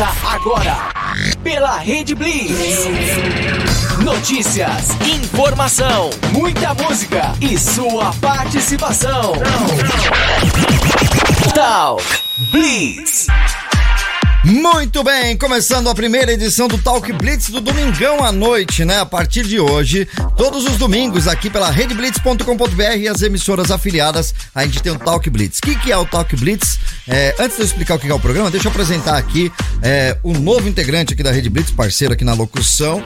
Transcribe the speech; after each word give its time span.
Começa 0.00 0.28
agora 0.34 0.76
pela 1.42 1.76
Rede 1.76 2.14
Blitz. 2.14 2.86
Notícias, 4.02 4.88
informação, 5.02 6.08
muita 6.32 6.72
música 6.72 7.34
e 7.38 7.58
sua 7.58 8.10
participação. 8.14 9.34
Talk 11.54 12.02
Blitz. 12.50 13.26
Muito 14.42 15.04
bem, 15.04 15.36
começando 15.36 15.90
a 15.90 15.94
primeira 15.94 16.32
edição 16.32 16.66
do 16.66 16.78
Talk 16.78 17.12
Blitz 17.12 17.50
do 17.50 17.60
domingão 17.60 18.24
à 18.24 18.32
noite, 18.32 18.86
né? 18.86 18.98
A 18.98 19.04
partir 19.04 19.46
de 19.46 19.60
hoje, 19.60 20.08
todos 20.34 20.64
os 20.64 20.78
domingos 20.78 21.28
aqui 21.28 21.50
pela 21.50 21.70
redblitz.com.br 21.70 22.96
e 22.98 23.06
as 23.06 23.20
emissoras 23.20 23.70
afiliadas, 23.70 24.34
a 24.54 24.64
gente 24.64 24.82
tem 24.82 24.92
o 24.92 24.98
Talk 24.98 25.28
Blitz. 25.28 25.58
O 25.58 25.62
que, 25.62 25.74
que 25.76 25.92
é 25.92 25.96
o 25.96 26.06
Talk 26.06 26.34
Blitz? 26.36 26.78
É, 27.06 27.34
antes 27.38 27.56
de 27.56 27.62
eu 27.62 27.66
explicar 27.66 27.96
o 27.96 27.98
que 27.98 28.10
é 28.10 28.14
o 28.14 28.18
programa, 28.18 28.50
deixa 28.50 28.68
eu 28.68 28.70
apresentar 28.70 29.18
aqui 29.18 29.52
é, 29.82 30.16
o 30.22 30.32
novo 30.32 30.66
integrante 30.66 31.12
aqui 31.12 31.22
da 31.22 31.30
Rede 31.30 31.50
Blitz, 31.50 31.70
parceiro 31.70 32.14
aqui 32.14 32.24
na 32.24 32.32
locução, 32.32 33.02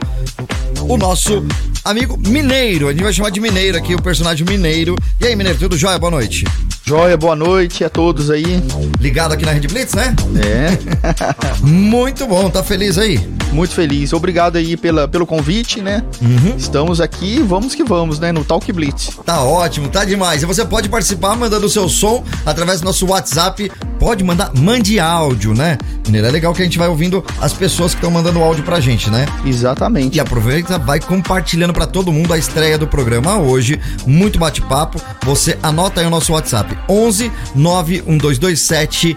o 0.87 0.95
nosso 0.95 1.45
amigo 1.83 2.17
Mineiro. 2.17 2.87
A 2.87 2.91
gente 2.91 3.03
vai 3.03 3.11
chamar 3.11 3.29
de 3.29 3.41
Mineiro 3.41 3.77
aqui, 3.77 3.93
o 3.93 4.01
personagem 4.01 4.45
Mineiro. 4.47 4.95
E 5.19 5.25
aí, 5.25 5.35
Mineiro, 5.35 5.59
tudo 5.59 5.75
jóia? 5.75 5.99
Boa 5.99 6.11
noite. 6.11 6.45
Joia, 6.87 7.17
boa 7.17 7.35
noite 7.35 7.83
a 7.83 7.89
todos 7.89 8.29
aí. 8.29 8.61
Ligado 8.99 9.33
aqui 9.33 9.43
na 9.43 9.51
Rede 9.51 9.67
Blitz, 9.67 9.95
né? 9.95 10.15
É. 10.39 11.24
Muito 11.61 12.27
bom, 12.27 12.49
tá 12.49 12.63
feliz 12.63 12.97
aí? 12.97 13.35
Muito 13.51 13.73
feliz. 13.73 14.11
Obrigado 14.11 14.57
aí 14.57 14.75
pela, 14.75 15.07
pelo 15.07 15.25
convite, 15.25 15.81
né? 15.81 16.03
Uhum. 16.21 16.55
Estamos 16.57 16.99
aqui, 16.99 17.39
vamos 17.39 17.73
que 17.73 17.83
vamos, 17.83 18.19
né? 18.19 18.31
No 18.31 18.43
Talk 18.43 18.69
Blitz. 18.71 19.11
Tá 19.25 19.41
ótimo, 19.41 19.87
tá 19.87 20.03
demais. 20.03 20.43
E 20.43 20.45
você 20.45 20.65
pode 20.65 20.89
participar 20.89 21.37
mandando 21.37 21.65
o 21.65 21.69
seu 21.69 21.87
som 21.87 22.23
através 22.45 22.81
do 22.81 22.85
nosso 22.85 23.05
WhatsApp. 23.07 23.71
Pode 23.97 24.25
mandar, 24.25 24.51
mande 24.53 24.99
áudio, 24.99 25.53
né? 25.53 25.77
Mineiro, 26.05 26.27
é 26.27 26.31
legal 26.31 26.53
que 26.53 26.61
a 26.61 26.65
gente 26.65 26.77
vai 26.77 26.89
ouvindo 26.89 27.23
as 27.39 27.53
pessoas 27.53 27.93
que 27.93 27.97
estão 27.97 28.11
mandando 28.11 28.43
áudio 28.43 28.63
pra 28.63 28.81
gente, 28.81 29.09
né? 29.09 29.25
Exatamente. 29.45 30.17
E 30.17 30.19
aproveita, 30.19 30.77
vai 30.77 30.99
compartilhando 30.99 31.73
para 31.73 31.87
todo 31.87 32.11
mundo 32.11 32.33
a 32.33 32.37
estreia 32.37 32.77
do 32.77 32.87
programa 32.87 33.37
hoje. 33.37 33.79
Muito 34.05 34.37
bate-papo. 34.37 35.01
Você 35.23 35.57
anota 35.63 36.01
aí 36.01 36.07
o 36.07 36.09
nosso 36.09 36.33
WhatsApp: 36.33 36.77
11 36.89 37.31
91227 37.55 39.15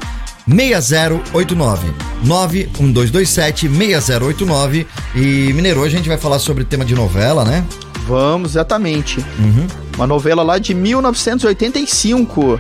6089 0.48 1.92
91227 2.24 3.68
6089 3.68 4.86
e 5.14 5.52
Mineiro, 5.52 5.80
hoje 5.80 5.94
a 5.94 5.98
gente 5.98 6.08
vai 6.08 6.16
falar 6.16 6.38
sobre 6.38 6.64
tema 6.64 6.82
de 6.84 6.94
novela, 6.94 7.44
né? 7.44 7.66
Vamos, 8.06 8.52
exatamente. 8.52 9.18
Uhum. 9.38 9.66
Uma 9.96 10.06
novela 10.06 10.42
lá 10.42 10.56
de 10.58 10.72
1985. 10.72 12.58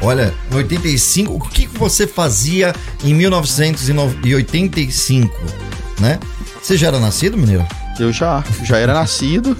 Olha, 0.00 0.32
em 0.50 0.54
85, 0.54 1.34
o 1.34 1.40
que 1.40 1.66
você 1.66 2.06
fazia 2.06 2.72
em 3.02 3.12
1985, 3.12 5.36
né? 5.98 6.20
Você 6.62 6.76
já 6.76 6.86
era 6.88 7.00
nascido, 7.00 7.36
Mineiro? 7.36 7.66
Eu 7.98 8.12
já, 8.12 8.44
já 8.64 8.78
era 8.78 8.94
nascido. 8.94 9.56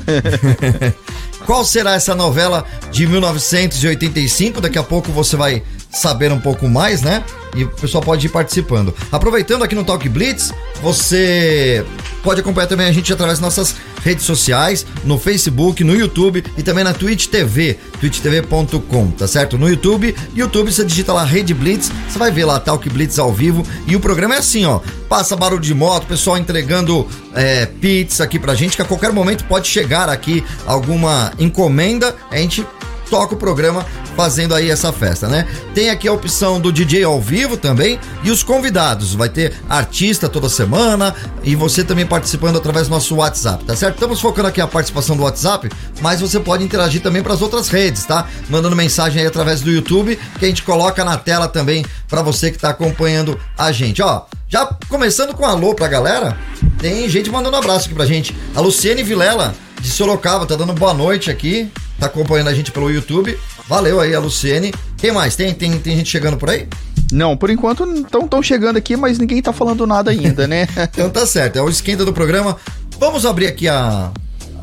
Qual 1.45 1.65
será 1.65 1.95
essa 1.95 2.15
novela 2.15 2.65
de 2.91 3.07
1985? 3.07 4.61
Daqui 4.61 4.79
a 4.79 4.83
pouco 4.83 5.13
você 5.13 5.37
vai 5.37 5.63
saber 5.95 6.33
um 6.33 6.41
pouco 6.41 6.69
mais, 6.69 7.03
né? 7.03 7.25
E 7.55 7.65
o 7.65 7.69
pessoal 7.69 8.03
pode 8.03 8.27
ir 8.27 8.31
participando. 8.31 8.95
Aproveitando 9.13 9.63
aqui 9.63 9.75
no 9.75 9.85
Talk 9.85 10.09
Blitz, 10.09 10.53
você 10.83 11.85
pode 12.23 12.41
acompanhar 12.41 12.67
também 12.67 12.87
a 12.87 12.93
gente 12.93 13.13
através 13.13 13.39
das 13.39 13.45
nossas 13.45 13.77
redes 14.03 14.25
sociais, 14.25 14.85
no 15.05 15.19
Facebook, 15.19 15.83
no 15.83 15.95
YouTube 15.95 16.45
e 16.59 16.63
também 16.63 16.85
na 16.85 16.93
Twitch 16.93 17.27
TV, 17.29 17.79
twitchtv.com, 18.01 19.11
tá 19.13 19.27
certo? 19.27 19.57
No 19.57 19.69
YouTube, 19.69 20.15
YouTube 20.35 20.71
você 20.71 20.85
digita 20.85 21.13
lá 21.13 21.25
Rede 21.25 21.55
Blitz, 21.55 21.91
você 22.09 22.19
vai 22.19 22.31
ver 22.31 22.45
lá 22.45 22.61
Talk 22.61 22.89
Blitz 22.91 23.19
ao 23.19 23.33
vivo 23.33 23.65
e 23.87 23.97
o 23.97 24.01
programa 24.01 24.35
é 24.35 24.39
assim, 24.39 24.67
ó, 24.67 24.81
passa 25.09 25.35
barulho 25.35 25.63
de 25.63 25.73
moto, 25.73 26.07
pessoal 26.07 26.37
entregando 26.37 27.09
é, 27.35 27.65
pizza 27.65 28.25
aqui 28.25 28.39
pra 28.39 28.55
gente, 28.55 28.77
que 28.77 28.83
a 28.83 28.85
qualquer 28.85 29.11
momento 29.11 29.45
pode 29.45 29.69
chegar 29.69 30.11
aqui 30.11 30.45
alguma 30.67 31.33
encomenda, 31.39 32.15
a 32.31 32.37
gente 32.37 32.67
toca 33.15 33.37
o 33.37 33.39
programa 33.39 33.87
fazendo 34.17 34.57
aí 34.57 34.69
essa 34.69 34.93
festa, 34.93 35.29
né? 35.29 35.47
Tem 35.73 35.89
aqui 35.89 36.09
a 36.09 36.13
opção 36.13 36.61
do 36.61 36.73
DJ 36.73 37.05
ao 37.05 37.21
vivo 37.21 37.57
também 37.57 37.97
e 38.25 38.31
os 38.33 38.43
convidados. 38.43 39.15
Vai 39.15 39.29
ter 39.29 39.55
artista 39.69 40.29
toda 40.29 40.49
semana 40.49 41.15
e 41.45 41.55
você 41.55 41.85
também 41.85 42.05
participando 42.05 42.57
através 42.57 42.89
do 42.89 42.91
nosso 42.91 43.15
WhatsApp, 43.15 43.65
tá 43.65 43.77
certo? 43.77 43.95
Estamos 43.95 44.21
focando 44.21 44.49
aqui 44.49 44.61
a 44.61 44.67
participação 44.67 45.17
do 45.17 45.23
WhatsApp, 45.23 45.71
mas 46.01 46.23
você 46.23 46.41
pode 46.41 46.65
interagir 46.65 47.01
também 47.01 47.23
para 47.23 47.35
as 47.35 47.41
outras 47.41 47.69
redes, 47.69 48.05
tá? 48.05 48.27
Mandando 48.51 48.75
mensagem 48.75 49.21
aí 49.21 49.29
através 49.29 49.61
do 49.61 49.71
YouTube 49.71 50.19
que 50.37 50.45
a 50.45 50.49
gente 50.49 50.65
coloca 50.65 51.05
na 51.05 51.17
tela 51.17 51.47
também 51.47 51.87
para 52.09 52.21
você 52.21 52.51
que 52.51 52.59
tá 52.59 52.71
acompanhando 52.71 53.39
a 53.57 53.71
gente, 53.71 54.03
ó. 54.03 54.23
Já 54.49 54.67
começando 54.89 55.35
com 55.35 55.45
um 55.45 55.49
alô 55.49 55.73
pra 55.73 55.87
galera, 55.87 56.37
tem 56.79 57.09
gente 57.09 57.31
mandando 57.31 57.55
um 57.55 57.61
abraço 57.61 57.87
aqui 57.87 57.95
pra 57.95 58.07
gente. 58.07 58.37
A 58.57 58.61
Luciene 58.61 59.05
Vilela, 59.05 59.55
de 59.81 59.89
Sorocaba, 59.89 60.47
tá 60.47 60.57
dando 60.57 60.73
boa 60.73 60.93
noite 60.93 61.31
aqui, 61.31 61.71
tá 62.05 62.07
acompanhando 62.07 62.49
a 62.49 62.55
gente 62.55 62.71
pelo 62.71 62.91
YouTube. 62.91 63.39
Valeu 63.69 64.01
aí, 64.01 64.15
a 64.15 64.21
Luciene. 64.21 64.73
Quem 64.97 65.13
mais? 65.13 65.37
Tem, 65.37 65.53
tem, 65.55 65.79
tem 65.79 65.97
gente 65.97 66.11
chegando 66.11 66.37
por 66.37 66.51
aí? 66.51 66.69
Não, 67.13 67.37
por 67.37 67.51
enquanto 67.51 67.85
estão 67.85 68.27
tão 68.27 68.43
chegando 68.43 68.77
aqui, 68.77 68.97
mas 68.97 69.19
ninguém 69.19 69.41
tá 69.41 69.53
falando 69.53 69.87
nada 69.87 70.11
ainda, 70.11 70.47
né? 70.47 70.67
então 70.93 71.11
tá 71.11 71.27
certo, 71.27 71.59
é 71.59 71.63
o 71.63 71.69
esquenta 71.69 72.05
do 72.05 72.13
programa. 72.13 72.57
Vamos 72.99 73.27
abrir 73.27 73.47
aqui 73.47 73.69
a, 73.69 74.11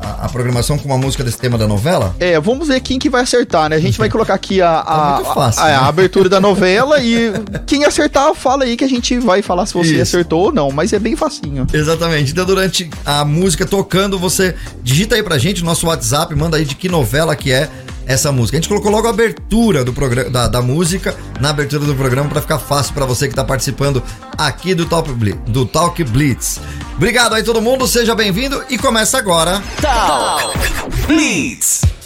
a, 0.02 0.26
a, 0.26 0.28
programação 0.28 0.76
com 0.76 0.86
uma 0.86 0.98
música 0.98 1.22
desse 1.22 1.38
tema 1.38 1.56
da 1.56 1.66
novela? 1.66 2.14
É, 2.18 2.38
vamos 2.40 2.68
ver 2.68 2.80
quem 2.80 2.98
que 2.98 3.08
vai 3.08 3.22
acertar, 3.22 3.68
né? 3.68 3.76
A 3.76 3.80
gente 3.80 3.98
vai 3.98 4.08
colocar 4.08 4.34
aqui 4.34 4.60
a, 4.60 4.80
a, 4.80 5.22
tá 5.22 5.34
fácil, 5.34 5.62
a, 5.62 5.66
né? 5.66 5.74
a, 5.74 5.86
abertura 5.86 6.28
da 6.28 6.40
novela 6.40 7.00
e 7.00 7.32
quem 7.66 7.84
acertar, 7.84 8.34
fala 8.34 8.64
aí 8.64 8.76
que 8.76 8.84
a 8.84 8.88
gente 8.88 9.18
vai 9.18 9.42
falar 9.42 9.66
se 9.66 9.74
você 9.74 9.92
Isso. 9.92 10.02
acertou 10.02 10.46
ou 10.46 10.52
não, 10.52 10.70
mas 10.70 10.92
é 10.92 10.98
bem 10.98 11.16
facinho. 11.16 11.66
Exatamente. 11.72 12.32
Então, 12.32 12.44
durante 12.44 12.90
a 13.04 13.24
música 13.24 13.64
tocando, 13.64 14.18
você 14.18 14.54
digita 14.82 15.14
aí 15.14 15.22
pra 15.22 15.38
gente 15.38 15.60
no 15.60 15.66
nosso 15.66 15.86
WhatsApp, 15.86 16.34
manda 16.34 16.56
aí 16.56 16.64
de 16.64 16.74
que 16.74 16.88
novela 16.88 17.36
que 17.36 17.52
é 17.52 17.68
essa 18.06 18.32
música. 18.32 18.56
A 18.56 18.60
gente 18.60 18.68
colocou 18.68 18.90
logo 18.90 19.06
a 19.06 19.10
abertura 19.10 19.84
do 19.84 19.92
programa 19.92 20.30
da, 20.30 20.48
da 20.48 20.62
música 20.62 21.14
na 21.40 21.50
abertura 21.50 21.84
do 21.84 21.94
programa 21.94 22.28
para 22.28 22.40
ficar 22.40 22.58
fácil 22.58 22.94
para 22.94 23.06
você 23.06 23.28
que 23.28 23.34
tá 23.34 23.44
participando 23.44 24.02
aqui 24.36 24.74
do 24.74 24.86
Talk 24.86 25.12
Blitz, 25.12 25.40
do 25.46 25.66
Talk 25.66 26.02
Blitz. 26.04 26.60
Obrigado 26.96 27.34
aí 27.34 27.42
todo 27.42 27.60
mundo, 27.60 27.86
seja 27.86 28.14
bem-vindo 28.14 28.62
e 28.68 28.78
começa 28.78 29.18
agora. 29.18 29.62
Talk 29.80 30.58
Blitz. 31.06 32.01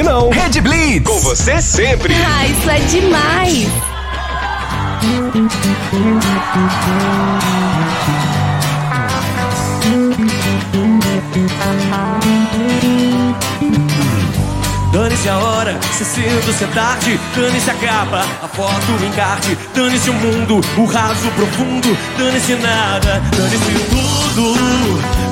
Que 0.00 0.02
não. 0.02 0.30
Red 0.30 0.60
Blitz, 0.60 1.06
com 1.06 1.18
você 1.20 1.60
sempre. 1.60 2.14
Ah, 2.14 2.46
isso 2.46 2.70
é 2.70 2.78
demais! 2.80 3.68
Dane-se 14.92 15.28
a 15.28 15.38
hora, 15.38 15.78
se 15.92 16.04
cedo, 16.04 16.52
se 16.52 16.64
é 16.64 16.66
tarde, 16.68 17.20
dane-se 17.36 17.70
a 17.70 17.74
capa, 17.74 18.26
a 18.42 18.48
foto, 18.48 18.92
o 19.00 19.04
encarte, 19.06 19.56
dane-se 19.74 20.10
o 20.10 20.14
mundo, 20.14 20.60
o 20.76 20.84
raso 20.84 21.30
profundo, 21.30 21.96
dane-se 22.18 22.54
nada, 22.56 23.22
dane-se 23.36 23.72
tudo, 23.88 24.54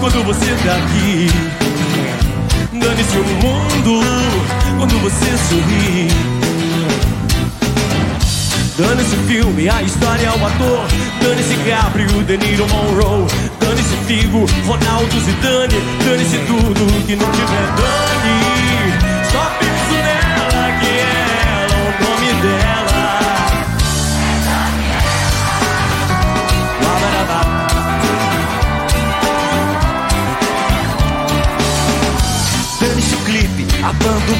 quando 0.00 0.25
você 0.25 0.55
tá 0.65 0.76
aqui. 0.76 1.88
Dane-se 2.98 3.16
o 3.16 3.24
mundo, 3.24 4.00
quando 4.76 4.98
você 4.98 5.26
sorri. 5.48 6.08
Dane-se 8.76 9.14
o 9.14 9.18
filme, 9.28 9.68
a 9.68 9.82
história, 9.84 10.32
o 10.32 10.44
ator. 10.44 10.84
Dane-se 11.22 11.54
Gabriel, 11.62 12.24
De 12.24 12.36
Niro, 12.38 12.66
Monroe. 12.66 13.28
Dane-se 13.60 13.96
Figo, 14.04 14.46
Ronaldo, 14.66 15.20
Zidane. 15.20 15.80
Dane-se 16.04 16.38
tudo 16.38 17.06
que 17.06 17.14
não 17.14 17.30
tiver 17.30 17.66
dane 17.78 18.42
Só 19.30 19.68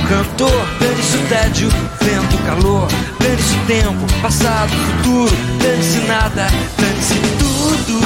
cantor 0.09 0.67
Dane-se 0.81 1.17
o 1.17 1.27
tédio, 1.29 1.69
vento, 2.01 2.39
calor 2.45 2.89
Dane-se 3.21 3.55
o 3.55 3.67
tempo, 3.67 4.21
passado, 4.23 4.71
futuro 4.71 5.37
Dane-se 5.63 5.99
nada, 6.07 6.47
dane-se 6.79 7.15
tudo. 7.39 8.01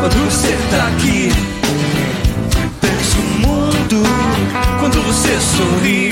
Quando 0.00 0.30
você 0.30 0.58
tá 0.70 0.88
aqui 0.88 1.32
Dane-se 2.82 3.18
o 3.18 3.46
mundo. 3.46 4.02
Quando 4.80 5.02
você 5.02 5.38
sorri. 5.40 6.10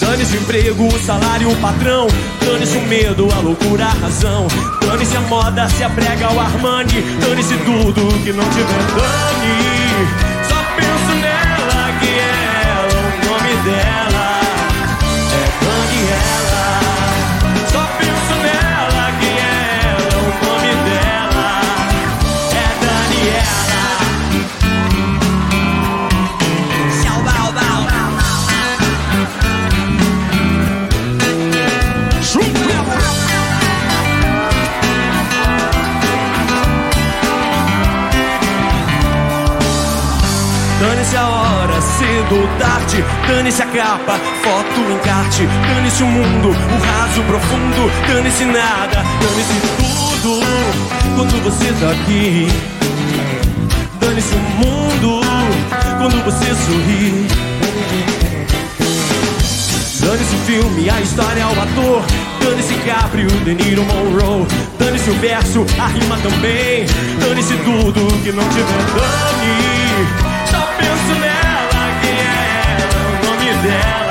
Dane-se 0.00 0.36
o 0.36 0.40
emprego, 0.40 0.86
o 0.86 0.98
salário, 1.04 1.50
o 1.50 1.56
patrão. 1.56 2.06
Dane-se 2.44 2.78
o 2.78 2.82
medo, 2.82 3.28
a 3.36 3.40
loucura, 3.40 3.84
a 3.84 3.92
razão. 3.92 4.46
Dane-se 4.80 5.16
a 5.16 5.20
moda, 5.22 5.68
se 5.68 5.82
a 5.82 5.90
prega, 5.90 6.32
o 6.32 6.40
Armani. 6.40 7.02
Dane-se 7.20 7.56
tudo 7.58 8.24
que 8.24 8.32
não 8.32 8.44
tiver 8.50 8.82
dane 8.96 10.37
dela 13.68 14.28
É 15.32 15.44
Daniela 15.64 16.66
Só 17.72 17.82
penso 17.98 18.34
nela, 18.44 19.04
que 19.20 19.26
é 19.26 19.38
ela, 19.90 20.16
o 20.18 20.30
nome 20.44 20.72
dela. 20.86 21.48
É 22.52 22.66
Daniela. 22.84 23.84
Tchau, 27.02 27.18
bau, 27.22 27.48
bau. 27.52 27.82
Dane-se 40.80 41.16
a 41.16 41.28
hora, 41.28 41.47
cedo 41.98 42.40
ou 42.40 42.48
tarde. 42.58 43.04
Dane-se 43.26 43.62
a 43.62 43.66
capa, 43.66 44.18
foto, 44.42 44.80
encarte. 44.92 45.46
Dane-se 45.46 46.02
o 46.02 46.06
mundo, 46.06 46.48
o 46.48 46.78
raso 46.86 47.22
profundo. 47.22 47.90
Dane-se 48.06 48.44
nada, 48.44 49.04
dane-se 49.20 49.60
tudo. 49.76 50.40
Quando 51.16 51.42
você 51.42 51.72
tá 51.80 51.90
aqui 51.90 52.48
Dane-se 54.00 54.34
o 54.34 54.38
mundo. 54.38 55.20
Quando 55.98 56.24
você 56.24 56.46
sorri 56.46 57.26
Dane-se 60.00 60.34
o 60.34 60.38
filme, 60.46 60.88
a 60.88 61.00
história, 61.00 61.46
o 61.46 61.60
ator. 61.60 62.02
Dane-se 62.42 62.74
Gabriel, 62.86 63.28
De 63.44 63.54
Niro, 63.54 63.84
Monroe. 63.84 64.46
Dane-se 64.78 65.10
o 65.10 65.14
verso, 65.14 65.66
a 65.78 65.86
rima 65.88 66.16
também. 66.18 66.86
Dane-se 67.20 67.54
tudo 67.58 68.00
que 68.22 68.32
não 68.32 68.48
tiver 68.48 68.84
dane. 68.94 70.06
Só 70.50 70.60
penso 70.78 71.20
nela, 71.20 71.47
o 73.68 74.07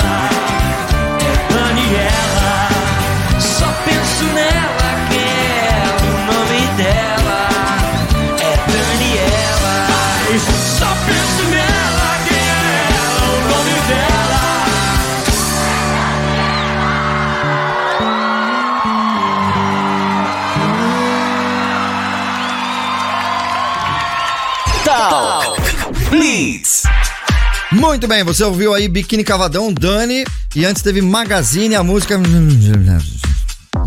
Muito 27.78 28.08
bem, 28.08 28.24
você 28.24 28.44
ouviu 28.44 28.74
aí 28.74 28.88
Biquíni 28.88 29.24
Cavadão, 29.24 29.72
Dani, 29.72 30.26
e 30.56 30.66
antes 30.66 30.82
teve 30.82 31.00
Magazine, 31.00 31.76
a 31.76 31.84
música. 31.84 32.20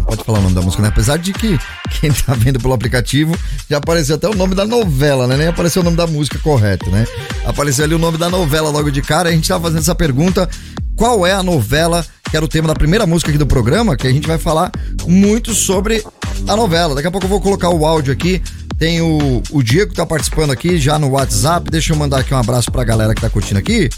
Pode 0.06 0.22
falar 0.22 0.38
o 0.38 0.42
nome 0.42 0.54
da 0.54 0.62
música, 0.62 0.80
né? 0.80 0.88
Apesar 0.88 1.16
de 1.16 1.32
que 1.32 1.58
quem 2.00 2.12
tá 2.12 2.32
vendo 2.34 2.60
pelo 2.60 2.72
aplicativo 2.72 3.36
já 3.68 3.78
apareceu 3.78 4.14
até 4.14 4.28
o 4.28 4.34
nome 4.34 4.54
da 4.54 4.64
novela, 4.64 5.26
né? 5.26 5.36
Nem 5.36 5.48
apareceu 5.48 5.82
o 5.82 5.84
nome 5.84 5.96
da 5.96 6.06
música 6.06 6.38
correto, 6.38 6.88
né? 6.88 7.04
Apareceu 7.44 7.84
ali 7.84 7.92
o 7.92 7.98
nome 7.98 8.16
da 8.16 8.30
novela 8.30 8.70
logo 8.70 8.92
de 8.92 9.02
cara. 9.02 9.28
A 9.28 9.32
gente 9.32 9.48
tava 9.48 9.64
fazendo 9.64 9.80
essa 9.80 9.94
pergunta: 9.94 10.48
qual 10.94 11.26
é 11.26 11.32
a 11.32 11.42
novela 11.42 12.06
que 12.30 12.36
era 12.36 12.44
o 12.44 12.48
tema 12.48 12.68
da 12.68 12.74
primeira 12.76 13.08
música 13.08 13.30
aqui 13.30 13.38
do 13.38 13.46
programa? 13.46 13.96
Que 13.96 14.06
a 14.06 14.12
gente 14.12 14.26
vai 14.26 14.38
falar 14.38 14.70
muito 15.04 15.52
sobre 15.52 16.04
a 16.46 16.54
novela. 16.54 16.94
Daqui 16.94 17.08
a 17.08 17.10
pouco 17.10 17.26
eu 17.26 17.30
vou 17.30 17.40
colocar 17.40 17.70
o 17.70 17.84
áudio 17.84 18.12
aqui. 18.12 18.40
Tem 18.80 19.02
o, 19.02 19.42
o 19.50 19.62
Diego 19.62 19.90
que 19.90 19.96
tá 19.96 20.06
participando 20.06 20.52
aqui 20.52 20.78
já 20.78 20.98
no 20.98 21.10
WhatsApp. 21.10 21.70
Deixa 21.70 21.92
eu 21.92 21.98
mandar 21.98 22.20
aqui 22.20 22.32
um 22.32 22.38
abraço 22.38 22.72
pra 22.72 22.82
galera 22.82 23.14
que 23.14 23.20
tá 23.20 23.28
curtindo 23.28 23.60
aqui. 23.60 23.90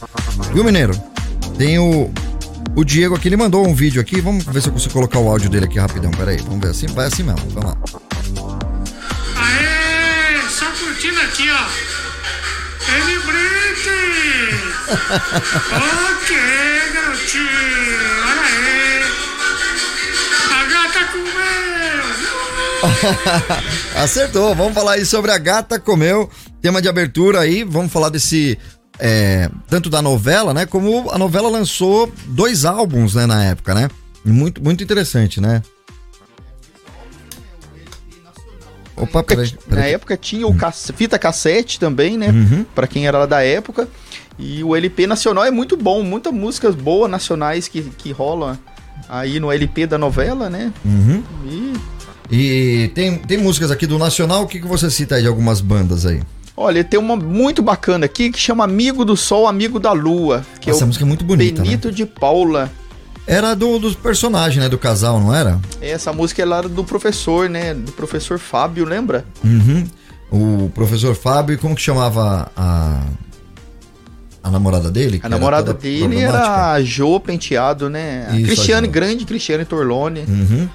Viu, 0.53 0.65
Mineiro? 0.65 0.93
Tem 1.57 1.79
o, 1.79 2.13
o 2.75 2.85
Diego 2.85 3.15
aqui, 3.15 3.29
ele 3.29 3.37
mandou 3.37 3.65
um 3.65 3.77
vídeo 3.77 4.01
aqui. 4.01 4.21
Vamos 4.21 4.45
ver 4.45 4.61
se 4.61 4.67
eu 4.67 4.73
consigo 4.73 4.93
colocar 4.93 5.21
o 5.21 5.29
áudio 5.29 5.49
dele 5.49 5.67
aqui 5.67 5.79
rapidão. 5.79 6.11
Pera 6.11 6.33
aí, 6.33 6.39
vamos 6.39 6.59
ver 6.59 6.71
assim. 6.71 6.87
Vai 6.89 7.07
assim 7.07 7.23
mesmo. 7.23 7.49
Vamos 7.51 7.71
lá. 7.71 7.77
Aê, 9.37 10.51
só 10.51 10.67
curtindo 10.73 11.21
aqui, 11.21 11.49
ó. 11.49 11.93
Ele 12.93 13.19
Brite! 13.21 14.03
ok, 16.19 16.37
garotinho, 16.93 17.82
Acertou, 23.97 24.55
vamos 24.55 24.75
falar 24.75 24.93
aí 24.93 25.05
sobre 25.07 25.31
a 25.31 25.39
gata 25.39 25.79
comeu, 25.79 26.29
tema 26.61 26.81
de 26.83 26.89
abertura 26.89 27.41
aí, 27.41 27.65
vamos 27.65 27.93
falar 27.93 28.09
desse 28.09 28.59
é, 28.99 29.49
tanto 29.69 29.89
da 29.91 30.03
novela, 30.03 30.53
né, 30.55 30.67
como 30.67 31.11
a 31.11 31.19
novela 31.19 31.49
lançou 31.49 32.13
dois 32.27 32.65
álbuns, 32.65 33.15
né, 33.15 33.27
na 33.27 33.45
época, 33.45 33.75
né? 33.75 33.89
Muito, 34.25 34.63
muito 34.63 34.83
interessante, 34.85 35.41
né? 35.41 35.63
Opa, 38.97 39.23
peraí, 39.23 39.53
Na 39.67 39.77
peraí. 39.77 39.95
época 39.95 40.17
tinha 40.17 40.47
o 40.47 40.55
cass- 40.55 40.93
fita 40.95 41.19
cassete 41.19 41.81
também, 41.81 42.17
né? 42.17 42.29
Uhum. 42.29 42.65
Pra 42.75 42.87
quem 42.87 43.07
era 43.07 43.19
lá 43.19 43.27
da 43.27 43.43
época. 43.43 43.89
E 44.39 44.63
o 44.63 44.77
LP 44.77 45.07
nacional 45.07 45.45
é 45.45 45.51
muito 45.51 45.77
bom, 45.77 46.03
muitas 46.03 46.33
músicas 46.33 46.75
boas 46.75 47.11
nacionais 47.11 47.67
que, 47.69 47.83
que 47.83 48.13
rolam 48.13 48.57
aí 49.09 49.41
no 49.41 49.51
LP 49.51 49.87
da 49.87 49.99
novela, 49.99 50.49
né? 50.49 50.73
Uhum. 50.85 51.23
E 51.47 51.73
E 52.33 52.91
tem, 52.95 53.19
tem 53.19 53.39
músicas 53.39 53.71
aqui 53.71 53.87
do 53.87 53.99
Nacional, 53.99 54.43
o 54.43 54.47
que, 54.47 54.59
que 54.59 54.67
você 54.67 54.91
cita 54.91 55.17
aí 55.17 55.23
de 55.23 55.29
algumas 55.29 55.61
bandas 55.61 56.07
aí? 56.07 56.23
olha, 56.57 56.85
tem 56.85 56.99
uma 56.99 57.17
muito 57.17 57.63
bacana 57.63 58.07
aqui 58.07 58.31
que 58.31 58.39
chama 58.39 58.65
Amigo 58.65 59.05
do 59.05 59.17
Sol, 59.17 59.47
Amigo 59.47 59.81
da 59.81 59.93
Lua, 59.93 60.45
que 60.61 60.71
Essa 60.71 60.85
é 60.85 60.87
música 60.87 61.05
é 61.05 61.09
muito 61.09 61.25
bonita, 61.25 61.63
né? 61.63 61.69
Benito 61.69 61.91
de 61.91 62.07
Paula. 62.07 62.71
Era 63.27 63.55
do, 63.55 63.79
dos 63.79 63.95
personagens, 63.95 64.63
né, 64.63 64.69
do 64.69 64.79
casal, 64.79 65.21
não 65.21 65.35
era? 65.35 65.61
Essa 65.81 66.13
música 66.13 66.43
é 66.43 66.45
lá 66.45 66.61
do 66.61 66.85
professor, 66.85 67.49
né? 67.49 67.73
Do 67.73 67.93
professor 67.93 68.39
Fábio, 68.39 68.85
lembra? 68.85 69.25
Uhum. 69.45 69.87
O 70.31 70.71
professor 70.71 71.15
Fábio, 71.15 71.59
como 71.59 71.75
que 71.75 71.83
chamava 71.83 72.51
a, 72.57 73.03
a 74.43 74.51
namorada 74.51 74.91
dele? 74.91 75.21
A 75.23 75.27
era 75.27 75.29
namorada 75.29 75.73
dele 75.73 76.21
era 76.21 76.73
a 76.73 76.83
Jo 76.83 77.21
Penteado, 77.21 77.89
né? 77.89 78.27
A 78.29 78.37
Isso, 78.37 78.47
Cristiane 78.47 78.89
a. 78.89 78.91
Grande, 78.91 79.25
Cristiane 79.25 79.65
Torlone. 79.65 80.25
Uhum. 80.27 80.69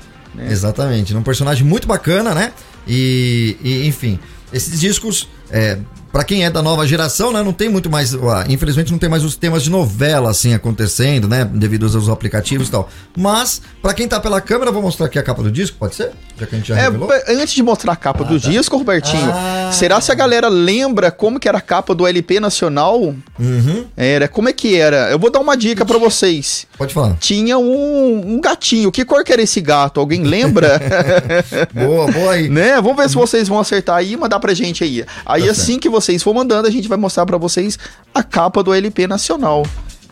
Exatamente, 0.50 1.16
um 1.16 1.24
personagem 1.24 1.66
muito 1.66 1.88
bacana, 1.88 2.34
né? 2.34 2.54
E, 2.88 3.58
e, 3.62 3.88
enfim, 3.88 4.20
esses 4.54 4.80
discos, 4.80 5.28
é, 5.50 5.78
Pra 6.18 6.24
quem 6.24 6.44
é 6.44 6.50
da 6.50 6.64
nova 6.64 6.88
geração, 6.88 7.32
né, 7.32 7.44
não 7.44 7.54
tem 7.54 7.70
muito 7.70 7.92
mais, 7.92 8.16
ah, 8.16 8.44
infelizmente 8.50 8.92
não 8.92 8.98
tem 8.98 9.08
mais 9.08 9.24
os 9.24 9.36
temas 9.36 9.62
de 9.62 9.70
novela 9.70 10.32
assim 10.32 10.52
acontecendo, 10.52 11.28
né, 11.28 11.46
devido 11.46 11.84
aos 11.86 12.10
aplicativos 12.10 12.70
e 12.70 12.72
tal. 12.72 12.90
Mas 13.16 13.62
pra 13.84 13.94
quem 13.94 14.08
tá 14.08 14.20
pela 14.20 14.42
câmera, 14.42 14.72
vou 14.72 14.82
mostrar 14.82 15.06
aqui 15.06 15.20
a 15.20 15.22
capa 15.22 15.44
do 15.44 15.52
disco, 15.52 15.78
pode 15.78 15.94
ser? 15.94 16.10
Já 16.40 16.48
que 16.48 16.56
a 16.56 16.58
gente 16.58 16.68
já 16.70 16.76
É, 16.80 16.82
revelou. 16.86 17.08
b- 17.08 17.24
antes 17.28 17.54
de 17.54 17.62
mostrar 17.62 17.92
a 17.94 17.96
capa 17.96 18.24
do 18.24 18.40
disco, 18.40 18.76
Robertinho, 18.78 19.30
Ah. 19.32 19.70
será 19.72 20.02
se 20.02 20.12
a 20.12 20.16
galera 20.16 20.48
lembra 20.48 21.12
como 21.12 21.40
que 21.40 21.48
era 21.48 21.60
a 21.60 21.62
capa 21.62 21.94
do 21.94 22.08
LP 22.08 22.40
nacional? 22.40 23.00
Uhum. 23.40 23.86
Era, 23.96 24.28
como 24.28 24.50
é 24.50 24.54
que 24.54 24.76
era? 24.76 25.12
Eu 25.12 25.20
vou 25.20 25.30
dar 25.30 25.40
uma 25.40 25.56
dica 25.56 25.86
pra 25.86 26.00
vocês. 26.00 26.66
Pode 26.80 26.96
falar. 26.96 27.16
Tinha 27.20 27.60
um, 27.60 28.24
um 28.38 28.42
gatinho. 28.42 28.92
Que 28.92 29.06
cor 29.06 29.24
que 29.24 29.32
era 29.32 29.44
esse 29.44 29.62
gato? 29.62 30.00
Alguém 30.00 30.24
lembra? 30.24 30.82
Boa, 31.74 32.12
boa 32.12 32.32
aí. 32.32 32.50
né? 32.50 32.82
Vamos 32.82 32.98
ver 32.98 33.08
se 33.08 33.14
vocês 33.16 33.48
vão 33.48 33.60
acertar 33.60 33.98
aí 33.98 34.14
e 34.14 34.18
mandar 34.18 34.40
pra 34.40 34.52
gente 34.56 34.84
aí. 34.84 35.06
Aí 35.24 35.44
Tá 35.46 35.52
assim 35.52 35.78
que 35.78 35.88
vocês 36.08 36.24
for 36.24 36.34
mandando, 36.34 36.68
a 36.68 36.72
gente 36.72 36.88
vai 36.88 36.98
mostrar 36.98 37.26
pra 37.26 37.38
vocês 37.38 37.78
a 38.14 38.24
capa 38.24 38.64
do 38.64 38.74
LP 38.74 39.08
nacional. 39.08 39.66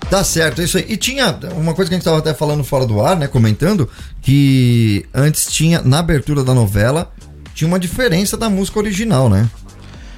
Tá 0.10 0.24
certo, 0.24 0.62
é 0.62 0.66
isso 0.66 0.78
aí. 0.78 0.86
E 0.90 0.98
tinha 0.98 1.38
uma 1.56 1.74
coisa 1.74 1.90
que 1.90 1.96
a 1.96 1.98
gente 1.98 2.06
tava 2.06 2.20
até 2.20 2.34
falando 2.34 2.64
fora 2.64 2.86
do 2.86 3.02
ar, 3.02 3.16
né? 3.16 3.28
Comentando, 3.28 3.90
que 4.22 5.06
antes 5.14 5.48
tinha, 5.48 5.82
na 5.82 6.00
abertura 6.00 6.44
da 6.44 6.54
novela, 6.54 7.12
tinha 7.56 7.68
uma 7.68 7.80
diferença 7.80 8.36
da 8.36 8.50
música 8.50 8.78
original, 8.78 9.30
né? 9.30 9.50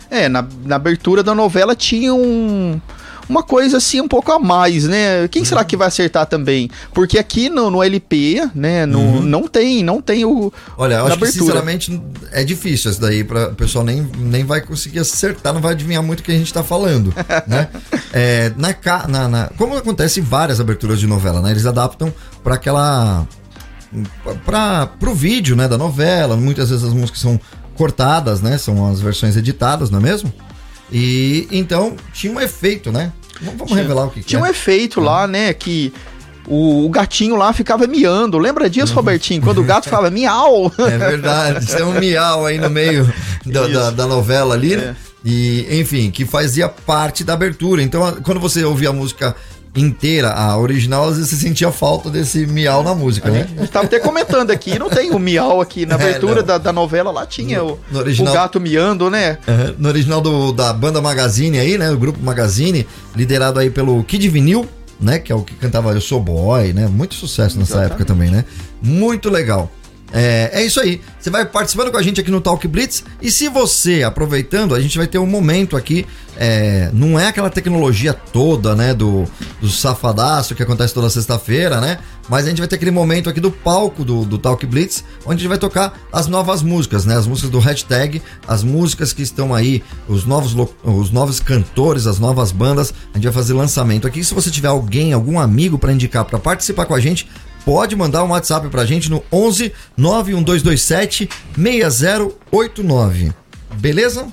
É, 0.10 0.28
na, 0.28 0.46
na 0.66 0.76
abertura 0.76 1.22
da 1.22 1.36
novela 1.36 1.76
tinha 1.76 2.14
um. 2.14 2.82
Uma 3.30 3.44
coisa 3.44 3.78
assim 3.78 4.00
um 4.00 4.08
pouco 4.08 4.32
a 4.32 4.40
mais, 4.40 4.86
né? 4.86 5.28
Quem 5.28 5.44
será 5.44 5.64
que 5.66 5.76
vai 5.76 5.88
acertar 5.88 6.26
também? 6.26 6.70
Porque 6.94 7.18
aqui 7.20 7.50
no, 7.50 7.70
no 7.70 7.84
LP, 7.84 8.50
né, 8.56 8.86
no, 8.86 9.22
não 9.22 9.48
tem, 9.48 9.84
não 9.84 10.02
tem 10.02 10.24
o. 10.26 10.52
Olha, 10.78 10.96
eu 10.96 11.00
acho 11.08 11.18
que 11.18 11.26
sinceramente 11.46 12.02
é 12.32 12.44
difícil 12.44 12.92
isso 12.92 13.02
daí, 13.02 13.24
pra, 13.24 13.50
o 13.50 13.56
pessoal 13.56 13.84
nem, 13.84 14.02
nem 14.18 14.44
vai 14.46 14.62
conseguir 14.62 15.00
acertar, 15.00 15.54
não 15.54 15.62
vai 15.62 15.74
adivinhar 15.74 16.02
muito 16.02 16.22
o 16.22 16.24
que 16.24 16.32
a 16.32 16.38
gente 16.38 16.54
tá 16.54 16.64
falando, 16.64 17.14
né? 17.46 17.68
É, 18.14 18.52
na, 18.56 18.74
na, 19.08 19.28
na- 19.28 19.50
como 19.58 19.76
acontece 19.76 20.20
em 20.20 20.24
várias 20.24 20.60
aberturas 20.60 21.00
de 21.00 21.08
novela, 21.08 21.42
né? 21.42 21.52
Eles 21.52 21.66
adaptam 21.66 22.14
para 22.44 22.56
aquela 22.56 23.28
para 24.46 24.88
pro 24.88 25.14
vídeo, 25.14 25.56
né, 25.56 25.68
da 25.68 25.78
novela. 25.78 26.36
Muitas 26.36 26.70
vezes 26.70 26.84
as 26.86 26.94
músicas 26.94 27.22
são 27.22 27.40
cortadas, 27.76 28.42
né? 28.42 28.58
São 28.58 28.90
as 28.90 29.00
versões 29.00 29.38
editadas, 29.38 29.90
não 29.90 30.00
é 30.00 30.02
mesmo? 30.02 30.32
E 30.92 31.48
então 31.52 31.96
tinha 32.14 32.32
um 32.32 32.40
efeito, 32.40 32.92
né? 32.92 33.12
Vamos 33.42 33.60
vamos 33.60 33.74
revelar 33.74 34.06
o 34.06 34.10
que, 34.10 34.22
que 34.22 34.28
Tinha 34.28 34.42
um 34.42 34.46
é. 34.46 34.50
efeito 34.50 35.00
lá, 35.00 35.28
né? 35.28 35.54
Que 35.54 35.94
o, 36.48 36.86
o 36.86 36.90
gatinho 36.90 37.36
lá 37.36 37.52
ficava 37.52 37.86
miando. 37.86 38.38
Lembra 38.38 38.70
disso, 38.70 38.94
Robertinho? 38.94 39.42
Quando 39.42 39.60
o 39.60 39.64
gato 39.64 39.86
ficava 39.86 40.10
miau. 40.10 40.72
É 40.80 40.98
verdade, 40.98 41.66
tem 41.68 41.84
um 41.84 42.00
miau 42.00 42.46
aí 42.46 42.58
no 42.58 42.70
meio 42.70 43.12
da, 43.46 43.68
da, 43.68 43.92
da 43.92 44.08
novela 44.08 44.56
ali, 44.56 44.78
né? 44.78 44.96
E, 45.26 45.68
enfim, 45.82 46.10
que 46.10 46.26
fazia 46.26 46.70
parte 46.70 47.24
da 47.24 47.34
abertura. 47.34 47.84
Então, 47.84 48.18
quando 48.24 48.40
você 48.40 48.64
ouvia 48.64 48.90
a 48.90 48.94
música 48.94 49.36
inteira, 49.76 50.32
a 50.32 50.58
original, 50.58 51.08
às 51.08 51.18
vezes 51.18 51.30
você 51.30 51.36
sentia 51.48 51.72
falta 51.72 52.10
desse 52.10 52.46
miau 52.48 52.84
na 52.84 52.96
música, 52.96 53.30
né? 53.30 53.48
A 53.58 53.60
gente 53.62 53.72
tava 53.72 53.86
até 53.86 54.00
comentando 54.00 54.50
aqui, 54.52 54.78
não 54.80 54.90
tem 54.90 55.12
o 55.12 55.20
miau 55.20 55.62
aqui. 55.62 55.86
Na 55.86 55.96
É, 55.96 55.96
abertura 55.96 56.38
não. 56.42 56.44
da, 56.48 56.58
da 56.58 56.74
novela 56.74 57.12
lá 57.12 57.26
tinha 57.26 57.64
o, 57.64 57.80
no 57.92 58.00
original- 58.00 58.34
o 58.34 58.36
gato 58.36 58.60
miando, 58.60 59.10
né? 59.10 59.38
Aham, 59.48 59.76
No 59.78 59.90
original 59.90 60.22
do, 60.22 60.52
da 60.52 60.74
banda 60.74 61.00
Magazine 61.02 61.60
aí, 61.60 61.78
né? 61.78 61.92
O 61.92 61.98
grupo 61.98 62.20
Magazine, 62.24 62.88
liderado 63.16 63.60
aí 63.60 63.70
pelo 63.70 64.04
Kid 64.04 64.28
Vinil, 64.30 64.66
né? 65.00 65.20
Que 65.20 65.32
é 65.32 65.36
o 65.36 65.42
que 65.44 65.54
cantava 65.56 65.92
Eu 65.94 66.02
Sou 66.02 66.20
Boy, 66.20 66.74
né? 66.74 66.88
Muito 66.88 67.14
sucesso 67.16 67.58
nessa 67.60 67.84
época 67.84 68.04
também, 68.04 68.32
né? 68.32 68.46
Muito 68.82 69.30
legal. 69.30 69.72
É, 70.14 70.52
é 70.54 70.66
isso 70.66 70.80
aí. 70.80 71.02
Você 71.20 71.30
vai 71.30 71.46
participando 71.46 71.92
com 71.92 71.98
a 71.98 72.02
gente 72.02 72.22
aqui 72.22 72.32
no 72.32 72.40
Talk 72.40 72.66
Blitz. 72.68 73.04
E 73.22 73.30
se 73.32 73.50
você, 73.50 74.04
aproveitando, 74.04 74.74
a 74.74 74.80
gente 74.80 74.98
vai 74.98 75.08
ter 75.08 75.18
um 75.20 75.26
momento 75.26 75.76
aqui. 75.76 76.06
é, 76.40 76.92
não 76.94 77.20
é 77.20 77.28
aquela 77.28 77.50
tecnologia 77.50 78.14
toda, 78.14 78.76
né? 78.76 78.94
Do, 78.94 79.26
do 79.60 79.70
safadaço 79.70 80.56
que 80.56 80.64
acontece 80.64 80.94
toda 80.94 81.10
sexta-feira, 81.10 81.82
né? 81.82 81.98
Mas 82.30 82.46
a 82.46 82.50
gente 82.50 82.60
vai 82.60 82.68
ter 82.68 82.76
aquele 82.76 82.92
momento 82.92 83.30
aqui 83.30 83.40
do 83.40 83.50
palco 83.50 84.04
do, 84.04 84.26
do 84.26 84.38
Talk 84.38 84.66
Blitz, 84.66 85.04
onde 85.26 85.36
a 85.36 85.38
gente 85.38 85.48
vai 85.48 85.58
tocar 85.58 85.98
as 86.12 86.28
novas 86.28 86.62
músicas, 86.62 87.06
né? 87.06 87.16
As 87.18 87.26
músicas 87.26 87.50
do 87.50 87.60
hashtag, 87.60 88.22
as 88.48 88.64
músicas 88.64 89.14
que 89.14 89.22
estão 89.22 89.54
aí, 89.54 89.84
os 90.08 90.26
novos, 90.26 90.56
os 90.84 91.10
novos 91.10 91.40
cantores, 91.40 92.06
as 92.06 92.20
novas 92.20 92.52
bandas. 92.52 92.94
A 93.14 93.18
gente 93.18 93.26
vai 93.26 93.34
fazer 93.34 93.54
lançamento 93.54 94.06
aqui. 94.06 94.24
Se 94.24 94.34
você 94.34 94.52
tiver 94.52 94.68
alguém, 94.68 95.14
algum 95.14 95.40
amigo 95.40 95.80
para 95.80 95.92
indicar 95.92 96.24
para 96.26 96.38
participar 96.38 96.86
com 96.86 96.94
a 96.94 97.00
gente, 97.00 97.28
pode 97.66 97.96
mandar 97.96 98.24
um 98.24 98.30
WhatsApp 98.30 98.68
pra 98.70 98.86
gente 98.86 99.10
no 99.10 99.24
11 99.32 99.74
91227 99.98 101.30
6089. 101.58 103.34
Beleza? 103.76 104.28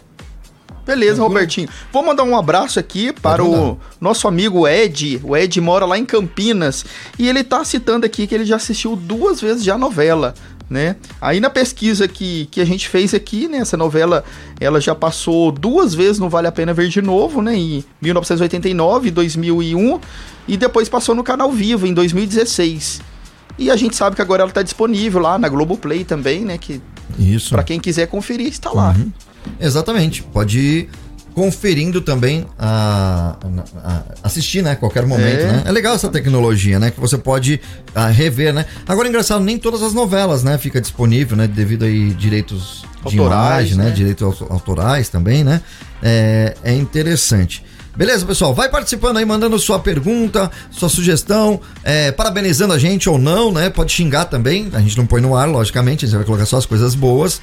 Beleza, 0.87 1.23
Robertinho. 1.23 1.69
Vou 1.91 2.05
mandar 2.05 2.25
um 2.25 2.37
abraço 2.37 2.79
aqui 2.79 3.11
para 3.13 3.43
o 3.43 3.79
nosso 3.99 4.29
amigo 4.29 4.69
Ed. 4.69 5.21
O 5.25 5.35
Ed 5.35 5.59
mora 5.61 5.87
lá 5.87 5.99
em 5.99 6.05
Campinas 6.05 6.85
e 7.19 7.27
ele 7.27 7.43
tá 7.43 7.65
citando 7.65 8.05
aqui 8.05 8.27
que 8.27 8.35
ele 8.35 8.45
já 8.45 8.57
assistiu 8.57 8.95
duas 8.95 9.41
vezes 9.41 9.65
já 9.65 9.77
a 9.77 9.79
novela, 9.79 10.35
né? 10.69 10.97
Aí 11.23 11.41
na 11.41 11.49
pesquisa 11.49 12.07
que, 12.07 12.47
que 12.51 12.61
a 12.61 12.67
gente 12.67 12.87
fez 12.87 13.15
aqui, 13.15 13.49
né, 13.49 13.59
essa 13.59 13.79
novela, 13.79 14.25
ela 14.61 14.79
já 14.79 14.95
passou 14.95 15.51
duas 15.51 15.95
vezes 15.95 16.19
no 16.19 16.29
Vale 16.29 16.49
a 16.49 16.53
Pena 16.53 16.75
Ver 16.75 16.89
de 16.89 17.01
Novo, 17.01 17.41
né, 17.41 17.57
em 17.57 17.85
1989 18.03 19.09
e 19.09 19.11
2001 19.11 20.01
e 20.47 20.57
depois 20.59 20.89
passou 20.91 21.15
no 21.15 21.25
Canal 21.25 21.51
Vivo 21.51 21.87
em 21.87 21.95
2016. 21.95 23.14
E 23.59 23.71
a 23.71 23.77
gente 23.77 23.95
sabe 23.97 24.17
que 24.17 24.23
agora 24.23 24.43
ela 24.43 24.51
tá 24.51 24.63
disponível 24.63 25.21
lá 25.21 25.39
na 25.39 25.49
Globoplay 25.49 26.05
também, 26.05 26.45
né, 26.45 26.59
que 26.59 26.81
Isso. 27.19 27.51
para 27.51 27.63
quem 27.63 27.79
quiser 27.79 28.07
conferir 28.09 28.49
está 28.49 28.71
lá. 28.71 28.95
Uhum. 28.99 29.13
Exatamente. 29.61 30.23
Pode 30.23 30.59
ir 30.59 30.89
conferindo 31.35 32.01
também 32.01 32.47
a, 32.59 33.37
a- 33.43 33.89
a- 33.91 34.03
assistir, 34.23 34.63
né? 34.63 34.71
a 34.73 34.77
Qualquer 34.77 35.05
momento, 35.05 35.41
É. 35.41 35.53
né? 35.53 35.63
É 35.67 35.73
legal 35.73 35.95
essa 35.95 36.09
tecnologia, 36.09 36.79
né? 36.79 36.91
Que 36.93 37.01
você 37.01 37.19
pode 37.19 37.61
ah, 37.95 38.07
rever, 38.09 38.55
né? 38.55 38.65
Agora, 38.87 39.09
engraçado, 39.09 39.43
nem 39.45 39.59
todas 39.59 39.83
as 39.83 39.93
novelas, 39.93 40.45
né? 40.45 40.57
Fica 40.59 40.81
disponível, 40.81 41.37
né? 41.37 41.47
Devido 41.49 41.85
aí 41.85 42.11
direitos 42.15 42.85
de 43.07 43.19
Autorais, 43.19 43.67
imagem, 43.73 43.77
né? 43.79 43.85
né? 43.87 43.91
Direitos 43.91 44.23
au- 44.43 44.53
autorais 44.53 45.09
também, 45.09 45.43
né? 45.43 45.61
É, 46.03 46.55
é 46.63 46.73
interessante. 46.73 47.65
Beleza, 47.97 48.27
pessoal? 48.27 48.53
Vai 48.53 48.69
participando 48.69 49.19
aí, 49.19 49.25
mandando 49.25 49.57
sua 49.57 49.79
pergunta, 49.79 50.51
sua 50.69 50.89
sugestão, 50.89 51.61
é, 51.85 52.11
parabenizando 52.11 52.73
a 52.73 52.79
gente 52.79 53.09
ou 53.09 53.19
não, 53.19 53.53
né? 53.53 53.71
Pode 53.71 53.93
xingar 53.93 54.25
também, 54.25 54.69
a 54.73 54.81
gente 54.81 54.99
não 54.99 55.07
põe 55.07 55.21
no 55.21 55.37
ar, 55.37 55.49
logicamente, 55.49 56.05
a 56.05 56.09
gente 56.09 56.17
vai 56.17 56.25
colocar 56.25 56.45
só 56.45 56.57
as 56.57 56.67
coisas 56.67 56.97
boas. 56.97 57.41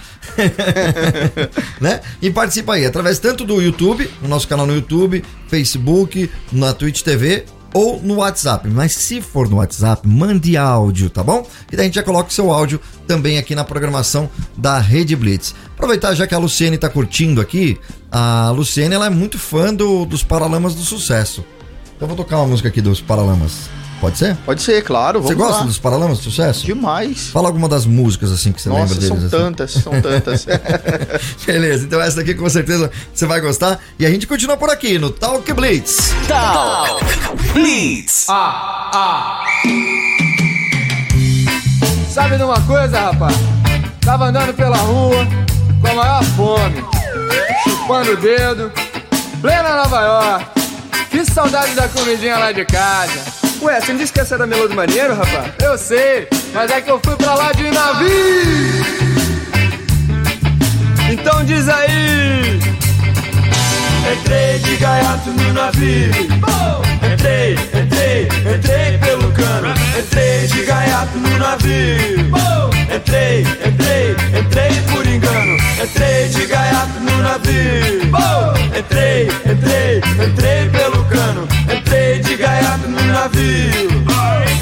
né? 1.79 2.01
E 2.21 2.29
participa 2.29 2.73
aí, 2.73 2.85
através 2.85 3.17
tanto 3.17 3.45
do 3.45 3.61
YouTube, 3.61 4.09
no 4.21 4.27
nosso 4.27 4.45
canal 4.45 4.67
no 4.67 4.75
YouTube, 4.75 5.23
Facebook, 5.47 6.29
na 6.51 6.73
Twitch 6.73 7.01
TV 7.01 7.45
ou 7.73 8.01
no 8.01 8.15
WhatsApp. 8.15 8.67
Mas 8.67 8.93
se 8.93 9.21
for 9.21 9.49
no 9.49 9.57
WhatsApp, 9.57 10.07
mande 10.07 10.57
áudio, 10.57 11.09
tá 11.09 11.23
bom? 11.23 11.47
E 11.71 11.75
daí 11.75 11.85
a 11.85 11.87
gente 11.87 11.95
já 11.95 12.03
coloca 12.03 12.29
o 12.29 12.33
seu 12.33 12.51
áudio 12.51 12.79
também 13.07 13.37
aqui 13.37 13.55
na 13.55 13.63
programação 13.63 14.29
da 14.57 14.79
Rede 14.79 15.15
Blitz. 15.15 15.55
Aproveitar 15.81 16.13
já 16.13 16.27
que 16.27 16.35
a 16.35 16.37
Luciene 16.37 16.77
tá 16.77 16.87
curtindo 16.87 17.41
aqui, 17.41 17.75
a 18.11 18.51
Luciene 18.51 18.93
ela 18.93 19.07
é 19.07 19.09
muito 19.09 19.39
fã 19.39 19.73
do- 19.73 20.05
dos 20.05 20.23
Paralamas 20.23 20.75
do 20.75 20.83
Sucesso. 20.83 21.43
Então 21.95 22.07
eu 22.07 22.07
vou 22.07 22.15
tocar 22.15 22.37
uma 22.37 22.45
música 22.45 22.69
aqui 22.69 22.79
dos 22.81 23.01
Paralamas. 23.01 23.67
Pode 23.99 24.15
ser? 24.19 24.35
Pode 24.45 24.61
ser, 24.61 24.83
claro. 24.83 25.23
Você 25.23 25.33
gosta 25.33 25.61
lá. 25.61 25.63
dos 25.63 25.79
Paralamas 25.79 26.19
do 26.19 26.23
Sucesso? 26.25 26.67
Demais. 26.67 27.29
Fala 27.29 27.47
alguma 27.49 27.67
das 27.67 27.87
músicas 27.87 28.31
assim 28.31 28.51
que 28.51 28.61
você 28.61 28.69
Nossa, 28.69 28.93
lembra 28.93 29.07
são 29.07 29.15
deles. 29.17 29.33
assim. 29.33 29.43
tantas, 29.43 29.71
são 29.71 30.01
tantas. 30.01 30.45
Beleza, 31.47 31.83
então 31.85 31.99
essa 31.99 32.17
daqui 32.17 32.35
com 32.35 32.47
certeza 32.47 32.91
você 33.11 33.25
vai 33.25 33.41
gostar. 33.41 33.79
E 33.97 34.05
a 34.05 34.09
gente 34.11 34.27
continua 34.27 34.57
por 34.57 34.69
aqui 34.69 34.99
no 34.99 35.09
Talk 35.09 35.51
Blitz. 35.51 36.13
Talk 36.27 37.03
Blitz. 37.53 38.27
Sabe 42.07 42.37
de 42.37 42.43
uma 42.43 42.61
coisa, 42.61 42.99
rapaz? 42.99 43.35
Tava 44.01 44.25
andando 44.25 44.53
pela 44.53 44.77
rua 44.77 45.27
com 45.81 45.87
a 45.87 45.93
maior 45.93 46.23
fome, 46.23 46.85
chupando 47.63 48.11
o 48.11 48.17
dedo, 48.17 48.71
plena 49.41 49.75
Nova 49.75 50.01
York. 50.01 50.61
Que 51.09 51.25
saudade 51.25 51.73
da 51.73 51.89
comidinha 51.89 52.37
lá 52.37 52.51
de 52.51 52.63
casa. 52.63 53.19
Ué, 53.61 53.81
você 53.81 53.91
não 53.91 53.99
disse 53.99 54.13
que 54.13 54.19
essa 54.21 54.35
era 54.35 54.47
Melô 54.47 54.67
do 54.67 54.75
Maneiro, 54.75 55.13
rapaz? 55.13 55.51
Eu 55.61 55.77
sei, 55.77 56.27
mas 56.53 56.71
é 56.71 56.79
que 56.79 56.89
eu 56.89 56.99
fui 57.03 57.15
pra 57.17 57.33
lá 57.33 57.51
de 57.51 57.69
navio. 57.69 58.85
Então 61.11 61.43
diz 61.43 61.67
aí! 61.67 62.70
Entrei 64.09 64.59
de 64.59 64.77
gaiato 64.77 65.29
no 65.29 65.53
navio. 65.53 66.11
Entrei, 67.03 67.53
entrei, 67.53 68.27
entrei 68.53 68.97
pelo 68.97 69.31
cano. 69.31 69.73
Entrei 69.97 70.47
de 70.47 70.63
gaiato 70.63 71.17
no 71.17 71.37
navio. 71.37 72.31
Entrei, 72.93 73.41
entrei, 73.65 74.15
entrei 74.39 74.81
por 74.91 75.05
engano. 75.05 75.57
Entrei 75.81 76.29
de 76.29 76.45
gaiato 76.47 76.99
no 76.99 77.17
navio. 77.21 78.01
Entrei, 78.77 79.27
entrei, 79.45 80.01
entrei 80.25 80.69
pelo 80.69 81.05
cano. 81.05 81.47
Entrei 81.71 82.19
de 82.19 82.37
gaiato 82.37 82.87
no 82.87 83.01
navio. 83.05 84.01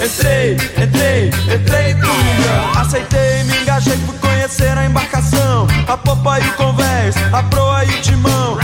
Entrei, 0.03 0.57
entrei, 0.77 1.31
entrei 1.53 1.95
por 1.95 2.09
engano. 2.09 2.79
Aceitei, 2.79 3.43
me 3.45 3.57
engajei, 3.61 3.97
fui 4.05 4.17
conhecer 4.19 4.77
a 4.77 4.85
embarcação. 4.85 5.67
A 5.87 5.97
popa 5.97 6.39
e 6.39 6.47
o 6.47 6.53
convés, 6.53 7.15
a 7.31 7.43
proa 7.43 7.85
e 7.85 7.89
o 7.89 8.01
timão 8.01 8.57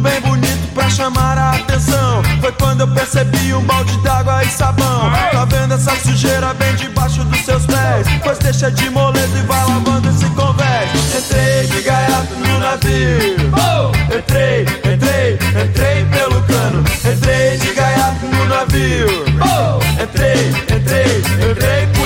bem 0.00 0.20
bonito 0.20 0.72
pra 0.74 0.88
chamar 0.88 1.36
a 1.36 1.50
atenção. 1.50 2.22
Foi 2.40 2.52
quando 2.52 2.80
eu 2.80 2.88
percebi 2.88 3.54
um 3.54 3.62
balde 3.62 3.96
d'água 4.02 4.42
e 4.42 4.48
sabão. 4.48 5.10
Tá 5.32 5.44
vendo 5.44 5.74
essa 5.74 5.94
sujeira 5.96 6.54
bem 6.54 6.74
debaixo 6.76 7.22
dos 7.24 7.44
seus 7.44 7.64
pés? 7.66 8.06
Pois 8.22 8.38
deixa 8.38 8.70
de 8.70 8.88
moleza 8.90 9.38
e 9.38 9.42
vai 9.42 9.64
lavando 9.66 10.08
esse 10.08 10.26
convés. 10.30 10.90
Entrei 11.16 11.66
de 11.66 11.82
gaiato 11.82 12.34
no 12.34 12.58
navio. 12.58 13.50
Oh! 13.54 14.14
Entrei, 14.14 14.62
entrei, 14.62 15.38
entrei 15.64 16.04
pelo 16.06 16.42
cano. 16.42 16.84
Entrei 17.04 17.58
de 17.58 17.72
gaiato 17.74 18.26
no 18.26 18.44
navio. 18.46 19.06
Oh! 19.40 20.02
Entrei, 20.02 20.48
entrei, 20.48 21.18
entrei 21.50 21.86
pelo 21.86 21.99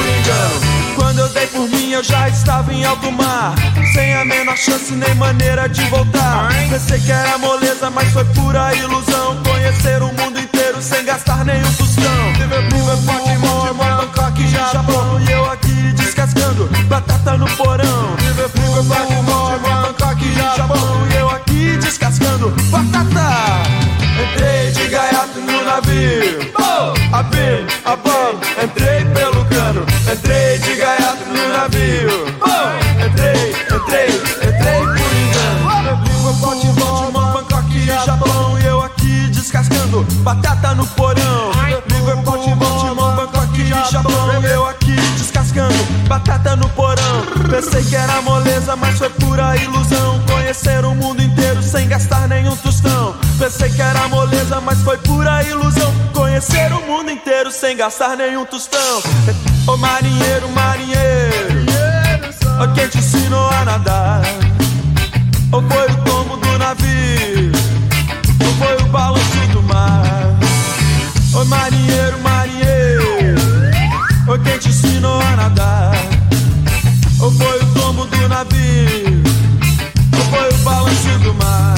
dei 1.35 1.47
por 1.49 1.69
mim, 1.69 1.91
eu 1.91 2.03
já 2.03 2.29
estava 2.29 2.73
em 2.73 2.85
alto 2.85 3.11
mar. 3.11 3.55
Sem 3.93 4.15
a 4.15 4.25
menor 4.25 4.57
chance 4.57 4.93
nem 4.95 5.15
maneira 5.17 5.69
de 5.69 5.85
voltar. 5.87 6.49
Pensei 6.71 7.01
que 7.01 7.11
era 7.11 7.37
moleza, 7.39 7.91
mas 7.91 8.11
foi 8.13 8.25
pura 8.27 8.75
ilusão. 8.75 9.43
Conhecer 9.43 10.01
o 10.03 10.13
mundo 10.15 10.39
inteiro 10.39 10.81
sem 10.81 11.05
gastar 11.05 11.45
nenhum 11.45 11.73
tostão. 11.75 12.33
Liverpool, 12.39 12.97
Baltimore, 13.03 13.75
Bangkok, 13.75 14.49
Japão. 14.49 15.21
E 15.21 15.33
eu 15.33 15.51
aqui 15.51 15.93
descascando 15.95 16.71
batata 16.89 17.37
no 17.37 17.47
porão. 17.57 18.17
Liverpool, 18.21 18.83
Baltimore, 18.85 19.59
Bangkok, 19.59 20.35
Japão. 20.57 21.09
E 21.11 21.17
eu 21.17 21.29
aqui 21.31 21.77
descascando 21.79 22.51
batata. 22.71 23.85
Entrei 24.23 24.71
de 24.71 24.89
gaiato 24.89 25.41
no 25.41 25.65
navio. 25.65 26.55
Abim, 27.13 27.65
abam, 27.85 28.41
entrei 28.65 28.94
batata 40.25 40.75
no 40.75 40.87
porão. 40.87 41.53
Forte, 42.25 42.55
Baltimore, 42.55 43.15
Bangkok 43.15 43.61
e 43.61 43.93
Japão. 43.93 44.43
Eu 44.43 44.67
aqui 44.67 44.97
descascando 45.19 45.75
batata 46.09 46.57
no 46.57 46.69
porão. 46.71 47.23
Pensei 47.51 47.85
que 47.85 47.95
era 47.95 48.23
moleza, 48.23 48.75
mas 48.75 48.99
foi 48.99 49.11
pura 49.11 49.55
ilusão. 49.57 50.21
Conhecer 50.27 50.85
o 50.85 50.95
mundo 50.95 51.23
inteiro 51.23 51.63
sem 51.63 51.87
gastar 51.87 52.27
nenhum 52.27 52.57
tostão. 52.57 53.15
Pensei 53.39 53.71
que 53.71 53.83
era 53.83 54.09
moleza, 54.09 54.61
mas 54.61 54.81
foi 54.81 54.97
pura 54.99 55.43
ilusão. 55.45 55.93
Conhecer 56.15 56.73
o 56.73 56.81
mundo 56.87 57.11
inteiro 57.11 57.53
sem 57.53 57.77
gastar 57.77 58.17
nenhum 58.17 58.47
tostão. 58.47 59.03
Ô 59.67 59.77
marinheiro, 59.77 60.49
marinheiro, 60.51 61.65
ó 62.61 62.67
quem 62.75 62.89
te 62.89 62.99
ensinou 62.99 63.49
a 63.51 63.65
nadar? 63.65 64.23
Ou 65.53 65.63
foi 65.63 65.87
o 65.87 65.97
tombo 66.05 66.37
do 66.37 66.59
navio? 66.59 67.53
Ou 68.41 68.67
foi 68.67 68.77
o 68.85 68.89
mar? 68.89 69.24
Ô 71.45 71.47
marinheiro, 71.47 72.19
marinheiro, 72.21 73.35
ó 74.27 74.39
quem 74.39 74.57
te 74.57 74.71
ensinou 74.71 75.21
a 75.21 75.37
nadar? 75.37 75.93
Ou 77.21 77.31
foi 77.31 77.61
o 77.61 77.67
tombo 77.75 78.07
do 78.07 78.29
navio? 78.31 79.23
Ou 80.17 80.25
foi 80.31 80.49
o 80.49 80.59
balanço 80.65 81.19
do 81.19 81.35
mar? 81.35 81.75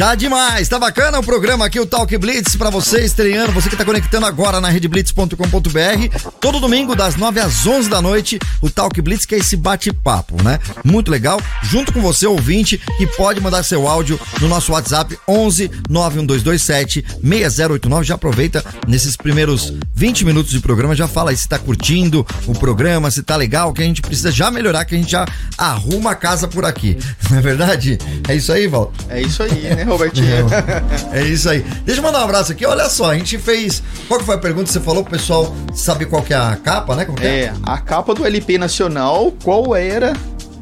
Tá 0.00 0.14
demais, 0.14 0.66
tá 0.66 0.78
bacana 0.78 1.18
o 1.18 1.22
programa 1.22 1.66
aqui, 1.66 1.78
o 1.78 1.84
Talk 1.84 2.16
Blitz, 2.16 2.56
pra 2.56 2.70
você 2.70 3.04
estreando, 3.04 3.52
você 3.52 3.68
que 3.68 3.76
tá 3.76 3.84
conectando 3.84 4.24
agora 4.24 4.58
na 4.58 4.70
redblitz.com.br. 4.70 6.30
Todo 6.40 6.58
domingo, 6.58 6.96
das 6.96 7.16
9 7.16 7.38
às 7.38 7.66
11 7.66 7.90
da 7.90 8.00
noite, 8.00 8.38
o 8.62 8.70
Talk 8.70 8.98
Blitz, 9.02 9.26
que 9.26 9.34
é 9.34 9.38
esse 9.38 9.58
bate-papo, 9.58 10.42
né? 10.42 10.58
Muito 10.82 11.10
legal, 11.10 11.38
junto 11.62 11.92
com 11.92 12.00
você, 12.00 12.26
ouvinte, 12.26 12.80
que 12.96 13.06
pode 13.08 13.42
mandar 13.42 13.62
seu 13.62 13.86
áudio 13.86 14.18
no 14.40 14.48
nosso 14.48 14.72
WhatsApp 14.72 15.18
11 15.28 15.70
91227 15.90 17.04
6089. 17.22 18.06
Já 18.06 18.14
aproveita 18.14 18.64
nesses 18.88 19.18
primeiros 19.18 19.70
20 19.94 20.24
minutos 20.24 20.50
de 20.50 20.60
programa, 20.60 20.96
já 20.96 21.06
fala 21.08 21.28
aí 21.28 21.36
se 21.36 21.46
tá 21.46 21.58
curtindo 21.58 22.26
o 22.46 22.54
programa, 22.54 23.10
se 23.10 23.22
tá 23.22 23.36
legal, 23.36 23.70
que 23.74 23.82
a 23.82 23.84
gente 23.84 24.00
precisa 24.00 24.32
já 24.32 24.50
melhorar, 24.50 24.86
que 24.86 24.94
a 24.94 24.98
gente 24.98 25.10
já 25.10 25.26
arruma 25.58 26.12
a 26.12 26.14
casa 26.14 26.48
por 26.48 26.64
aqui. 26.64 26.96
Não 27.28 27.36
é 27.36 27.42
verdade? 27.42 27.98
É 28.26 28.34
isso 28.34 28.50
aí, 28.50 28.66
Val? 28.66 28.90
É 29.10 29.20
isso 29.20 29.42
aí, 29.42 29.74
né, 29.76 29.89
Robertinho? 29.90 30.46
É 31.12 31.22
isso 31.22 31.48
aí. 31.48 31.60
Deixa 31.84 32.00
eu 32.00 32.04
mandar 32.04 32.20
um 32.20 32.24
abraço 32.24 32.52
aqui. 32.52 32.64
Olha 32.64 32.88
só, 32.88 33.10
a 33.10 33.14
gente 33.18 33.36
fez. 33.38 33.82
Qual 34.08 34.20
que 34.20 34.26
foi 34.26 34.34
a 34.36 34.38
pergunta 34.38 34.64
que 34.66 34.72
você 34.72 34.80
falou 34.80 35.02
pro 35.02 35.12
pessoal 35.12 35.54
saber 35.74 36.06
qual 36.06 36.22
que 36.22 36.32
é 36.32 36.36
a 36.36 36.56
capa, 36.56 36.94
né? 36.94 37.04
Que 37.04 37.26
É, 37.26 37.52
a 37.64 37.78
capa 37.78 38.14
do 38.14 38.24
LP 38.24 38.58
nacional, 38.58 39.32
qual 39.42 39.74
era 39.74 40.12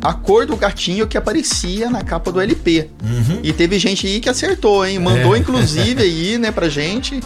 a 0.01 0.13
cor 0.15 0.47
do 0.47 0.57
gatinho 0.57 1.07
que 1.07 1.19
aparecia 1.19 1.91
na 1.91 2.03
capa 2.03 2.31
do 2.33 2.41
LP. 2.41 2.89
E 3.43 3.53
teve 3.53 3.79
gente 3.79 4.07
aí 4.07 4.21
que 4.21 4.29
acertou, 4.29 4.87
hein? 4.87 4.99
Mandou, 4.99 5.31
Uhum. 5.31 5.35
É. 5.35 5.39
inclusive, 5.39 6.01
aí, 6.03 6.39
né, 6.39 6.51
pra 6.51 6.69
gente. 6.69 7.21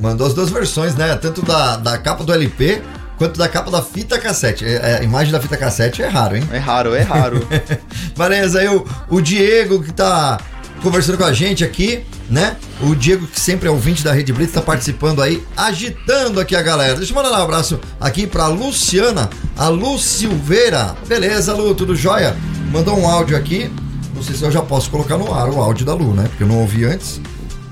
Mandou 0.00 0.26
as 0.26 0.34
duas 0.34 0.48
versões, 0.50 0.94
né? 0.94 1.14
Tanto 1.16 1.42
da, 1.42 1.76
da 1.76 1.98
capa 1.98 2.24
do 2.24 2.32
LP 2.32 2.80
quanto 3.18 3.38
da 3.38 3.46
capa 3.48 3.70
da 3.70 3.82
fita 3.82 4.18
cassete. 4.18 4.64
É, 4.64 4.72
é, 4.76 4.98
a 5.00 5.02
imagem 5.02 5.30
da 5.30 5.38
fita 5.38 5.56
cassete 5.58 6.02
é 6.02 6.08
raro, 6.08 6.36
hein? 6.36 6.48
É 6.52 6.58
raro, 6.58 6.94
é 6.94 7.02
raro. 7.02 7.46
Beleza, 8.16 8.60
aí 8.60 8.68
o, 8.68 8.84
o 9.10 9.20
Diego 9.20 9.82
que 9.82 9.92
tá 9.92 10.40
conversando 10.82 11.18
com 11.18 11.24
a 11.24 11.32
gente 11.32 11.64
aqui, 11.64 12.04
né? 12.28 12.56
O 12.80 12.94
Diego, 12.94 13.26
que 13.26 13.38
sempre 13.38 13.68
é 13.68 13.70
ouvinte 13.70 14.02
da 14.02 14.12
Rede 14.12 14.32
Blitz, 14.32 14.52
tá 14.52 14.62
participando 14.62 15.22
aí, 15.22 15.42
agitando 15.56 16.40
aqui 16.40 16.56
a 16.56 16.62
galera. 16.62 16.96
Deixa 16.96 17.12
eu 17.12 17.16
mandar 17.16 17.30
um 17.32 17.42
abraço 17.42 17.78
aqui 18.00 18.26
pra 18.26 18.46
Luciana, 18.48 19.28
a 19.56 19.68
Lu 19.68 19.98
Silveira. 19.98 20.96
Beleza, 21.06 21.54
Lu, 21.54 21.74
tudo 21.74 21.94
jóia? 21.94 22.36
Mandou 22.72 22.98
um 22.98 23.08
áudio 23.08 23.36
aqui. 23.36 23.70
Não 24.14 24.22
sei 24.22 24.34
se 24.34 24.42
eu 24.42 24.50
já 24.50 24.62
posso 24.62 24.90
colocar 24.90 25.16
no 25.16 25.32
ar 25.32 25.48
o 25.50 25.60
áudio 25.60 25.84
da 25.86 25.94
Lu, 25.94 26.14
né? 26.14 26.24
Porque 26.28 26.42
eu 26.42 26.48
não 26.48 26.60
ouvi 26.60 26.84
antes. 26.84 27.20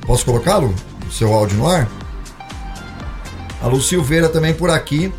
Posso 0.06 0.24
colocar, 0.24 0.58
Lu? 0.58 0.74
O 1.08 1.12
seu 1.12 1.32
áudio 1.32 1.58
no 1.58 1.68
ar? 1.68 1.88
A 3.62 3.66
Lu 3.66 3.80
Silveira 3.80 4.28
também 4.28 4.54
por 4.54 4.70
aqui, 4.70 5.12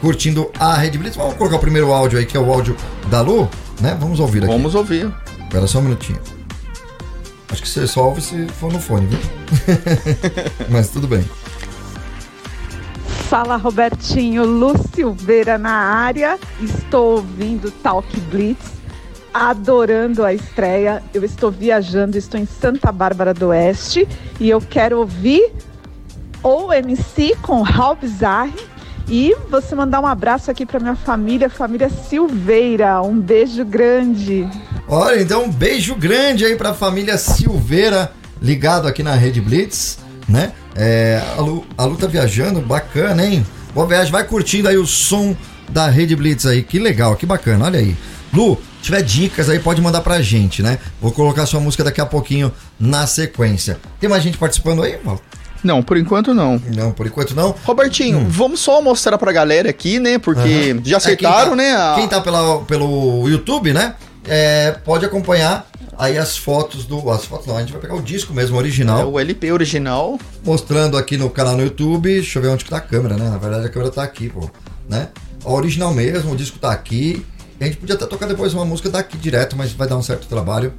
curtindo 0.00 0.50
a 0.58 0.74
Rede 0.76 0.98
Blitz. 0.98 1.16
Vamos 1.16 1.34
colocar 1.34 1.56
o 1.56 1.60
primeiro 1.60 1.92
áudio 1.92 2.18
aí, 2.18 2.26
que 2.26 2.36
é 2.36 2.40
o 2.40 2.52
áudio 2.52 2.76
da 3.08 3.20
Lu, 3.20 3.48
né? 3.80 3.96
Vamos 3.98 4.20
ouvir 4.20 4.44
aqui. 4.44 4.52
Vamos 4.52 4.74
ouvir. 4.74 5.12
Espera 5.42 5.66
só 5.66 5.78
um 5.78 5.82
minutinho. 5.82 6.35
Acho 7.48 7.62
que 7.62 7.68
você 7.68 7.86
só 7.86 8.04
ouve 8.06 8.20
se 8.20 8.46
for 8.48 8.72
no 8.72 8.80
fone, 8.80 9.06
viu? 9.06 9.18
Mas 10.68 10.90
tudo 10.90 11.06
bem. 11.06 11.24
Fala 13.28 13.56
Robertinho, 13.56 14.44
Lu 14.44 14.74
Silveira 14.94 15.58
na 15.58 15.72
área. 15.72 16.38
Estou 16.60 17.16
ouvindo 17.16 17.70
Talk 17.70 18.20
Blitz, 18.20 18.72
adorando 19.34 20.24
a 20.24 20.32
estreia. 20.32 21.02
Eu 21.12 21.24
estou 21.24 21.50
viajando, 21.50 22.16
estou 22.16 22.38
em 22.38 22.46
Santa 22.46 22.92
Bárbara 22.92 23.34
do 23.34 23.48
Oeste 23.48 24.06
e 24.38 24.48
eu 24.48 24.60
quero 24.60 24.98
ouvir 24.98 25.52
o 26.42 26.72
MC 26.72 27.36
com 27.42 27.62
Raul 27.62 27.96
Bizarre 27.96 28.54
e 29.08 29.36
você 29.50 29.74
mandar 29.74 30.00
um 30.00 30.06
abraço 30.06 30.50
aqui 30.50 30.66
para 30.66 30.80
minha 30.80 30.96
família, 30.96 31.48
família 31.48 31.88
Silveira. 31.88 33.00
Um 33.02 33.18
beijo 33.18 33.64
grande. 33.64 34.48
Olha, 34.88 35.20
então 35.20 35.44
um 35.44 35.50
beijo 35.50 35.94
grande 35.94 36.44
aí 36.44 36.56
pra 36.56 36.74
família 36.74 37.16
Silveira, 37.16 38.12
ligado 38.40 38.86
aqui 38.88 39.02
na 39.02 39.14
Rede 39.14 39.40
Blitz, 39.40 39.98
né? 40.28 40.52
É, 40.74 41.22
a, 41.36 41.40
Lu, 41.40 41.64
a 41.76 41.84
Lu 41.84 41.96
tá 41.96 42.06
viajando, 42.06 42.60
bacana, 42.60 43.24
hein? 43.24 43.46
Boa 43.74 43.86
viagem, 43.86 44.12
vai 44.12 44.24
curtindo 44.24 44.68
aí 44.68 44.76
o 44.76 44.86
som 44.86 45.36
da 45.68 45.88
Rede 45.88 46.14
Blitz 46.16 46.46
aí, 46.46 46.62
que 46.62 46.78
legal, 46.78 47.16
que 47.16 47.26
bacana, 47.26 47.64
olha 47.64 47.78
aí. 47.78 47.96
Lu, 48.32 48.60
tiver 48.82 49.02
dicas 49.02 49.48
aí, 49.48 49.58
pode 49.58 49.80
mandar 49.80 50.00
pra 50.00 50.20
gente, 50.20 50.62
né? 50.62 50.78
Vou 51.00 51.12
colocar 51.12 51.46
sua 51.46 51.60
música 51.60 51.82
daqui 51.84 52.00
a 52.00 52.06
pouquinho 52.06 52.52
na 52.78 53.06
sequência. 53.06 53.78
Tem 54.00 54.10
mais 54.10 54.22
gente 54.22 54.36
participando 54.38 54.82
aí, 54.82 54.98
Val? 55.02 55.20
Não, 55.62 55.82
por 55.82 55.96
enquanto 55.96 56.32
não. 56.34 56.60
Não, 56.74 56.92
por 56.92 57.06
enquanto 57.06 57.34
não. 57.34 57.54
Robertinho, 57.64 58.26
vamos 58.28 58.60
só 58.60 58.80
mostrar 58.80 59.18
pra 59.18 59.32
galera 59.32 59.70
aqui, 59.70 59.98
né? 59.98 60.18
Porque 60.18 60.40
Aham. 60.40 60.50
já 60.50 60.70
É, 60.76 60.80
quem 60.82 60.94
acertaram, 60.94 61.50
tá- 61.50 61.56
né? 61.56 61.72
a- 61.74 61.94
Quem 61.96 62.08
tá 62.08 62.20
pela, 62.20 62.60
pelo 62.64 63.28
YouTube, 63.28 63.72
né? 63.72 63.94
é, 64.28 64.72
pode 64.84 65.04
acompanhar 65.04 65.68
aí 65.96 66.18
as 66.18 66.36
fotos 66.36 66.84
do. 66.84 67.10
As 67.10 67.24
fotos 67.24 67.46
não, 67.46 67.56
a 67.56 67.60
gente 67.60 67.70
vai 67.72 67.80
pegar 67.80 67.94
o 67.94 68.02
disco 68.02 68.34
mesmo, 68.34 68.56
original. 68.56 69.00
É 69.00 69.04
o 69.04 69.20
LP 69.20 69.52
original. 69.52 70.18
Mostrando 70.44 70.96
aqui 70.96 71.16
no 71.16 71.30
canal 71.30 71.56
no 71.56 71.62
YouTube. 71.62 72.12
Deixa 72.12 72.38
eu 72.38 72.42
ver 72.42 72.48
onde 72.48 72.64
que 72.64 72.70
tá 72.70 72.78
a 72.78 72.80
câmera, 72.80 73.16
né? 73.16 73.28
Na 73.30 73.38
verdade 73.38 73.66
a 73.66 73.68
câmera 73.68 73.90
tá 73.92 74.02
aqui, 74.02 74.28
pô. 74.28 74.50
Né? 74.88 75.08
O 75.44 75.52
original 75.52 75.94
mesmo, 75.94 76.32
o 76.32 76.36
disco 76.36 76.58
tá 76.58 76.72
aqui. 76.72 77.24
A 77.60 77.64
gente 77.64 77.76
podia 77.76 77.94
até 77.94 78.04
tocar 78.04 78.26
depois 78.26 78.52
uma 78.52 78.64
música 78.64 78.90
daqui 78.90 79.16
direto, 79.16 79.56
mas 79.56 79.72
vai 79.72 79.88
dar 79.88 79.96
um 79.96 80.02
certo 80.02 80.26
trabalho. 80.26 80.72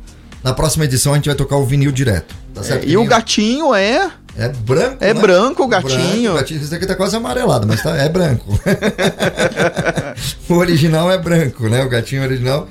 Na 0.48 0.54
próxima 0.54 0.86
edição 0.86 1.12
a 1.12 1.18
gente 1.18 1.26
vai 1.26 1.36
tocar 1.36 1.58
o 1.58 1.66
vinil 1.66 1.92
direto. 1.92 2.34
Tá 2.54 2.64
certo? 2.64 2.86
É, 2.86 2.88
e 2.88 2.96
o 2.96 3.04
gatinho 3.04 3.76
é. 3.76 4.10
É 4.38 4.48
branco. 4.48 4.98
É 5.02 5.14
né? 5.14 5.20
branco 5.20 5.64
o 5.64 5.68
gatinho. 5.68 6.00
Branco, 6.00 6.30
o 6.30 6.34
gatinho. 6.36 6.62
Esse 6.62 6.72
daqui 6.72 6.86
tá 6.86 6.96
quase 6.96 7.18
amarelado, 7.18 7.68
mas 7.68 7.84
tá, 7.84 7.98
é 7.98 8.08
branco. 8.08 8.58
o 10.48 10.54
original 10.54 11.12
é 11.12 11.18
branco, 11.18 11.68
né? 11.68 11.84
O 11.84 11.90
gatinho 11.90 12.24
original 12.24 12.66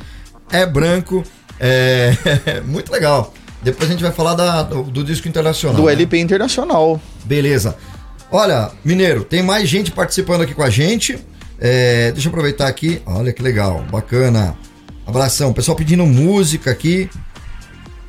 é 0.51 0.65
branco. 0.65 1.23
É 1.61 2.15
muito 2.65 2.91
legal. 2.91 3.35
Depois 3.62 3.91
a 3.91 3.93
gente 3.93 4.03
vai 4.03 4.12
falar 4.12 4.33
da, 4.33 4.62
do, 4.62 4.85
do 4.85 5.05
disco 5.05 5.29
internacional. 5.29 5.77
Do 5.77 5.85
né? 5.85 5.93
LP 5.93 6.19
internacional. 6.19 6.99
Beleza. 7.25 7.77
Olha, 8.31 8.71
Mineiro, 8.83 9.23
tem 9.23 9.43
mais 9.43 9.69
gente 9.69 9.93
participando 9.93 10.41
aqui 10.41 10.55
com 10.55 10.62
a 10.62 10.71
gente. 10.71 11.19
É, 11.61 12.11
deixa 12.12 12.29
eu 12.29 12.31
aproveitar 12.31 12.69
aqui. 12.69 13.03
Olha 13.05 13.35
que 13.35 13.43
legal, 13.43 13.85
bacana. 13.93 14.57
Abração. 15.07 15.53
Pessoal 15.53 15.77
pedindo 15.77 16.07
música 16.07 16.71
aqui. 16.71 17.11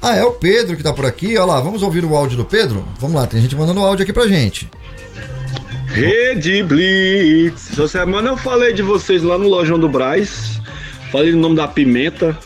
Ah, 0.01 0.15
é 0.15 0.23
o 0.23 0.31
Pedro 0.31 0.77
que 0.77 0.83
tá 0.83 0.93
por 0.93 1.05
aqui. 1.05 1.37
Olha 1.37 1.45
lá, 1.45 1.61
vamos 1.61 1.81
ouvir 1.83 2.05
o 2.05 2.15
áudio 2.15 2.37
do 2.37 2.45
Pedro? 2.45 2.85
Vamos 2.99 3.15
lá, 3.15 3.27
tem 3.27 3.41
gente 3.41 3.55
mandando 3.55 3.81
áudio 3.81 4.03
aqui 4.03 4.13
pra 4.13 4.27
gente. 4.27 4.69
Rede 5.87 6.61
Blitz. 6.63 7.71
Essa 7.71 7.87
semana 7.87 8.29
eu 8.29 8.37
falei 8.37 8.73
de 8.73 8.83
vocês 8.83 9.23
lá 9.23 9.37
no 9.37 9.47
Lojão 9.47 9.79
do 9.79 9.89
Braz. 9.89 10.61
Falei 11.11 11.33
o 11.33 11.37
nome 11.37 11.55
da 11.55 11.67
pimenta. 11.67 12.37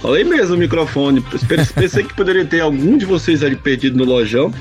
Falei 0.00 0.24
mesmo 0.24 0.54
no 0.54 0.58
microfone. 0.58 1.20
Pensei 1.74 2.04
que 2.04 2.14
poderia 2.14 2.44
ter 2.44 2.60
algum 2.60 2.96
de 2.96 3.04
vocês 3.04 3.42
ali 3.42 3.56
perdido 3.56 3.98
no 3.98 4.04
lojão. 4.04 4.52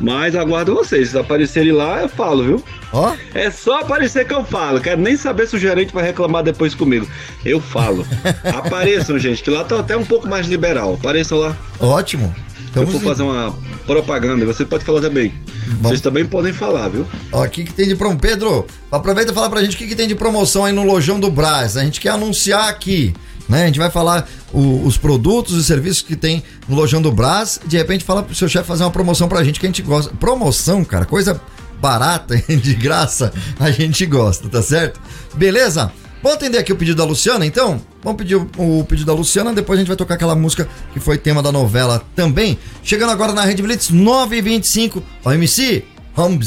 Mas 0.00 0.34
aguardo 0.34 0.74
vocês. 0.74 1.10
Se 1.10 1.18
aparecerem 1.18 1.72
lá, 1.72 2.02
eu 2.02 2.08
falo, 2.08 2.42
viu? 2.42 2.64
Ó. 2.92 3.14
É 3.34 3.50
só 3.50 3.80
aparecer 3.80 4.26
que 4.26 4.34
eu 4.34 4.44
falo. 4.44 4.80
Quero 4.80 5.00
nem 5.00 5.16
saber 5.16 5.46
se 5.46 5.56
o 5.56 5.58
gerente 5.58 5.92
vai 5.92 6.04
reclamar 6.04 6.42
depois 6.42 6.74
comigo. 6.74 7.06
Eu 7.44 7.60
falo. 7.60 8.06
Apareçam, 8.44 9.18
gente, 9.18 9.42
que 9.42 9.50
lá 9.50 9.64
tá 9.64 9.78
até 9.78 9.96
um 9.96 10.04
pouco 10.04 10.26
mais 10.26 10.46
liberal. 10.46 10.94
Apareçam 10.94 11.38
lá. 11.38 11.56
Ótimo. 11.78 12.34
Eu 12.74 12.86
vou 12.86 13.00
fazer 13.00 13.22
uma 13.22 13.54
propaganda. 13.86 14.46
Você 14.46 14.64
pode 14.64 14.84
falar 14.84 15.00
também. 15.00 15.34
Vocês 15.80 16.00
também 16.00 16.24
podem 16.24 16.52
falar, 16.52 16.88
viu? 16.88 17.06
Ó, 17.32 17.44
o 17.44 17.48
que, 17.48 17.64
que 17.64 17.72
tem 17.72 17.88
de 17.88 17.96
promoção? 17.96 18.20
Pedro, 18.20 18.66
aproveita 18.90 19.32
e 19.32 19.34
fala 19.34 19.50
pra 19.50 19.62
gente 19.62 19.74
o 19.74 19.78
que, 19.78 19.86
que 19.86 19.96
tem 19.96 20.08
de 20.08 20.14
promoção 20.14 20.64
aí 20.64 20.72
no 20.72 20.84
Lojão 20.84 21.18
do 21.18 21.30
Brás. 21.30 21.76
A 21.76 21.84
gente 21.84 22.00
quer 22.00 22.10
anunciar 22.10 22.68
aqui. 22.68 23.14
Né? 23.50 23.64
A 23.64 23.66
gente 23.66 23.78
vai 23.80 23.90
falar 23.90 24.26
o- 24.52 24.86
os 24.86 24.96
produtos 24.96 25.56
e 25.56 25.64
serviços 25.64 26.02
que 26.02 26.14
tem 26.16 26.42
no 26.68 26.76
Lojão 26.76 27.02
do 27.02 27.10
Brás. 27.12 27.60
De 27.66 27.76
repente, 27.76 28.04
fala 28.04 28.22
pro 28.22 28.34
seu 28.34 28.48
chefe 28.48 28.66
fazer 28.66 28.84
uma 28.84 28.90
promoção 28.90 29.28
pra 29.28 29.42
gente 29.44 29.58
que 29.60 29.66
a 29.66 29.68
gente 29.68 29.82
gosta. 29.82 30.14
Promoção, 30.14 30.84
cara, 30.84 31.04
coisa 31.04 31.38
barata, 31.80 32.36
de 32.48 32.74
graça, 32.74 33.32
a 33.58 33.70
gente 33.70 34.06
gosta, 34.06 34.48
tá 34.48 34.62
certo? 34.62 35.00
Beleza? 35.34 35.90
Vamos 36.22 36.36
atender 36.36 36.58
aqui 36.58 36.70
o 36.72 36.76
pedido 36.76 36.98
da 36.98 37.04
Luciana, 37.04 37.44
então? 37.46 37.80
Vamos 38.04 38.18
pedir 38.18 38.36
o, 38.36 38.48
o 38.58 38.84
pedido 38.84 39.06
da 39.06 39.14
Luciana, 39.14 39.52
depois 39.54 39.78
a 39.78 39.80
gente 39.80 39.88
vai 39.88 39.96
tocar 39.96 40.14
aquela 40.14 40.34
música 40.36 40.68
que 40.92 41.00
foi 41.00 41.16
tema 41.16 41.42
da 41.42 41.50
novela 41.50 42.02
também. 42.14 42.58
Chegando 42.84 43.10
agora 43.10 43.32
na 43.32 43.42
Rede 43.42 43.62
Blitz 43.62 43.88
925, 43.90 45.02
ó, 45.24 45.32
MC, 45.32 45.82
Home. 46.14 46.38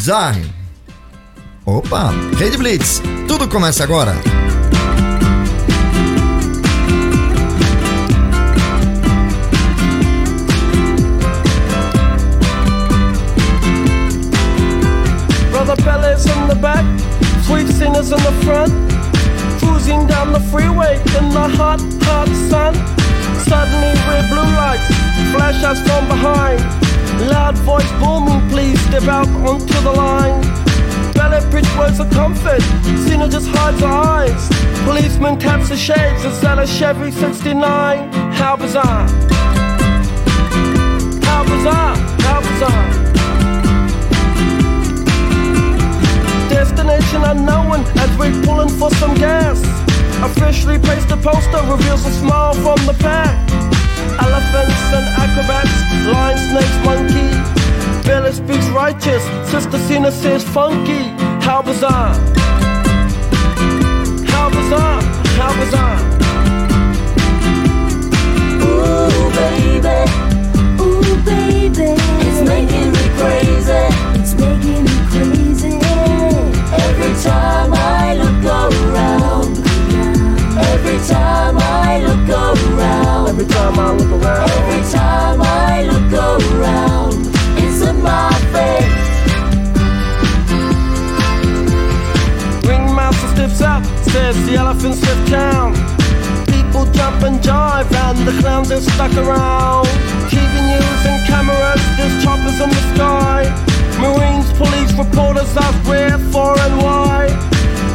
Opa, 1.65 2.13
Rede 2.37 2.57
Blitz, 2.57 3.01
tudo 3.27 3.47
começa 3.47 3.83
agora. 3.83 4.15
Sweet 17.53 17.67
singers 17.67 18.11
in 18.11 18.17
the 18.17 18.35
front. 18.43 18.73
Cruising 19.59 20.07
down 20.07 20.31
the 20.33 20.39
freeway 20.51 20.95
in 21.17 21.29
the 21.29 21.47
hot, 21.57 21.79
hot 22.01 22.27
sun. 22.49 22.73
Suddenly 23.45 23.93
red 24.09 24.25
blue 24.31 24.51
lights 24.61 24.87
flash 25.33 25.61
us 25.63 25.79
from 25.85 26.07
behind. 26.07 26.59
Loud 27.29 27.55
voice 27.59 27.91
booming, 28.01 28.41
please 28.49 28.79
step 28.87 29.03
out 29.03 29.27
onto 29.47 29.77
the 29.87 29.91
line. 29.91 30.41
Ballet 31.13 31.47
bridge 31.51 31.69
words 31.77 31.99
of 31.99 32.09
comfort, 32.09 32.61
Cena 33.05 33.29
just 33.29 33.47
hides 33.49 33.79
her 33.81 33.87
eyes. 33.87 34.43
Policeman 34.85 35.37
taps 35.37 35.69
the 35.69 35.77
shades, 35.77 36.25
is 36.25 36.41
that 36.41 36.57
a 36.57 36.65
Chevy 36.65 37.11
69? 37.11 38.11
How 38.33 38.55
bizarre! 38.57 39.07
How 41.27 41.43
bizarre! 41.43 41.95
How 42.25 42.41
bizarre! 42.41 43.02
Destination 46.63 47.26
unknown 47.26 47.82
as 47.99 48.17
we're 48.17 48.32
pulling 48.43 48.69
for 48.69 48.89
some 48.91 49.13
gas. 49.15 49.60
Officially 50.23 50.80
placed 50.80 51.12
a 51.12 51.17
poster 51.17 51.62
reveals 51.69 52.06
a 52.06 52.12
smile 52.12 52.54
from 52.54 52.80
the 52.86 52.95
pack. 52.99 53.36
Elephants 54.17 54.84
and 54.95 55.06
acrobats, 55.23 55.76
lion, 56.08 56.38
snakes, 56.38 56.78
monkey. 56.86 57.28
Billy 58.08 58.32
speaks 58.32 58.65
righteous, 58.69 59.21
Sister 59.52 59.78
Cena 59.78 60.10
says 60.10 60.41
funky. 60.45 61.04
How 61.43 61.62
bizarre! 61.62 62.13
How 64.32 64.47
bizarre! 64.49 65.02
How 65.36 65.52
bizarre! 65.60 65.99
Ooh, 68.63 69.30
baby. 69.36 69.99
Ooh, 70.80 71.15
baby. 71.26 71.89
It's 72.26 72.41
making 72.47 72.89
me 72.95 73.06
crazy. 73.19 73.84
It's 74.17 74.34
making 74.36 74.86
me 74.86 74.92
time 77.23 77.73
I 77.73 78.15
look 78.15 78.43
around. 78.43 79.57
Every 80.71 80.99
time 81.07 81.57
I 81.57 82.03
look 82.05 82.27
around. 82.27 83.29
Every 83.29 83.45
time 83.45 83.79
I 83.79 83.93
look 83.93 84.12
around. 84.12 84.49
Every 84.49 84.83
time 84.91 85.41
I 85.41 85.83
look 85.83 86.12
around. 86.21 87.13
It's 87.63 87.81
in 87.81 88.01
my 88.03 88.33
face. 88.51 88.99
Ringmaster 92.67 93.27
stiffs 93.36 93.62
up, 93.62 93.86
says 94.12 94.36
the 94.45 94.55
elephants 94.55 94.99
lift 95.01 95.27
town. 95.29 95.73
People 96.47 96.86
jump 96.91 97.23
and 97.23 97.39
jive, 97.39 97.89
and 98.05 98.17
the 98.27 98.33
clowns 98.41 98.69
are 98.71 98.81
stuck 98.81 99.15
around. 99.15 99.88
TV 100.27 100.53
news 100.71 101.05
and 101.05 101.25
cameras, 101.25 101.81
there's 101.95 102.23
choppers 102.23 102.59
in 102.59 102.69
the 102.69 102.83
sky. 102.93 103.72
Marines, 104.03 104.51
police, 104.59 104.91
reporters 104.99 105.55
ask 105.55 105.87
where, 105.87 106.17
for, 106.33 106.59
and 106.59 106.75
why. 106.83 107.27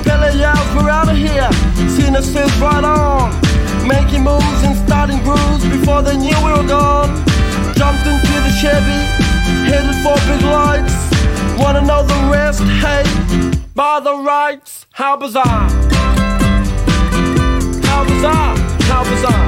Billy 0.05 0.39
yells, 0.39 0.69
we're 0.75 0.89
out 0.89 1.11
of 1.11 1.19
here. 1.19 1.51
Cena 1.95 2.23
says, 2.23 2.51
right 2.59 2.83
on. 2.83 3.29
Making 3.87 4.25
moves 4.25 4.63
and 4.65 4.75
starting 4.87 5.21
grooves 5.23 5.65
before 5.69 6.01
they 6.01 6.17
knew 6.17 6.39
we 6.47 6.51
were 6.57 6.67
gone. 6.67 7.11
Jumped 7.77 8.07
into 8.07 8.37
the 8.47 8.53
Chevy, 8.61 9.01
headed 9.69 9.97
for 10.03 10.17
big 10.25 10.43
lights. 10.49 10.97
Wanna 11.61 11.83
know 11.83 12.03
the 12.03 12.21
rest? 12.33 12.63
Hey, 12.83 13.05
by 13.75 14.01
the 14.01 14.15
rights, 14.17 14.87
how 14.93 15.15
bizarre! 15.17 15.69
How 17.85 18.05
bizarre! 18.05 18.57
How 18.89 19.05
bizarre! 19.05 19.48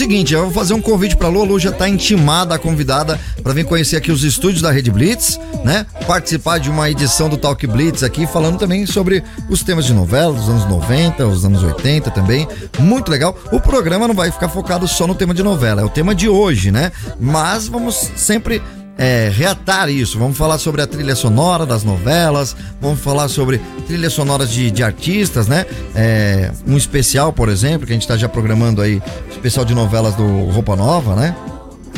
Seguinte, 0.00 0.32
eu 0.32 0.44
vou 0.44 0.50
fazer 0.50 0.72
um 0.72 0.80
convite 0.80 1.14
pra 1.14 1.28
Lu. 1.28 1.54
A 1.54 1.58
já 1.58 1.70
tá 1.70 1.86
intimada, 1.86 2.58
convidada 2.58 3.20
pra 3.42 3.52
vir 3.52 3.66
conhecer 3.66 3.96
aqui 3.96 4.10
os 4.10 4.24
estúdios 4.24 4.62
da 4.62 4.70
Rede 4.70 4.90
Blitz, 4.90 5.38
né? 5.62 5.84
Participar 6.06 6.56
de 6.56 6.70
uma 6.70 6.88
edição 6.88 7.28
do 7.28 7.36
Talk 7.36 7.66
Blitz 7.66 8.02
aqui, 8.02 8.26
falando 8.26 8.58
também 8.58 8.86
sobre 8.86 9.22
os 9.50 9.62
temas 9.62 9.84
de 9.84 9.92
novela 9.92 10.32
dos 10.32 10.48
anos 10.48 10.66
90, 10.66 11.26
os 11.26 11.44
anos 11.44 11.62
80 11.62 12.10
também. 12.12 12.48
Muito 12.78 13.10
legal. 13.10 13.36
O 13.52 13.60
programa 13.60 14.08
não 14.08 14.14
vai 14.14 14.30
ficar 14.30 14.48
focado 14.48 14.88
só 14.88 15.06
no 15.06 15.14
tema 15.14 15.34
de 15.34 15.42
novela, 15.42 15.82
é 15.82 15.84
o 15.84 15.90
tema 15.90 16.14
de 16.14 16.30
hoje, 16.30 16.70
né? 16.70 16.92
Mas 17.20 17.68
vamos 17.68 18.10
sempre 18.16 18.62
é, 19.02 19.30
reatar 19.34 19.88
isso. 19.88 20.18
Vamos 20.18 20.36
falar 20.36 20.58
sobre 20.58 20.82
a 20.82 20.86
trilha 20.86 21.14
sonora 21.16 21.64
das 21.64 21.82
novelas, 21.82 22.54
vamos 22.80 23.00
falar 23.00 23.28
sobre 23.28 23.58
trilhas 23.86 24.12
sonoras 24.12 24.50
de, 24.50 24.70
de 24.70 24.82
artistas, 24.82 25.48
né? 25.48 25.64
É, 25.94 26.52
um 26.66 26.76
especial, 26.76 27.32
por 27.32 27.48
exemplo, 27.48 27.86
que 27.86 27.92
a 27.92 27.96
gente 27.96 28.06
tá 28.06 28.16
já 28.18 28.28
programando 28.28 28.82
aí, 28.82 29.00
especial 29.30 29.64
de 29.64 29.74
novelas 29.74 30.14
do 30.14 30.26
Roupa 30.50 30.76
Nova, 30.76 31.16
né? 31.16 31.34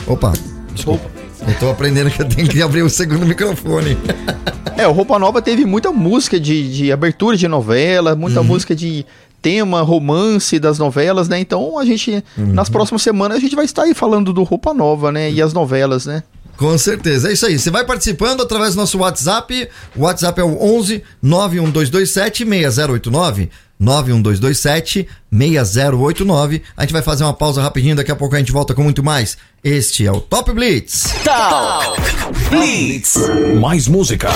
Opa, 0.06 0.32
desculpa. 0.72 1.10
Eu 1.46 1.54
tô 1.58 1.68
aprendendo 1.70 2.08
que 2.08 2.22
eu 2.22 2.28
tenho 2.28 2.46
que 2.48 2.62
abrir 2.62 2.82
o 2.82 2.88
segundo 2.88 3.26
microfone. 3.26 3.98
É, 4.74 4.88
o 4.88 4.92
Roupa 4.92 5.18
Nova 5.18 5.42
teve 5.42 5.66
muita 5.66 5.92
música 5.92 6.40
de, 6.40 6.74
de 6.74 6.90
abertura 6.90 7.36
de 7.36 7.46
novela, 7.46 8.16
muita 8.16 8.40
Uhum. 8.40 8.46
música 8.46 8.74
de 8.74 9.04
tema, 9.42 9.82
romance 9.82 10.58
das 10.58 10.78
novelas, 10.78 11.28
né? 11.28 11.38
Então 11.38 11.78
a 11.78 11.84
gente, 11.84 12.24
Uhum. 12.38 12.54
nas 12.54 12.70
próximas 12.70 13.02
semanas, 13.02 13.36
a 13.36 13.40
gente 13.40 13.54
vai 13.54 13.66
estar 13.66 13.82
aí 13.82 13.92
falando 13.92 14.32
do 14.32 14.42
Roupa 14.42 14.72
Nova, 14.72 15.12
né? 15.12 15.30
E 15.30 15.42
as 15.42 15.52
novelas, 15.52 16.06
né? 16.06 16.22
Com 16.56 16.76
certeza, 16.78 17.28
é 17.30 17.32
isso 17.32 17.46
aí. 17.46 17.58
Você 17.58 17.70
vai 17.70 17.84
participando 17.84 18.42
através 18.42 18.74
do 18.74 18.78
nosso 18.78 18.98
WhatsApp. 18.98 19.68
O 19.96 20.02
WhatsApp 20.02 20.40
é 20.40 20.44
o 20.44 20.62
11 20.62 21.02
91227 21.22 22.44
6089. 22.44 23.50
91227 23.82 25.08
6089. 25.30 26.62
A 26.76 26.82
gente 26.82 26.92
vai 26.92 27.02
fazer 27.02 27.24
uma 27.24 27.34
pausa 27.34 27.60
rapidinho, 27.60 27.96
daqui 27.96 28.12
a 28.12 28.16
pouco 28.16 28.36
a 28.36 28.38
gente 28.38 28.52
volta 28.52 28.74
com 28.74 28.82
muito 28.82 29.02
mais. 29.02 29.36
Este 29.64 30.06
é 30.06 30.12
o 30.12 30.20
Top 30.20 30.52
Blitz. 30.52 31.12
Talk 31.24 32.00
Blitz. 32.48 33.16
Mais 33.60 33.88
música. 33.88 34.28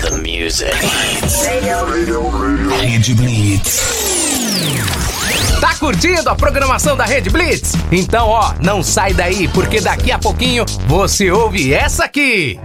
The 0.00 0.10
music. 0.16 0.72
Rede 2.80 3.14
Blitz. 3.14 5.03
Tá 5.64 5.74
curtindo 5.76 6.28
a 6.28 6.34
programação 6.34 6.94
da 6.94 7.06
Rede 7.06 7.30
Blitz? 7.30 7.72
Então, 7.90 8.28
ó, 8.28 8.52
não 8.60 8.82
sai 8.82 9.14
daí, 9.14 9.48
porque 9.48 9.80
daqui 9.80 10.12
a 10.12 10.18
pouquinho 10.18 10.62
você 10.86 11.30
ouve 11.30 11.72
essa 11.72 12.04
aqui. 12.04 12.60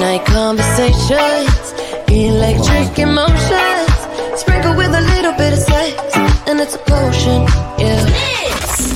Late 0.00 0.28
conversations, 0.28 1.74
electric 2.10 3.00
emotions, 3.00 3.86
sprinkle 4.36 4.72
with 4.72 4.92
a 4.92 5.00
little 5.00 5.32
bit 5.34 5.52
of 5.52 5.60
sex, 5.60 5.94
and 6.48 6.60
it's 6.60 6.74
a 6.74 6.78
potion, 6.78 7.46
yeah. 7.78 8.04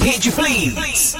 Rede 0.02 0.32
Blitz. 0.32 1.14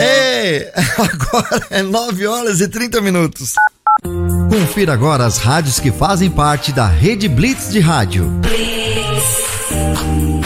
Ei, 0.00 0.68
agora 0.98 1.66
é 1.70 1.82
9 1.84 2.26
horas 2.26 2.60
e 2.60 2.66
30 2.66 3.00
minutos. 3.00 3.54
Confira 4.02 4.94
agora 4.94 5.26
as 5.26 5.38
rádios 5.38 5.78
que 5.78 5.92
fazem 5.92 6.28
parte 6.28 6.72
da 6.72 6.88
Rede 6.88 7.28
Blitz 7.28 7.70
de 7.70 7.78
Rádio. 7.78 8.28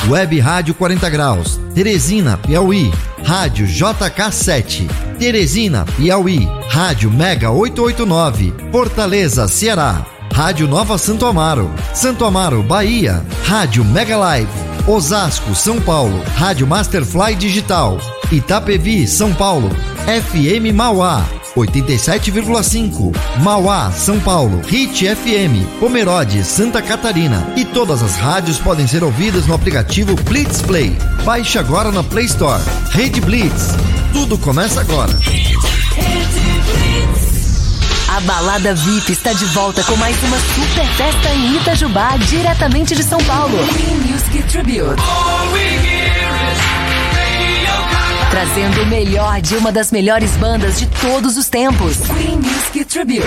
Web 0.09 0.39
Rádio 0.39 0.75
40 0.75 1.09
Graus, 1.11 1.61
Teresina, 1.75 2.37
Piauí, 2.37 2.93
Rádio 3.25 3.67
JK7, 3.67 4.89
Teresina, 5.19 5.85
Piauí, 5.97 6.47
Rádio 6.69 7.11
Mega 7.11 7.51
889, 7.51 8.53
Fortaleza, 8.71 9.49
Ceará, 9.49 10.05
Rádio 10.33 10.69
Nova 10.69 10.99
Santo 10.99 11.27
Amaro, 11.27 11.71
Santo 11.95 12.25
Amaro, 12.25 12.63
Bahia, 12.63 13.25
Rádio 13.45 13.85
Mega 13.85 14.17
Live, 14.17 14.51
Osasco, 14.87 15.55
São 15.55 15.81
Paulo, 15.81 16.23
Rádio 16.37 16.67
Masterfly 16.67 17.35
Digital, 17.35 17.99
Itapevi, 18.31 19.07
São 19.07 19.33
Paulo, 19.35 19.71
FM 20.07 20.75
Mauá, 20.75 21.25
87,5. 21.57 23.15
Mauá, 23.41 23.91
São 23.93 24.19
Paulo. 24.21 24.61
Hit 24.67 25.05
FM, 25.07 25.79
Pomerode, 25.79 26.45
Santa 26.45 26.83
Catarina. 26.83 27.47
E 27.57 27.65
todas 27.65 28.03
as 28.03 28.17
rádios 28.17 28.59
podem 28.59 28.87
ser 28.87 29.05
ouvidas 29.05 29.47
no 29.47 29.55
aplicativo 29.55 30.15
Blitz 30.23 30.63
Play. 30.63 30.97
Baixe 31.25 31.59
agora 31.59 31.91
na 31.93 32.03
Play 32.03 32.27
Store. 32.27 32.63
Rede 32.91 33.21
Blitz. 33.21 33.75
Tudo 34.13 34.37
começa 34.39 34.81
agora. 34.81 35.13
A 38.09 38.21
Balada 38.21 38.75
VIP 38.75 39.13
está 39.13 39.33
de 39.33 39.45
volta 39.47 39.83
com 39.83 39.97
mais 39.97 40.17
uma 40.23 40.39
super 40.39 40.87
festa 40.95 41.35
em 41.35 41.57
Itajubá, 41.57 42.17
diretamente 42.17 42.95
de 42.95 43.03
São 43.03 43.19
Paulo. 43.25 43.57
Music 44.07 44.43
Tribute. 44.45 45.03
Trazendo 48.35 48.83
o 48.83 48.87
melhor 48.87 49.41
de 49.41 49.55
uma 49.55 49.71
das 49.71 49.93
melhores 49.93 50.37
bandas 50.37 50.77
de 50.77 50.89
todos 50.89 51.37
os 51.37 51.49
tempos. 51.49 51.99
Queen 51.99 52.39
Music 52.39 52.85
Tribute. 52.85 53.23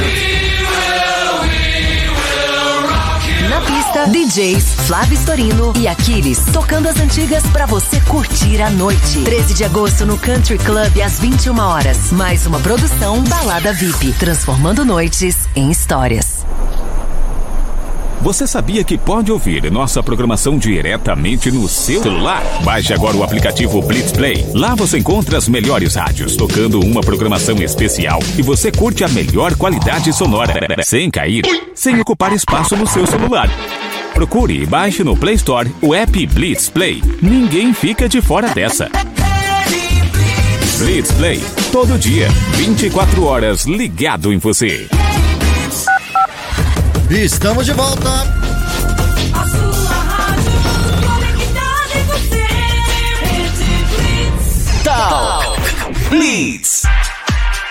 Na 3.50 3.62
pista, 3.62 4.06
DJs 4.08 4.65
Flávio 4.86 5.17
Storino 5.17 5.72
e 5.78 5.88
Aquiles, 5.88 6.41
tocando 6.52 6.89
as 6.89 7.00
antigas 7.00 7.41
pra 7.54 7.65
você 7.65 8.02
curtir 8.02 8.62
a 8.62 8.70
noite. 8.70 9.22
13 9.24 9.54
de 9.54 9.63
agosto 9.63 10.06
no 10.06 10.17
Country 10.17 10.58
Club 10.58 11.00
às 11.02 11.22
21 11.22 11.58
horas. 11.58 12.12
Mais 12.12 12.46
uma 12.46 12.60
produção 12.60 13.24
Balada 13.24 13.72
VIP, 13.72 14.12
transformando 14.20 14.84
noites 14.84 15.48
em 15.56 15.72
histórias. 15.72 16.37
Você 18.28 18.46
sabia 18.46 18.84
que 18.84 18.98
pode 18.98 19.32
ouvir 19.32 19.72
nossa 19.72 20.04
programação 20.04 20.58
diretamente 20.58 21.50
no 21.50 21.66
seu 21.66 22.04
celular? 22.04 22.44
Baixe 22.62 22.94
agora 22.94 23.16
o 23.16 23.24
aplicativo 23.24 23.82
Blitz 23.82 24.12
Play. 24.12 24.46
Lá 24.54 24.76
você 24.76 24.98
encontra 24.98 25.38
as 25.38 25.48
melhores 25.48 25.96
rádios 25.96 26.36
tocando 26.36 26.82
uma 26.82 27.00
programação 27.00 27.56
especial 27.63 28.20
e 28.38 28.42
você 28.42 28.70
curte 28.70 29.06
a 29.06 29.08
melhor 29.08 29.56
qualidade 29.56 30.12
sonora, 30.12 30.54
sem 30.84 31.10
cair, 31.10 31.46
sem 31.74 32.02
ocupar 32.02 32.34
espaço 32.34 32.76
no 32.76 32.86
seu 32.86 33.08
celular. 33.08 33.50
Procure 34.13 34.62
e 34.62 34.66
baixe 34.66 35.06
no 35.06 35.16
Play 35.16 35.36
Store 35.36 35.74
o 35.82 35.96
app 35.96 36.28
Blitz 36.28 36.70
Play. 36.70 37.02
Ninguém 37.22 37.74
fica 37.74 38.10
de 38.10 38.22
fora 38.22 38.50
dessa. 38.50 38.92
Blitz 40.80 41.13
Play, 41.13 41.42
todo 41.72 41.98
dia, 41.98 42.28
24 42.58 43.24
horas 43.24 43.63
ligado 43.63 44.34
em 44.34 44.38
você. 44.38 44.86
Estamos 47.10 47.65
de 47.65 47.72
volta. 47.72 48.10
Talk 54.84 55.62
Blitz. 56.10 56.84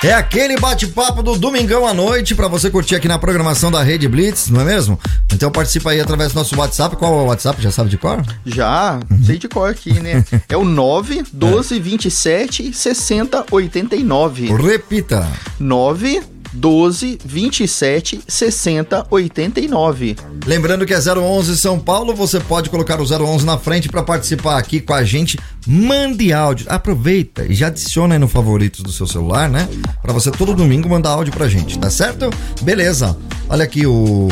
É 0.02 0.12
aquele 0.12 0.56
bate-papo 0.56 1.22
do 1.22 1.36
domingão 1.36 1.86
à 1.86 1.92
noite 1.92 2.34
pra 2.34 2.48
você 2.48 2.70
curtir 2.70 2.94
aqui 2.94 3.08
na 3.08 3.18
programação 3.18 3.70
da 3.70 3.82
Rede 3.82 4.08
Blitz, 4.08 4.48
não 4.48 4.60
é 4.60 4.64
mesmo? 4.64 4.98
Então 5.32 5.50
participa 5.50 5.90
aí 5.90 6.00
através 6.00 6.32
do 6.32 6.36
nosso 6.36 6.56
WhatsApp. 6.56 6.96
Qual 6.96 7.12
é 7.12 7.22
o 7.22 7.26
WhatsApp? 7.26 7.60
Já 7.60 7.70
sabe 7.70 7.90
de 7.90 7.98
cor? 7.98 8.22
Já, 8.46 9.00
sei 9.24 9.36
de 9.36 9.48
cor 9.48 9.68
aqui, 9.68 9.92
né? 9.94 10.24
É 10.48 10.56
o 10.56 10.64
9 10.64 11.24
12 11.32 11.78
27 11.78 12.72
60 12.72 13.46
89. 13.50 14.54
Repita. 14.54 15.26
9 15.58 16.22
12 16.56 17.18
27 17.24 18.20
60 18.26 19.06
89. 19.10 20.16
Lembrando 20.46 20.86
que 20.86 20.94
é 20.94 20.98
011 20.98 21.56
São 21.56 21.78
Paulo, 21.78 22.14
você 22.14 22.40
pode 22.40 22.70
colocar 22.70 23.00
o 23.00 23.04
011 23.04 23.44
na 23.44 23.58
frente 23.58 23.88
para 23.88 24.02
participar 24.02 24.58
aqui 24.58 24.80
com 24.80 24.94
a 24.94 25.04
gente. 25.04 25.38
Mande 25.66 26.32
áudio. 26.32 26.66
Aproveita 26.68 27.44
e 27.44 27.54
já 27.54 27.66
adiciona 27.66 28.14
aí 28.14 28.18
no 28.18 28.28
favoritos 28.28 28.82
do 28.82 28.92
seu 28.92 29.06
celular, 29.06 29.48
né? 29.48 29.68
Para 30.00 30.12
você 30.12 30.30
todo 30.30 30.54
domingo 30.54 30.88
mandar 30.88 31.10
áudio 31.10 31.32
pra 31.32 31.48
gente, 31.48 31.78
tá 31.78 31.90
certo? 31.90 32.30
Beleza. 32.62 33.16
Olha 33.48 33.64
aqui 33.64 33.86
o 33.86 34.28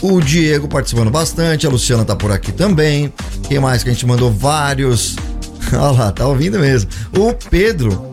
o 0.00 0.20
Diego 0.20 0.68
participando 0.68 1.10
bastante, 1.10 1.66
a 1.66 1.70
Luciana 1.70 2.04
tá 2.04 2.14
por 2.14 2.30
aqui 2.30 2.52
também. 2.52 3.12
Quem 3.48 3.58
mais 3.58 3.82
que 3.82 3.88
a 3.88 3.92
gente 3.92 4.06
mandou 4.06 4.30
vários? 4.30 5.16
Olha 5.72 5.90
lá, 5.90 6.12
tá 6.12 6.26
ouvindo 6.26 6.58
mesmo. 6.58 6.90
O 7.16 7.32
Pedro, 7.32 8.12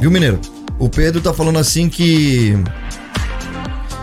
viu, 0.00 0.10
Mineiro? 0.10 0.40
O 0.82 0.88
Pedro 0.88 1.20
tá 1.20 1.32
falando 1.32 1.60
assim 1.60 1.88
que 1.88 2.54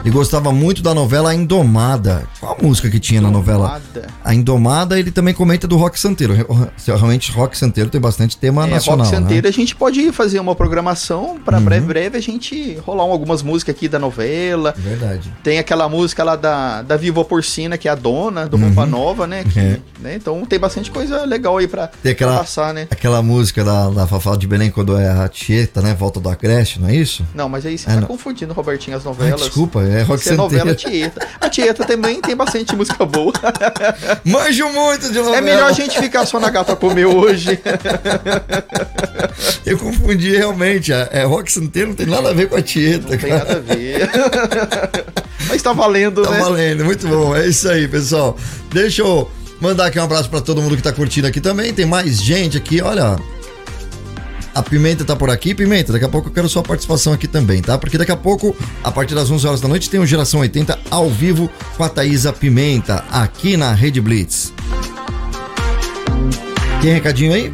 ele 0.03 0.11
gostava 0.11 0.51
muito 0.51 0.81
da 0.81 0.93
novela 0.93 1.31
A 1.31 1.35
Indomada. 1.35 2.23
Qual 2.39 2.55
a 2.57 2.63
música 2.63 2.89
que 2.89 2.99
tinha 2.99 3.19
na 3.21 3.29
novela? 3.29 3.81
A 4.23 4.33
Indomada, 4.33 4.97
ele 4.97 5.11
também 5.11 5.33
comenta 5.33 5.67
do 5.67 5.75
Rock 5.77 5.99
Santeiro. 5.99 6.33
Realmente, 6.87 7.31
Rock 7.31 7.57
Santeiro 7.57 7.89
tem 7.89 7.99
bastante 7.99 8.37
tema 8.37 8.65
É, 8.65 8.69
nacional. 8.71 9.05
Rock 9.05 9.15
Santeiro, 9.17 9.43
né? 9.43 9.49
a 9.49 9.53
gente 9.53 9.75
pode 9.75 10.11
fazer 10.13 10.39
uma 10.39 10.55
programação 10.55 11.37
para 11.43 11.57
Uhum. 11.57 11.63
breve, 11.65 11.85
breve 11.85 12.17
a 12.17 12.21
gente 12.21 12.75
rolar 12.85 13.03
algumas 13.03 13.43
músicas 13.43 13.75
aqui 13.75 13.87
da 13.89 13.99
novela. 13.99 14.73
Verdade. 14.77 15.33
Tem 15.43 15.59
aquela 15.59 15.89
música 15.89 16.23
lá 16.23 16.35
da, 16.35 16.81
da 16.81 16.95
Viva 16.95 17.23
Porcina, 17.25 17.77
que 17.77 17.87
é 17.87 17.91
a 17.91 17.95
dona 17.95 18.47
do 18.47 18.55
Roupa 18.57 18.85
Nova, 18.85 19.27
né? 19.27 19.43
que- 19.43 19.59
É. 19.59 19.79
né? 19.99 20.15
Então 20.15 20.45
tem 20.45 20.57
bastante 20.59 20.89
coisa 20.91 21.25
legal 21.25 21.57
aí 21.57 21.67
pra, 21.67 21.87
Tem 21.87 22.13
aquela, 22.13 22.31
pra 22.33 22.39
passar, 22.41 22.73
né? 22.73 22.87
aquela 22.89 23.21
música 23.21 23.63
da, 23.65 23.89
da 23.89 24.07
Fafá 24.07 24.35
de 24.37 24.47
Belém 24.47 24.71
quando 24.71 24.97
é 24.97 25.09
a 25.09 25.27
Tieta, 25.27 25.81
né? 25.81 25.93
Volta 25.93 26.19
do 26.21 26.29
Agreste, 26.29 26.79
não 26.79 26.87
é 26.87 26.95
isso? 26.95 27.25
Não, 27.35 27.49
mas 27.49 27.65
aí 27.65 27.77
você 27.77 27.89
Ah, 27.89 27.95
tá 27.95 28.01
não. 28.01 28.07
confundindo, 28.07 28.53
Robertinho, 28.53 28.95
as 28.95 29.03
novelas. 29.03 29.41
desculpa, 29.41 29.81
é 29.89 30.01
Rock 30.03 30.21
Isso 30.21 30.33
é 30.33 30.35
novela 30.35 30.69
Santeiro. 30.71 31.11
Tieta. 31.11 31.27
A 31.41 31.49
Tieta 31.49 31.83
também 31.85 32.21
tem 32.21 32.35
bastante 32.35 32.75
música 32.75 33.05
boa. 33.05 33.33
Manjo 34.25 34.69
muito 34.69 35.09
de 35.11 35.17
novela. 35.17 35.37
É 35.37 35.41
melhor 35.41 35.69
a 35.69 35.73
gente 35.73 35.97
ficar 35.99 36.25
só 36.25 36.39
na 36.39 36.49
gata 36.49 36.75
comeu 36.75 37.15
hoje. 37.17 37.59
Eu 39.65 39.77
confundi 39.77 40.35
realmente. 40.35 40.91
É, 40.93 41.09
é 41.11 41.23
rock 41.23 41.51
santeiro, 41.51 41.89
não 41.89 41.95
tem 41.95 42.05
nada 42.05 42.29
a 42.29 42.33
ver 42.33 42.47
com 42.49 42.55
a 42.55 42.61
Tieta, 42.61 43.11
Não 43.11 43.17
tem 43.17 43.29
nada 43.31 43.53
a 43.53 43.59
ver. 43.59 44.09
Mas 45.47 45.61
tá 45.61 45.73
valendo, 45.73 46.21
Tá 46.23 46.31
né? 46.31 46.39
valendo, 46.39 46.85
muito 46.85 47.07
bom. 47.07 47.35
É 47.35 47.47
isso 47.47 47.67
aí, 47.69 47.87
pessoal. 47.87 48.37
Deixa 48.71 49.01
eu 49.01 49.29
mandar 49.59 49.87
aqui 49.87 49.99
um 49.99 50.03
abraço 50.03 50.29
pra 50.29 50.41
todo 50.41 50.61
mundo 50.61 50.75
que 50.75 50.83
tá 50.83 50.91
curtindo 50.91 51.27
aqui 51.27 51.41
também. 51.41 51.73
Tem 51.73 51.85
mais 51.85 52.21
gente 52.21 52.57
aqui, 52.57 52.81
olha. 52.81 53.17
A 54.59 54.63
Pimenta 54.63 55.05
tá 55.05 55.15
por 55.15 55.29
aqui. 55.29 55.55
Pimenta, 55.55 55.93
daqui 55.93 56.03
a 56.03 56.09
pouco 56.09 56.27
eu 56.27 56.33
quero 56.33 56.49
sua 56.49 56.61
participação 56.61 57.13
aqui 57.13 57.29
também, 57.29 57.61
tá? 57.61 57.77
Porque 57.77 57.97
daqui 57.97 58.11
a 58.11 58.17
pouco, 58.17 58.53
a 58.83 58.91
partir 58.91 59.15
das 59.15 59.31
11 59.31 59.47
horas 59.47 59.61
da 59.61 59.69
noite, 59.69 59.89
tem 59.89 60.01
o 60.01 60.05
Geração 60.05 60.41
80 60.41 60.77
ao 60.91 61.09
vivo 61.09 61.49
com 61.77 61.83
a 61.85 61.87
Thaísa 61.87 62.33
Pimenta, 62.33 63.05
aqui 63.09 63.55
na 63.55 63.71
Rede 63.73 64.01
Blitz. 64.01 64.51
Tem 66.81 66.91
recadinho 66.93 67.33
aí? 67.33 67.53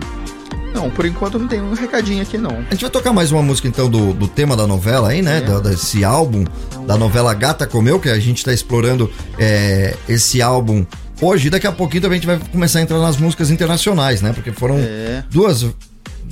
Não, 0.73 0.89
por 0.89 1.05
enquanto 1.05 1.37
não 1.39 1.47
tem 1.47 1.61
um 1.61 1.73
recadinho 1.73 2.23
aqui, 2.23 2.37
não. 2.39 2.57
A 2.57 2.71
gente 2.73 2.81
vai 2.81 2.89
tocar 2.89 3.13
mais 3.13 3.31
uma 3.31 3.41
música 3.43 3.67
então 3.67 3.87
do, 3.89 4.11
do 4.11 4.27
tema 4.27 4.57
da 4.57 4.65
novela 4.65 5.09
aí, 5.09 5.21
né? 5.21 5.41
Da- 5.41 5.59
desse 5.59 6.03
álbum, 6.03 6.43
da 6.87 6.97
novela 6.97 7.33
Gata 7.35 7.67
Comeu, 7.67 7.99
que 7.99 8.09
a 8.09 8.19
gente 8.19 8.43
tá 8.43 8.51
explorando 8.51 9.11
é, 9.39 9.95
esse 10.09 10.41
álbum 10.41 10.83
hoje. 11.21 11.49
Daqui 11.51 11.67
a 11.67 11.71
pouquinho 11.71 12.01
também 12.01 12.17
a 12.17 12.21
gente 12.21 12.27
vai 12.27 12.39
começar 12.51 12.79
a 12.79 12.81
entrar 12.81 12.99
nas 12.99 13.15
músicas 13.17 13.49
internacionais, 13.51 14.21
né? 14.21 14.33
Porque 14.33 14.51
foram 14.51 14.77
É. 14.79 15.23
duas, 15.31 15.65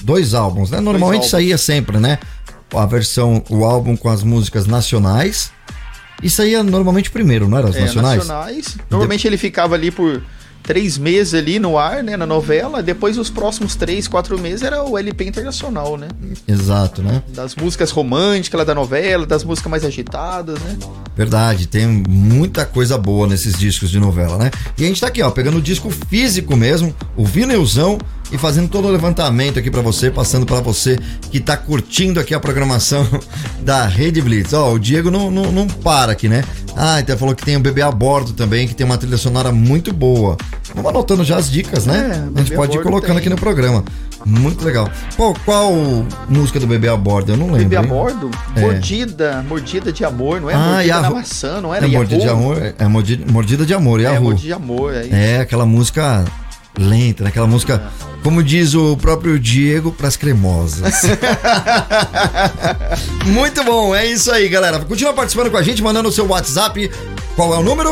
dois 0.03 0.33
álbuns, 0.33 0.69
né? 0.71 0.79
Normalmente 0.79 1.21
álbuns. 1.21 1.31
saía 1.31 1.57
sempre, 1.57 1.97
né? 1.97 2.19
A 2.75 2.85
versão, 2.85 3.43
o 3.49 3.63
álbum 3.65 3.95
com 3.95 4.09
as 4.09 4.23
músicas 4.23 4.65
nacionais. 4.67 5.51
E 6.21 6.29
saía 6.29 6.63
normalmente 6.63 7.09
primeiro, 7.11 7.47
não 7.47 7.57
era? 7.57 7.69
As 7.69 7.75
É, 7.75 7.81
nacionais? 7.81 8.17
nacionais. 8.19 8.77
Normalmente 8.89 9.27
ele 9.27 9.37
ficava 9.37 9.75
ali 9.75 9.91
por 9.91 10.21
três 10.63 10.97
meses 10.97 11.33
ali 11.33 11.59
no 11.59 11.77
ar, 11.77 12.01
né? 12.01 12.15
Na 12.15 12.25
novela. 12.25 12.81
Depois 12.81 13.17
os 13.17 13.29
próximos 13.29 13.75
três, 13.75 14.07
quatro 14.07 14.39
meses 14.39 14.61
era 14.63 14.81
o 14.81 14.97
LP 14.97 15.25
internacional, 15.25 15.97
né? 15.97 16.07
Exato, 16.47 17.01
né? 17.03 17.21
Das 17.29 17.53
músicas 17.55 17.91
românticas 17.91 18.57
lá 18.57 18.63
da 18.63 18.73
novela, 18.73 19.25
das 19.25 19.43
músicas 19.43 19.69
mais 19.69 19.83
agitadas, 19.83 20.57
né? 20.61 20.77
Verdade, 21.15 21.67
tem 21.67 21.85
muita 21.85 22.65
coisa 22.65 22.97
boa 22.97 23.27
nesses 23.27 23.59
discos 23.59 23.91
de 23.91 23.99
novela, 23.99 24.37
né? 24.37 24.49
E 24.77 24.83
a 24.85 24.87
gente 24.87 25.01
tá 25.01 25.07
aqui, 25.07 25.21
ó, 25.21 25.29
pegando 25.29 25.57
o 25.57 25.61
disco 25.61 25.89
físico 25.91 26.55
mesmo, 26.55 26.95
o 27.17 27.25
vinilzão 27.25 27.99
e 28.33 28.37
fazendo 28.37 28.67
todo 28.67 28.87
o 28.87 28.91
levantamento 28.91 29.59
aqui 29.59 29.69
pra 29.69 29.81
você, 29.81 30.09
passando 30.09 30.43
pra 30.43 30.59
você 30.59 30.97
que 31.29 31.39
tá 31.39 31.55
curtindo 31.55 32.19
aqui 32.19 32.33
a 32.33 32.39
programação 32.39 33.07
da 33.61 33.85
Rede 33.85 34.21
Blitz. 34.21 34.53
Ó, 34.53 34.73
o 34.73 34.79
Diego 34.79 35.11
não, 35.11 35.29
não, 35.29 35.51
não 35.51 35.67
para 35.67 36.11
aqui, 36.13 36.27
né? 36.27 36.43
Ah, 36.75 36.99
então 36.99 37.15
falou 37.15 37.35
que 37.35 37.45
tem 37.45 37.55
o 37.55 37.59
Bebê 37.59 37.83
a 37.83 37.91
Bordo 37.91 38.33
também, 38.33 38.67
que 38.67 38.73
tem 38.73 38.83
uma 38.83 38.97
trilha 38.97 39.17
sonora 39.17 39.51
muito 39.51 39.93
boa. 39.93 40.35
Vamos 40.73 40.89
anotando 40.89 41.23
já 41.23 41.37
as 41.37 41.49
dicas, 41.49 41.85
né? 41.85 42.23
É, 42.33 42.39
a 42.39 42.41
gente 42.41 42.53
a 42.53 42.55
pode 42.55 42.75
ir 42.75 42.81
colocando 42.81 43.11
tem. 43.11 43.17
aqui 43.19 43.29
no 43.29 43.35
programa. 43.35 43.83
Muito 44.25 44.65
legal. 44.65 44.89
Qual, 45.15 45.35
qual 45.45 45.71
música 46.27 46.59
do 46.59 46.65
Bebê 46.65 46.87
a 46.87 46.97
Bordo? 46.97 47.33
Eu 47.33 47.37
não 47.37 47.47
lembro. 47.47 47.69
Bebê 47.69 47.75
a 47.75 47.83
bordo? 47.83 48.31
É. 48.55 48.61
Mordida, 48.61 49.45
mordida 49.47 49.91
de 49.91 50.03
amor, 50.03 50.41
não 50.41 50.49
é? 50.49 50.53
Ah, 50.55 50.59
mordida 50.59 50.95
a 50.95 51.01
na 51.01 51.09
maçã, 51.11 51.61
não 51.61 51.75
era? 51.75 51.85
É 51.85 51.89
mordida 51.89 52.21
de 52.21 52.29
amor, 52.29 52.73
é 52.79 52.87
mordida, 52.87 53.31
mordida 53.31 53.65
de 53.65 53.73
amor, 53.73 53.99
e 53.99 54.05
a 54.07 54.13
É, 54.13 54.17
Ru. 54.17 54.23
mordida 54.23 54.47
de 54.47 54.53
amor, 54.53 54.95
é 54.95 55.01
isso. 55.03 55.13
É, 55.13 55.39
aquela 55.41 55.65
música 55.65 56.23
lenta, 56.77 57.23
né? 57.23 57.29
aquela 57.29 57.47
música, 57.47 57.81
como 58.23 58.41
diz 58.43 58.73
o 58.73 58.97
próprio 58.97 59.39
Diego, 59.39 59.91
pras 59.91 60.17
cremosas. 60.17 61.01
Muito 63.25 63.63
bom, 63.63 63.95
é 63.95 64.05
isso 64.05 64.31
aí, 64.31 64.47
galera. 64.49 64.79
Continua 64.79 65.13
participando 65.13 65.49
com 65.51 65.57
a 65.57 65.63
gente, 65.63 65.81
mandando 65.81 66.09
o 66.09 66.11
seu 66.11 66.27
WhatsApp. 66.27 66.89
Qual 67.35 67.53
é 67.53 67.57
o 67.57 67.63
número? 67.63 67.89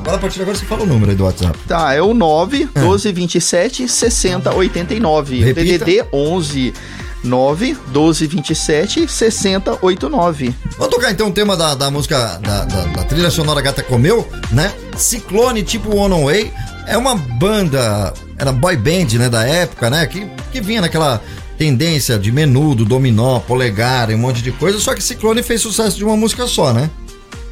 Agora, 0.00 0.16
a 0.16 0.20
partir 0.20 0.36
de 0.36 0.42
agora, 0.42 0.56
você 0.58 0.64
fala 0.64 0.82
o 0.82 0.86
número 0.86 1.10
aí 1.12 1.16
do 1.16 1.24
WhatsApp. 1.24 1.56
Tá, 1.68 1.94
é 1.94 2.02
o 2.02 2.12
9 2.12 2.68
12 2.74 3.12
27 3.12 3.88
60 3.88 4.52
89. 4.52 5.44
Repita. 5.44 5.84
DDD 5.84 6.04
11 6.12 6.74
9 7.22 7.76
12 7.88 8.26
27 8.26 9.08
60 9.08 9.78
89. 9.80 10.52
Vamos 10.76 10.92
tocar 10.94 11.12
então 11.12 11.28
o 11.28 11.32
tema 11.32 11.56
da, 11.56 11.74
da 11.76 11.88
música, 11.90 12.18
da, 12.42 12.64
da- 12.64 12.84
da 12.86 13.04
trilha 13.04 13.30
sonora 13.30 13.60
Gata 13.60 13.82
Comeu, 13.84 14.28
né? 14.50 14.72
Ciclone 14.96 15.62
tipo 15.62 15.94
One 15.94 16.24
Way. 16.24 16.52
É 16.86 16.96
uma 16.98 17.14
banda, 17.14 18.12
era 18.36 18.52
boy 18.52 18.76
band, 18.76 19.18
né, 19.18 19.28
da 19.28 19.44
época, 19.46 19.88
né? 19.88 20.06
Que, 20.06 20.26
que 20.50 20.60
vinha 20.60 20.80
naquela 20.80 21.22
tendência 21.56 22.18
de 22.18 22.32
menudo, 22.32 22.84
dominó, 22.84 23.38
polegar 23.40 24.10
um 24.10 24.18
monte 24.18 24.42
de 24.42 24.50
coisa. 24.52 24.78
Só 24.80 24.94
que 24.94 25.02
Ciclone 25.02 25.42
fez 25.42 25.60
sucesso 25.60 25.96
de 25.96 26.04
uma 26.04 26.16
música 26.16 26.46
só, 26.46 26.72
né? 26.72 26.90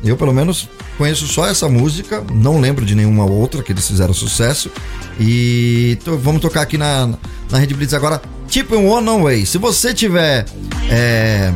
Eu, 0.02 0.16
pelo 0.16 0.32
menos, 0.32 0.68
conheço 0.96 1.26
só 1.26 1.46
essa 1.46 1.68
música, 1.68 2.24
não 2.32 2.58
lembro 2.58 2.84
de 2.84 2.94
nenhuma 2.94 3.24
outra 3.24 3.62
que 3.62 3.72
eles 3.72 3.86
fizeram 3.86 4.14
sucesso. 4.14 4.70
E 5.18 5.98
vamos 6.04 6.40
tocar 6.40 6.62
aqui 6.62 6.78
na, 6.78 7.10
na 7.50 7.58
Rede 7.58 7.74
Blitz 7.74 7.94
agora, 7.94 8.20
tipo 8.48 8.76
One 8.76 9.22
Way. 9.22 9.46
Se 9.46 9.58
você 9.58 9.94
tiver. 9.94 10.46
é, 10.90 11.52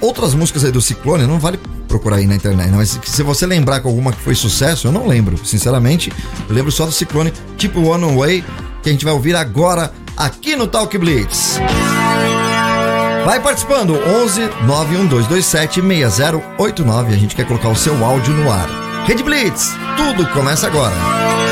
outras 0.00 0.34
músicas 0.34 0.64
aí 0.64 0.72
do 0.72 0.80
Ciclone, 0.80 1.26
não 1.26 1.38
vale 1.38 1.58
procurar 1.88 2.16
aí 2.16 2.26
na 2.26 2.34
internet, 2.34 2.70
mas 2.72 2.98
se 3.04 3.22
você 3.22 3.46
lembrar 3.46 3.80
com 3.80 3.88
alguma 3.88 4.12
que 4.12 4.20
foi 4.20 4.34
sucesso, 4.34 4.88
eu 4.88 4.92
não 4.92 5.06
lembro, 5.06 5.38
sinceramente. 5.44 6.12
Eu 6.48 6.54
lembro 6.54 6.72
só 6.72 6.84
do 6.84 6.92
Ciclone, 6.92 7.32
tipo 7.56 7.80
One 7.80 8.16
Way, 8.16 8.44
que 8.82 8.88
a 8.88 8.92
gente 8.92 9.04
vai 9.04 9.14
ouvir 9.14 9.34
agora 9.36 9.92
aqui 10.16 10.56
no 10.56 10.66
Talk 10.66 10.96
Blitz. 10.98 11.58
Vai 13.24 13.40
participando, 13.40 13.94
11 14.22 14.50
91227 14.66 15.82
6089. 15.82 17.12
A 17.12 17.16
gente 17.16 17.34
quer 17.34 17.44
colocar 17.44 17.68
o 17.68 17.76
seu 17.76 18.04
áudio 18.04 18.32
no 18.34 18.50
ar. 18.50 18.68
Rede 19.04 19.22
Blitz, 19.22 19.72
tudo 19.96 20.26
começa 20.28 20.66
agora. 20.66 21.45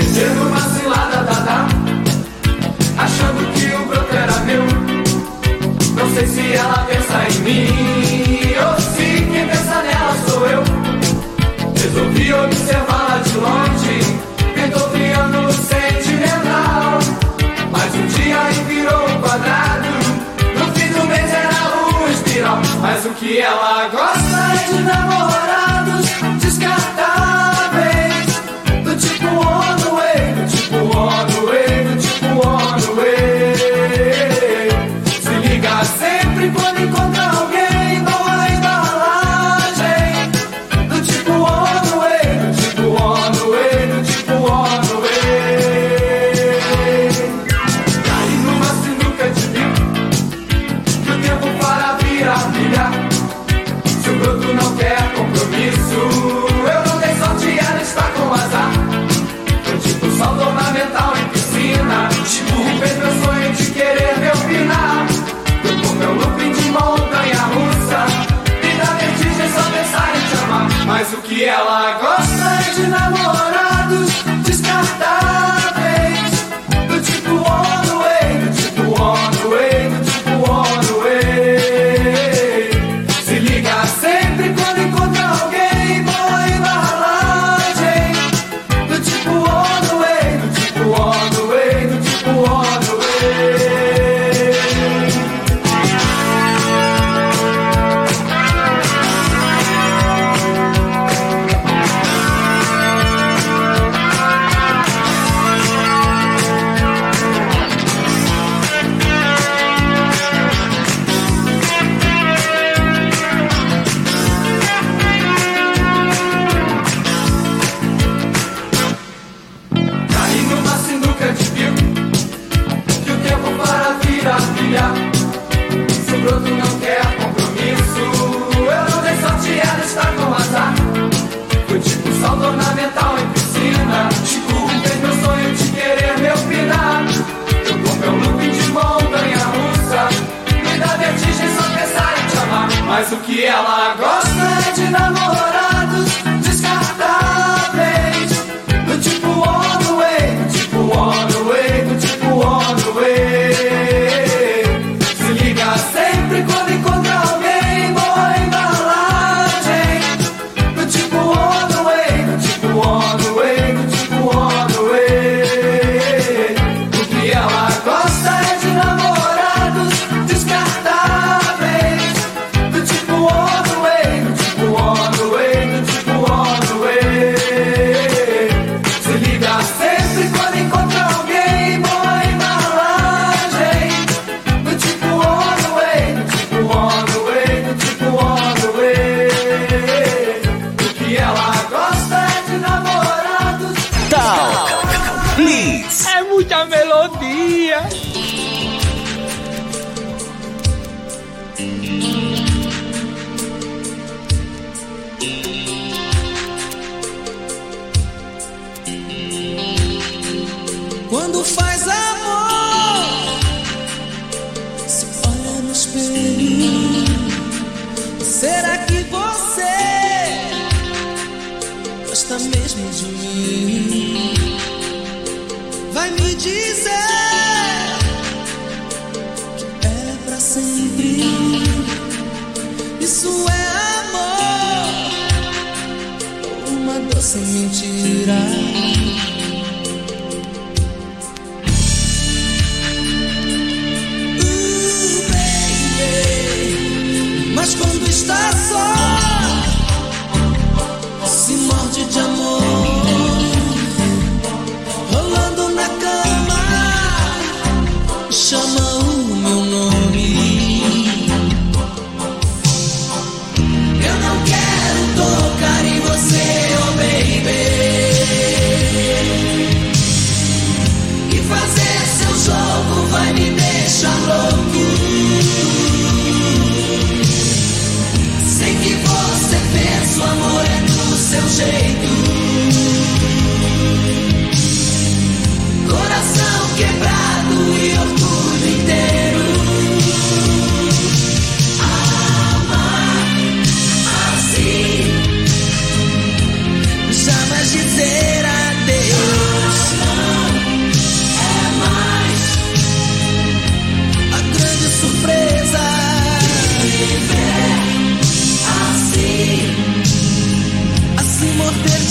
Fui 0.00 0.06
me 0.06 0.12
meter 0.12 0.30
numa 0.30 0.60
cilada 0.60 1.22
dada 1.24 1.66
Achando 2.96 3.52
que 3.52 3.66
o 3.74 3.86
broto 3.86 4.16
era 4.16 4.38
meu. 4.40 4.64
Não 5.94 6.14
sei 6.14 6.26
se 6.26 6.52
ela 6.54 6.86
pensa 6.88 7.26
em 7.30 7.38
mim 7.40 8.54
Ou 8.56 8.80
se 8.80 9.26
quem 9.30 9.46
pensa 9.46 9.82
nela 9.82 10.16
sou 10.26 10.46
eu. 10.46 10.62
Resolvi 11.76 12.32
observá-la 12.32 13.20
de 13.24 13.36
longe 13.36 14.20
Tentou 14.54 14.88
triângulo 14.88 15.52
sentimental. 15.52 16.98
Mas 17.70 17.94
um 17.94 18.06
dia 18.06 18.40
aí 18.40 18.64
virou 18.64 19.08
um 19.08 19.20
quadrado. 19.20 19.88
No 20.58 20.72
fim 20.74 20.92
do 20.92 21.06
mês 21.06 21.30
era 21.30 21.98
uma 21.98 22.10
espiral. 22.10 22.58
Mas 22.80 23.04
o 23.04 23.10
que 23.10 23.38
ela 23.38 23.88
gosta 23.88 24.54
é 24.54 24.72
de 24.72 24.82
namorados 24.82 25.29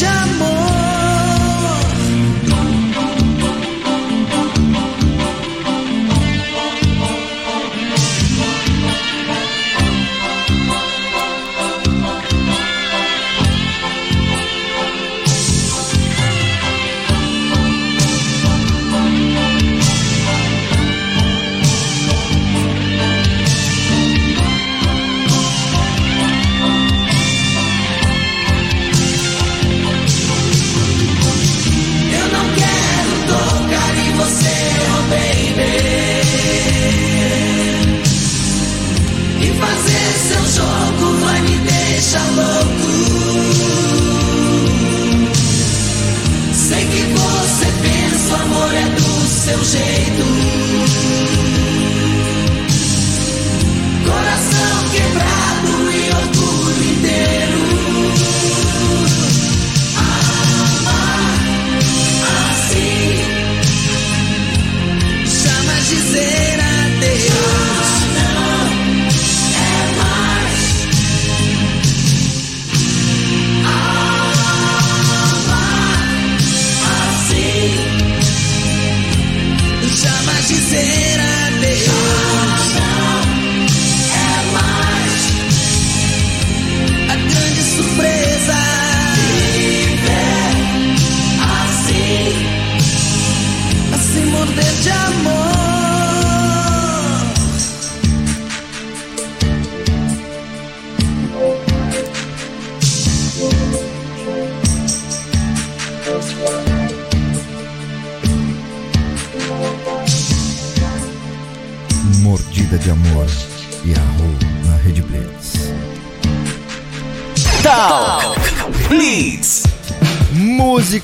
amor. 0.10 0.59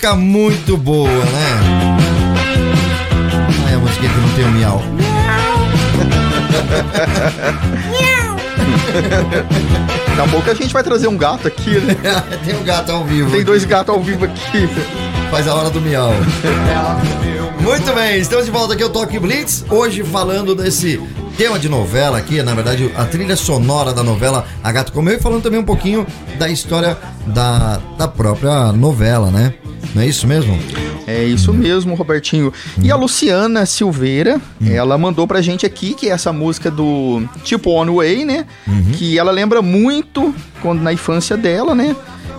Música 0.05 0.15
muito 0.15 0.77
boa, 0.77 1.09
né? 1.09 1.97
Aí 3.65 3.73
a 3.73 3.79
música 3.79 4.01
que 4.01 4.19
não 4.19 4.29
tem 4.35 4.45
o 4.45 4.51
miau. 4.51 4.83
Daqui 10.07 10.21
a 10.21 10.27
pouco 10.27 10.51
a 10.51 10.53
gente 10.53 10.71
vai 10.71 10.83
trazer 10.83 11.07
um 11.07 11.17
gato 11.17 11.47
aqui, 11.47 11.79
né? 11.79 11.95
Tem 12.45 12.55
um 12.55 12.63
gato 12.63 12.91
ao 12.91 13.03
vivo. 13.03 13.31
Tem 13.31 13.43
dois 13.43 13.65
gatos 13.65 13.95
ao 13.95 13.99
vivo 13.99 14.25
aqui. 14.25 14.69
Faz 15.31 15.47
a 15.47 15.55
hora 15.55 15.71
do 15.71 15.81
miau. 15.81 16.13
Muito 17.59 17.91
bem, 17.93 18.19
estamos 18.19 18.45
de 18.45 18.51
volta 18.51 18.75
aqui 18.75 18.83
ao 18.83 18.91
Toque 18.91 19.17
Blitz. 19.17 19.65
Hoje 19.71 20.03
falando 20.03 20.53
desse 20.53 21.01
tema 21.35 21.57
de 21.57 21.67
novela 21.67 22.19
aqui, 22.19 22.43
na 22.43 22.53
verdade, 22.53 22.91
a 22.95 23.05
trilha 23.05 23.35
sonora 23.35 23.91
da 23.91 24.03
novela 24.03 24.45
A 24.63 24.71
Gato 24.71 24.91
Comeu 24.91 25.15
e 25.15 25.19
falando 25.19 25.41
também 25.41 25.59
um 25.59 25.65
pouquinho 25.65 26.05
da 26.37 26.47
história 26.47 26.95
da, 27.25 27.81
da 27.97 28.07
própria 28.07 28.71
novela, 28.71 29.31
né? 29.31 29.55
Não 29.95 30.01
é 30.01 30.07
isso 30.07 30.27
mesmo? 30.27 30.59
É 31.07 31.23
isso 31.23 31.53
mesmo, 31.53 31.95
Robertinho. 31.95 32.51
E 32.83 32.91
a 32.91 32.97
Luciana 32.97 33.65
Silveira, 33.65 34.41
ela 34.69 34.97
mandou 34.97 35.25
pra 35.25 35.41
gente 35.41 35.65
aqui 35.65 35.93
que 35.93 36.09
é 36.09 36.11
essa 36.11 36.33
música 36.33 36.69
do 36.69 37.23
tipo 37.45 37.71
On 37.71 37.95
Way, 37.95 38.25
né? 38.25 38.45
Que 38.97 39.17
ela 39.17 39.31
lembra 39.31 39.61
muito 39.61 40.35
quando 40.61 40.81
na 40.81 40.91
infância 40.91 41.37
dela, 41.37 41.73
né? 41.73 41.95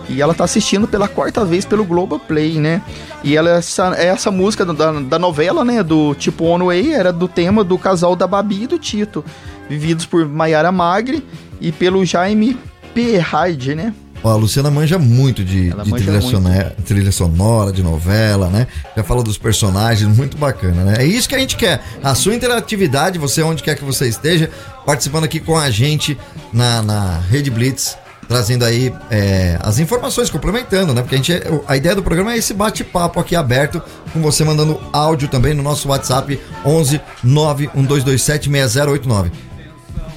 E 0.07 0.21
ela 0.21 0.35
tá 0.35 0.43
assistindo 0.43 0.87
pela 0.87 1.07
quarta 1.07 1.43
vez 1.43 1.65
pelo 1.65 1.83
Globoplay, 1.83 2.59
né? 2.59 2.79
E 3.23 3.35
ela, 3.35 3.49
essa, 3.49 3.87
essa 3.95 4.29
música 4.29 4.63
da, 4.63 4.91
da 4.91 5.17
novela, 5.17 5.65
né? 5.65 5.81
Do 5.81 6.13
tipo 6.13 6.45
On 6.45 6.63
Way, 6.65 6.93
era 6.93 7.11
do 7.11 7.27
tema 7.27 7.63
do 7.63 7.77
casal 7.77 8.15
da 8.15 8.27
Babi 8.27 8.63
e 8.63 8.67
do 8.67 8.77
Tito. 8.77 9.25
Vividos 9.67 10.05
por 10.05 10.27
Maiara 10.27 10.71
Magre 10.71 11.25
e 11.59 11.71
pelo 11.71 12.05
Jaime 12.05 12.55
Perraide, 12.93 13.73
né? 13.73 13.93
Ó, 14.27 14.31
a 14.31 14.35
Luciana 14.35 14.69
manja 14.69 14.99
muito 14.99 15.43
de, 15.43 15.69
de 15.69 15.75
manja 15.75 15.95
trilha, 15.95 16.11
muito. 16.19 16.29
sonora, 16.29 16.75
trilha 16.85 17.11
sonora, 17.13 17.71
de 17.71 17.81
novela, 17.81 18.49
né? 18.49 18.67
Já 18.95 19.03
fala 19.03 19.23
dos 19.23 19.37
personagens, 19.37 20.17
muito 20.17 20.37
bacana, 20.37 20.83
né? 20.83 20.95
É 20.99 21.05
isso 21.05 21.29
que 21.29 21.35
a 21.35 21.39
gente 21.39 21.55
quer. 21.55 21.81
A 22.03 22.13
sua 22.13 22.35
interatividade, 22.35 23.17
você 23.17 23.41
onde 23.41 23.63
quer 23.63 23.75
que 23.75 23.85
você 23.85 24.07
esteja, 24.07 24.49
participando 24.85 25.23
aqui 25.23 25.39
com 25.39 25.57
a 25.57 25.69
gente 25.69 26.17
na, 26.51 26.81
na 26.81 27.19
Rede 27.29 27.49
Blitz, 27.49 27.97
trazendo 28.27 28.65
aí 28.65 28.93
é, 29.09 29.57
as 29.61 29.79
informações, 29.79 30.29
complementando, 30.29 30.93
né? 30.93 31.01
Porque 31.01 31.15
a, 31.15 31.17
gente, 31.17 31.31
é- 31.31 31.61
a 31.65 31.77
ideia 31.77 31.95
do 31.95 32.03
programa 32.03 32.33
é 32.33 32.37
esse 32.37 32.53
bate-papo 32.53 33.21
aqui 33.21 33.33
aberto, 33.35 33.81
com 34.11 34.21
você 34.21 34.43
mandando 34.43 34.77
áudio 34.91 35.29
também 35.29 35.53
no 35.53 35.63
nosso 35.63 35.87
WhatsApp 35.87 36.37
11 36.65 36.99
91227 37.23 38.49
6089. 38.49 39.31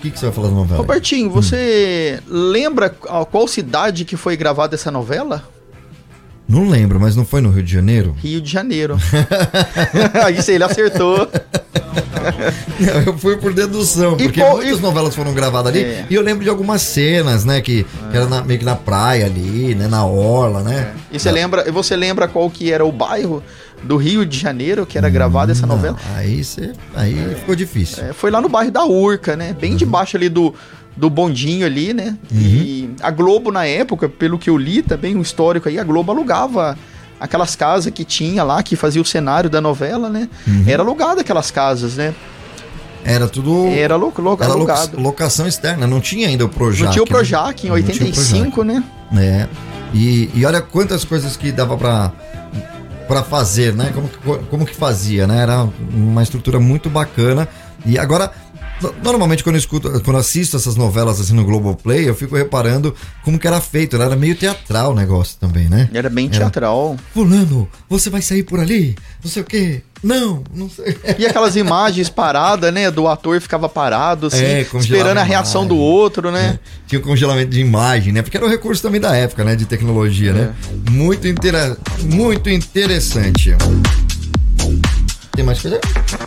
O 0.01 0.03
que, 0.03 0.11
que 0.11 0.19
você 0.19 0.25
vai 0.27 0.35
falar 0.35 0.49
da 0.49 0.55
novela? 0.55 0.79
Robertinho, 0.81 1.29
você 1.29 2.21
lembra 2.27 2.87
a 3.09 3.23
qual 3.27 3.47
cidade 3.47 4.07
que 4.07 4.17
foi 4.17 4.35
gravada 4.35 4.75
essa 4.75 4.91
novela? 4.91 5.45
Não 6.49 6.69
lembro, 6.69 6.99
mas 6.99 7.15
não 7.15 7.25
foi 7.25 7.43
no 7.43 7.51
Rio 7.51 7.63
de 7.63 7.71
Janeiro? 7.73 8.17
Rio 8.19 8.41
de 8.41 8.51
Janeiro. 8.51 8.97
Isso 10.37 10.51
ele 10.51 10.65
acertou. 10.65 11.29
Não, 12.81 13.01
eu 13.07 13.19
fui 13.19 13.37
por 13.37 13.53
dedução, 13.53 14.15
E 14.19 14.25
porque 14.25 14.41
qual- 14.41 14.57
muitas 14.57 14.81
novelas 14.81 15.15
foram 15.15 15.33
gravadas 15.35 15.71
ali. 15.73 15.85
É. 15.85 16.07
E 16.11 16.15
eu 16.15 16.23
lembro 16.23 16.43
de 16.43 16.51
algumas 16.51 16.83
cenas, 16.83 17.45
né? 17.45 17.61
Que, 17.61 17.85
que 17.85 18.17
era 18.17 18.27
na- 18.27 18.43
meio 18.43 18.59
que 18.59 18.65
na 18.65 18.75
praia 18.75 19.27
ali, 19.27 19.75
né? 19.75 19.87
Na 19.87 20.05
orla, 20.05 20.63
né? 20.63 20.93
E 21.13 21.19
você 21.21 21.31
lembra, 21.31 21.69
e 21.69 21.71
você 21.71 21.95
lembra 21.95 22.27
qual 22.27 22.51
que 22.51 22.73
era 22.73 22.85
o 22.85 22.91
bairro 22.91 23.43
do 23.83 23.97
Rio 23.97 24.25
de 24.27 24.39
Janeiro 24.39 24.85
que 24.85 24.99
era 24.99 25.09
gravada 25.09 25.53
essa 25.53 25.67
Não, 25.67 25.77
novela? 25.77 25.97
Aí, 26.17 26.43
cê, 26.45 26.73
aí 26.95 27.35
ficou 27.39 27.55
difícil. 27.55 28.05
É, 28.05 28.13
foi 28.13 28.31
lá 28.31 28.41
no 28.41 28.49
bairro 28.49 28.71
da 28.71 28.85
Urca, 28.85 29.37
né? 29.37 29.55
Bem 29.59 29.77
debaixo 29.77 30.17
ali 30.17 30.29
do, 30.29 30.55
do 30.97 31.09
bondinho 31.09 31.67
ali, 31.67 31.95
né? 31.95 32.17
E 32.33 32.91
a 33.01 33.11
Globo 33.11 33.51
na 33.51 33.65
época, 33.67 34.09
pelo 34.09 34.39
que 34.39 34.51
eu 34.51 34.57
li 34.57 34.83
também, 34.83 35.17
um 35.17 35.23
histórico 35.23 35.69
aí, 35.69 35.79
a 35.79 35.85
Globo 35.85 36.13
alugava 36.13 36.77
aquelas 37.19 37.55
casas 37.55 37.93
que 37.93 38.05
tinha 38.05 38.43
lá, 38.43 38.63
que 38.63 38.77
fazia 38.77 39.01
o 39.01 39.05
cenário 39.05 39.49
da 39.51 39.61
novela, 39.61 40.09
né? 40.09 40.29
Era 40.67 40.83
alugada 40.83 41.21
aquelas 41.21 41.51
casas, 41.51 41.97
né? 41.97 42.15
Era 43.05 43.29
tudo. 43.29 43.67
Era 43.69 43.97
lo, 43.97 44.13
lo, 44.19 44.39
Era 44.41 44.53
alugado. 44.53 45.01
locação 45.01 45.47
externa, 45.47 45.87
não 45.87 46.01
tinha 46.01 46.29
ainda 46.29 46.45
o 46.45 46.49
Projac. 46.49 46.85
Não 46.85 46.93
tinha 46.93 47.03
o 47.03 47.07
né? 47.07 47.11
Projac 47.11 47.67
em 47.67 47.71
Não 47.71 47.83
tinha 47.83 48.03
o 48.03 48.07
85, 48.07 48.63
né? 48.63 48.85
É. 49.17 49.49
E, 49.95 50.31
e 50.35 50.45
olha 50.45 50.61
quantas 50.61 51.03
coisas 51.05 51.37
que 51.37 51.51
dava 51.51 51.77
pra, 51.77 52.13
pra 53.11 53.25
fazer, 53.25 53.75
né? 53.75 53.91
Como, 53.93 54.09
que- 54.09 54.47
como 54.47 54.65
que 54.65 54.75
fazia, 54.77 55.27
né? 55.27 55.43
Era 55.43 55.69
uma 55.93 56.23
estrutura 56.23 56.61
muito 56.61 56.89
bacana. 56.89 57.49
E 57.85 57.99
agora, 57.99 58.31
normalmente 59.03 59.43
quando 59.45 59.57
eu 59.57 59.61
escuto, 59.61 59.91
quando 59.91 60.13
eu 60.15 60.17
assisto 60.19 60.57
essas 60.57 60.77
novelas 60.77 61.21
assim 61.21 61.35
no 61.35 61.45
Globoplay, 61.45 62.09
eu 62.09 62.15
fico 62.15 62.37
reparando 62.37 62.95
como 63.25 63.39
que 63.39 63.47
era 63.47 63.61
feito. 63.61 63.99
né? 63.99 64.05
Era 64.05 64.17
meio 64.17 64.35
teatral 64.35 64.93
o 64.93 64.95
negócio 64.95 65.37
também, 65.39 65.69
né? 65.69 65.89
Era 65.93 66.09
bem 66.09 66.29
teatral. 66.29 66.97
Fulano, 67.13 67.69
você 67.89 68.09
vai 68.11 68.23
sair 68.23 68.43
por 68.43 68.61
ali? 68.61 68.97
Não 69.23 69.31
sei 69.31 69.43
o 69.43 69.45
quê. 69.45 69.83
Não, 70.03 70.43
não 70.55 70.71
sei. 70.71 70.97
E 71.19 71.27
aquelas 71.27 71.57
imagens 71.57 72.09
paradas, 72.09 72.73
né? 72.73 72.91
Do 72.91 73.07
ator 73.07 73.39
ficava 73.41 73.69
parado, 73.69 74.29
assim, 74.29 74.43
É, 74.43 74.67
esperando 74.79 75.19
a 75.19 75.23
reação 75.23 75.63
imagem. 75.63 75.77
do 75.77 75.83
outro, 75.83 76.31
né? 76.31 76.59
Tinha 76.87 76.99
o 76.99 77.03
congelamento 77.03 77.51
de 77.51 77.61
imagem, 77.61 78.13
né? 78.13 78.23
Porque 78.23 78.37
era 78.37 78.47
um 78.47 78.49
recurso 78.49 78.81
também 78.83 79.01
da 79.01 79.15
época, 79.15 79.45
né? 79.45 79.55
De 79.55 79.67
tecnologia, 79.67 80.33
né? 80.33 80.55
Muito, 80.91 81.29
intera... 81.29 81.77
muito 82.03 82.49
interessante. 82.49 83.55
Tem 85.33 85.45
mais 85.45 85.61
coisa 85.61 85.81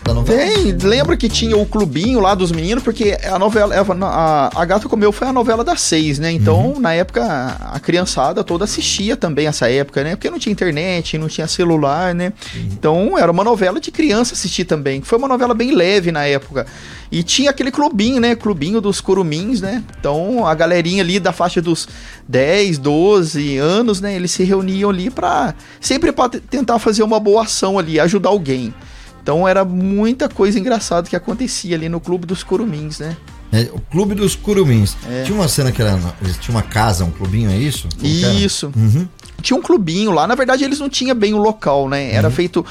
da 0.04 0.14
novela? 0.14 0.40
Tem, 0.40 0.72
lembra 0.72 1.18
que 1.18 1.28
tinha 1.28 1.58
o 1.58 1.66
clubinho 1.66 2.20
lá 2.20 2.34
dos 2.34 2.52
meninos, 2.52 2.84
porque 2.84 3.18
a 3.24 3.38
novela, 3.38 3.76
a, 4.02 4.62
a 4.62 4.66
Gata 4.66 4.88
Comeu 4.88 5.12
foi 5.12 5.28
a 5.28 5.34
novela 5.34 5.64
das 5.64 5.82
seis, 5.82 6.20
né? 6.20 6.32
Então, 6.32 6.80
na 6.80 6.94
época, 6.94 7.24
a 7.60 7.80
criançada 7.80 8.44
toda 8.44 8.64
assistia 8.64 9.18
também 9.18 9.48
essa 9.48 9.70
época, 9.70 10.04
né? 10.04 10.16
Porque 10.16 10.30
não 10.30 10.40
tinha 10.40 10.52
internet, 10.52 11.18
não 11.18 11.28
tinha 11.28 11.48
celular, 11.48 12.16
né? 12.16 12.32
Então, 12.56 13.18
era 13.18 13.32
uma 13.32 13.44
novela 13.44 13.80
de 13.80 13.92
criança 13.92 14.34
assistir 14.34 14.66
também. 14.66 15.02
Foi 15.02 15.18
uma 15.18 15.28
novela 15.28 15.54
bem 15.54 15.76
leve 15.76 16.12
na 16.12 16.26
época. 16.26 16.66
E 17.16 17.22
tinha 17.22 17.52
aquele 17.52 17.70
clubinho, 17.70 18.20
né? 18.20 18.36
Clubinho 18.36 18.82
dos 18.82 19.00
curumins, 19.00 19.62
né? 19.62 19.84
Então, 20.00 20.48
a 20.48 20.54
galerinha 20.56 21.04
ali 21.04 21.20
da 21.20 21.32
faixa 21.32 21.62
dos 21.62 21.88
10, 22.28 22.80
12 22.80 23.56
anos, 23.58 24.02
né? 24.02 24.16
Eles 24.16 24.32
se 24.32 24.44
reuniam 24.44 24.90
ali 24.90 25.12
pra... 25.12 25.54
Sempre 25.80 26.12
pra 26.12 26.28
tentar 26.28 26.80
fazer 26.80 27.04
uma 27.04 27.20
boa 27.20 27.44
ação 27.44 27.78
ali, 27.78 28.00
ajudar 28.00 28.30
alguém. 28.30 28.74
Então 29.22 29.48
era 29.48 29.64
muita 29.64 30.28
coisa 30.28 30.60
engraçada 30.60 31.08
que 31.08 31.16
acontecia 31.16 31.76
ali 31.76 31.88
no 31.88 32.00
Clube 32.00 32.26
dos 32.26 32.42
Curumins, 32.42 32.98
né? 32.98 33.16
É, 33.52 33.70
o 33.72 33.80
Clube 33.80 34.16
dos 34.16 34.36
Curumins. 34.36 34.98
É. 35.08 35.22
Tinha 35.22 35.38
uma 35.38 35.48
cena 35.48 35.72
que 35.72 35.80
era. 35.84 35.98
Eles 36.20 36.38
tinham 36.40 36.58
uma 36.58 36.64
casa, 36.64 37.06
um 37.06 37.12
clubinho, 37.12 37.52
é 37.52 37.56
isso? 37.56 37.88
Como? 37.96 38.08
Isso. 38.12 38.74
Uhum. 38.76 39.08
Tinha 39.40 39.56
um 39.56 39.62
clubinho 39.62 40.10
lá, 40.12 40.26
na 40.26 40.34
verdade 40.34 40.64
eles 40.64 40.80
não 40.80 40.90
tinham 40.90 41.16
bem 41.16 41.34
o 41.34 41.38
local, 41.38 41.88
né? 41.88 42.12
Era 42.12 42.30
Uhum. 42.30 42.34
feito. 42.34 42.66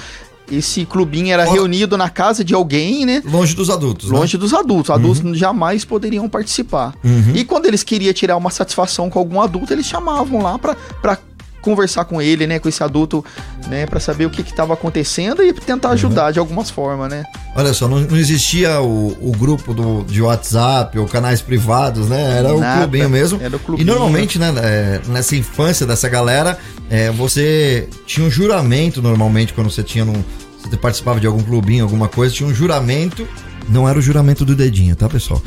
Esse 0.50 0.84
clubinho 0.84 1.32
era 1.32 1.44
reunido 1.44 1.96
na 1.96 2.10
casa 2.10 2.44
de 2.44 2.54
alguém, 2.54 3.06
né? 3.06 3.22
Longe 3.24 3.54
dos 3.54 3.70
adultos. 3.70 4.10
né? 4.10 4.18
Longe 4.18 4.36
dos 4.36 4.52
adultos. 4.52 4.90
Adultos 4.90 5.38
jamais 5.38 5.84
poderiam 5.84 6.28
participar. 6.28 6.94
Uhum. 7.02 7.32
E 7.34 7.44
quando 7.44 7.66
eles 7.66 7.82
queriam 7.82 8.12
tirar 8.12 8.36
uma 8.36 8.50
satisfação 8.50 9.08
com 9.08 9.18
algum 9.18 9.40
adulto, 9.40 9.72
eles 9.72 9.86
chamavam 9.86 10.42
lá 10.42 10.58
pra, 10.58 10.74
pra 11.00 11.18
conversar 11.62 12.04
com 12.04 12.20
ele, 12.20 12.46
né? 12.46 12.58
Com 12.58 12.68
esse 12.68 12.82
adulto, 12.82 13.24
né? 13.68 13.86
Pra 13.86 13.98
saber 14.00 14.26
o 14.26 14.30
que 14.30 14.42
que 14.42 14.54
tava 14.54 14.74
acontecendo 14.74 15.42
e 15.42 15.52
tentar 15.54 15.88
Uhum. 15.88 15.94
ajudar 15.94 16.30
de 16.32 16.38
algumas 16.38 16.68
formas, 16.68 17.08
né? 17.10 17.22
Olha 17.56 17.72
só, 17.72 17.86
não, 17.88 18.00
não 18.00 18.16
existia 18.18 18.80
o, 18.80 19.16
o 19.20 19.32
grupo 19.32 19.72
do, 19.72 20.02
de 20.04 20.20
WhatsApp 20.20 20.98
ou 20.98 21.06
canais 21.06 21.40
privados, 21.40 22.08
né? 22.08 22.38
Era 22.38 22.52
o 22.54 22.60
Nada. 22.60 22.80
clubinho 22.80 23.08
mesmo. 23.08 23.40
Era 23.42 23.54
o 23.56 23.56
E 23.56 23.60
clubinho. 23.60 23.86
normalmente, 23.86 24.38
né, 24.38 24.52
é, 24.58 25.00
nessa 25.08 25.36
infância 25.36 25.86
dessa 25.86 26.08
galera, 26.08 26.58
é, 26.90 27.10
você 27.10 27.88
tinha 28.06 28.26
um 28.26 28.30
juramento 28.30 29.00
normalmente 29.00 29.52
quando 29.54 29.70
você 29.70 29.82
tinha 29.82 30.04
num, 30.04 30.22
você 30.64 30.76
participava 30.76 31.20
de 31.20 31.26
algum 31.26 31.42
clubinho, 31.42 31.84
alguma 31.84 32.08
coisa, 32.08 32.34
tinha 32.34 32.48
um 32.48 32.54
juramento. 32.54 33.26
Não 33.68 33.88
era 33.88 33.98
o 33.98 34.02
juramento 34.02 34.44
do 34.44 34.54
dedinho, 34.54 34.94
tá, 34.96 35.08
pessoal? 35.08 35.40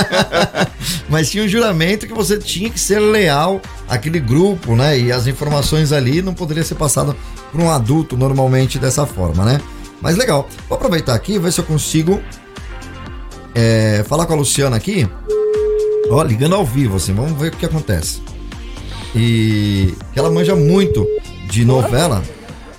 Mas 1.08 1.30
tinha 1.30 1.44
um 1.44 1.48
juramento 1.48 2.06
que 2.06 2.14
você 2.14 2.38
tinha 2.38 2.70
que 2.70 2.80
ser 2.80 2.98
leal 2.98 3.60
àquele 3.88 4.18
grupo, 4.18 4.74
né? 4.74 4.98
E 4.98 5.12
as 5.12 5.26
informações 5.26 5.92
ali 5.92 6.22
não 6.22 6.34
poderiam 6.34 6.64
ser 6.64 6.76
passadas 6.76 7.14
para 7.52 7.62
um 7.62 7.70
adulto 7.70 8.16
normalmente 8.16 8.78
dessa 8.78 9.06
forma, 9.06 9.44
né? 9.44 9.60
Mas 10.00 10.16
legal. 10.16 10.48
Vou 10.68 10.76
aproveitar 10.76 11.14
aqui, 11.14 11.38
ver 11.38 11.52
se 11.52 11.60
eu 11.60 11.64
consigo 11.64 12.20
é, 13.54 14.04
falar 14.08 14.26
com 14.26 14.32
a 14.32 14.36
Luciana 14.36 14.76
aqui. 14.76 15.08
Ó, 16.10 16.22
ligando 16.22 16.54
ao 16.54 16.64
vivo, 16.64 16.96
assim, 16.96 17.12
vamos 17.12 17.38
ver 17.38 17.52
o 17.52 17.56
que 17.56 17.66
acontece. 17.66 18.22
E 19.14 19.94
ela 20.14 20.30
manja 20.30 20.56
muito 20.56 21.06
de 21.48 21.64
novela. 21.64 22.22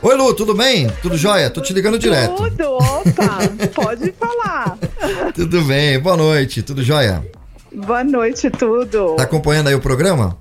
Oi, 0.03 0.15
Lu, 0.15 0.33
tudo 0.33 0.55
bem? 0.55 0.89
Tudo 1.01 1.15
jóia? 1.15 1.49
Tô 1.49 1.61
te 1.61 1.73
ligando 1.73 1.99
direto. 1.99 2.35
Tudo, 2.35 2.73
opa, 2.73 3.37
pode 3.73 4.11
falar. 4.13 4.77
Tudo 5.35 5.61
bem, 5.63 5.99
boa 5.99 6.17
noite, 6.17 6.61
tudo 6.63 6.83
jóia? 6.83 7.25
Boa 7.71 8.03
noite, 8.03 8.49
tudo. 8.49 9.15
Tá 9.15 9.23
acompanhando 9.23 9.67
aí 9.67 9.75
o 9.75 9.79
programa? 9.79 10.37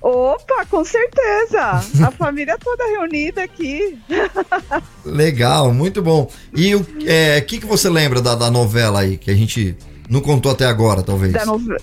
Opa, 0.00 0.66
com 0.66 0.84
certeza. 0.84 1.60
A 2.06 2.10
família 2.10 2.58
toda 2.58 2.84
reunida 2.84 3.42
aqui. 3.42 3.98
Legal, 5.04 5.72
muito 5.72 6.02
bom. 6.02 6.30
E 6.54 6.74
o 6.74 6.86
é, 7.06 7.40
que, 7.40 7.58
que 7.58 7.66
você 7.66 7.88
lembra 7.88 8.20
da, 8.20 8.34
da 8.34 8.50
novela 8.50 9.00
aí, 9.00 9.16
que 9.16 9.30
a 9.30 9.34
gente 9.34 9.76
não 10.08 10.20
contou 10.20 10.52
até 10.52 10.66
agora, 10.66 11.02
talvez? 11.02 11.32
Da, 11.32 11.46
nove- 11.46 11.76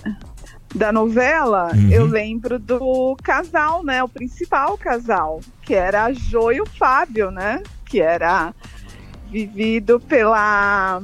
da 0.74 0.90
novela, 0.92 1.70
Uhum. 1.74 1.90
eu 1.90 2.04
lembro 2.06 2.58
do 2.58 3.16
casal, 3.22 3.84
né? 3.84 4.02
O 4.02 4.08
principal 4.08 4.76
casal, 4.78 5.40
que 5.62 5.74
era 5.74 6.04
a 6.04 6.12
Jo 6.12 6.50
e 6.52 6.60
o 6.60 6.66
Fábio, 6.66 7.30
né? 7.30 7.62
Que 7.84 8.00
era 8.00 8.54
vivido 9.30 10.00
pela 10.00 11.00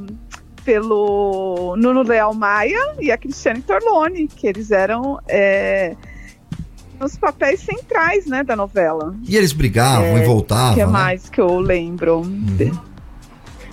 pelo 0.64 1.74
Nuno 1.78 2.02
Leal 2.02 2.34
Maia 2.34 2.94
e 3.00 3.10
a 3.10 3.16
Cristiane 3.16 3.62
Torlone, 3.62 4.28
que 4.28 4.46
eles 4.46 4.70
eram 4.70 5.18
é, 5.26 5.96
os 7.00 7.16
papéis 7.16 7.60
centrais, 7.60 8.26
né, 8.26 8.44
da 8.44 8.54
novela. 8.54 9.14
E 9.26 9.34
eles 9.34 9.52
brigavam 9.54 10.04
É, 10.18 10.22
e 10.22 10.26
voltavam, 10.26 10.72
O 10.72 10.74
que 10.74 10.80
né? 10.84 10.86
mais 10.92 11.30
que 11.30 11.40
eu 11.40 11.58
lembro? 11.58 12.22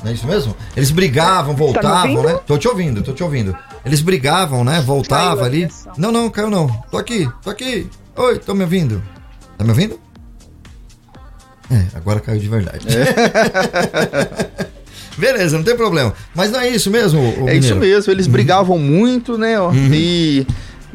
Não 0.06 0.12
é 0.12 0.14
isso 0.14 0.28
mesmo? 0.28 0.56
Eles 0.78 0.92
brigavam, 0.92 1.56
voltavam, 1.56 2.12
ouvindo? 2.12 2.28
né? 2.28 2.40
Tô 2.46 2.60
te 2.60 2.68
ouvindo, 2.68 3.02
tô 3.02 3.12
te 3.12 3.24
ouvindo. 3.24 3.58
Eles 3.84 4.02
brigavam, 4.02 4.64
né? 4.64 4.80
Voltava 4.80 5.38
Caiu 5.38 5.46
ali. 5.46 5.68
Não, 5.98 6.12
não, 6.12 6.30
caiu 6.30 6.48
não. 6.48 6.68
Tô 6.92 6.98
aqui, 7.00 7.28
tô 7.42 7.50
aqui. 7.50 7.90
Oi, 8.16 8.38
tô 8.38 8.54
me 8.54 8.62
ouvindo. 8.62 9.02
Tá 9.58 9.64
me 9.64 9.72
ouvindo? 9.72 10.00
É, 11.72 11.86
agora 11.96 12.20
caiu 12.20 12.40
de 12.40 12.48
verdade. 12.48 12.86
Beleza, 15.18 15.58
não 15.58 15.64
tem 15.64 15.76
problema. 15.76 16.14
Mas 16.36 16.52
não 16.52 16.60
é 16.60 16.70
isso 16.70 16.92
mesmo, 16.92 17.20
É 17.48 17.56
isso 17.56 17.74
Mineiro? 17.74 17.80
mesmo, 17.80 18.12
eles 18.14 18.28
brigavam 18.28 18.78
muito, 18.78 19.40
né? 19.40 19.60
ó, 19.60 19.70
Uhum. 19.70 19.90
E 19.92 20.46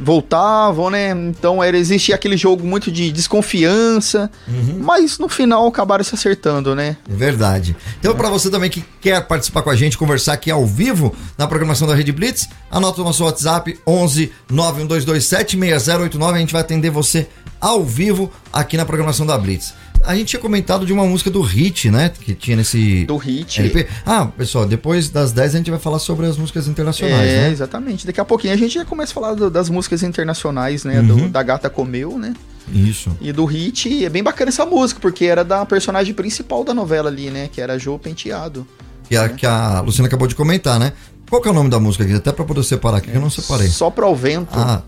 voltavam, 0.01 0.91
né? 0.91 1.11
Então 1.11 1.63
era, 1.63 1.77
existia 1.77 2.15
aquele 2.15 2.37
jogo 2.37 2.67
muito 2.67 2.91
de 2.91 3.13
desconfiança, 3.13 4.31
mas 4.79 5.19
no 5.19 5.29
final 5.29 5.67
acabaram 5.67 6.03
se 6.03 6.15
acertando, 6.15 6.75
né? 6.75 6.97
É 7.09 7.15
verdade. 7.15 7.77
Então, 7.99 8.15
pra 8.15 8.31
você 8.31 8.51
também 8.51 8.71
que 8.71 8.85
quer 9.01 9.21
participar 9.27 9.63
com 9.63 9.71
a 9.71 9.77
gente, 9.77 9.99
conversar 9.99 10.33
aqui 10.33 10.51
ao 10.51 10.65
vivo 10.65 11.15
na 11.37 11.47
programação 11.47 11.87
da 11.87 11.95
Rede 11.95 12.13
Blitz, 12.13 12.49
anota 12.71 13.01
o 13.01 13.05
nosso 13.05 13.25
WhatsApp 13.25 13.79
11 13.87 14.33
91227 14.51 15.59
6089. 15.59 16.37
A 16.37 16.41
gente 16.41 16.53
vai 16.53 16.63
atender 16.63 16.91
você 16.91 17.29
ao 17.61 17.85
vivo 17.85 18.31
aqui 18.53 18.77
na 18.77 18.85
programação 18.85 19.27
da 19.27 19.37
Blitz. 19.37 19.75
A 20.05 20.15
gente 20.17 20.29
tinha 20.29 20.41
comentado 20.41 20.85
de 20.87 20.93
uma 20.93 21.05
música 21.05 21.31
do 21.31 21.41
Hit, 21.43 21.91
né? 21.91 22.11
Que 22.21 22.35
tinha 22.35 22.57
nesse. 22.57 23.05
Do 23.05 23.17
Hit. 23.17 23.61
LP. 23.61 23.87
Ah, 24.05 24.27
pessoal, 24.27 24.67
depois 24.67 25.09
das 25.11 25.33
10 25.33 25.55
a 25.55 25.59
gente 25.59 25.71
vai 25.71 25.79
falar 25.81 25.99
sobre 25.99 26.27
as 26.27 26.37
músicas 26.37 26.67
internacionais, 26.67 27.29
é, 27.31 27.37
né? 27.43 27.51
exatamente. 27.51 28.07
Daqui 28.07 28.21
a 28.21 28.25
pouquinho 28.25 28.53
a 28.55 28.57
gente 28.57 28.75
já 28.75 28.85
começa 28.85 29.13
a 29.13 29.15
falar 29.15 29.35
do- 29.35 29.51
das 29.51 29.69
músicas 29.69 30.03
internacionais, 30.03 30.85
né? 30.85 31.01
do- 31.03 31.15
Uhum. 31.15 31.31
da 31.31 31.43
Gata 31.43 31.69
Comeu, 31.71 32.19
né? 32.19 32.35
Isso. 32.73 33.11
E 33.21 33.33
do 33.33 33.45
Hit, 33.45 33.89
e 33.89 34.05
é 34.05 34.09
bem 34.09 34.23
bacana 34.23 34.49
essa 34.49 34.65
música, 34.65 35.01
porque 35.01 35.25
era 35.27 35.45
da 35.45 35.65
personagem 35.67 36.15
principal 36.15 36.65
da 36.65 36.73
novela 36.73 37.09
ali, 37.11 37.31
né? 37.31 37.49
Que 37.53 37.61
era 37.61 37.79
Jo 37.79 37.99
Penteado. 37.99 38.67
Que 39.09 39.17
a, 39.17 39.29
que 39.29 39.45
a 39.45 39.81
Luciana 39.81 40.07
acabou 40.09 40.29
de 40.29 40.35
comentar, 40.35 40.79
né? 40.79 40.93
Qual 41.29 41.43
que 41.43 41.49
é 41.49 41.51
o 41.51 41.55
nome 41.55 41.69
da 41.69 41.79
música 41.81 42.05
aqui? 42.05 42.15
Até 42.15 42.33
pra 42.33 42.45
poder 42.45 42.63
separar 42.65 42.99
aqui, 42.99 43.11
que 43.11 43.17
eu 43.17 43.21
não 43.21 43.31
separei. 43.31 43.69
Só 43.69 43.91
pra 43.91 44.07
o 44.07 44.15
vento. 44.15 44.49
Ah, 44.59 44.83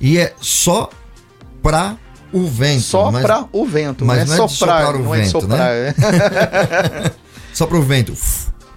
e 0.00 0.18
é 0.18 0.34
só 0.40 0.90
pra 1.62 1.96
o 2.32 2.46
vento. 2.46 2.82
Só 2.82 3.10
mas- 3.10 3.24
o 3.52 3.64
vento, 3.66 4.04
mas 4.04 4.26
não 4.28 4.34
é 4.34 4.38
não 4.38 4.44
é 4.44 4.48
soprar, 4.48 4.82
soprar 4.82 4.96
o 4.96 5.04
não 5.04 5.14
é 5.14 5.18
vento, 5.20 5.30
soprar, 5.30 5.58
né? 5.58 5.94
só 7.52 7.66
para 7.66 7.76
o 7.78 7.82
vento, 7.82 8.14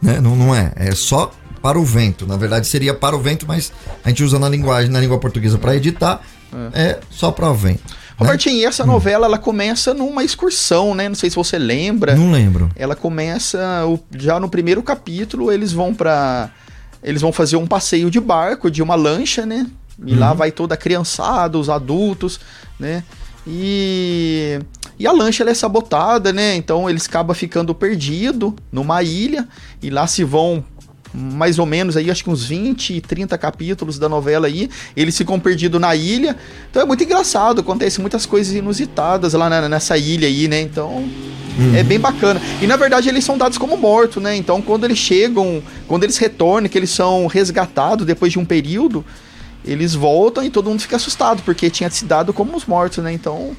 né? 0.02 0.20
Não, 0.20 0.36
não 0.36 0.56
é, 0.56 0.72
é 0.76 0.92
só 0.92 1.32
para 1.62 1.80
o 1.80 1.86
vento. 1.86 2.26
Na 2.26 2.38
verdade 2.38 2.68
seria 2.68 2.94
para 2.94 3.16
o 3.16 3.20
vento, 3.20 3.46
mas 3.48 3.72
a 4.04 4.10
gente 4.10 4.24
usa 4.24 4.40
na 4.40 4.50
linguagem, 4.50 4.90
na 4.90 5.00
língua 5.00 5.20
portuguesa 5.20 5.58
para 5.58 5.76
editar, 5.76 6.22
é 6.74 7.00
só 7.10 7.32
para 7.32 7.50
o 7.50 7.54
vento. 7.54 7.82
né? 7.88 7.96
Robertinho, 8.18 8.56
e 8.58 8.66
essa 8.66 8.86
novela 8.86 9.26
ela 9.26 9.38
começa 9.38 9.94
numa 9.94 10.24
excursão, 10.24 10.94
né? 10.94 11.08
Não 11.08 11.16
sei 11.16 11.30
se 11.30 11.36
você 11.36 11.58
lembra. 11.58 12.16
Não 12.16 12.32
lembro. 12.32 12.70
Ela 12.76 12.96
começa 12.96 13.60
já 14.16 14.40
no 14.40 14.50
primeiro 14.50 14.82
capítulo, 14.84 15.52
eles 15.52 15.72
vão 15.72 15.94
pra. 15.94 16.50
eles 17.04 17.22
vão 17.22 17.32
fazer 17.32 17.56
um 17.56 17.66
passeio 17.68 18.10
de 18.12 18.20
barco, 18.20 18.70
de 18.70 18.82
uma 18.84 18.96
lancha, 18.96 19.46
né? 19.46 19.66
E 20.06 20.16
lá 20.16 20.32
Uhum. 20.32 20.38
vai 20.38 20.52
toda 20.52 20.74
a 20.74 20.78
criançada, 20.78 21.58
os 21.60 21.70
adultos, 21.70 22.40
né? 22.80 23.04
E 23.48 24.60
e 25.00 25.08
a 25.08 25.12
lancha 25.12 25.42
ela 25.42 25.50
é 25.50 25.56
sabotada, 25.56 26.32
né? 26.32 26.56
Então 26.56 26.88
eles 26.88 27.08
acabam 27.08 27.36
ficando 27.36 27.74
perdido 27.74 28.56
numa 28.72 29.02
ilha 29.02 29.48
e 29.82 29.90
lá 29.90 30.06
se 30.06 30.24
vão 30.24 30.64
mais 31.14 31.60
ou 31.60 31.66
menos 31.66 31.98
aí, 31.98 32.10
acho 32.10 32.24
que 32.24 32.30
uns 32.30 32.46
20, 32.46 33.02
30 33.02 33.38
capítulos 33.38 34.00
da 34.00 34.08
novela 34.08 34.48
aí, 34.48 34.70
eles 34.96 35.18
ficam 35.18 35.38
perdidos 35.40 35.82
na 35.82 35.94
ilha. 35.96 36.38
Então 36.70 36.82
é 36.84 36.86
muito 36.86 37.04
engraçado, 37.04 37.60
acontece 37.62 38.00
muitas 38.00 38.26
coisas 38.26 38.54
inusitadas 38.54 39.34
lá 39.34 39.50
na- 39.50 39.68
nessa 39.68 39.98
ilha 39.98 40.28
aí, 40.28 40.48
né? 40.48 40.62
Então 40.62 41.04
é 41.76 41.84
bem 41.84 42.00
bacana. 42.00 42.40
E 42.62 42.68
na 42.68 42.78
verdade 42.78 43.10
eles 43.10 43.26
são 43.26 43.38
dados 43.38 43.58
como 43.58 43.76
mortos, 43.76 44.22
né? 44.24 44.36
Então 44.38 44.62
quando 44.62 44.86
eles 44.86 45.00
chegam, 45.00 45.62
quando 45.88 46.04
eles 46.06 46.18
retornam, 46.18 46.70
que 46.70 46.78
eles 46.78 46.92
são 46.92 47.26
resgatados 47.28 48.06
depois 48.06 48.32
de 48.32 48.40
um 48.40 48.46
período, 48.46 49.04
eles 49.66 49.94
voltam 49.94 50.44
e 50.44 50.50
todo 50.50 50.70
mundo 50.70 50.80
fica 50.82 50.96
assustado, 50.96 51.42
porque 51.44 51.70
tinha 51.70 51.90
se 51.90 52.06
dado 52.06 52.34
como 52.34 52.56
os 52.56 52.66
mortos, 52.66 53.04
né? 53.04 53.12
Então. 53.14 53.52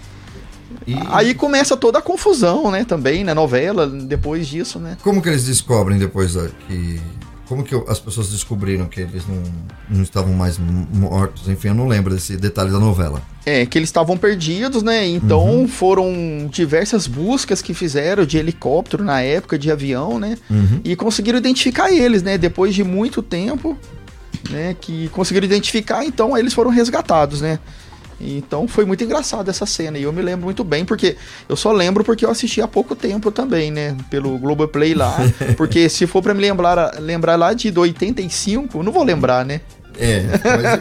Aí 1.11 1.35
começa 1.35 1.77
toda 1.77 1.99
a 1.99 2.03
confusão, 2.03 2.71
né? 2.71 2.85
Também 2.85 3.23
na 3.23 3.35
novela, 3.35 3.87
depois 3.87 4.49
disso, 4.49 4.79
né? 4.81 4.97
Como 5.03 5.23
que 5.23 5.29
eles 5.29 5.45
descobrem 5.45 5.99
depois 5.99 6.35
da- 6.35 6.49
que. 6.67 7.01
Como 7.49 7.63
que 7.63 7.75
as 7.87 8.01
pessoas 8.01 8.31
descobriram 8.31 8.87
que 8.87 9.01
eles 9.01 9.25
não, 9.29 9.43
não 9.91 10.03
estavam 10.03 10.33
mais 10.33 10.59
mortos? 10.59 11.47
Enfim, 11.49 11.69
eu 11.69 11.75
não 11.75 11.87
lembro 11.87 12.15
desse 12.15 12.35
detalhe 12.37 12.71
da 12.71 12.79
novela. 12.79 13.21
É, 13.45 13.67
que 13.67 13.77
eles 13.77 13.89
estavam 13.91 14.17
perdidos, 14.17 14.83
né? 14.83 15.07
Então 15.07 15.47
Uhum. 15.61 15.69
foram 15.69 16.49
diversas 16.51 17.07
buscas 17.07 17.61
que 17.61 17.75
fizeram 17.75 18.25
de 18.25 18.39
helicóptero 18.39 19.05
na 19.05 19.21
época, 19.21 19.59
de 19.59 19.71
avião, 19.71 20.19
né? 20.19 20.39
Uhum. 20.49 20.81
E 20.83 20.97
conseguiram 20.97 21.37
identificar 21.39 21.93
eles, 21.93 22.23
né? 22.23 22.39
Depois 22.39 22.75
de 22.75 22.83
muito 22.83 23.21
tempo, 23.23 23.77
né? 24.51 24.77
Que 24.81 25.09
conseguiram 25.09 25.47
identificar, 25.47 26.05
então 26.05 26.37
eles 26.37 26.53
foram 26.53 26.71
resgatados, 26.71 27.41
né? 27.41 27.59
Então 28.21 28.69
foi 28.69 28.85
muito 28.85 29.03
engraçado 29.03 29.49
essa 29.51 29.67
cena 29.67 29.99
e 29.99 30.05
eu 30.05 30.13
me 30.13 30.23
lembro 30.23 30.45
muito 30.45 30.63
bem, 30.63 30.85
porque 30.85 31.17
eu 31.49 31.57
só 31.57 31.73
lembro 31.73 32.05
porque 32.05 32.25
eu 32.25 32.31
assisti 32.31 32.63
há 32.63 32.69
pouco 32.69 32.95
tempo 32.95 33.33
também, 33.33 33.71
né? 33.71 33.97
Pelo 34.09 34.39
Globoplay 34.39 34.95
lá. 34.95 35.17
porque 35.57 35.89
se 35.89 36.07
for 36.07 36.23
pra 36.23 36.33
me 36.33 36.41
lembrar, 36.41 37.01
lembrar 37.01 37.37
lá 37.37 37.53
de 37.53 37.77
85, 37.77 38.79
eu 38.79 38.83
não 38.83 38.93
vou 38.93 39.03
lembrar, 39.03 39.45
né? 39.45 39.61
É, 39.99 40.21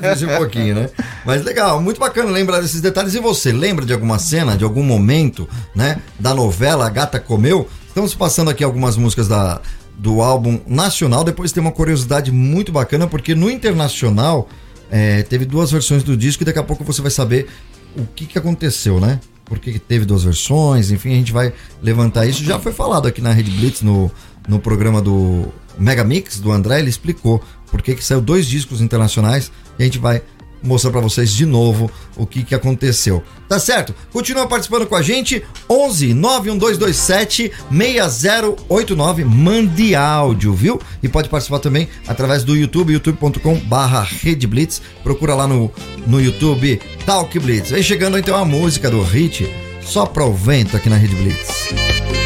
difícil 0.02 0.30
um 0.30 0.38
pouquinho, 0.38 0.76
né? 0.76 0.90
Mas 1.26 1.44
legal, 1.44 1.82
muito 1.82 2.00
bacana 2.00 2.30
lembrar 2.32 2.62
desses 2.62 2.80
detalhes. 2.80 3.14
E 3.14 3.20
você, 3.20 3.52
lembra 3.52 3.86
de 3.86 3.92
alguma 3.92 4.18
cena, 4.20 4.56
de 4.56 4.64
algum 4.64 4.84
momento, 4.84 5.50
né? 5.76 5.98
Da 6.20 6.34
novela 6.34 6.86
A 6.86 6.90
Gata 6.90 7.20
Comeu? 7.20 7.68
Estamos 7.88 8.16
passando 8.16 8.50
aqui 8.50 8.64
algumas 8.64 8.96
músicas 8.96 9.28
da, 9.28 9.60
do 10.02 10.20
álbum 10.20 10.60
nacional. 10.66 11.24
Depois 11.24 11.52
tem 11.52 11.62
uma 11.62 11.72
curiosidade 11.72 12.32
muito 12.32 12.72
bacana, 12.72 13.06
porque 13.06 13.36
no 13.36 13.52
internacional 13.52 14.50
é, 14.90 15.22
teve 15.22 15.46
duas 15.46 15.72
versões 15.72 16.02
do 16.02 16.18
disco 16.18 16.42
e 16.42 16.46
daqui 16.46 16.58
a 16.58 16.64
pouco 16.64 16.84
você 16.84 17.04
vai 17.04 17.12
saber 17.12 17.48
o 17.96 18.04
que, 18.08 18.26
que 18.26 18.38
aconteceu, 18.38 19.00
né? 19.00 19.20
Por 19.46 19.60
que 19.60 19.78
teve 19.78 20.04
duas 20.04 20.24
versões, 20.24 20.90
enfim, 20.90 21.12
a 21.12 21.16
gente 21.16 21.32
vai 21.32 21.54
levantar 21.84 22.26
isso. 22.26 22.44
Já 22.44 22.58
foi 22.58 22.72
falado 22.72 23.08
aqui 23.08 23.22
na 23.22 23.32
Rede 23.32 23.52
Blitz, 23.52 23.84
no, 23.84 24.10
no 24.48 24.60
programa 24.60 25.02
do 25.04 25.54
Mega 25.78 26.04
Mix, 26.04 26.40
do 26.40 26.52
André, 26.52 26.80
ele 26.80 26.90
explicou 26.90 27.44
por 27.70 27.84
que 27.84 27.94
que 27.94 28.04
saiu 28.04 28.22
dois 28.22 28.48
discos 28.48 28.82
internacionais 28.82 29.52
e 29.78 29.84
a 29.84 29.86
gente 29.86 30.00
vai 30.00 30.24
mostrar 30.64 30.92
pra 30.92 31.02
vocês 31.02 31.32
de 31.32 31.46
novo 31.46 31.90
o 32.16 32.26
que 32.26 32.44
que 32.44 32.56
aconteceu. 32.56 33.24
Tá 33.48 33.60
certo? 33.60 33.94
Continua 34.12 34.48
participando 34.48 34.86
com 34.86 34.96
a 34.96 35.02
gente, 35.02 35.44
11 35.70 36.14
91227 36.14 37.52
6089, 37.70 39.26
mande 39.26 39.96
áudio, 39.96 40.54
viu? 40.54 40.82
E 41.02 41.10
pode 41.10 41.30
participar 41.30 41.60
também 41.60 41.88
através 42.08 42.44
do 42.44 42.56
YouTube, 42.56 42.94
youtube.com 42.94 43.56
barra 43.62 44.02
Rede 44.04 44.48
Blitz, 44.48 44.82
procura 45.04 45.36
lá 45.36 45.48
no, 45.48 45.72
no 46.08 46.22
YouTube 46.22 46.80
Talk 47.06 47.38
Blitz. 47.40 47.72
Vem 47.72 47.84
chegando 47.84 48.18
então 48.18 48.36
a 48.36 48.46
música 48.46 48.90
do 48.90 49.02
Hit, 49.02 49.50
só 49.82 50.06
pra 50.06 50.26
o 50.26 50.34
vento 50.34 50.78
aqui 50.78 50.90
na 50.90 50.98
Rede 50.98 51.16
Blitz. 51.16 52.21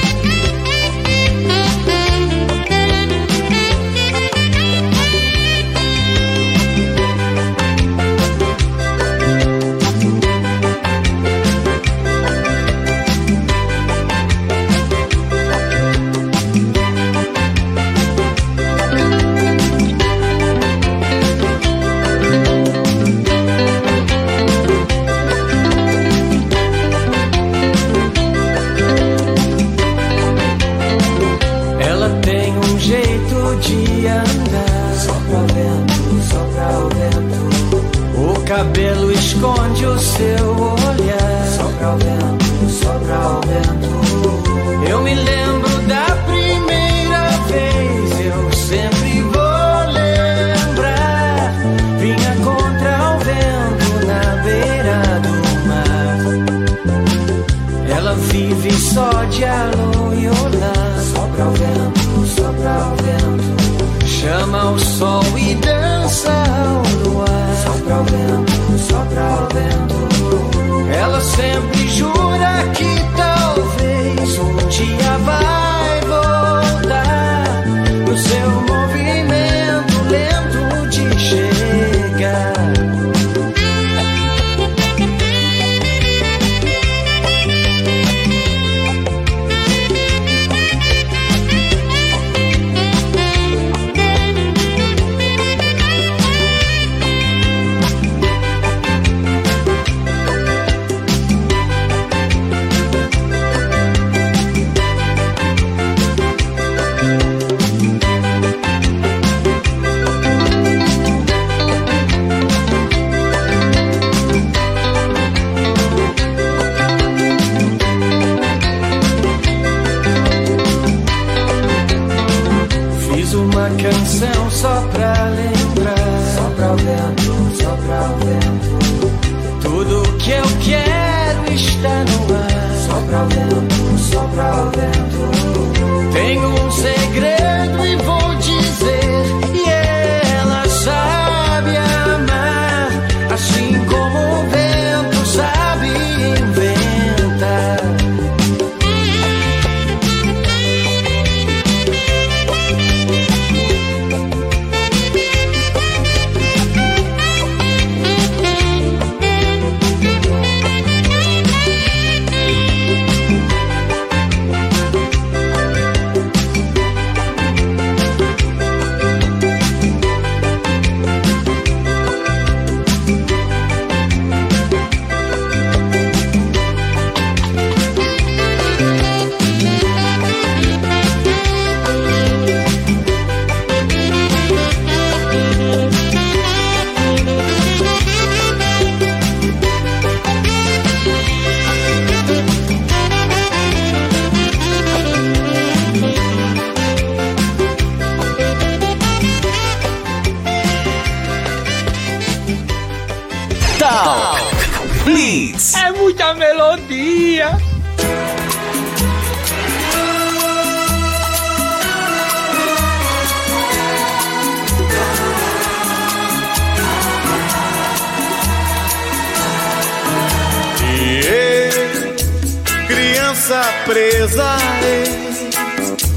Presa 223.85 224.57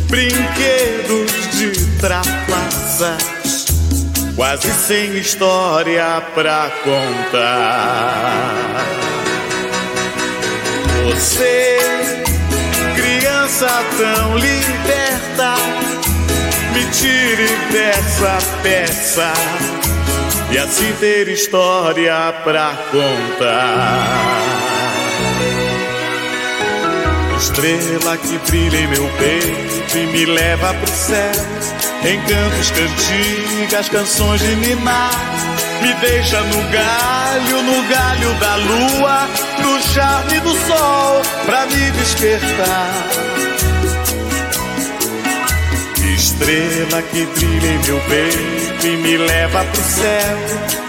brinquedos 0.08 1.30
de 1.52 1.70
trapaças, 2.00 3.66
quase 4.34 4.72
sem 4.72 5.16
história 5.18 6.22
pra 6.34 6.70
contar. 6.82 8.54
Você, 11.04 11.78
criança 12.96 13.68
tão 13.96 14.38
liberta, 14.38 15.54
me 16.72 16.84
tire 16.90 17.48
dessa 17.70 18.38
peça 18.62 19.32
e 20.50 20.58
assim 20.58 20.92
ter 20.98 21.28
história 21.28 22.32
pra 22.44 22.72
contar. 22.90 24.57
Estrela 27.58 28.16
que 28.18 28.38
brilha 28.50 28.76
em 28.76 28.86
meu 28.86 29.04
peito 29.18 29.98
e 29.98 30.06
me 30.06 30.26
leva 30.26 30.72
pro 30.74 30.94
céu. 30.94 31.32
Encantos, 32.04 32.70
cantigas, 32.70 33.88
canções 33.88 34.40
de 34.40 34.54
ninar. 34.54 35.10
Me 35.82 35.92
deixa 35.94 36.40
no 36.40 36.62
galho, 36.70 37.62
no 37.64 37.88
galho 37.88 38.34
da 38.34 38.56
lua, 38.56 39.28
no 39.60 39.82
charme 39.92 40.38
do 40.38 40.50
sol, 40.50 41.22
pra 41.46 41.66
me 41.66 41.90
despertar. 41.90 43.08
Estrela 46.38 47.02
que 47.02 47.26
brilha 47.26 47.66
em 47.66 47.78
meu 47.84 48.00
peito 48.02 48.86
e 48.86 48.96
me 48.98 49.16
leva 49.16 49.64
pro 49.64 49.82
céu. 49.82 50.38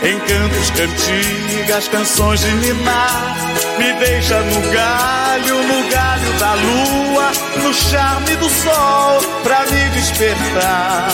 Encantos, 0.04 0.70
cantigas, 0.70 1.88
canções 1.88 2.42
de 2.42 2.52
ninar. 2.52 3.36
Me 3.80 3.92
deixa 3.94 4.40
no 4.42 4.62
galho, 4.72 5.56
no 5.64 5.90
galho 5.90 6.34
da 6.38 6.54
lua, 6.54 7.32
no 7.64 7.74
charme 7.74 8.36
do 8.36 8.48
sol, 8.48 9.22
pra 9.44 9.66
me 9.66 9.90
despertar. 9.90 11.10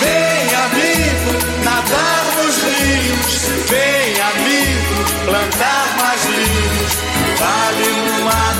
Vem, 0.00 0.54
amigo, 0.64 1.62
nadar 1.62 2.24
nos 2.38 2.56
rios. 2.56 3.42
Vem, 3.68 4.18
amigo, 4.18 5.26
plantar 5.26 5.86
mais 5.98 6.24
linhos. 6.24 6.92
Vale 7.38 7.90
no 7.90 8.12
mundo, 8.24 8.51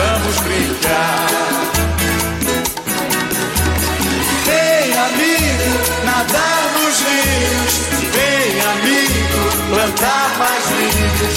vamos 0.00 0.36
brincar. 0.40 1.26
Vem, 4.46 4.88
amigo, 5.06 5.70
nadar 6.04 6.62
nos 6.74 6.96
rios. 7.08 7.74
Vem, 8.14 8.50
amigo, 8.74 9.40
plantar 9.70 10.28
mais 10.38 10.64
linhos. 10.78 11.34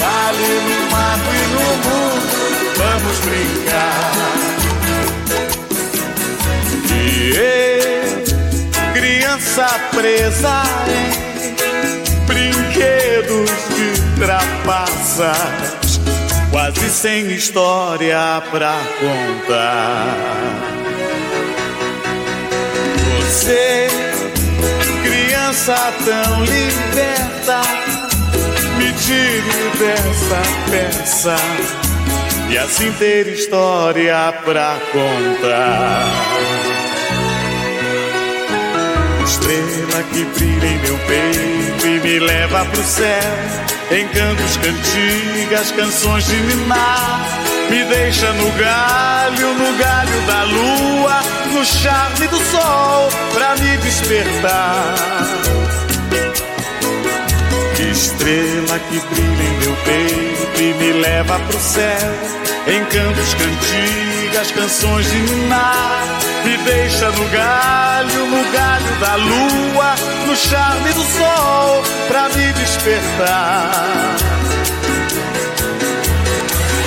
Vale 0.00 0.50
no 0.66 0.76
mato 0.90 1.30
e 1.32 1.44
no 1.54 1.66
mundo, 1.84 2.36
vamos 2.76 3.16
brincar. 3.20 4.12
E 6.92 7.00
eu, 7.36 8.92
criança 8.92 9.66
presa 9.94 10.56
em 10.88 12.16
brinquedos 12.26 13.50
de 13.74 13.88
trapaças, 14.20 15.85
quase 16.56 16.88
sem 16.88 17.26
história 17.32 18.42
pra 18.50 18.80
contar. 18.98 20.16
Você, 23.20 23.88
criança 25.02 25.76
tão 26.02 26.44
liberta, 26.46 27.60
me 28.78 28.90
tire 28.94 29.70
dessa 29.78 30.42
peça 30.70 31.36
e 32.50 32.56
assim 32.56 32.90
ter 32.92 33.26
história 33.28 34.32
pra 34.42 34.78
contar. 34.92 36.75
Estrela 39.46 40.02
que 40.12 40.24
brilha 40.24 40.66
em 40.66 40.78
meu 40.78 40.98
peito 40.98 41.86
e 41.86 42.00
me 42.00 42.18
leva 42.18 42.64
pro 42.64 42.82
céu. 42.82 43.06
Encantos, 43.92 44.56
cantigas, 44.56 45.70
canções 45.70 46.26
de 46.26 46.34
ninar. 46.34 47.24
Me 47.70 47.84
deixa 47.84 48.32
no 48.32 48.50
galho, 48.52 49.54
no 49.54 49.78
galho 49.78 50.20
da 50.26 50.42
lua, 50.44 51.22
charme 51.64 52.26
do 52.28 52.36
sol 52.36 53.08
pra 53.34 53.54
me 53.56 53.76
despertar. 53.78 54.94
Estrela 57.92 58.78
que 58.88 59.00
brilha 59.00 59.42
em 59.42 59.58
meu 59.58 59.76
peito 59.84 60.60
e 60.60 60.74
me 60.74 60.92
leva 61.00 61.38
pro 61.38 61.58
céu. 61.60 62.14
Encantos, 62.66 63.34
cantigas, 63.34 64.15
canções 64.44 65.10
de 65.10 65.18
ninar. 65.18 66.18
Me 66.44 66.56
deixa 66.58 67.10
no 67.10 67.28
galho, 67.30 68.26
no 68.26 68.52
galho 68.52 69.00
da 69.00 69.16
lua, 69.16 69.94
no 70.26 70.36
charme 70.36 70.92
do 70.92 71.02
sol 71.02 71.82
pra 72.08 72.28
me 72.28 72.52
despertar. 72.52 74.16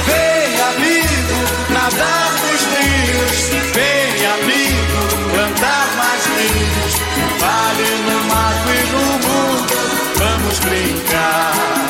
Vem, 0.05 0.61
amigo, 0.71 1.37
nadar 1.73 2.31
nos 2.45 2.61
rios. 2.77 3.49
Vem, 3.73 4.25
amigo, 4.37 4.99
plantar 5.33 5.87
mais 5.97 6.25
linhos. 6.37 6.93
Vale 7.39 7.87
no 8.05 8.17
mato 8.29 8.69
e 8.69 8.83
no 8.91 9.05
mundo, 9.27 9.73
vamos 10.17 10.59
brincar. 10.59 11.88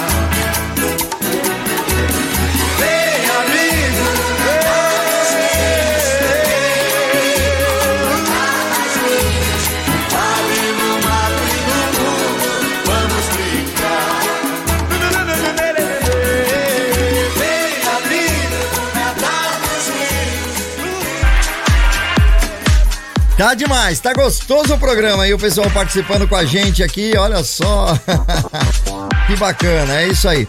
Tá 23.40 23.54
demais, 23.54 24.02
tá 24.02 24.12
gostoso 24.12 24.74
o 24.74 24.78
programa 24.78 25.24
aí, 25.24 25.34
o 25.34 25.40
pessoal 25.40 25.72
participando 25.72 26.28
com 26.28 26.36
a 26.36 26.44
gente 26.44 26.84
aqui, 26.84 27.14
olha 27.16 27.42
só. 27.42 27.98
que 29.28 29.36
bacana, 29.38 30.02
é 30.02 30.10
isso 30.10 30.28
aí. 30.28 30.46